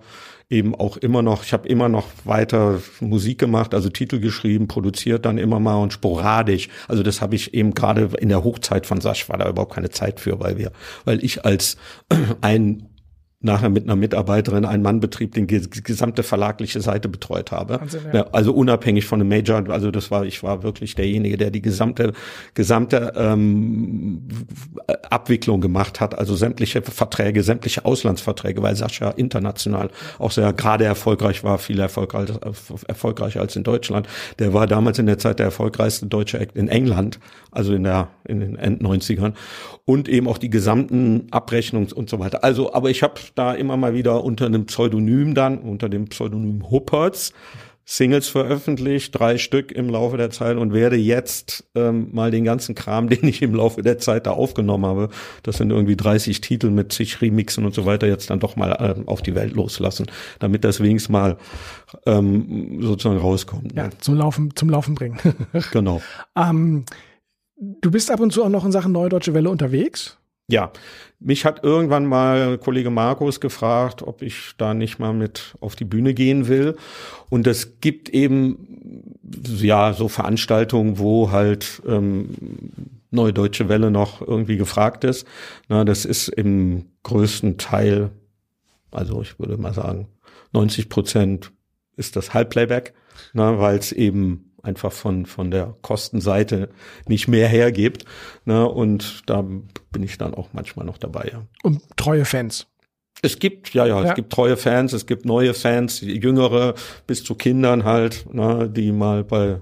eben 0.49 0.75
auch 0.75 0.97
immer 0.97 1.21
noch, 1.21 1.43
ich 1.43 1.53
habe 1.53 1.67
immer 1.67 1.89
noch 1.89 2.07
weiter 2.23 2.79
Musik 2.99 3.39
gemacht, 3.39 3.73
also 3.73 3.89
Titel 3.89 4.19
geschrieben, 4.19 4.67
produziert 4.67 5.25
dann 5.25 5.37
immer 5.37 5.59
mal 5.59 5.75
und 5.81 5.91
sporadisch. 5.91 6.69
Also 6.87 7.01
das 7.03 7.19
habe 7.21 7.35
ich 7.35 7.53
eben 7.53 7.73
gerade 7.73 8.09
in 8.19 8.29
der 8.29 8.43
Hochzeit 8.43 8.85
von 8.85 9.01
Sasch 9.01 9.27
war 9.27 9.37
da 9.37 9.49
überhaupt 9.49 9.73
keine 9.73 9.89
Zeit 9.89 10.19
für, 10.19 10.39
weil 10.39 10.57
wir, 10.57 10.71
weil 11.03 11.23
ich 11.23 11.45
als 11.45 11.77
ein 12.41 12.87
nachher 13.45 13.69
mit 13.69 13.83
einer 13.85 13.95
Mitarbeiterin 13.95 14.65
einen 14.65 14.83
Mannbetrieb 14.83 15.33
den 15.33 15.47
ges- 15.47 15.83
gesamte 15.83 16.23
verlagliche 16.23 16.81
Seite 16.81 17.07
betreut 17.07 17.51
habe. 17.51 17.79
Wahnsinn, 17.79 18.01
ja. 18.13 18.25
also 18.31 18.53
unabhängig 18.53 19.05
von 19.05 19.21
einem 19.21 19.29
Major, 19.29 19.69
also 19.69 19.91
das 19.91 20.11
war, 20.11 20.25
ich 20.25 20.43
war 20.43 20.63
wirklich 20.63 20.95
derjenige, 20.95 21.37
der 21.37 21.51
die 21.51 21.61
gesamte, 21.61 22.13
gesamte 22.53 23.13
ähm, 23.15 24.27
Abwicklung 25.09 25.61
gemacht 25.61 26.01
hat, 26.01 26.17
also 26.17 26.35
sämtliche 26.35 26.81
Verträge, 26.81 27.43
sämtliche 27.43 27.85
Auslandsverträge, 27.85 28.61
weil 28.61 28.75
Sascha 28.75 29.11
international 29.11 29.89
auch 30.19 30.31
sehr 30.31 30.51
gerade 30.53 30.85
erfolgreich 30.85 31.43
war, 31.43 31.57
viel 31.57 31.79
erfolgreich, 31.79 32.29
erfolgreicher 32.87 33.41
als 33.41 33.55
in 33.55 33.63
Deutschland. 33.63 34.07
Der 34.39 34.53
war 34.53 34.67
damals 34.67 34.99
in 34.99 35.05
der 35.05 35.17
Zeit 35.17 35.39
der 35.39 35.45
erfolgreichste 35.45 36.07
deutsche 36.07 36.39
Act 36.39 36.57
in 36.57 36.67
England, 36.67 37.19
also 37.51 37.73
in 37.73 37.83
der 37.83 38.09
in 38.27 38.39
den 38.39 38.55
End-90ern 38.57 39.33
und 39.85 40.09
eben 40.09 40.27
auch 40.27 40.39
die 40.39 40.49
gesamten 40.49 41.27
Abrechnungs 41.31 41.93
und 41.93 42.09
so 42.09 42.19
weiter. 42.19 42.43
Also, 42.43 42.73
aber 42.73 42.89
ich 42.89 43.03
habe 43.03 43.13
da 43.36 43.53
immer 43.53 43.77
mal 43.77 43.93
wieder 43.93 44.23
unter 44.23 44.45
einem 44.45 44.65
Pseudonym 44.65 45.36
dann, 45.36 45.59
unter 45.59 45.89
dem 45.89 46.05
Pseudonym 46.07 46.69
Hupperts, 46.69 47.33
Singles 47.88 48.27
veröffentlicht, 48.27 49.17
drei 49.17 49.38
Stück 49.38 49.71
im 49.71 49.89
Laufe 49.89 50.17
der 50.17 50.31
Zeit 50.31 50.57
und 50.57 50.73
werde 50.73 50.95
jetzt 50.95 51.65
ähm, 51.75 52.09
mal 52.11 52.31
den 52.31 52.43
ganzen 52.43 52.73
Kram, 52.73 53.09
den 53.09 53.23
ich 53.27 53.43
im 53.43 53.53
Laufe 53.53 53.83
der 53.83 53.99
Zeit 53.99 54.25
da 54.25 54.31
aufgenommen 54.31 54.86
habe, 54.86 55.09
das 55.43 55.57
sind 55.57 55.69
irgendwie 55.69 55.95
30 55.95 56.41
Titel 56.41 56.71
mit 56.71 56.91
zig 56.91 57.21
Remixen 57.21 57.63
und 57.63 57.75
so 57.75 57.86
weiter, 57.86 58.07
jetzt 58.07 58.31
dann 58.31 58.39
doch 58.39 58.55
mal 58.55 58.75
ähm, 58.79 59.07
auf 59.07 59.21
die 59.21 59.36
Welt 59.36 59.53
loslassen, 59.53 60.07
damit 60.39 60.63
das 60.63 60.81
wenigstens 60.81 61.11
mal 61.11 61.38
ähm, 62.07 62.79
sozusagen 62.81 63.19
rauskommt. 63.19 63.73
Ja, 63.75 63.83
Ne? 63.83 63.89
zum 63.99 64.15
Laufen, 64.15 64.55
zum 64.55 64.69
Laufen 64.69 64.95
bringen. 64.95 65.19
Genau. 65.71 66.01
ähm, 66.36 66.86
du 67.55 67.91
bist 67.91 68.09
ab 68.09 68.19
und 68.19 68.31
zu 68.31 68.43
auch 68.43 68.49
noch 68.49 68.65
in 68.65 68.71
Sachen 68.71 68.91
Neue 68.93 69.09
Deutsche 69.09 69.33
Welle 69.33 69.49
unterwegs? 69.49 70.17
Ja, 70.47 70.71
mich 71.19 71.43
hat 71.43 71.63
irgendwann 71.63 72.05
mal 72.05 72.59
Kollege 72.59 72.91
Markus 72.91 73.39
gefragt, 73.39 74.03
ob 74.03 74.21
ich 74.21 74.51
da 74.57 74.75
nicht 74.75 74.99
mal 74.99 75.13
mit 75.13 75.55
auf 75.59 75.75
die 75.75 75.85
Bühne 75.85 76.13
gehen 76.13 76.47
will. 76.47 76.75
Und 77.29 77.47
es 77.47 77.79
gibt 77.81 78.09
eben 78.09 79.17
ja 79.57 79.93
so 79.93 80.07
Veranstaltungen, 80.07 80.99
wo 80.99 81.31
halt 81.31 81.81
ähm, 81.87 82.29
Neue 83.09 83.33
Deutsche 83.33 83.69
Welle 83.69 83.91
noch 83.91 84.21
irgendwie 84.21 84.57
gefragt 84.57 85.03
ist. 85.03 85.25
Na, 85.69 85.85
das 85.85 86.05
ist 86.05 86.27
im 86.27 86.85
größten 87.03 87.57
Teil, 87.57 88.11
also 88.91 89.21
ich 89.21 89.39
würde 89.39 89.57
mal 89.57 89.73
sagen, 89.73 90.09
90 90.51 90.89
Prozent 90.89 91.51
ist 91.95 92.15
das 92.15 92.33
Halbplayback, 92.33 92.93
weil 93.33 93.77
es 93.77 93.91
eben 93.93 94.51
einfach 94.66 94.91
von, 94.91 95.26
von 95.26 95.51
der 95.51 95.76
Kostenseite 95.82 96.70
nicht 97.07 97.28
mehr 97.28 97.47
hergibt. 97.47 98.05
Ne, 98.45 98.68
und 98.68 99.24
da 99.28 99.41
bin 99.91 100.03
ich 100.03 100.18
dann 100.18 100.34
auch 100.34 100.49
manchmal 100.53 100.86
noch 100.86 100.97
dabei, 100.97 101.30
ja. 101.32 101.43
Und 101.63 101.82
treue 101.95 102.26
Fans. 102.26 102.68
Es 103.22 103.39
gibt, 103.39 103.74
ja, 103.74 103.86
ja, 103.86 104.01
Ja. 104.03 104.09
es 104.09 104.16
gibt 104.16 104.34
treue 104.34 104.57
Fans, 104.57 104.91
es 104.93 105.05
gibt 105.05 105.26
neue 105.26 105.53
Fans, 105.53 106.01
jüngere 106.01 106.76
bis 107.07 107.24
zu 107.24 107.36
Kindern 107.36 107.86
halt, 107.86 108.26
ne, 108.34 108.70
die 108.70 108.91
mal 108.91 109.24
bei 109.24 109.61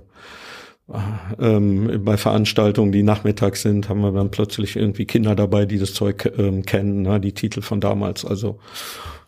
ähm, 1.40 2.04
bei 2.04 2.18
Veranstaltungen, 2.18 2.92
die 2.92 3.04
nachmittags 3.04 3.62
sind, 3.62 3.88
haben 3.88 4.02
wir 4.02 4.12
dann 4.12 4.32
plötzlich 4.32 4.76
irgendwie 4.76 5.06
Kinder 5.06 5.34
dabei, 5.34 5.66
die 5.66 5.80
das 5.80 5.94
Zeug 5.94 6.32
ähm, 6.38 6.64
kennen, 6.66 7.04
ne, 7.04 7.20
die 7.20 7.32
Titel 7.32 7.62
von 7.62 7.80
damals. 7.80 8.26
Also 8.26 8.60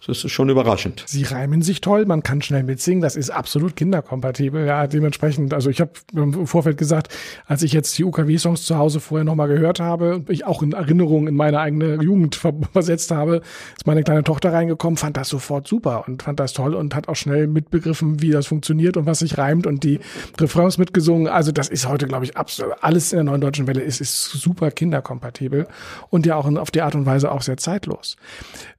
das 0.07 0.23
ist 0.23 0.31
schon 0.31 0.49
überraschend. 0.49 1.03
Sie 1.07 1.23
reimen 1.23 1.61
sich 1.61 1.81
toll, 1.81 2.05
man 2.05 2.21
kann 2.21 2.41
schnell 2.41 2.63
mitsingen, 2.63 3.01
das 3.01 3.15
ist 3.15 3.31
absolut 3.31 3.75
kinderkompatibel. 3.75 4.65
Ja, 4.65 4.85
dementsprechend, 4.85 5.53
also 5.53 5.69
ich 5.69 5.81
habe 5.81 5.91
im 6.13 6.45
Vorfeld 6.45 6.77
gesagt, 6.77 7.09
als 7.47 7.63
ich 7.63 7.73
jetzt 7.73 7.97
die 7.97 8.03
UKW-Songs 8.03 8.63
zu 8.63 8.77
Hause 8.77 8.99
vorher 8.99 9.25
nochmal 9.25 9.47
gehört 9.47 9.79
habe 9.79 10.15
und 10.15 10.29
ich 10.29 10.45
auch 10.45 10.61
in 10.61 10.73
Erinnerung 10.73 11.27
in 11.27 11.35
meine 11.35 11.59
eigene 11.59 11.95
Jugend 12.03 12.35
ver 12.35 12.53
versetzt 12.71 13.11
habe, 13.11 13.41
ist 13.77 13.87
meine 13.87 14.03
kleine 14.03 14.23
Tochter 14.23 14.53
reingekommen, 14.53 14.97
fand 14.97 15.17
das 15.17 15.29
sofort 15.29 15.67
super 15.67 16.07
und 16.07 16.23
fand 16.23 16.39
das 16.39 16.53
toll 16.53 16.75
und 16.75 16.93
hat 16.93 17.07
auch 17.07 17.15
schnell 17.15 17.47
mitbegriffen, 17.47 18.21
wie 18.21 18.29
das 18.29 18.47
funktioniert 18.47 18.97
und 18.97 19.05
was 19.05 19.19
sich 19.19 19.37
reimt 19.37 19.65
und 19.65 19.83
die 19.83 19.99
Refrains 20.39 20.77
mitgesungen. 20.77 21.27
Also 21.27 21.51
das 21.51 21.67
ist 21.67 21.87
heute, 21.87 22.05
glaube 22.05 22.25
ich, 22.25 22.37
absolut 22.37 22.75
alles 22.81 23.11
in 23.11 23.17
der 23.17 23.23
neuen 23.23 23.41
deutschen 23.41 23.65
Welle 23.65 23.81
ist, 23.81 24.01
ist 24.01 24.25
super 24.25 24.69
kinderkompatibel 24.69 25.67
und 26.09 26.25
ja 26.25 26.35
auch 26.35 26.45
auf 26.45 26.69
die 26.69 26.81
Art 26.81 26.93
und 26.95 27.05
Weise 27.05 27.31
auch 27.31 27.41
sehr 27.41 27.57
zeitlos. 27.57 28.17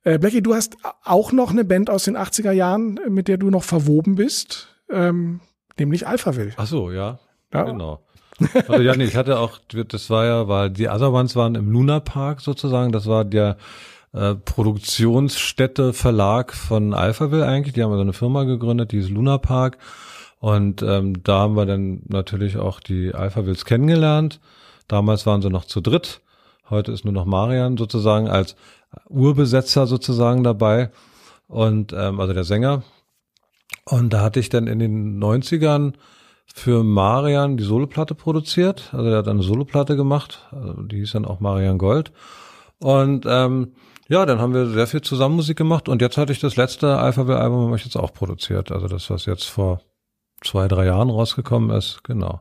Äh, 0.07 0.21
Blackie, 0.21 0.41
du 0.41 0.55
hast 0.55 0.77
auch 1.05 1.33
noch 1.33 1.51
eine 1.51 1.65
Band 1.65 1.91
aus 1.91 2.05
den 2.05 2.17
80er 2.17 2.53
Jahren, 2.53 3.01
mit 3.09 3.27
der 3.27 3.39
du 3.39 3.51
noch 3.51 3.65
verwoben 3.65 4.15
bist, 4.15 4.69
ähm, 4.89 5.41
nämlich 5.81 6.07
Alphaville. 6.07 6.53
Ach 6.57 6.67
so, 6.69 6.93
ja. 6.93 7.19
Ja. 7.53 7.65
Genau. 7.65 8.01
Also, 8.69 8.83
ja, 8.83 8.95
nee, 8.95 9.05
ich 9.05 9.17
hatte 9.17 9.41
auch, 9.41 9.59
das 9.89 10.09
war 10.09 10.25
ja, 10.27 10.47
weil 10.47 10.71
die 10.71 10.89
Other 10.89 11.13
Ones 11.13 11.35
waren 11.35 11.57
im 11.57 11.73
Luna 11.73 11.99
Park 11.99 12.41
sozusagen, 12.41 12.93
das 12.93 13.07
war 13.07 13.25
der 13.25 13.57
äh, 14.13 14.37
Produktionsstätte 14.37 15.93
Verlag 15.93 16.53
von 16.53 16.95
Alphaville 16.95 17.45
eigentlich, 17.45 17.73
die 17.73 17.83
haben 17.83 17.93
so 17.93 18.01
eine 18.01 18.13
Firma 18.13 18.45
gegründet, 18.45 18.93
die 18.93 18.99
ist 18.99 19.11
Luna 19.11 19.39
Park 19.39 19.79
und 20.39 20.83
ähm, 20.83 21.25
da 21.25 21.41
haben 21.41 21.57
wir 21.57 21.67
dann 21.67 22.03
natürlich 22.07 22.59
auch 22.59 22.79
die 22.79 23.13
Alphavilles 23.13 23.65
kennengelernt. 23.65 24.39
Damals 24.87 25.27
waren 25.27 25.43
sie 25.43 25.51
noch 25.51 25.65
zu 25.65 25.81
dritt, 25.81 26.21
heute 26.71 26.93
ist 26.93 27.05
nur 27.05 27.15
noch 27.15 27.25
Marian 27.25 27.77
sozusagen 27.77 28.29
als 28.29 28.57
Urbesetzer 29.09 29.87
sozusagen 29.87 30.43
dabei 30.43 30.91
und 31.49 31.93
ähm, 31.93 32.21
also 32.21 32.33
der 32.33 32.45
Sänger 32.45 32.83
und 33.85 34.13
da 34.13 34.21
hatte 34.21 34.41
ich 34.41 34.49
dann 34.49 34.67
in 34.67 34.79
den 34.79 35.23
90ern 35.23 35.95
für 36.55 36.83
Marian 36.85 37.57
die 37.57 37.65
Soloplatte 37.65 38.15
produziert. 38.15 38.91
Also 38.93 39.11
er 39.11 39.19
hat 39.19 39.29
eine 39.29 39.43
Soloplatte 39.43 39.97
gemacht, 39.97 40.47
also 40.53 40.83
die 40.83 40.97
hieß 40.99 41.13
dann 41.13 41.25
auch 41.25 41.41
Marian 41.41 41.79
Gold. 41.79 42.13
Und 42.79 43.27
ähm, 43.27 43.73
ja, 44.09 44.25
dann 44.27 44.41
haben 44.41 44.55
wir 44.55 44.67
sehr 44.67 44.87
viel 44.87 45.01
zusammen 45.01 45.37
Musik 45.37 45.57
gemacht 45.57 45.89
und 45.89 46.01
jetzt 46.01 46.17
hatte 46.17 46.33
ich 46.33 46.41
das 46.41 46.57
letzte 46.57 46.99
Alphabet-Album, 46.99 47.67
habe 47.67 47.77
ich 47.77 47.85
jetzt 47.85 47.97
auch 47.97 48.13
produziert. 48.13 48.71
Also 48.71 48.87
das, 48.87 49.11
was 49.11 49.27
jetzt 49.27 49.45
vor 49.45 49.81
zwei, 50.43 50.69
drei 50.69 50.87
Jahren 50.87 51.11
rausgekommen 51.11 51.71
ist, 51.71 52.05
genau. 52.05 52.41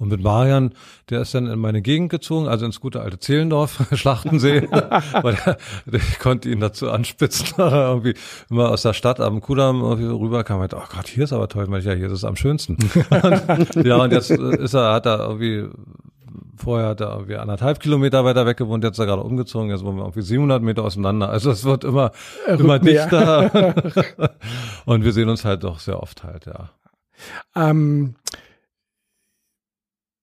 Und 0.00 0.08
mit 0.08 0.22
Marian, 0.22 0.72
der 1.10 1.20
ist 1.20 1.34
dann 1.34 1.46
in 1.46 1.58
meine 1.58 1.82
Gegend 1.82 2.08
gezogen, 2.08 2.48
also 2.48 2.64
ins 2.64 2.80
gute 2.80 3.02
alte 3.02 3.18
Zehlendorf, 3.18 3.86
Schlachtensee, 3.92 4.62
weil 5.22 5.36
er, 5.44 5.58
ich 5.92 6.18
konnte 6.18 6.48
ihn 6.48 6.58
dazu 6.58 6.90
anspitzen, 6.90 7.48
irgendwie 7.58 8.14
immer 8.48 8.70
aus 8.70 8.80
der 8.80 8.94
Stadt 8.94 9.20
am 9.20 9.42
Kudamm 9.42 9.82
irgendwie 9.82 10.06
rüberkam, 10.06 10.60
und, 10.60 10.72
oh 10.72 10.82
Gott, 10.90 11.06
hier 11.06 11.24
ist 11.24 11.34
aber 11.34 11.48
toll, 11.48 11.68
ich, 11.78 11.84
ja, 11.84 11.92
hier 11.92 12.06
ist 12.06 12.14
es 12.14 12.24
am 12.24 12.34
schönsten. 12.34 12.78
und, 13.10 13.84
ja, 13.84 13.96
und 13.96 14.12
jetzt 14.12 14.30
ist 14.30 14.72
er, 14.72 14.94
hat 14.94 15.04
er 15.04 15.20
irgendwie 15.20 15.68
Vorher 16.56 16.88
hat 16.88 17.00
er 17.00 17.12
irgendwie 17.12 17.36
anderthalb 17.36 17.80
Kilometer 17.80 18.24
weiter 18.24 18.44
weg 18.44 18.58
gewohnt, 18.58 18.84
jetzt 18.84 18.94
ist 18.94 18.98
er 18.98 19.06
gerade 19.06 19.22
umgezogen, 19.22 19.70
jetzt 19.70 19.82
wohnen 19.82 19.96
wir 19.96 20.02
irgendwie 20.02 20.22
700 20.22 20.62
Meter 20.62 20.84
auseinander. 20.84 21.30
Also 21.30 21.50
es 21.50 21.64
wird 21.64 21.84
immer, 21.84 22.10
immer 22.46 22.78
dichter. 22.78 23.74
und 24.84 25.02
wir 25.02 25.12
sehen 25.12 25.30
uns 25.30 25.46
halt 25.46 25.64
doch 25.64 25.78
sehr 25.78 26.02
oft 26.02 26.22
halt, 26.22 26.44
ja. 26.44 26.70
Ähm, 27.56 28.14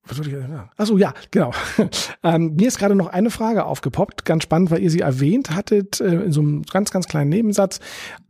was 0.07 0.17
wollte 0.17 0.29
ich 0.31 0.37
sagen? 0.37 0.69
Achso, 0.77 0.97
ja, 0.97 1.13
genau. 1.31 1.51
ähm, 2.23 2.55
mir 2.55 2.67
ist 2.67 2.79
gerade 2.79 2.95
noch 2.95 3.07
eine 3.07 3.29
Frage 3.29 3.65
aufgepoppt, 3.65 4.25
ganz 4.25 4.43
spannend, 4.43 4.71
weil 4.71 4.81
ihr 4.81 4.91
sie 4.91 5.01
erwähnt 5.01 5.51
hattet, 5.51 6.01
äh, 6.01 6.23
in 6.23 6.31
so 6.31 6.41
einem 6.41 6.63
ganz, 6.63 6.91
ganz 6.91 7.07
kleinen 7.07 7.29
Nebensatz. 7.29 7.79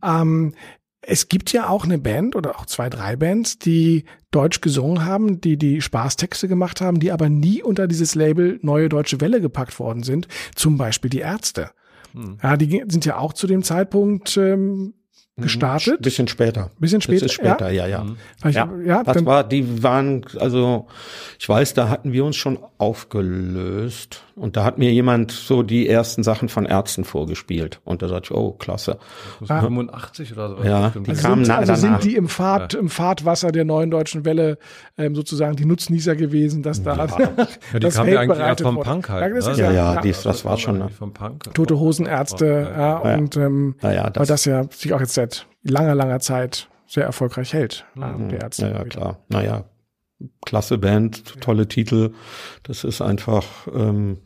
Ähm, 0.02 0.54
es 1.00 1.28
gibt 1.28 1.52
ja 1.52 1.68
auch 1.68 1.84
eine 1.84 1.98
Band 1.98 2.36
oder 2.36 2.58
auch 2.58 2.66
zwei, 2.66 2.90
drei 2.90 3.16
Bands, 3.16 3.58
die 3.58 4.04
Deutsch 4.30 4.60
gesungen 4.60 5.04
haben, 5.04 5.40
die 5.40 5.56
die 5.56 5.80
Spaßtexte 5.80 6.48
gemacht 6.48 6.80
haben, 6.80 7.00
die 7.00 7.12
aber 7.12 7.28
nie 7.28 7.62
unter 7.62 7.86
dieses 7.86 8.14
Label 8.14 8.58
Neue 8.62 8.88
Deutsche 8.88 9.20
Welle 9.20 9.40
gepackt 9.40 9.78
worden 9.78 10.02
sind. 10.02 10.28
Zum 10.54 10.76
Beispiel 10.76 11.08
die 11.08 11.20
Ärzte. 11.20 11.70
Hm. 12.12 12.38
Ja, 12.42 12.56
die 12.56 12.84
sind 12.88 13.04
ja 13.04 13.16
auch 13.18 13.32
zu 13.32 13.46
dem 13.46 13.62
Zeitpunkt 13.62 14.36
ähm, 14.36 14.94
gestartet. 15.40 16.02
Bisschen 16.02 16.28
später. 16.28 16.70
Bisschen 16.78 17.00
später. 17.00 17.20
Das 17.20 17.32
ist 17.32 17.34
später, 17.34 17.70
ja, 17.70 17.86
ja. 17.86 18.04
ja. 18.44 18.50
ja. 18.50 18.70
ja 18.84 19.02
das 19.02 19.24
war, 19.24 19.44
die 19.44 19.82
waren, 19.82 20.24
also 20.38 20.86
ich 21.38 21.48
weiß, 21.48 21.74
da 21.74 21.88
hatten 21.88 22.12
wir 22.12 22.24
uns 22.24 22.36
schon 22.36 22.58
aufgelöst 22.78 24.22
und 24.38 24.56
da 24.56 24.64
hat 24.64 24.78
mir 24.78 24.92
jemand 24.92 25.32
so 25.32 25.62
die 25.62 25.88
ersten 25.88 26.22
Sachen 26.22 26.48
von 26.48 26.64
Ärzten 26.64 27.04
vorgespielt 27.04 27.80
und 27.84 28.02
da 28.02 28.08
sagte 28.08 28.28
ich, 28.32 28.36
oh, 28.38 28.52
klasse. 28.52 28.98
Ja. 29.46 29.60
85 29.60 30.32
oder 30.32 30.48
so. 30.56 30.62
Ja, 30.62 30.90
die 30.90 31.10
also 31.10 31.22
kamen 31.22 31.44
sind, 31.44 31.54
also 31.54 31.72
danach. 31.72 32.00
sind 32.00 32.04
die 32.10 32.16
im 32.16 32.28
Fahrt, 32.28 32.74
im 32.74 32.88
Fahrtwasser 32.88 33.52
der 33.52 33.64
neuen 33.64 33.90
deutschen 33.90 34.24
Welle 34.24 34.58
ähm, 34.96 35.14
sozusagen 35.14 35.56
die 35.56 35.64
Nutznießer 35.64 36.16
gewesen, 36.16 36.62
dass 36.62 36.82
da 36.82 36.96
Ja, 36.96 37.06
die 37.74 37.80
das 37.80 37.94
kamen 37.96 38.12
ja 38.12 38.20
eigentlich 38.20 38.38
eher 38.38 38.56
vom 38.56 38.76
wurde. 38.76 38.88
Punk 38.90 39.08
halt. 39.08 39.22
Ja, 39.22 39.34
das 39.36 39.46
ne? 39.46 39.52
ist 39.52 39.58
Ja, 39.58 39.70
ja, 39.72 39.94
ja, 39.94 40.00
dies, 40.00 40.22
das 40.22 40.44
war 40.44 40.56
schon, 40.56 40.80
eigentlich 40.82 40.96
vom 40.96 41.12
Punk. 41.12 41.52
Tote 41.54 41.78
Hosenärzte, 41.78 42.46
ja, 42.46 43.10
Ja. 43.10 43.16
und 43.16 43.36
ähm, 43.36 43.74
Naja, 43.82 44.04
weil 44.04 44.12
das, 44.12 44.28
das 44.28 44.44
ja 44.44 44.64
sich 44.70 44.92
auch 44.92 45.00
jetzt 45.00 45.14
seit 45.14 45.46
langer, 45.62 45.94
langer 45.94 46.20
Zeit 46.20 46.68
sehr 46.86 47.04
erfolgreich 47.04 47.52
hält, 47.52 47.84
ähm, 47.96 48.28
der 48.30 48.40
Ärzte. 48.42 48.62
ja, 48.66 48.72
ja, 48.78 48.84
klar. 48.84 49.18
Naja, 49.28 49.64
klasse 50.44 50.78
Band, 50.78 51.40
tolle 51.40 51.68
Titel. 51.68 52.12
Das 52.62 52.84
ist 52.84 53.00
einfach, 53.02 53.44
ähm, 53.74 54.18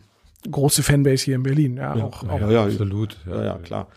Große 0.51 0.82
Fanbase 0.82 1.24
hier 1.24 1.36
in 1.36 1.43
Berlin, 1.43 1.76
ja, 1.76 1.97
Ja, 1.97 2.05
auch, 2.05 2.28
auch 2.28 2.40
ja, 2.40 2.51
ja, 2.51 2.64
Absolut. 2.64 3.16
ja, 3.26 3.45
ja, 3.45 3.59
klar. 3.59 3.88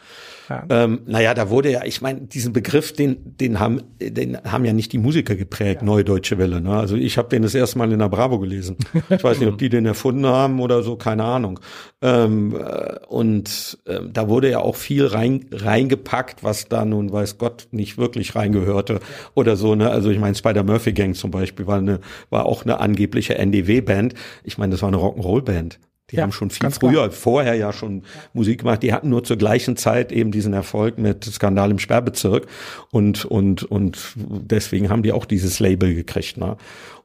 Ja. 0.49 0.63
Ähm, 0.69 1.01
naja, 1.05 1.33
da 1.33 1.49
wurde 1.49 1.71
ja, 1.71 1.83
ich 1.85 2.01
meine, 2.01 2.21
diesen 2.21 2.53
Begriff, 2.53 2.93
den, 2.93 3.35
den 3.37 3.59
haben, 3.59 3.81
den 3.99 4.37
haben 4.43 4.63
ja 4.63 4.73
nicht 4.73 4.93
die 4.93 4.97
Musiker 4.97 5.35
geprägt, 5.35 5.81
Neue 5.81 6.03
Deutsche 6.03 6.37
Welle. 6.37 6.61
Ne? 6.61 6.75
Also 6.75 6.95
ich 6.95 7.17
habe 7.17 7.29
den 7.29 7.41
das 7.41 7.55
erste 7.55 7.77
Mal 7.77 7.91
in 7.91 7.99
der 7.99 8.09
Bravo 8.09 8.39
gelesen. 8.39 8.77
Ich 9.09 9.23
weiß 9.23 9.39
nicht, 9.39 9.49
ob 9.49 9.57
die 9.57 9.69
den 9.69 9.85
erfunden 9.85 10.25
haben 10.25 10.59
oder 10.59 10.83
so, 10.83 10.95
keine 10.97 11.23
Ahnung. 11.23 11.59
Ähm, 12.01 12.55
äh, 12.55 12.99
und 13.07 13.79
ähm, 13.87 14.11
da 14.13 14.29
wurde 14.29 14.51
ja 14.51 14.59
auch 14.59 14.75
viel 14.75 15.05
rein, 15.05 15.45
reingepackt, 15.51 16.43
was 16.43 16.67
da 16.67 16.85
nun 16.85 17.11
weiß 17.11 17.37
Gott 17.37 17.67
nicht 17.71 17.97
wirklich 17.97 18.35
reingehörte 18.35 18.99
oder 19.33 19.55
so. 19.55 19.75
Ne? 19.75 19.89
Also 19.89 20.09
ich 20.09 20.19
meine, 20.19 20.35
Spider 20.35 20.63
Murphy 20.63 20.93
Gang 20.93 21.15
zum 21.15 21.31
Beispiel 21.31 21.65
war 21.65 21.79
eine, 21.79 21.99
war 22.29 22.45
auch 22.45 22.63
eine 22.63 22.79
angebliche 22.79 23.35
NDW-Band. 23.35 24.13
Ich 24.43 24.57
meine, 24.57 24.71
das 24.71 24.81
war 24.81 24.89
eine 24.89 24.97
Rock'n'Roll-Band. 24.97 25.79
Die 26.11 26.17
Ja, 26.17 26.23
haben 26.23 26.31
schon 26.31 26.51
viel 26.51 26.69
früher, 26.69 26.91
klar. 26.91 27.11
vorher 27.11 27.55
ja 27.55 27.73
schon 27.73 28.03
Musik 28.33 28.59
gemacht. 28.59 28.83
Die 28.83 28.93
hatten 28.93 29.09
nur 29.09 29.23
zur 29.23 29.37
gleichen 29.37 29.75
Zeit 29.75 30.11
eben 30.11 30.31
diesen 30.31 30.53
Erfolg 30.53 30.97
mit 30.99 31.23
Skandal 31.25 31.71
im 31.71 31.79
Sperrbezirk 31.79 32.45
und 32.91 33.25
und 33.25 33.63
und 33.63 34.13
deswegen 34.15 34.89
haben 34.89 35.01
die 35.03 35.11
auch 35.11 35.25
dieses 35.25 35.59
Label 35.59 35.95
gekriegt. 35.95 36.37
Ne? 36.37 36.57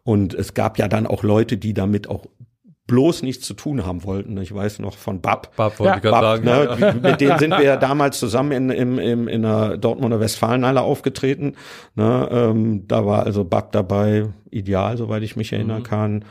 Und 0.05 0.35
es 0.35 0.53
gab 0.55 0.79
ja 0.79 0.87
dann 0.89 1.07
auch 1.07 1.23
Leute, 1.23 1.57
die 1.57 1.73
damit 1.73 2.09
auch 2.09 2.27
bloß 2.87 3.23
nichts 3.23 3.47
zu 3.47 3.55
tun 3.55 3.87
haben 3.87 4.03
wollten. 4.05 4.37
Ich 4.39 4.53
weiß 4.53 4.81
noch 4.81 4.97
von 4.99 5.21
Bab. 5.21 5.55
Bab 5.57 5.79
wollte 5.79 5.91
Ja. 5.93 5.97
ich 5.97 6.03
gerade 6.03 6.43
Bab, 6.45 6.79
sagen. 6.79 7.01
ne, 7.03 7.09
mit 7.09 7.21
denen 7.21 7.39
sind 7.39 7.51
wir 7.53 7.63
ja 7.63 7.77
damals 7.77 8.19
zusammen 8.19 8.51
in, 8.53 8.71
in, 8.71 8.99
in, 8.99 9.29
in 9.29 9.43
der 9.43 9.77
Dortmunder 9.77 10.19
Westfalenhalle 10.19 10.81
aufgetreten. 10.83 11.55
Ne, 11.95 12.29
ähm, 12.33 12.89
da 12.89 13.07
war 13.07 13.23
also 13.25 13.45
Bab 13.45 13.71
dabei, 13.73 14.27
ideal, 14.51 14.97
soweit 14.97 15.23
ich 15.23 15.37
mich 15.37 15.53
erinnern 15.53 15.85
kann. 15.85 16.25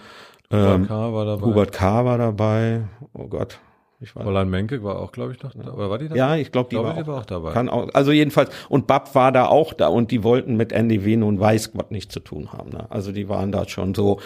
Hubert 0.51 0.75
Ähm, 0.75 0.87
K. 0.87 1.13
war 1.13 1.25
dabei. 1.25 1.45
Hubert 1.45 1.71
K. 1.71 2.05
war 2.05 2.17
dabei. 2.17 2.81
Oh 3.13 3.27
Gott. 3.27 3.59
Ich 4.01 4.15
weiß. 4.15 4.23
Fräulein 4.23 4.49
Menke 4.49 4.81
war 4.81 4.97
auch, 4.99 5.11
glaube 5.11 5.33
ich, 5.33 5.43
noch 5.43 5.53
da. 5.53 5.73
Oder 5.73 5.89
war 5.89 5.97
die 5.97 6.07
da? 6.07 6.15
Ja, 6.15 6.35
ich 6.37 6.51
glaube, 6.51 6.69
die, 6.69 6.75
glaube, 6.75 6.87
war 6.89 6.95
die 6.95 7.01
auch, 7.03 7.07
war 7.07 7.17
auch 7.19 7.25
dabei. 7.25 7.51
Kann 7.51 7.67
auch, 7.67 7.89
also 7.93 8.11
jedenfalls, 8.11 8.49
und 8.69 8.87
Bab 8.87 9.13
war 9.13 9.31
da 9.33 9.47
auch 9.47 9.73
da 9.73 9.89
und 9.89 10.09
die 10.11 10.23
wollten 10.23 10.55
mit 10.55 10.71
NDW 10.71 11.17
nun 11.17 11.39
weiß 11.39 11.73
Gott 11.73 11.91
nichts 11.91 12.13
zu 12.13 12.21
tun 12.21 12.53
haben. 12.53 12.69
Ne? 12.69 12.89
Also 12.89 13.11
die 13.11 13.27
waren 13.27 13.51
da 13.51 13.67
schon 13.67 13.93
so, 13.93 14.19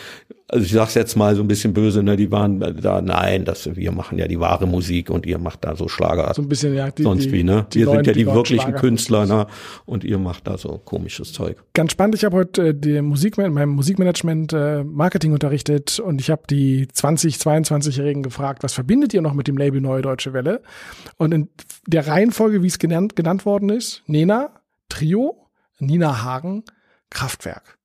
also 0.53 0.65
ich 0.65 0.71
sag's 0.71 0.93
jetzt 0.93 1.15
mal 1.15 1.35
so 1.35 1.41
ein 1.41 1.47
bisschen 1.47 1.73
böse, 1.73 2.03
ne? 2.03 2.15
die 2.15 2.31
waren 2.31 2.59
da, 2.59 3.01
nein, 3.01 3.43
das, 3.43 3.75
wir 3.75 3.91
machen 3.91 4.19
ja 4.19 4.27
die 4.27 4.39
wahre 4.39 4.67
Musik 4.67 5.09
und 5.09 5.25
ihr 5.25 5.39
macht 5.39 5.65
da 5.65 5.75
so 5.75 5.87
Schlager. 5.87 6.31
so 6.35 6.43
ein 6.43 6.47
bisschen, 6.47 6.75
ja, 6.75 6.91
die, 6.91 7.01
sonst 7.01 7.25
die, 7.25 7.31
wie, 7.31 7.43
ne? 7.43 7.65
die 7.73 7.79
Wir 7.79 7.89
sind 7.89 8.05
ja 8.05 8.13
die, 8.13 8.23
neuen 8.23 8.35
wirklichen 8.35 8.75
Künstler, 8.75 9.25
ne? 9.25 9.47
Und 9.85 10.03
ihr 10.03 10.19
macht 10.19 10.45
da 10.47 10.59
so 10.59 10.77
komisches 10.77 11.33
Zeug. 11.33 11.57
Ganz 11.73 11.91
spannend, 11.91 12.15
ich 12.15 12.23
habe 12.23 12.37
heute 12.37 12.67
äh, 12.67 12.73
die 12.75 13.01
Musik, 13.01 13.37
meinem 13.37 13.69
Musikmanagement 13.69 14.53
äh, 14.53 14.83
Marketing 14.83 15.33
unterrichtet 15.33 15.99
und 15.99 16.21
ich 16.21 16.29
habe 16.29 16.43
die 16.47 16.87
20, 16.87 17.37
22-Jährigen 17.37 18.21
gefragt, 18.21 18.63
was 18.63 18.73
verbindet 18.73 19.13
ihr 19.15 19.21
noch 19.21 19.33
mit 19.33 19.47
dem 19.47 19.57
Label 19.57 19.81
Neue 19.81 20.03
Deutsche 20.03 20.33
Welle? 20.33 20.61
Und 21.17 21.33
in 21.33 21.49
der 21.87 22.05
Reihenfolge, 22.05 22.61
wie 22.61 22.67
es 22.67 22.77
genannt, 22.77 23.15
genannt 23.15 23.47
worden 23.47 23.69
ist, 23.69 24.03
Nena, 24.05 24.51
Trio, 24.87 25.47
Nina 25.79 26.23
Hagen, 26.23 26.63
Kraftwerk. 27.09 27.79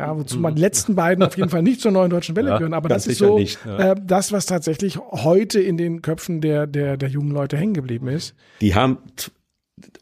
Ja, 0.00 0.16
wozu 0.16 0.38
man 0.38 0.54
die 0.54 0.62
letzten 0.62 0.94
beiden 0.94 1.22
auf 1.22 1.36
jeden 1.36 1.50
Fall 1.50 1.62
nicht 1.62 1.82
zur 1.82 1.92
neuen 1.92 2.08
deutschen 2.08 2.34
Welle 2.34 2.48
Ja, 2.48 2.56
gehören, 2.56 2.72
aber 2.72 2.88
das 2.88 3.06
ist 3.06 3.18
so 3.18 3.38
nicht, 3.38 3.58
äh, 3.66 3.94
das, 4.02 4.32
was 4.32 4.46
tatsächlich 4.46 4.98
heute 4.98 5.60
in 5.60 5.76
den 5.76 6.00
Köpfen 6.00 6.40
der, 6.40 6.66
der, 6.66 6.96
der 6.96 7.10
jungen 7.10 7.32
Leute 7.32 7.58
hängen 7.58 7.74
geblieben 7.74 8.08
ist. 8.08 8.34
die 8.62 8.74
haben 8.74 8.96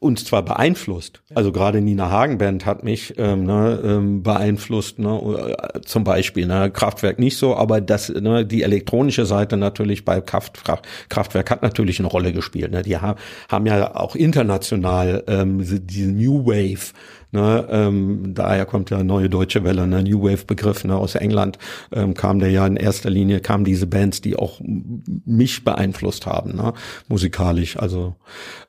uns 0.00 0.24
zwar 0.24 0.44
beeinflusst, 0.44 1.22
also 1.34 1.52
gerade 1.52 1.80
Nina 1.80 2.10
Hagenband 2.10 2.66
hat 2.66 2.84
mich 2.84 3.14
ähm, 3.16 3.44
ne, 3.44 3.80
ähm, 3.84 4.22
beeinflusst, 4.22 4.98
ne, 4.98 5.56
äh, 5.74 5.80
zum 5.82 6.04
Beispiel, 6.04 6.46
ne, 6.46 6.70
Kraftwerk 6.70 7.18
nicht 7.18 7.36
so, 7.36 7.56
aber 7.56 7.80
das, 7.80 8.08
ne, 8.08 8.44
die 8.46 8.62
elektronische 8.62 9.26
Seite 9.26 9.56
natürlich 9.56 10.04
bei 10.04 10.20
Kraft, 10.20 10.64
Kraft, 10.64 10.86
Kraftwerk 11.08 11.50
hat 11.50 11.62
natürlich 11.62 11.98
eine 11.98 12.08
Rolle 12.08 12.32
gespielt. 12.32 12.72
Ne, 12.72 12.82
die 12.82 12.96
haben, 12.96 13.18
haben 13.48 13.66
ja 13.66 13.94
auch 13.94 14.16
international 14.16 15.24
ähm, 15.26 15.58
diese 15.60 16.10
New 16.10 16.46
Wave 16.46 16.92
Ne, 17.30 17.66
ähm, 17.70 18.32
daher 18.34 18.64
kommt 18.64 18.88
ja 18.88 19.02
neue 19.04 19.28
deutsche 19.28 19.62
Welle, 19.62 19.86
ne, 19.86 20.02
New 20.02 20.22
Wave 20.22 20.46
Begriff 20.46 20.84
ne, 20.84 20.96
aus 20.96 21.14
England 21.14 21.58
ähm, 21.92 22.14
kam 22.14 22.38
der 22.38 22.50
ja 22.50 22.66
in 22.66 22.76
erster 22.76 23.10
Linie 23.10 23.40
kamen 23.40 23.64
diese 23.64 23.86
Bands, 23.86 24.22
die 24.22 24.34
auch 24.34 24.62
mich 24.62 25.62
beeinflusst 25.62 26.24
haben, 26.24 26.56
ne, 26.56 26.72
musikalisch. 27.06 27.78
Also 27.78 28.14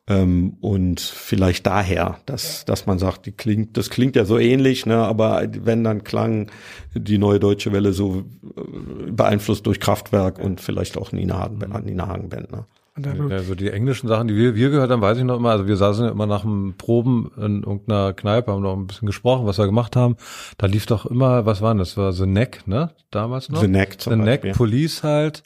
ähm, 0.10 0.57
und 0.60 0.99
vielleicht 0.99 1.68
daher, 1.68 2.20
dass 2.26 2.66
dass 2.66 2.86
man 2.86 2.99
sagt, 2.99 3.28
die 3.28 3.32
klingt, 3.32 3.78
das 3.78 3.89
klingt 3.89 4.18
ja 4.18 4.26
so 4.26 4.38
ähnlich, 4.38 4.86
ne, 4.86 4.97
aber 4.97 5.47
wenn 5.62 5.86
dann 5.86 6.03
klang 6.03 6.51
die 6.93 7.18
neue 7.18 7.39
deutsche 7.39 7.72
Welle 7.72 7.93
so 7.93 8.26
äh, 8.43 9.12
beeinflusst 9.12 9.68
durch 9.68 9.80
Kraftwerk 9.80 10.38
und 10.38 10.60
vielleicht 10.60 10.97
auch 10.97 11.14
Nina 11.14 11.39
Hagen, 11.39 11.86
Nina 11.86 12.07
Hagen 12.07 12.28
Band. 12.28 12.51
Ne. 12.51 12.66
Ja, 12.98 13.40
so 13.40 13.56
die 13.56 13.70
englischen 13.72 14.08
Sachen, 14.08 14.28
die 14.28 14.36
wir, 14.36 14.56
wir 14.56 14.70
gehört 14.70 14.92
haben, 14.92 15.02
weiß 15.02 15.18
ich 15.18 15.24
noch 15.24 15.38
immer. 15.38 15.52
Also 15.52 15.68
wir 15.68 15.78
saßen 15.78 16.06
ja 16.06 16.12
immer 16.12 16.26
nach 16.26 16.42
dem 16.42 16.76
Proben 16.78 17.32
in 17.38 17.64
irgendeiner 17.64 18.14
Kneipe, 18.14 18.52
haben 18.52 18.62
noch 18.62 18.76
ein 18.76 18.88
bisschen 18.88 19.06
gesprochen, 19.06 19.46
was 19.46 19.58
wir 19.58 19.66
gemacht 19.66 19.96
haben. 19.96 20.18
Da 20.58 20.68
lief 20.68 20.86
doch 20.86 21.06
immer, 21.06 21.46
was 21.46 21.62
war 21.62 21.72
denn 21.74 21.80
das? 21.80 21.96
War 21.98 22.12
The 22.12 22.26
Neck, 22.26 22.68
ne? 22.68 22.92
Damals 23.12 23.50
noch? 23.50 23.62
The 23.62 23.68
Neck 23.68 24.02
zum 24.02 24.14
The 24.14 24.20
Neck, 24.20 24.42
Beispiel. 24.42 24.54
Police 24.54 25.04
halt. 25.04 25.44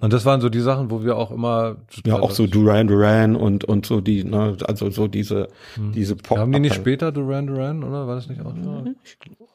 Und 0.00 0.12
das 0.12 0.24
waren 0.24 0.40
so 0.40 0.48
die 0.48 0.60
Sachen, 0.60 0.90
wo 0.90 1.02
wir 1.02 1.16
auch 1.16 1.30
immer. 1.30 1.76
Ja, 2.04 2.16
auch 2.20 2.30
so 2.30 2.46
Duran 2.46 2.86
Duran 2.88 3.36
und, 3.36 3.64
und 3.64 3.86
so 3.86 4.00
die, 4.00 4.24
ne, 4.24 4.56
also 4.66 4.90
so 4.90 5.08
diese, 5.08 5.48
diese 5.94 6.14
Pop. 6.16 6.38
Haben 6.38 6.52
die 6.52 6.60
nicht 6.60 6.74
später 6.74 7.10
Duran 7.12 7.46
Duran, 7.46 7.82
oder? 7.84 8.06
War 8.06 8.16
das 8.16 8.28
nicht 8.28 8.40
auch? 8.44 8.52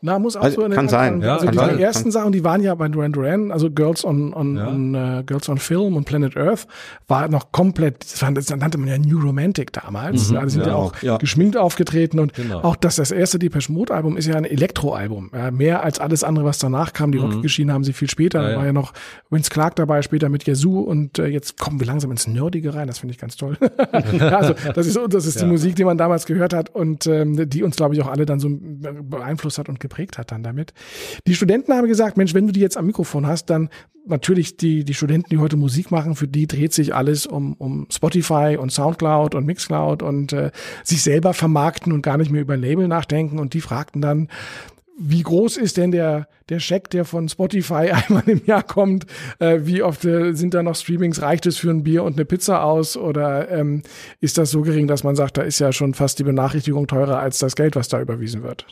Na, 0.05 0.19
muss 0.19 0.35
auch 0.35 0.41
Also, 0.43 0.57
so 0.57 0.65
in 0.65 0.71
den 0.71 0.75
kann 0.75 0.89
sein. 0.89 1.21
Ja, 1.21 1.35
also 1.35 1.45
kann 1.45 1.53
die 1.53 1.59
sein. 1.59 1.79
ersten 1.79 2.11
Sachen, 2.11 2.33
die 2.33 2.43
waren 2.43 2.61
ja 2.61 2.75
bei 2.75 2.89
Duran 2.89 3.13
Duran, 3.13 3.51
also 3.51 3.71
Girls 3.71 4.03
on, 4.03 4.33
on, 4.33 4.57
Ja. 4.57 4.67
on 4.67 4.95
äh, 4.95 5.23
Girls 5.25 5.47
on 5.47 5.57
Film 5.59 5.95
und 5.95 6.03
Planet 6.05 6.35
Earth, 6.35 6.67
war 7.07 7.29
noch 7.29 7.53
komplett, 7.53 8.03
das, 8.03 8.21
war, 8.21 8.31
das 8.33 8.49
nannte 8.49 8.77
man 8.77 8.89
ja 8.89 8.97
New 8.97 9.19
Romantic 9.21 9.71
damals. 9.71 10.29
Mhm. 10.29 10.35
Ja, 10.35 10.43
die 10.43 10.49
sind 10.49 10.61
ja, 10.63 10.67
Ja, 10.69 10.75
auch 10.75 10.93
ja. 11.01 11.17
geschminkt 11.17 11.55
aufgetreten 11.57 12.19
und 12.19 12.33
Genau. 12.33 12.59
auch 12.61 12.75
das, 12.75 12.97
das 12.97 13.11
erste 13.11 13.39
Depeche 13.39 13.71
Mode 13.71 13.93
Album 13.93 14.17
ist 14.17 14.27
ja 14.27 14.35
ein 14.35 14.43
Elektroalbum. 14.45 15.29
Ja, 15.33 15.51
mehr 15.51 15.83
als 15.83 15.99
alles 15.99 16.23
andere, 16.25 16.43
was 16.45 16.57
danach 16.59 16.91
kam. 16.91 17.11
Die 17.13 17.19
Rockgeschichten 17.19 17.71
haben 17.71 17.83
sie 17.85 17.93
viel 17.93 18.09
später. 18.09 18.39
Mhm. 18.39 18.43
Ja, 18.43 18.47
Da 18.49 18.53
ja. 18.55 18.59
war 18.59 18.65
ja 18.65 18.73
noch 18.73 18.93
Vince 19.29 19.49
Clark 19.51 19.75
dabei, 19.77 20.01
später 20.01 20.22
mit 20.29 20.45
Yazoo 20.45 20.79
und 20.79 21.19
äh, 21.19 21.27
jetzt 21.27 21.59
kommen 21.59 21.79
wir 21.79 21.87
langsam 21.87 22.11
ins 22.11 22.27
Nerdige 22.27 22.73
rein. 22.73 22.87
Das 22.87 22.99
finde 22.99 23.13
ich 23.13 23.19
ganz 23.19 23.35
toll. 23.35 23.57
ja, 23.61 24.29
also 24.37 24.53
das 24.73 24.87
ist, 24.87 24.99
das 25.09 25.25
ist 25.25 25.39
die 25.39 25.45
Ja. 25.45 25.51
Musik, 25.51 25.75
die 25.75 25.83
man 25.83 25.97
damals 25.97 26.25
gehört 26.25 26.53
hat 26.53 26.69
und 26.73 27.07
ähm, 27.07 27.49
die 27.49 27.63
uns, 27.63 27.75
glaube 27.75 27.95
ich, 27.95 28.01
auch 28.01 28.07
alle 28.07 28.25
dann 28.25 28.39
so 28.39 28.49
beeinflusst 28.49 29.57
hat 29.57 29.69
und 29.69 29.79
geprägt 29.79 30.17
hat 30.17 30.31
dann 30.31 30.43
damit. 30.43 30.73
Die 31.27 31.35
Studenten 31.35 31.73
haben 31.73 31.87
gesagt, 31.87 32.17
Mensch, 32.17 32.33
wenn 32.33 32.47
du 32.47 32.53
die 32.53 32.59
jetzt 32.59 32.77
am 32.77 32.85
Mikrofon 32.85 33.27
hast, 33.27 33.49
dann 33.49 33.69
natürlich 34.05 34.57
die, 34.57 34.83
die 34.83 34.93
Studenten, 34.93 35.29
die 35.29 35.37
heute 35.37 35.55
Musik 35.55 35.91
machen, 35.91 36.15
für 36.15 36.27
die 36.27 36.47
dreht 36.47 36.73
sich 36.73 36.93
alles 36.93 37.25
um, 37.25 37.53
um 37.53 37.87
Spotify 37.89 38.57
und 38.59 38.71
Soundcloud 38.71 39.35
und 39.35 39.45
Mixcloud 39.45 40.03
und 40.03 40.33
äh, 40.33 40.51
sich 40.83 41.01
selber 41.01 41.33
vermarkten 41.33 41.93
und 41.93 42.01
gar 42.01 42.17
nicht 42.17 42.31
mehr 42.31 42.41
über 42.41 42.57
Label 42.57 42.87
nachdenken. 42.87 43.39
Und 43.39 43.53
die 43.53 43.61
fragten 43.61 44.01
dann, 44.01 44.27
wie 44.97 45.23
groß 45.23 45.57
ist 45.57 45.77
denn 45.77 45.91
der, 45.91 46.27
der 46.49 46.59
Scheck, 46.59 46.89
der 46.89 47.05
von 47.05 47.27
Spotify 47.29 47.91
einmal 47.91 48.23
im 48.27 48.45
Jahr 48.45 48.63
kommt? 48.63 49.05
Äh, 49.39 49.61
wie 49.63 49.81
oft 49.83 50.05
äh, 50.05 50.33
sind 50.33 50.53
da 50.53 50.63
noch 50.63 50.75
Streamings? 50.75 51.21
Reicht 51.21 51.45
es 51.45 51.57
für 51.57 51.69
ein 51.69 51.83
Bier 51.83 52.03
und 52.03 52.13
eine 52.13 52.25
Pizza 52.25 52.63
aus? 52.63 52.97
Oder 52.97 53.49
ähm, 53.49 53.83
ist 54.19 54.37
das 54.37 54.51
so 54.51 54.61
gering, 54.61 54.87
dass 54.87 55.03
man 55.03 55.15
sagt, 55.15 55.37
da 55.37 55.41
ist 55.41 55.59
ja 55.59 55.71
schon 55.71 55.93
fast 55.93 56.19
die 56.19 56.23
Benachrichtigung 56.23 56.87
teurer 56.87 57.19
als 57.19 57.39
das 57.39 57.55
Geld, 57.55 57.75
was 57.75 57.87
da 57.87 58.01
überwiesen 58.01 58.43
wird? 58.43 58.67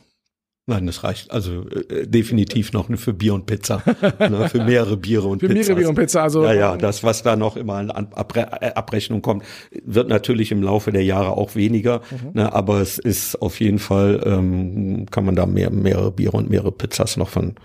Nein, 0.68 0.86
das 0.86 1.04
reicht. 1.04 1.32
Also 1.32 1.66
äh, 1.70 2.06
definitiv 2.08 2.72
noch 2.72 2.88
für 2.98 3.14
Bier 3.14 3.34
und 3.34 3.48
Pizza. 3.48 3.82
ne, 4.20 4.48
für 4.48 4.64
mehrere 4.64 4.96
Biere 4.96 5.28
und 5.28 5.40
Für 5.40 5.48
Pizzas. 5.48 5.68
mehrere 5.68 5.80
Bier 5.80 5.90
und 5.90 5.96
Pizza, 5.96 6.22
also 6.22 6.44
Ja, 6.44 6.54
ja, 6.54 6.78
das, 6.78 7.04
was 7.04 7.24
da 7.24 7.36
noch 7.36 7.58
immer 7.58 7.76
an 7.76 7.90
Abre 7.90 8.62
äh, 8.62 8.74
Abrechnung 8.74 9.24
kommt, 9.24 9.44
wird 9.84 10.08
natürlich 10.08 10.52
im 10.52 10.62
Laufe 10.62 10.92
der 10.92 11.04
Jahre 11.04 11.32
auch 11.32 11.56
weniger. 11.56 12.02
Ne, 12.34 12.54
aber 12.54 12.80
es 12.80 13.00
ist 13.00 13.42
auf 13.42 13.60
jeden 13.60 13.80
Fall, 13.80 14.22
ähm, 14.24 15.08
kann 15.10 15.26
man 15.26 15.36
da 15.36 15.48
mehr, 15.48 15.72
mehrere 15.72 16.12
Biere 16.12 16.38
und 16.38 16.50
mehrere 16.50 16.72
Pizzas 16.72 17.18
noch 17.18 17.30
von, 17.30 17.56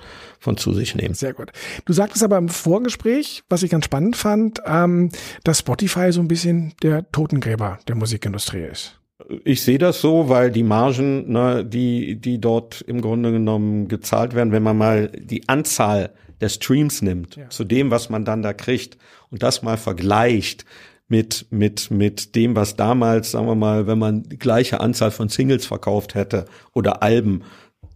von 0.41 0.57
zu 0.57 0.73
sich 0.73 0.95
nehmen. 0.95 1.15
Sehr 1.15 1.35
gut. 1.35 1.53
Du 1.85 1.93
sagtest 1.93 2.25
aber 2.25 2.39
im 2.39 2.49
Vorgespräch, 2.49 3.45
was 3.51 3.63
ich 3.63 3.71
ganz 3.71 3.85
spannend 3.85 4.17
fand, 4.17 4.61
ähm, 4.65 5.11
dass 5.45 5.59
Spotify 5.59 6.13
so 6.13 6.21
ein 6.21 6.29
bisschen 6.29 6.73
der 6.83 7.11
Totengräber 7.13 7.79
der 7.89 7.95
Musikindustrie 7.97 8.63
ist. 8.63 8.99
Ich 9.45 9.62
sehe 9.62 9.79
das 9.79 10.01
so, 10.01 10.29
weil 10.29 10.51
die 10.51 10.62
Margen, 10.62 11.33
ne, 11.33 11.64
die, 11.64 12.16
die 12.20 12.41
dort 12.41 12.81
im 12.83 13.01
Grunde 13.01 13.33
genommen 13.33 13.89
gezahlt 13.89 14.35
werden, 14.35 14.53
wenn 14.53 14.62
man 14.62 14.79
mal 14.79 15.09
die 15.09 15.49
Anzahl 15.49 16.11
der 16.41 16.49
Streams 16.49 17.03
nimmt, 17.03 17.39
zu 17.49 17.64
dem, 17.64 17.91
was 17.91 18.11
man 18.11 18.24
dann 18.24 18.43
da 18.43 18.53
kriegt 18.53 18.99
und 19.31 19.43
das 19.43 19.62
mal 19.62 19.79
vergleicht 19.79 20.64
mit, 21.09 21.47
mit, 21.51 21.91
mit 21.91 22.35
dem, 22.35 22.57
was 22.57 22.77
damals, 22.77 23.31
sagen 23.31 23.47
wir 23.47 23.55
mal, 23.55 23.87
wenn 23.87 23.99
man 23.99 24.24
die 24.24 24.39
gleiche 24.39 24.81
Anzahl 24.81 25.11
von 25.11 25.29
Singles 25.29 25.66
verkauft 25.66 26.14
hätte 26.14 26.47
oder 26.72 27.03
Alben, 27.03 27.43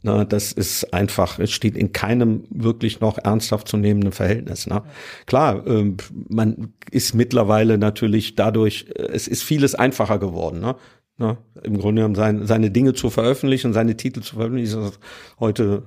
na, 0.03 0.25
das 0.25 0.53
ist 0.53 0.95
einfach, 0.95 1.39
es 1.39 1.51
steht 1.51 1.77
in 1.77 1.93
keinem 1.93 2.45
wirklich 2.49 3.01
noch 3.01 3.19
ernsthaft 3.19 3.69
zu 3.69 3.77
nehmenden 3.77 4.13
Verhältnis. 4.13 4.67
Ne? 4.67 4.83
Klar, 5.27 5.67
ähm, 5.67 5.99
man 6.29 6.73
ist 6.91 7.15
mittlerweile 7.15 7.77
natürlich 7.77 8.35
dadurch, 8.35 8.87
äh, 8.95 9.09
es 9.13 9.29
ist 9.29 9.43
vieles 9.43 9.75
einfacher 9.75 10.19
geworden. 10.19 10.61
Ne? 10.61 10.77
Ne? 11.21 11.37
Im 11.63 11.77
Grunde 11.77 12.01
genommen 12.01 12.15
sein, 12.15 12.47
seine 12.47 12.71
Dinge 12.71 12.95
zu 12.95 13.11
veröffentlichen, 13.11 13.75
seine 13.75 13.95
Titel 13.95 14.23
zu 14.23 14.37
veröffentlichen, 14.37 14.83
ist 14.83 14.99
heute 15.39 15.83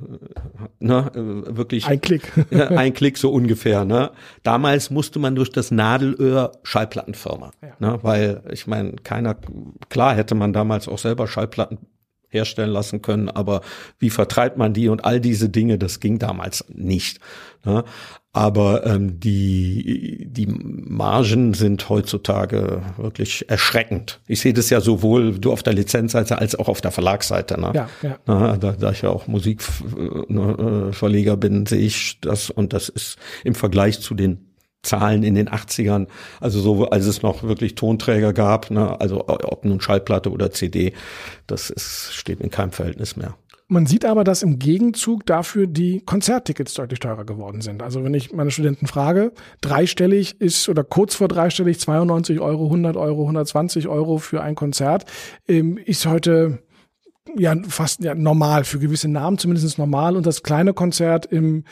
äh, 0.79 0.85
ne, 0.85 1.11
äh, 1.15 1.57
wirklich 1.57 1.87
Ein 1.87 1.99
Klick. 2.01 2.31
ja, 2.51 2.67
ein 2.67 2.93
Klick 2.93 3.17
so 3.17 3.31
ungefähr. 3.31 3.83
Ne? 3.83 4.11
Damals 4.43 4.91
musste 4.91 5.17
man 5.17 5.33
durch 5.33 5.49
das 5.49 5.71
Nadelöhr 5.71 6.51
Schallplattenfirma, 6.61 7.49
ne? 7.79 7.97
weil 8.03 8.43
ich 8.51 8.67
meine, 8.67 8.91
keiner, 8.97 9.35
klar 9.89 10.13
hätte 10.13 10.35
man 10.35 10.53
damals 10.53 10.87
auch 10.87 10.99
selber 10.99 11.27
Schallplatten 11.27 11.79
herstellen 12.33 12.71
lassen 12.71 13.01
können, 13.01 13.29
aber 13.29 13.61
wie 13.99 14.09
vertreibt 14.09 14.57
man 14.57 14.73
die 14.73 14.89
und 14.89 15.05
all 15.05 15.19
diese 15.19 15.49
Dinge, 15.49 15.77
das 15.77 15.99
ging 15.99 16.19
damals 16.19 16.65
nicht. 16.69 17.19
Ne? 17.65 17.83
Aber 18.35 18.83
ähm, 18.87 19.19
die, 19.19 20.25
die 20.27 20.47
Margen 20.47 21.53
sind 21.53 21.87
heutzutage 21.87 22.81
wirklich 22.97 23.47
erschreckend. 23.47 24.21
Ich 24.27 24.41
sehe 24.41 24.53
das 24.53 24.71
ja 24.71 24.81
sowohl 24.81 25.37
du 25.37 25.51
auf 25.51 25.61
der 25.61 25.73
Lizenzseite 25.73 26.39
als 26.39 26.55
auch 26.55 26.67
auf 26.67 26.81
der 26.81 26.89
Verlagsseite. 26.89 27.61
Ne? 27.61 27.73
Ja, 27.75 27.89
ja. 28.01 28.17
Na, 28.25 28.57
da, 28.57 28.71
da 28.71 28.91
ich 28.91 29.03
ja 29.03 29.09
auch 29.09 29.27
Musikverleger 29.27 31.37
bin, 31.37 31.67
sehe 31.67 31.85
ich 31.85 32.19
das 32.21 32.49
und 32.49 32.73
das 32.73 32.89
ist 32.89 33.19
im 33.43 33.53
Vergleich 33.53 33.99
zu 33.99 34.15
den 34.15 34.52
Zahlen 34.83 35.23
in 35.23 35.35
den 35.35 35.49
80ern, 35.49 36.07
also 36.39 36.59
so, 36.59 36.89
als 36.89 37.05
es 37.05 37.21
noch 37.21 37.43
wirklich 37.43 37.75
Tonträger 37.75 38.33
gab, 38.33 38.69
ne, 38.69 38.99
also 38.99 39.25
ob 39.27 39.65
nun 39.65 39.81
Schallplatte 39.81 40.29
oder 40.29 40.51
CD, 40.51 40.93
das 41.47 41.69
ist, 41.69 42.13
steht 42.13 42.41
in 42.41 42.51
keinem 42.51 42.71
Verhältnis 42.71 43.15
mehr. 43.15 43.35
Man 43.69 43.85
sieht 43.85 44.05
aber, 44.05 44.23
dass 44.23 44.43
im 44.43 44.59
Gegenzug 44.59 45.25
dafür 45.25 45.67
die 45.67 46.01
Konzerttickets 46.01 46.73
deutlich 46.73 46.99
teurer 46.99 47.25
geworden 47.25 47.61
sind. 47.61 47.81
Also 47.81 48.03
wenn 48.03 48.13
ich 48.13 48.33
meine 48.33 48.51
Studenten 48.51 48.87
frage, 48.87 49.31
dreistellig 49.61 50.39
ist 50.39 50.67
oder 50.67 50.83
kurz 50.83 51.15
vor 51.15 51.27
dreistellig 51.27 51.79
92 51.79 52.39
Euro, 52.39 52.65
100 52.65 52.97
Euro, 52.97 53.21
120 53.21 53.87
Euro 53.87 54.17
für 54.17 54.43
ein 54.43 54.55
Konzert, 54.55 55.05
ähm, 55.47 55.77
ist 55.77 56.05
heute 56.05 56.59
ja 57.37 57.55
fast 57.67 58.03
ja, 58.03 58.15
normal 58.15 58.63
für 58.63 58.79
gewisse 58.79 59.07
Namen 59.07 59.37
zumindest 59.37 59.77
normal 59.77 60.15
und 60.17 60.25
das 60.25 60.43
kleine 60.43 60.73
Konzert 60.73 61.25
im 61.25 61.63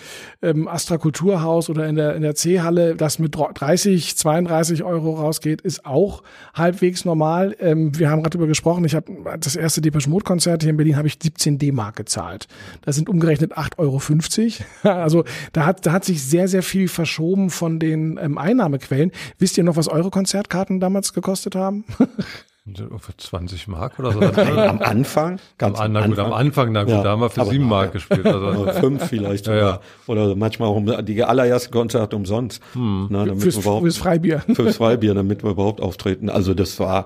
ähm, 0.41 0.68
Astra 0.68 0.97
Kulturhaus 0.97 1.70
oder 1.70 1.88
in 1.88 1.95
der 1.95 2.16
in 2.16 2.22
der 2.22 2.36
C-Halle, 2.36 2.95
das 2.95 3.20
mit 3.20 3.36
30, 3.36 4.18
32 4.18 4.84
Euro 4.84 5.16
rausgeht, 5.16 5.62
ist 5.62 5.86
auch 5.86 6.24
halbwegs 6.54 7.06
normal. 7.06 7.56
Ähm, 7.60 7.97
wir 7.97 8.10
haben 8.10 8.22
gerade 8.22 8.38
darüber 8.38 8.47
gesprochen. 8.47 8.86
Ich 8.86 8.95
habe 8.95 9.12
das 9.39 9.56
erste 9.56 9.82
Depeche 9.82 10.10
Mode 10.10 10.24
Konzert 10.24 10.64
hier 10.64 10.72
in 10.72 10.78
Berlin 10.78 10.95
habe 10.95 11.08
ich 11.08 11.18
17 11.22 11.58
D-Mark 11.58 11.95
gezahlt. 11.95 12.47
Das 12.82 12.95
sind 12.95 13.10
umgerechnet 13.10 13.58
8,50 13.58 13.78
Euro. 13.78 14.02
Also 15.02 15.24
da 15.54 15.66
hat 15.66 15.86
da 15.86 15.91
hat 15.91 16.06
sich 16.06 16.24
sehr 16.24 16.47
sehr 16.47 16.64
viel 16.64 16.88
verschoben 16.88 17.49
von 17.49 17.80
den 17.80 18.18
ähm, 18.22 18.38
Einnahmequellen. 18.38 19.12
Wisst 19.38 19.58
ihr 19.58 19.64
noch, 19.64 19.76
was 19.76 19.88
eure 19.88 20.12
Konzertkarten 20.12 20.80
damals 20.80 21.14
gekostet 21.14 21.56
haben? 21.56 21.86
Für 22.99 23.18
20 23.18 23.68
Mark 23.70 23.97
oder 23.97 24.12
so. 24.12 24.20
Nein, 24.20 24.57
am 24.70 24.82
Anfang, 24.84 25.39
ganz 25.57 25.80
am, 25.80 25.93
na 25.93 26.05
gut, 26.05 26.20
am 26.20 26.32
Anfang, 26.32 26.72
na 26.72 26.84
gut, 26.84 26.91
Ja, 26.93 27.01
da 27.01 27.09
haben 27.09 27.22
wir 27.22 27.32
für 27.32 27.41
aber 27.41 27.49
7 27.49 27.66
Mark 27.68 27.88
nachher. 27.88 27.93
gespielt. 27.93 28.26
Also, 28.28 28.62
Oder 28.62 28.74
fünf 28.76 29.03
vielleicht 29.07 29.47
Ja, 29.47 29.55
ja. 29.55 29.80
Oder 30.05 30.36
manchmal 30.36 30.70
auch 30.70 30.76
um 30.76 30.86
die 31.05 31.24
allerersten 31.24 31.72
Konzerte 31.72 32.16
umsonst. 32.16 32.62
Hm. 32.74 33.07
Na, 33.09 33.26
damit 33.26 33.41
Fürs, 33.41 33.55
wir 33.55 33.64
überhaupt, 33.64 33.82
fürs 33.82 33.97
Freibier. 33.97 34.43
fürs 34.53 34.78
Freibier, 34.78 35.16
damit 35.16 35.43
wir 35.43 35.49
überhaupt 35.49 35.82
auftreten. 35.82 36.30
Also 36.30 36.53
das 36.53 36.80
war, 36.80 37.05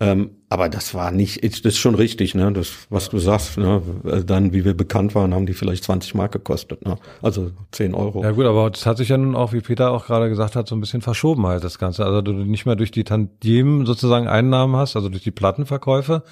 ähm, 0.00 0.30
aber 0.48 0.68
das 0.68 0.94
war 0.94 1.10
nicht, 1.10 1.42
das 1.42 1.60
ist 1.60 1.78
schon 1.78 1.96
richtig, 1.96 2.34
ne? 2.34 2.52
Das, 2.52 2.86
was 2.88 3.08
du 3.08 3.18
sagst, 3.18 3.58
ne? 3.58 3.82
Dann, 4.24 4.52
wie 4.52 4.64
wir 4.64 4.76
bekannt 4.76 5.16
waren, 5.16 5.34
haben 5.34 5.46
die 5.46 5.54
vielleicht 5.54 5.82
20 5.84 6.14
Mark 6.14 6.30
gekostet, 6.30 6.84
ne? 6.84 6.98
Also 7.20 7.50
10 7.72 7.94
Euro. 7.94 8.22
Ja 8.22 8.30
gut, 8.30 8.46
aber 8.46 8.70
das 8.70 8.86
hat 8.86 8.98
sich 8.98 9.08
ja 9.08 9.18
nun 9.18 9.34
auch, 9.34 9.52
wie 9.52 9.60
Peter 9.60 9.90
auch 9.90 10.06
gerade 10.06 10.28
gesagt 10.28 10.54
hat, 10.54 10.68
so 10.68 10.76
ein 10.76 10.80
bisschen 10.80 11.02
verschoben 11.02 11.46
halt 11.46 11.64
das 11.64 11.80
Ganze. 11.80 12.04
Also 12.04 12.22
du 12.22 12.32
nicht 12.32 12.64
mehr 12.64 12.76
durch 12.76 12.92
die 12.92 13.02
Tantiemen 13.02 13.86
sozusagen 13.86 14.28
Einnahmen 14.28 14.76
hast, 14.76 14.94
also 14.94 15.08
durch 15.08 15.24
die 15.24 15.32
Plattenverkäufe. 15.32 16.22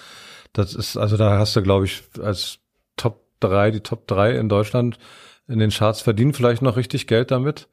Das 0.53 0.75
ist, 0.75 0.97
also 0.97 1.17
da 1.17 1.37
hast 1.39 1.57
du, 1.57 1.63
glaube 1.63 1.87
ich, 1.87 2.05
als 2.23 2.61
Top 2.97 3.25
3, 3.41 3.73
die 3.73 3.81
Top 3.81 4.07
3 4.07 4.39
in 4.39 4.49
Deutschland 4.49 4.97
in 5.49 5.59
den 5.59 5.71
Charts 5.71 6.01
verdienen 6.01 6.35
vielleicht 6.35 6.63
noch 6.63 6.77
richtig 6.77 7.07
Geld 7.09 7.31
damit, 7.31 7.69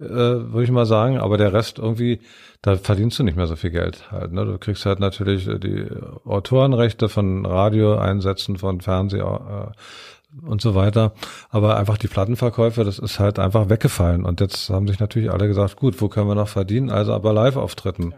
äh, 0.00 0.04
würde 0.04 0.64
ich 0.64 0.70
mal 0.70 0.86
sagen. 0.86 1.18
Aber 1.18 1.38
der 1.38 1.52
Rest 1.52 1.78
irgendwie, 1.78 2.20
da 2.62 2.76
verdienst 2.76 3.18
du 3.18 3.24
nicht 3.24 3.36
mehr 3.36 3.46
so 3.46 3.56
viel 3.56 3.70
Geld 3.70 4.10
halt. 4.10 4.32
Ne? 4.32 4.44
Du 4.44 4.58
kriegst 4.58 4.86
halt 4.86 5.00
natürlich 5.00 5.48
äh, 5.48 5.58
die 5.58 5.86
Autorenrechte 6.24 7.08
von 7.08 7.44
Radioeinsätzen, 7.46 8.58
von 8.58 8.80
Fernseh, 8.80 9.18
äh, 9.18 9.66
und 10.42 10.60
so 10.60 10.74
weiter. 10.74 11.12
Aber 11.50 11.76
einfach 11.76 11.98
die 11.98 12.08
Plattenverkäufe, 12.08 12.84
das 12.84 12.98
ist 12.98 13.18
halt 13.18 13.38
einfach 13.38 13.68
weggefallen. 13.68 14.24
Und 14.24 14.40
jetzt 14.40 14.70
haben 14.70 14.86
sich 14.86 15.00
natürlich 15.00 15.30
alle 15.30 15.48
gesagt, 15.48 15.76
gut, 15.76 16.00
wo 16.00 16.08
können 16.08 16.28
wir 16.28 16.34
noch 16.34 16.48
verdienen? 16.48 16.90
Also 16.90 17.14
aber 17.14 17.32
Live-Auftritten. 17.32 18.14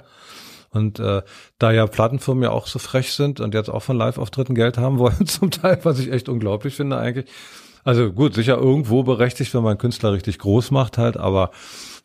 Und 0.71 1.01
äh, 1.01 1.23
da 1.59 1.73
ja 1.73 1.87
Plattenfirmen 1.87 2.45
ja 2.45 2.51
auch 2.51 2.67
so 2.67 2.79
frech 2.79 3.13
sind 3.13 3.41
und 3.41 3.55
jetzt 3.55 3.69
auch 3.69 3.83
von 3.83 3.97
Live-Auftritten 3.97 4.55
Geld 4.55 4.79
haben 4.79 4.99
wollen, 4.99 5.27
zum 5.27 5.51
Teil, 5.51 5.81
was 5.83 5.99
ich 5.99 6.13
echt 6.13 6.29
unglaublich 6.29 6.75
finde 6.77 6.99
eigentlich. 6.99 7.27
Also 7.85 8.13
gut, 8.13 8.35
sicher 8.35 8.59
irgendwo 8.59 9.03
berechtigt, 9.03 9.55
wenn 9.55 9.63
man 9.63 9.79
Künstler 9.79 10.13
richtig 10.13 10.39
groß 10.39 10.71
macht 10.71 10.99
halt, 10.99 11.17
aber 11.17 11.51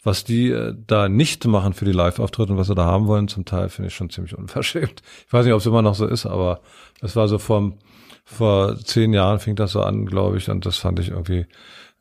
was 0.03 0.23
die 0.23 0.51
äh, 0.51 0.73
da 0.88 1.09
nicht 1.09 1.45
machen 1.45 1.73
für 1.73 1.86
die 1.86 1.91
Live-Auftritte 1.91 2.53
und 2.53 2.59
was 2.59 2.67
sie 2.67 2.76
da 2.76 2.86
haben 2.86 3.07
wollen, 3.07 3.28
zum 3.28 3.45
Teil 3.45 3.69
finde 3.69 3.88
ich 3.88 3.95
schon 3.95 4.09
ziemlich 4.09 4.38
unverschämt. 4.38 5.01
Ich 5.28 5.34
weiß 5.34 5.45
nicht, 5.45 5.53
ob 5.53 5.59
es 5.59 5.65
immer 5.65 5.82
noch 5.82 5.95
so 5.95 6.05
ist, 6.05 6.26
aber 6.26 6.61
es 7.01 7.15
war 7.15 7.28
so 7.28 7.38
vom 7.39 7.78
vor 8.23 8.78
zehn 8.80 9.13
Jahren 9.13 9.39
fing 9.39 9.55
das 9.55 9.71
so 9.71 9.82
an, 9.82 10.07
glaube 10.07 10.38
ich, 10.38 10.49
und 10.49 10.65
das 10.65 10.78
fand 10.78 10.99
ich 10.99 11.09
irgendwie 11.09 11.45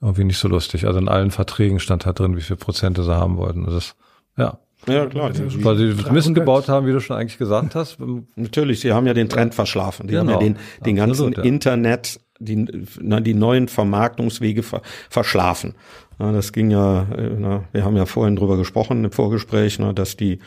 irgendwie 0.00 0.24
nicht 0.24 0.38
so 0.38 0.48
lustig. 0.48 0.86
Also 0.86 0.98
in 0.98 1.08
allen 1.08 1.30
Verträgen 1.30 1.80
stand 1.80 2.06
halt 2.06 2.18
drin, 2.18 2.36
wie 2.36 2.42
viel 2.42 2.56
Prozente 2.56 3.02
sie 3.02 3.16
haben 3.16 3.36
wollten. 3.36 3.64
Das 3.64 3.74
ist, 3.74 3.96
ja. 4.36 4.58
Ja, 4.86 5.06
klar. 5.06 5.30
Die, 5.30 5.64
Weil 5.64 5.76
sie 5.76 6.12
Mist 6.12 6.34
gebaut 6.34 6.68
haben, 6.68 6.86
wie 6.86 6.92
du 6.92 7.00
schon 7.00 7.16
eigentlich 7.16 7.38
gesagt 7.38 7.74
hast. 7.74 7.98
natürlich, 8.36 8.80
sie 8.80 8.92
haben 8.92 9.06
ja 9.06 9.14
den 9.14 9.28
Trend 9.28 9.54
verschlafen. 9.54 10.08
Die 10.08 10.16
haben 10.18 10.28
ja 10.28 10.38
Genau. 10.38 10.44
den, 10.54 10.56
den 10.84 10.96
ganzen 10.96 11.10
Absolut, 11.28 11.38
ja. 11.38 11.44
Internet, 11.44 12.20
die, 12.38 12.66
na, 13.00 13.20
die 13.20 13.34
neuen 13.34 13.68
Vermarktungswege 13.68 14.62
ver, 14.62 14.82
verschlafen. 15.08 15.74
Ja, 16.18 16.30
das 16.32 16.52
ging 16.52 16.70
ja, 16.70 17.06
äh, 17.16 17.30
na, 17.38 17.64
wir 17.72 17.84
haben 17.84 17.96
ja 17.96 18.06
vorhin 18.06 18.36
drüber 18.36 18.56
gesprochen 18.56 19.04
im 19.04 19.10
Vorgespräch, 19.10 19.78
na, 19.78 19.92
dass 19.92 20.16
die, 20.16 20.38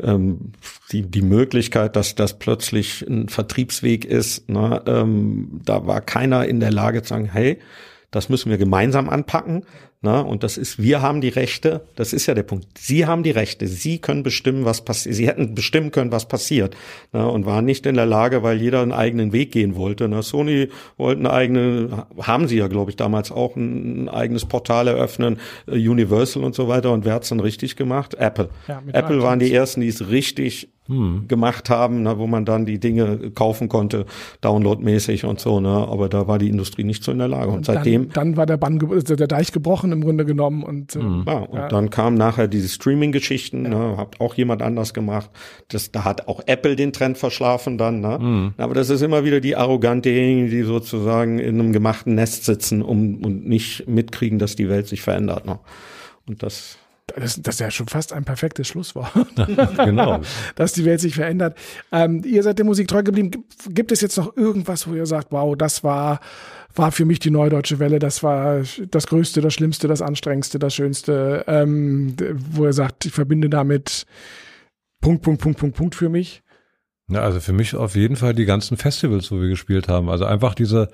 ähm, 0.00 0.52
die, 0.90 1.02
die 1.02 1.22
Möglichkeit, 1.22 1.94
dass 1.96 2.14
das 2.14 2.38
plötzlich 2.38 3.02
ein 3.08 3.28
Vertriebsweg 3.28 4.04
ist, 4.04 4.44
na, 4.48 4.82
ähm, 4.86 5.60
da 5.64 5.86
war 5.86 6.00
keiner 6.00 6.46
in 6.46 6.58
der 6.60 6.72
Lage 6.72 7.02
zu 7.02 7.10
sagen, 7.10 7.28
hey, 7.32 7.58
das 8.10 8.28
müssen 8.28 8.50
wir 8.50 8.58
gemeinsam 8.58 9.08
anpacken. 9.08 9.64
Na, 10.04 10.20
und 10.20 10.42
das 10.42 10.58
ist, 10.58 10.82
wir 10.82 11.00
haben 11.00 11.20
die 11.20 11.28
Rechte, 11.28 11.82
das 11.94 12.12
ist 12.12 12.26
ja 12.26 12.34
der 12.34 12.42
Punkt. 12.42 12.66
Sie 12.76 13.06
haben 13.06 13.22
die 13.22 13.30
Rechte, 13.30 13.68
Sie 13.68 14.00
können 14.00 14.24
bestimmen, 14.24 14.64
was 14.64 14.84
passiert. 14.84 15.14
Sie 15.14 15.28
hätten 15.28 15.54
bestimmen 15.54 15.92
können, 15.92 16.10
was 16.10 16.26
passiert. 16.26 16.76
Na, 17.12 17.26
und 17.26 17.46
waren 17.46 17.64
nicht 17.64 17.86
in 17.86 17.94
der 17.94 18.06
Lage, 18.06 18.42
weil 18.42 18.60
jeder 18.60 18.82
einen 18.82 18.90
eigenen 18.90 19.32
Weg 19.32 19.52
gehen 19.52 19.76
wollte. 19.76 20.08
Na, 20.08 20.22
Sony 20.22 20.70
wollten 20.96 21.24
eine 21.24 21.32
eigene, 21.32 22.06
haben 22.20 22.48
sie 22.48 22.58
ja, 22.58 22.66
glaube 22.66 22.90
ich, 22.90 22.96
damals 22.96 23.30
auch 23.30 23.54
ein, 23.54 24.04
ein 24.04 24.08
eigenes 24.08 24.44
Portal 24.44 24.88
eröffnen, 24.88 25.38
äh, 25.68 25.74
Universal 25.76 26.42
und 26.42 26.56
so 26.56 26.66
weiter. 26.66 26.90
Und 26.90 27.04
wer 27.04 27.14
hat's 27.14 27.28
dann 27.28 27.38
richtig 27.38 27.76
gemacht? 27.76 28.14
Apple. 28.14 28.48
Ja, 28.66 28.82
Apple 28.92 29.22
waren 29.22 29.38
die 29.38 29.54
ersten, 29.54 29.82
die 29.82 29.88
es 29.88 30.08
richtig 30.08 30.71
gemacht 30.88 31.70
haben, 31.70 32.02
na, 32.02 32.18
wo 32.18 32.26
man 32.26 32.44
dann 32.44 32.66
die 32.66 32.80
Dinge 32.80 33.30
kaufen 33.34 33.68
konnte, 33.68 34.04
downloadmäßig 34.40 35.24
und 35.24 35.38
so. 35.38 35.60
Ne? 35.60 35.68
Aber 35.68 36.08
da 36.08 36.26
war 36.26 36.38
die 36.38 36.48
Industrie 36.48 36.82
nicht 36.82 37.04
so 37.04 37.12
in 37.12 37.18
der 37.18 37.28
Lage. 37.28 37.52
Und 37.52 37.64
seitdem 37.66 38.08
Dann, 38.10 38.28
dann 38.28 38.36
war 38.36 38.46
der, 38.46 38.56
Bann, 38.56 38.78
der 38.78 39.26
Deich 39.28 39.52
gebrochen 39.52 39.92
im 39.92 40.02
Grunde 40.02 40.24
genommen 40.24 40.64
und 40.64 40.96
äh, 40.96 41.00
Ja, 41.00 41.38
und 41.38 41.72
dann 41.72 41.90
kamen 41.90 42.16
nachher 42.16 42.48
diese 42.48 42.68
Streaming-Geschichten, 42.68 43.62
ne, 43.62 43.96
hat 43.96 44.20
auch 44.20 44.34
jemand 44.34 44.60
anders 44.60 44.92
gemacht. 44.92 45.30
Das, 45.68 45.92
da 45.92 46.04
hat 46.04 46.26
auch 46.26 46.42
Apple 46.46 46.74
den 46.74 46.92
Trend 46.92 47.16
verschlafen 47.16 47.78
dann. 47.78 48.00
Ne? 48.00 48.52
Aber 48.58 48.74
das 48.74 48.90
ist 48.90 49.02
immer 49.02 49.24
wieder 49.24 49.40
die 49.40 49.54
arrogante, 49.54 50.10
die 50.10 50.62
sozusagen 50.62 51.38
in 51.38 51.60
einem 51.60 51.72
gemachten 51.72 52.16
Nest 52.16 52.44
sitzen 52.44 52.82
um, 52.82 53.24
und 53.24 53.46
nicht 53.46 53.88
mitkriegen, 53.88 54.38
dass 54.38 54.56
die 54.56 54.68
Welt 54.68 54.88
sich 54.88 55.02
verändert. 55.02 55.46
Ne? 55.46 55.58
Und 56.26 56.42
das 56.42 56.78
das, 57.16 57.40
das 57.40 57.54
ist 57.56 57.60
ja 57.60 57.70
schon 57.70 57.88
fast 57.88 58.12
ein 58.12 58.24
perfektes 58.24 58.68
Schlusswort. 58.68 59.10
genau. 59.84 60.20
dass 60.54 60.72
die 60.72 60.84
Welt 60.84 61.00
sich 61.00 61.14
verändert. 61.14 61.56
Ähm, 61.90 62.22
ihr 62.24 62.42
seid 62.42 62.58
der 62.58 62.64
Musik 62.64 62.88
treu 62.88 63.02
geblieben. 63.02 63.30
Gibt- 63.68 63.92
es 63.92 64.00
jetzt 64.00 64.16
noch 64.16 64.36
irgendwas, 64.36 64.86
wo 64.88 64.94
ihr 64.94 65.06
sagt, 65.06 65.32
wow, 65.32 65.54
das 65.56 65.84
war, 65.84 66.20
war 66.74 66.92
für 66.92 67.04
mich 67.04 67.18
die 67.18 67.30
neue 67.30 67.50
deutsche 67.50 67.78
Welle, 67.78 67.98
das 67.98 68.22
war 68.22 68.62
das 68.90 69.06
Größte, 69.06 69.40
das 69.42 69.52
Schlimmste, 69.52 69.86
das 69.88 70.00
Anstrengendste, 70.00 70.58
das 70.58 70.74
Schönste, 70.74 71.44
ähm, 71.46 72.14
wo 72.52 72.64
ihr 72.64 72.72
sagt, 72.72 73.04
ich 73.04 73.12
verbinde 73.12 73.50
damit 73.50 74.06
Punkt, 75.02 75.22
Punkt, 75.22 75.42
Punkt, 75.42 75.58
Punkt, 75.58 75.76
Punkt 75.76 75.94
für 75.94 76.08
mich? 76.08 76.42
Ja, 77.10 77.20
also 77.20 77.40
für 77.40 77.52
mich 77.52 77.74
auf 77.74 77.96
jeden 77.96 78.16
Fall 78.16 78.34
die 78.34 78.46
ganzen 78.46 78.76
Festivals, 78.76 79.30
wo 79.30 79.40
wir 79.40 79.48
gespielt 79.48 79.88
haben. 79.88 80.08
Also 80.08 80.24
einfach 80.24 80.54
diese, 80.54 80.88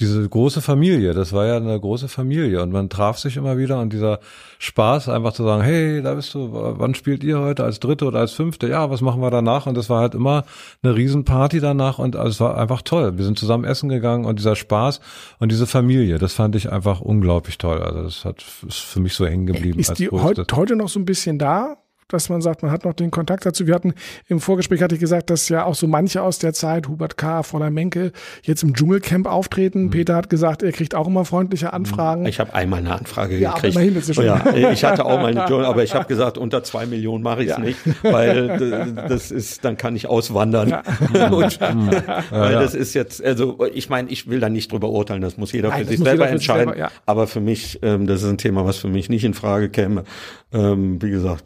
diese 0.00 0.28
große 0.28 0.62
Familie. 0.62 1.12
Das 1.12 1.32
war 1.32 1.46
ja 1.46 1.56
eine 1.56 1.78
große 1.78 2.08
Familie 2.08 2.62
und 2.62 2.72
man 2.72 2.88
traf 2.88 3.18
sich 3.18 3.36
immer 3.36 3.58
wieder 3.58 3.80
und 3.80 3.92
dieser 3.92 4.20
Spaß, 4.58 5.08
einfach 5.08 5.32
zu 5.32 5.42
sagen, 5.44 5.62
hey, 5.62 6.02
da 6.02 6.14
bist 6.14 6.34
du, 6.34 6.50
wann 6.52 6.94
spielt 6.94 7.24
ihr 7.24 7.40
heute 7.40 7.64
als 7.64 7.80
Dritte 7.80 8.04
oder 8.04 8.20
als 8.20 8.32
Fünfte? 8.32 8.68
Ja, 8.68 8.90
was 8.90 9.00
machen 9.00 9.20
wir 9.20 9.30
danach? 9.30 9.66
Und 9.66 9.76
das 9.76 9.90
war 9.90 10.00
halt 10.00 10.14
immer 10.14 10.44
eine 10.82 10.94
Riesenparty 10.94 11.60
danach 11.60 11.98
und 11.98 12.14
es 12.14 12.40
war 12.40 12.56
einfach 12.56 12.82
toll. 12.82 13.18
Wir 13.18 13.24
sind 13.24 13.38
zusammen 13.38 13.64
essen 13.64 13.88
gegangen 13.88 14.24
und 14.24 14.38
dieser 14.38 14.56
Spaß 14.56 15.00
und 15.38 15.50
diese 15.50 15.66
Familie, 15.66 16.18
das 16.18 16.32
fand 16.32 16.54
ich 16.54 16.70
einfach 16.70 17.00
unglaublich 17.00 17.58
toll. 17.58 17.82
Also 17.82 18.02
das 18.02 18.24
hat, 18.24 18.44
ist 18.66 18.78
für 18.78 19.00
mich 19.00 19.14
so 19.14 19.26
hängen 19.26 19.46
geblieben. 19.46 19.80
Ist 19.80 19.90
als 19.90 19.98
die 19.98 20.10
heut, 20.10 20.52
heute 20.52 20.76
noch 20.76 20.88
so 20.88 21.00
ein 21.00 21.04
bisschen 21.04 21.38
da? 21.38 21.76
Dass 22.08 22.30
man 22.30 22.40
sagt, 22.40 22.62
man 22.62 22.70
hat 22.70 22.86
noch 22.86 22.94
den 22.94 23.10
Kontakt 23.10 23.44
dazu. 23.44 23.66
Wir 23.66 23.74
hatten 23.74 23.92
im 24.28 24.40
Vorgespräch 24.40 24.80
hatte 24.80 24.94
ich 24.94 25.00
gesagt, 25.00 25.28
dass 25.28 25.48
ja 25.50 25.64
auch 25.64 25.74
so 25.74 25.86
manche 25.86 26.22
aus 26.22 26.38
der 26.38 26.54
Zeit, 26.54 26.88
Hubert 26.88 27.18
K., 27.18 27.42
Fräulein 27.42 27.74
Menke, 27.74 28.12
jetzt 28.42 28.62
im 28.62 28.74
Dschungelcamp 28.74 29.26
auftreten. 29.26 29.84
Mhm. 29.84 29.90
Peter 29.90 30.16
hat 30.16 30.30
gesagt, 30.30 30.62
er 30.62 30.72
kriegt 30.72 30.94
auch 30.94 31.06
immer 31.06 31.26
freundliche 31.26 31.74
Anfragen. 31.74 32.24
ich 32.24 32.40
habe 32.40 32.54
einmal 32.54 32.78
eine 32.80 32.94
Anfrage 32.94 33.36
Ja, 33.36 33.52
gekriegt. 33.52 33.74
immerhin, 33.74 33.96
ist 33.96 34.14
schon- 34.14 34.24
ja, 34.24 34.42
ich 34.72 34.84
hatte 34.84 35.04
auch 35.04 35.20
mal 35.20 35.26
eine 35.36 35.46
Journal, 35.48 35.66
aber 35.66 35.82
ich 35.84 35.94
habe 35.94 36.06
gesagt, 36.06 36.38
unter 36.38 36.62
zwei 36.64 36.86
Millionen 36.86 37.22
mache 37.22 37.42
ich 37.44 37.50
es 37.50 37.58
nicht, 37.58 37.78
weil 38.02 38.94
das 39.08 39.30
ist, 39.30 39.64
dann 39.66 39.76
kann 39.76 39.94
ich 39.94 40.06
auswandern. 40.08 40.72
Und, 41.30 41.60
weil 41.60 42.52
das 42.54 42.74
ist 42.74 42.94
jetzt, 42.94 43.22
also 43.22 43.58
ich 43.74 43.90
meine, 43.90 44.08
ich 44.10 44.28
will 44.30 44.40
da 44.40 44.48
nicht 44.48 44.72
drüber 44.72 44.88
urteilen, 44.88 45.20
das 45.20 45.36
muss 45.36 45.52
jeder 45.52 45.68
Nein, 45.68 45.84
für 45.84 45.90
sich 45.90 45.98
selber 46.00 46.24
für 46.24 46.30
entscheiden. 46.30 46.68
selber, 46.70 46.78
ja. 46.78 46.90
Aber 47.04 47.26
für 47.26 47.40
mich, 47.40 47.80
ähm, 47.82 48.06
das 48.06 48.22
ist 48.22 48.28
ein 48.30 48.38
Thema, 48.38 48.64
was 48.64 48.78
für 48.78 48.88
mich 48.88 49.10
nicht 49.10 49.24
in 49.24 49.34
Frage 49.34 49.68
käme. 49.68 50.04
Ähm, 50.50 51.02
wie 51.02 51.10
gesagt, 51.10 51.44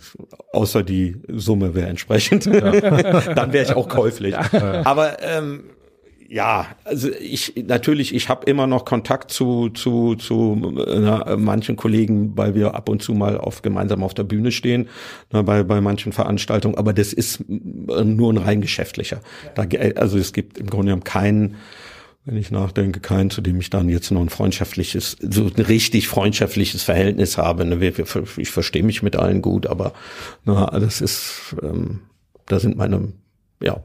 außer 0.53 0.83
die 0.83 1.17
Summe 1.29 1.75
wäre 1.75 1.89
entsprechend. 1.89 2.47
dann 2.47 3.53
wäre 3.53 3.65
ich 3.65 3.75
auch 3.75 3.89
käuflich. 3.89 4.37
Aber 4.37 5.23
ähm, 5.23 5.65
ja, 6.29 6.67
also 6.85 7.11
ich 7.11 7.53
natürlich, 7.67 8.15
ich 8.15 8.31
habe 8.31 8.47
immer 8.51 8.67
noch 8.67 8.87
Kontakt 8.87 9.31
zu 9.31 9.69
zu 9.69 10.15
zu 10.15 10.75
äh, 10.87 10.99
na, 10.99 11.37
manchen 11.37 11.77
Kollegen, 11.77 12.33
weil 12.37 12.55
wir 12.55 12.75
ab 12.75 12.89
und 12.89 13.03
zu 13.03 13.13
mal 13.13 13.37
auf 13.37 13.61
gemeinsam 13.61 14.03
auf 14.03 14.15
der 14.15 14.25
Bühne 14.25 14.51
stehen, 14.51 14.89
na, 15.31 15.43
bei 15.43 15.63
bei 15.63 15.83
manchen 15.83 16.13
Veranstaltungen. 16.13 16.77
Aber 16.79 16.95
das 16.95 17.13
ist 17.13 17.41
äh, 17.41 18.05
nur 18.05 18.33
ein 18.33 18.39
rein 18.39 18.61
geschäftlicher. 18.63 19.21
Da, 19.55 19.67
ge- 19.67 19.95
also 19.97 20.17
es 20.17 20.33
gibt 20.33 20.57
im 20.57 20.69
Grunde 20.71 20.87
genommen 20.87 21.05
keinen 21.05 21.57
wenn 22.25 22.37
ich 22.37 22.51
nachdenke, 22.51 23.01
keinen, 23.01 23.31
zu 23.31 23.41
dem 23.41 23.59
ich 23.61 23.71
dann 23.71 23.89
jetzt 23.89 24.11
noch 24.11 24.21
ein 24.21 24.29
freundschaftliches, 24.29 25.17
so 25.21 25.45
ein 25.47 25.63
richtig 25.63 26.07
freundschaftliches 26.09 26.83
Verhältnis 26.85 27.37
habe. 27.37 27.65
Ne, 27.65 27.93
ich 28.37 28.51
verstehe 28.51 28.85
mich 28.85 29.03
mit 29.03 29.17
allen 29.17 29.43
gut, 29.43 29.67
aber 29.67 29.93
na, 30.45 30.67
das 30.79 31.01
ist, 31.01 31.57
ähm, 31.63 32.01
da 32.47 32.61
sind 32.61 32.77
meine, 32.77 33.13
ja, 33.61 33.83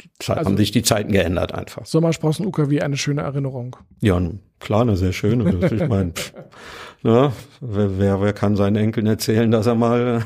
die 0.00 0.10
Zeit, 0.18 0.38
Also- 0.38 0.50
haben 0.50 0.56
sich 0.56 0.70
die 0.70 0.82
Zeiten 0.82 1.12
geändert 1.12 1.52
einfach. 1.52 1.84
Sommersprossen 1.84 2.46
UKW 2.46 2.80
eine 2.80 2.96
schöne 2.96 3.22
Erinnerung. 3.22 3.76
Ja, 4.00 4.20
klar, 4.60 4.82
eine 4.82 4.96
sehr 4.96 5.12
schöne. 5.12 5.44
Ich 5.66 5.88
meine, 5.88 6.12
ne, 7.02 7.32
wer, 7.60 7.98
wer, 7.98 8.20
wer 8.22 8.32
kann 8.32 8.56
seinen 8.56 8.76
Enkeln 8.76 9.06
erzählen, 9.06 9.50
dass 9.50 9.66
er 9.66 9.74
mal 9.74 10.24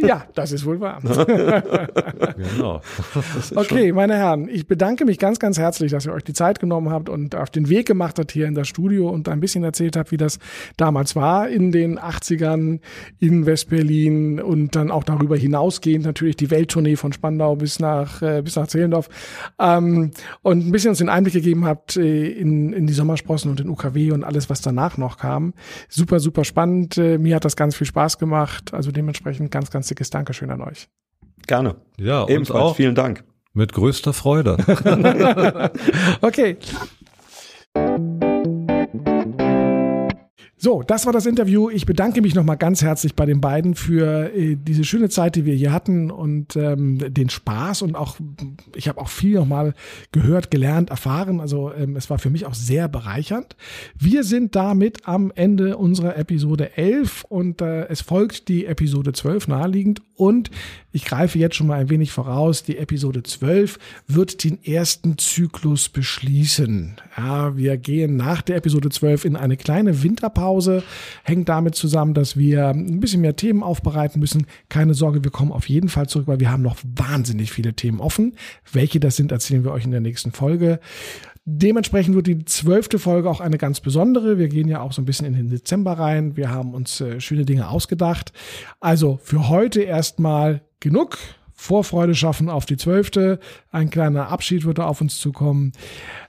Ja, 0.00 0.24
das 0.34 0.52
ist 0.52 0.64
wohl 0.64 0.80
wahr. 0.80 1.00
Genau. 2.36 2.80
Okay, 3.54 3.92
meine 3.92 4.14
Herren, 4.14 4.48
ich 4.48 4.66
bedanke 4.66 5.04
mich 5.04 5.18
ganz, 5.18 5.38
ganz 5.38 5.58
herzlich, 5.58 5.92
dass 5.92 6.06
ihr 6.06 6.12
euch 6.12 6.24
die 6.24 6.32
Zeit 6.32 6.60
genommen 6.60 6.90
habt 6.90 7.08
und 7.08 7.34
auf 7.34 7.50
den 7.50 7.68
Weg 7.68 7.86
gemacht 7.86 8.18
habt 8.18 8.32
hier 8.32 8.46
in 8.46 8.54
das 8.54 8.68
Studio 8.68 9.08
und 9.08 9.28
ein 9.28 9.40
bisschen 9.40 9.64
erzählt 9.64 9.96
habt, 9.96 10.10
wie 10.10 10.16
das 10.16 10.38
damals 10.76 11.14
war 11.16 11.48
in 11.48 11.72
den 11.72 11.98
80ern 11.98 12.80
in 13.18 13.46
Westberlin 13.46 14.40
und 14.40 14.74
dann 14.76 14.90
auch 14.90 15.04
darüber 15.04 15.36
hinausgehend 15.36 16.04
natürlich 16.04 16.36
die 16.36 16.50
Welttournee 16.50 16.96
von 16.96 17.12
Spandau 17.12 17.56
bis 17.56 17.78
nach, 17.78 18.22
äh, 18.22 18.42
bis 18.42 18.56
nach 18.56 18.66
Zehlendorf 18.66 19.08
ähm, 19.58 20.10
und 20.42 20.66
ein 20.66 20.72
bisschen 20.72 20.90
uns 20.90 20.98
den 20.98 21.08
Einblick 21.08 21.34
gegeben 21.34 21.66
habt 21.66 21.96
äh, 21.96 22.28
in, 22.28 22.72
in 22.72 22.86
die 22.86 22.92
Sommersprossen 22.92 23.50
und 23.50 23.60
den 23.60 23.68
UKW 23.68 24.12
und 24.12 24.24
alles, 24.24 24.50
was 24.50 24.60
danach 24.60 24.98
noch 24.98 25.18
kam. 25.18 25.54
Super, 25.88 26.20
super 26.20 26.44
spannend. 26.44 26.98
Äh, 26.98 27.18
mir 27.18 27.36
hat 27.36 27.44
das 27.44 27.56
ganz 27.56 27.76
viel 27.76 27.86
Spaß 27.86 28.18
gemacht. 28.18 28.72
Also 28.74 28.90
dementsprechend 28.92 29.50
ganz, 29.50 29.70
ganz 29.72 29.88
dickes 29.88 30.10
Dankeschön 30.10 30.50
an 30.50 30.60
euch. 30.62 30.88
gerne. 31.46 31.76
Ja, 31.98 32.22
uns 32.22 32.30
Ebenfalls. 32.30 32.60
auch 32.60 32.76
Vielen 32.76 32.94
Dank. 32.94 33.24
mit 33.52 33.72
größter 33.72 34.12
Freude. 34.12 34.56
Okay. 36.20 36.56
So, 40.64 40.84
das 40.84 41.06
war 41.06 41.12
das 41.12 41.26
Interview. 41.26 41.70
Ich 41.70 41.86
bedanke 41.86 42.22
mich 42.22 42.36
nochmal 42.36 42.56
ganz 42.56 42.82
herzlich 42.82 43.16
bei 43.16 43.26
den 43.26 43.40
beiden 43.40 43.74
für 43.74 44.32
äh, 44.32 44.54
diese 44.54 44.84
schöne 44.84 45.08
Zeit, 45.08 45.34
die 45.34 45.44
wir 45.44 45.56
hier 45.56 45.72
hatten 45.72 46.08
und 46.12 46.54
ähm, 46.54 47.12
den 47.12 47.30
Spaß 47.30 47.82
und 47.82 47.96
auch, 47.96 48.18
ich 48.76 48.86
habe 48.86 49.00
auch 49.00 49.08
viel 49.08 49.34
nochmal 49.34 49.74
gehört, 50.12 50.52
gelernt, 50.52 50.90
erfahren. 50.90 51.40
Also 51.40 51.72
ähm, 51.72 51.96
es 51.96 52.10
war 52.10 52.20
für 52.20 52.30
mich 52.30 52.46
auch 52.46 52.54
sehr 52.54 52.86
bereichernd. 52.86 53.56
Wir 53.98 54.22
sind 54.22 54.54
damit 54.54 55.08
am 55.08 55.32
Ende 55.34 55.76
unserer 55.78 56.16
Episode 56.16 56.76
11 56.76 57.24
und 57.24 57.60
äh, 57.60 57.88
es 57.88 58.00
folgt 58.00 58.46
die 58.46 58.66
Episode 58.66 59.12
12 59.12 59.48
naheliegend 59.48 60.00
und 60.14 60.52
ich 60.92 61.06
greife 61.06 61.40
jetzt 61.40 61.56
schon 61.56 61.66
mal 61.66 61.80
ein 61.80 61.90
wenig 61.90 62.12
voraus. 62.12 62.62
Die 62.62 62.76
Episode 62.76 63.24
12 63.24 63.80
wird 64.06 64.44
den 64.44 64.62
ersten 64.62 65.18
Zyklus 65.18 65.88
beschließen. 65.88 66.96
Ja, 67.16 67.56
wir 67.56 67.78
gehen 67.78 68.14
nach 68.14 68.42
der 68.42 68.56
Episode 68.58 68.90
12 68.90 69.24
in 69.24 69.34
eine 69.34 69.56
kleine 69.56 70.04
Winterpause. 70.04 70.51
Hängt 71.24 71.48
damit 71.48 71.74
zusammen, 71.74 72.14
dass 72.14 72.36
wir 72.36 72.68
ein 72.68 73.00
bisschen 73.00 73.20
mehr 73.20 73.36
Themen 73.36 73.62
aufbereiten 73.62 74.20
müssen. 74.20 74.46
Keine 74.68 74.94
Sorge, 74.94 75.24
wir 75.24 75.30
kommen 75.30 75.52
auf 75.52 75.68
jeden 75.68 75.88
Fall 75.88 76.08
zurück, 76.08 76.26
weil 76.26 76.40
wir 76.40 76.50
haben 76.50 76.62
noch 76.62 76.76
wahnsinnig 76.84 77.52
viele 77.52 77.74
Themen 77.74 78.00
offen. 78.00 78.36
Welche 78.72 79.00
das 79.00 79.16
sind, 79.16 79.32
erzählen 79.32 79.64
wir 79.64 79.72
euch 79.72 79.84
in 79.84 79.90
der 79.90 80.00
nächsten 80.00 80.32
Folge. 80.32 80.80
Dementsprechend 81.44 82.14
wird 82.14 82.28
die 82.28 82.44
zwölfte 82.44 83.00
Folge 83.00 83.28
auch 83.28 83.40
eine 83.40 83.58
ganz 83.58 83.80
besondere. 83.80 84.38
Wir 84.38 84.48
gehen 84.48 84.68
ja 84.68 84.80
auch 84.80 84.92
so 84.92 85.02
ein 85.02 85.06
bisschen 85.06 85.26
in 85.26 85.34
den 85.34 85.50
Dezember 85.50 85.94
rein. 85.94 86.36
Wir 86.36 86.50
haben 86.50 86.72
uns 86.72 87.00
äh, 87.00 87.20
schöne 87.20 87.44
Dinge 87.44 87.68
ausgedacht. 87.68 88.32
Also 88.78 89.18
für 89.22 89.48
heute 89.48 89.82
erstmal 89.82 90.62
genug. 90.78 91.18
Vorfreude 91.52 92.14
schaffen 92.14 92.48
auf 92.48 92.66
die 92.66 92.76
zwölfte. 92.76 93.40
Ein 93.70 93.90
kleiner 93.90 94.28
Abschied 94.28 94.64
wird 94.64 94.78
da 94.78 94.86
auf 94.86 95.00
uns 95.00 95.18
zukommen. 95.18 95.72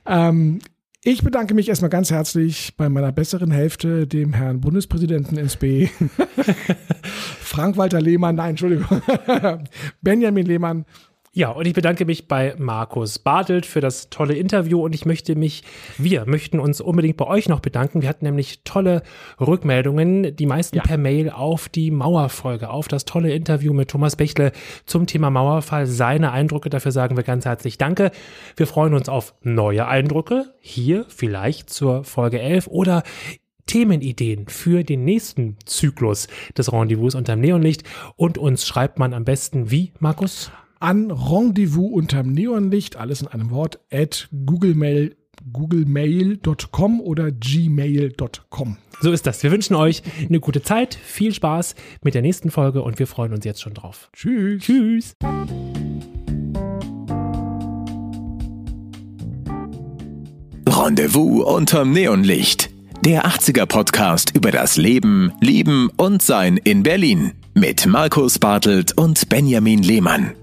Ähm, 0.05 0.59
Ich 1.05 1.21
bedanke 1.21 1.53
mich 1.53 1.67
erstmal 1.67 1.89
ganz 1.89 2.11
herzlich 2.11 2.75
bei 2.77 2.88
meiner 2.88 3.11
besseren 3.11 3.51
Hälfte, 3.51 4.07
dem 4.07 4.31
Herrn 4.31 4.61
Bundespräsidenten 4.61 5.38
ins 5.38 5.57
B. 5.57 5.89
Frank-Walter 7.41 7.99
Lehmann, 7.99 8.35
nein, 8.35 8.51
Entschuldigung. 8.51 9.01
Benjamin 10.01 10.45
Lehmann. 10.45 10.85
Ja, 11.35 11.49
und 11.49 11.65
ich 11.65 11.73
bedanke 11.73 12.05
mich 12.05 12.27
bei 12.27 12.53
Markus 12.60 13.18
Bartelt 13.18 13.65
für 13.65 13.81
das 13.81 14.11
tolle 14.11 14.35
Interview 14.35 14.84
und 14.85 14.93
ich 14.93 15.07
möchte 15.07 15.35
mich, 15.35 15.64
wir 15.97 16.27
möchten 16.27 16.60
uns 16.60 16.80
unbedingt 16.80 17.18
bei 17.18 17.26
euch 17.26 17.49
noch 17.49 17.60
bedanken. 17.60 18.03
Wir 18.03 18.10
hatten 18.10 18.26
nämlich 18.26 18.60
tolle 18.65 19.01
Rückmeldungen, 19.41 20.35
die 20.35 20.45
meisten 20.45 20.76
ja. 20.76 20.84
per 20.84 20.99
Mail 20.99 21.31
auf 21.31 21.69
die 21.69 21.89
Mauerfolge, 21.89 22.69
auf 22.69 22.88
das 22.88 23.05
tolle 23.05 23.34
Interview 23.34 23.73
mit 23.73 23.89
Thomas 23.89 24.15
Bechtle 24.15 24.51
zum 24.85 25.07
Thema 25.07 25.31
Mauerfall. 25.31 25.88
Seine 25.88 26.34
Eindrücke, 26.34 26.69
dafür 26.69 26.91
sagen 26.91 27.18
wir 27.18 27.23
ganz 27.23 27.45
herzlich 27.45 27.80
Danke. 27.80 28.11
Wir 28.55 28.68
freuen 28.68 28.93
uns 28.93 29.10
auf 29.10 29.34
neue 29.41 29.88
Eindrücke, 29.88 30.53
hier 30.60 31.07
vielleicht 31.07 31.72
zur 31.72 32.03
Folge 32.03 32.41
11 32.41 32.68
oder 32.68 33.01
Themenideen 33.65 34.49
für 34.49 34.84
den 34.84 35.03
nächsten 35.03 35.57
Zyklus 35.65 36.27
des 36.55 36.72
Rendezvous 36.72 37.15
unterm 37.15 37.39
Neonlicht 37.39 37.85
und 38.18 38.38
uns 38.38 38.68
schreibt 38.68 38.99
man 38.99 39.15
am 39.15 39.26
besten 39.26 39.72
wie, 39.72 39.93
Markus? 39.99 40.51
An 40.84 41.11
Rendezvous 41.11 41.93
unterm 41.93 42.34
Neonlicht, 42.34 42.97
alles 42.97 43.22
in 43.22 43.27
einem 43.30 43.51
Wort, 43.51 43.80
at 43.91 44.27
googlemail 44.45 45.15
googlemail.com 45.51 47.01
oder 47.01 47.31
gmail.com. 47.31 48.77
So 49.01 49.11
ist 49.11 49.26
das. 49.26 49.43
Wir 49.43 49.51
wünschen 49.51 49.76
euch 49.76 50.03
eine 50.30 50.39
gute 50.39 50.61
Zeit, 50.61 50.95
viel 50.95 51.34
Spaß 51.34 51.76
mit 52.01 52.14
der 52.14 52.22
nächsten 52.22 52.51
Folge 52.51 52.81
und 52.81 52.99
wir 52.99 53.07
freuen 53.07 53.34
uns 53.34 53.43
jetzt 53.43 53.61
schon 53.61 53.73
drauf. 53.73 54.10
Tschüss. 54.14 54.64
Tschüss. 54.64 55.15
Rendezvous 60.69 61.43
unterm 61.43 61.91
Neonlicht. 61.91 62.69
Der 63.05 63.26
80er 63.26 63.65
Podcast 63.65 64.35
über 64.35 64.51
das 64.51 64.77
Leben, 64.77 65.34
Lieben 65.41 65.89
und 65.97 66.22
Sein 66.22 66.57
in 66.57 66.84
Berlin 66.84 67.34
mit 67.53 67.85
Markus 67.85 68.39
Bartelt 68.39 68.97
und 68.97 69.27
Benjamin 69.27 69.84
Lehmann. 69.84 70.34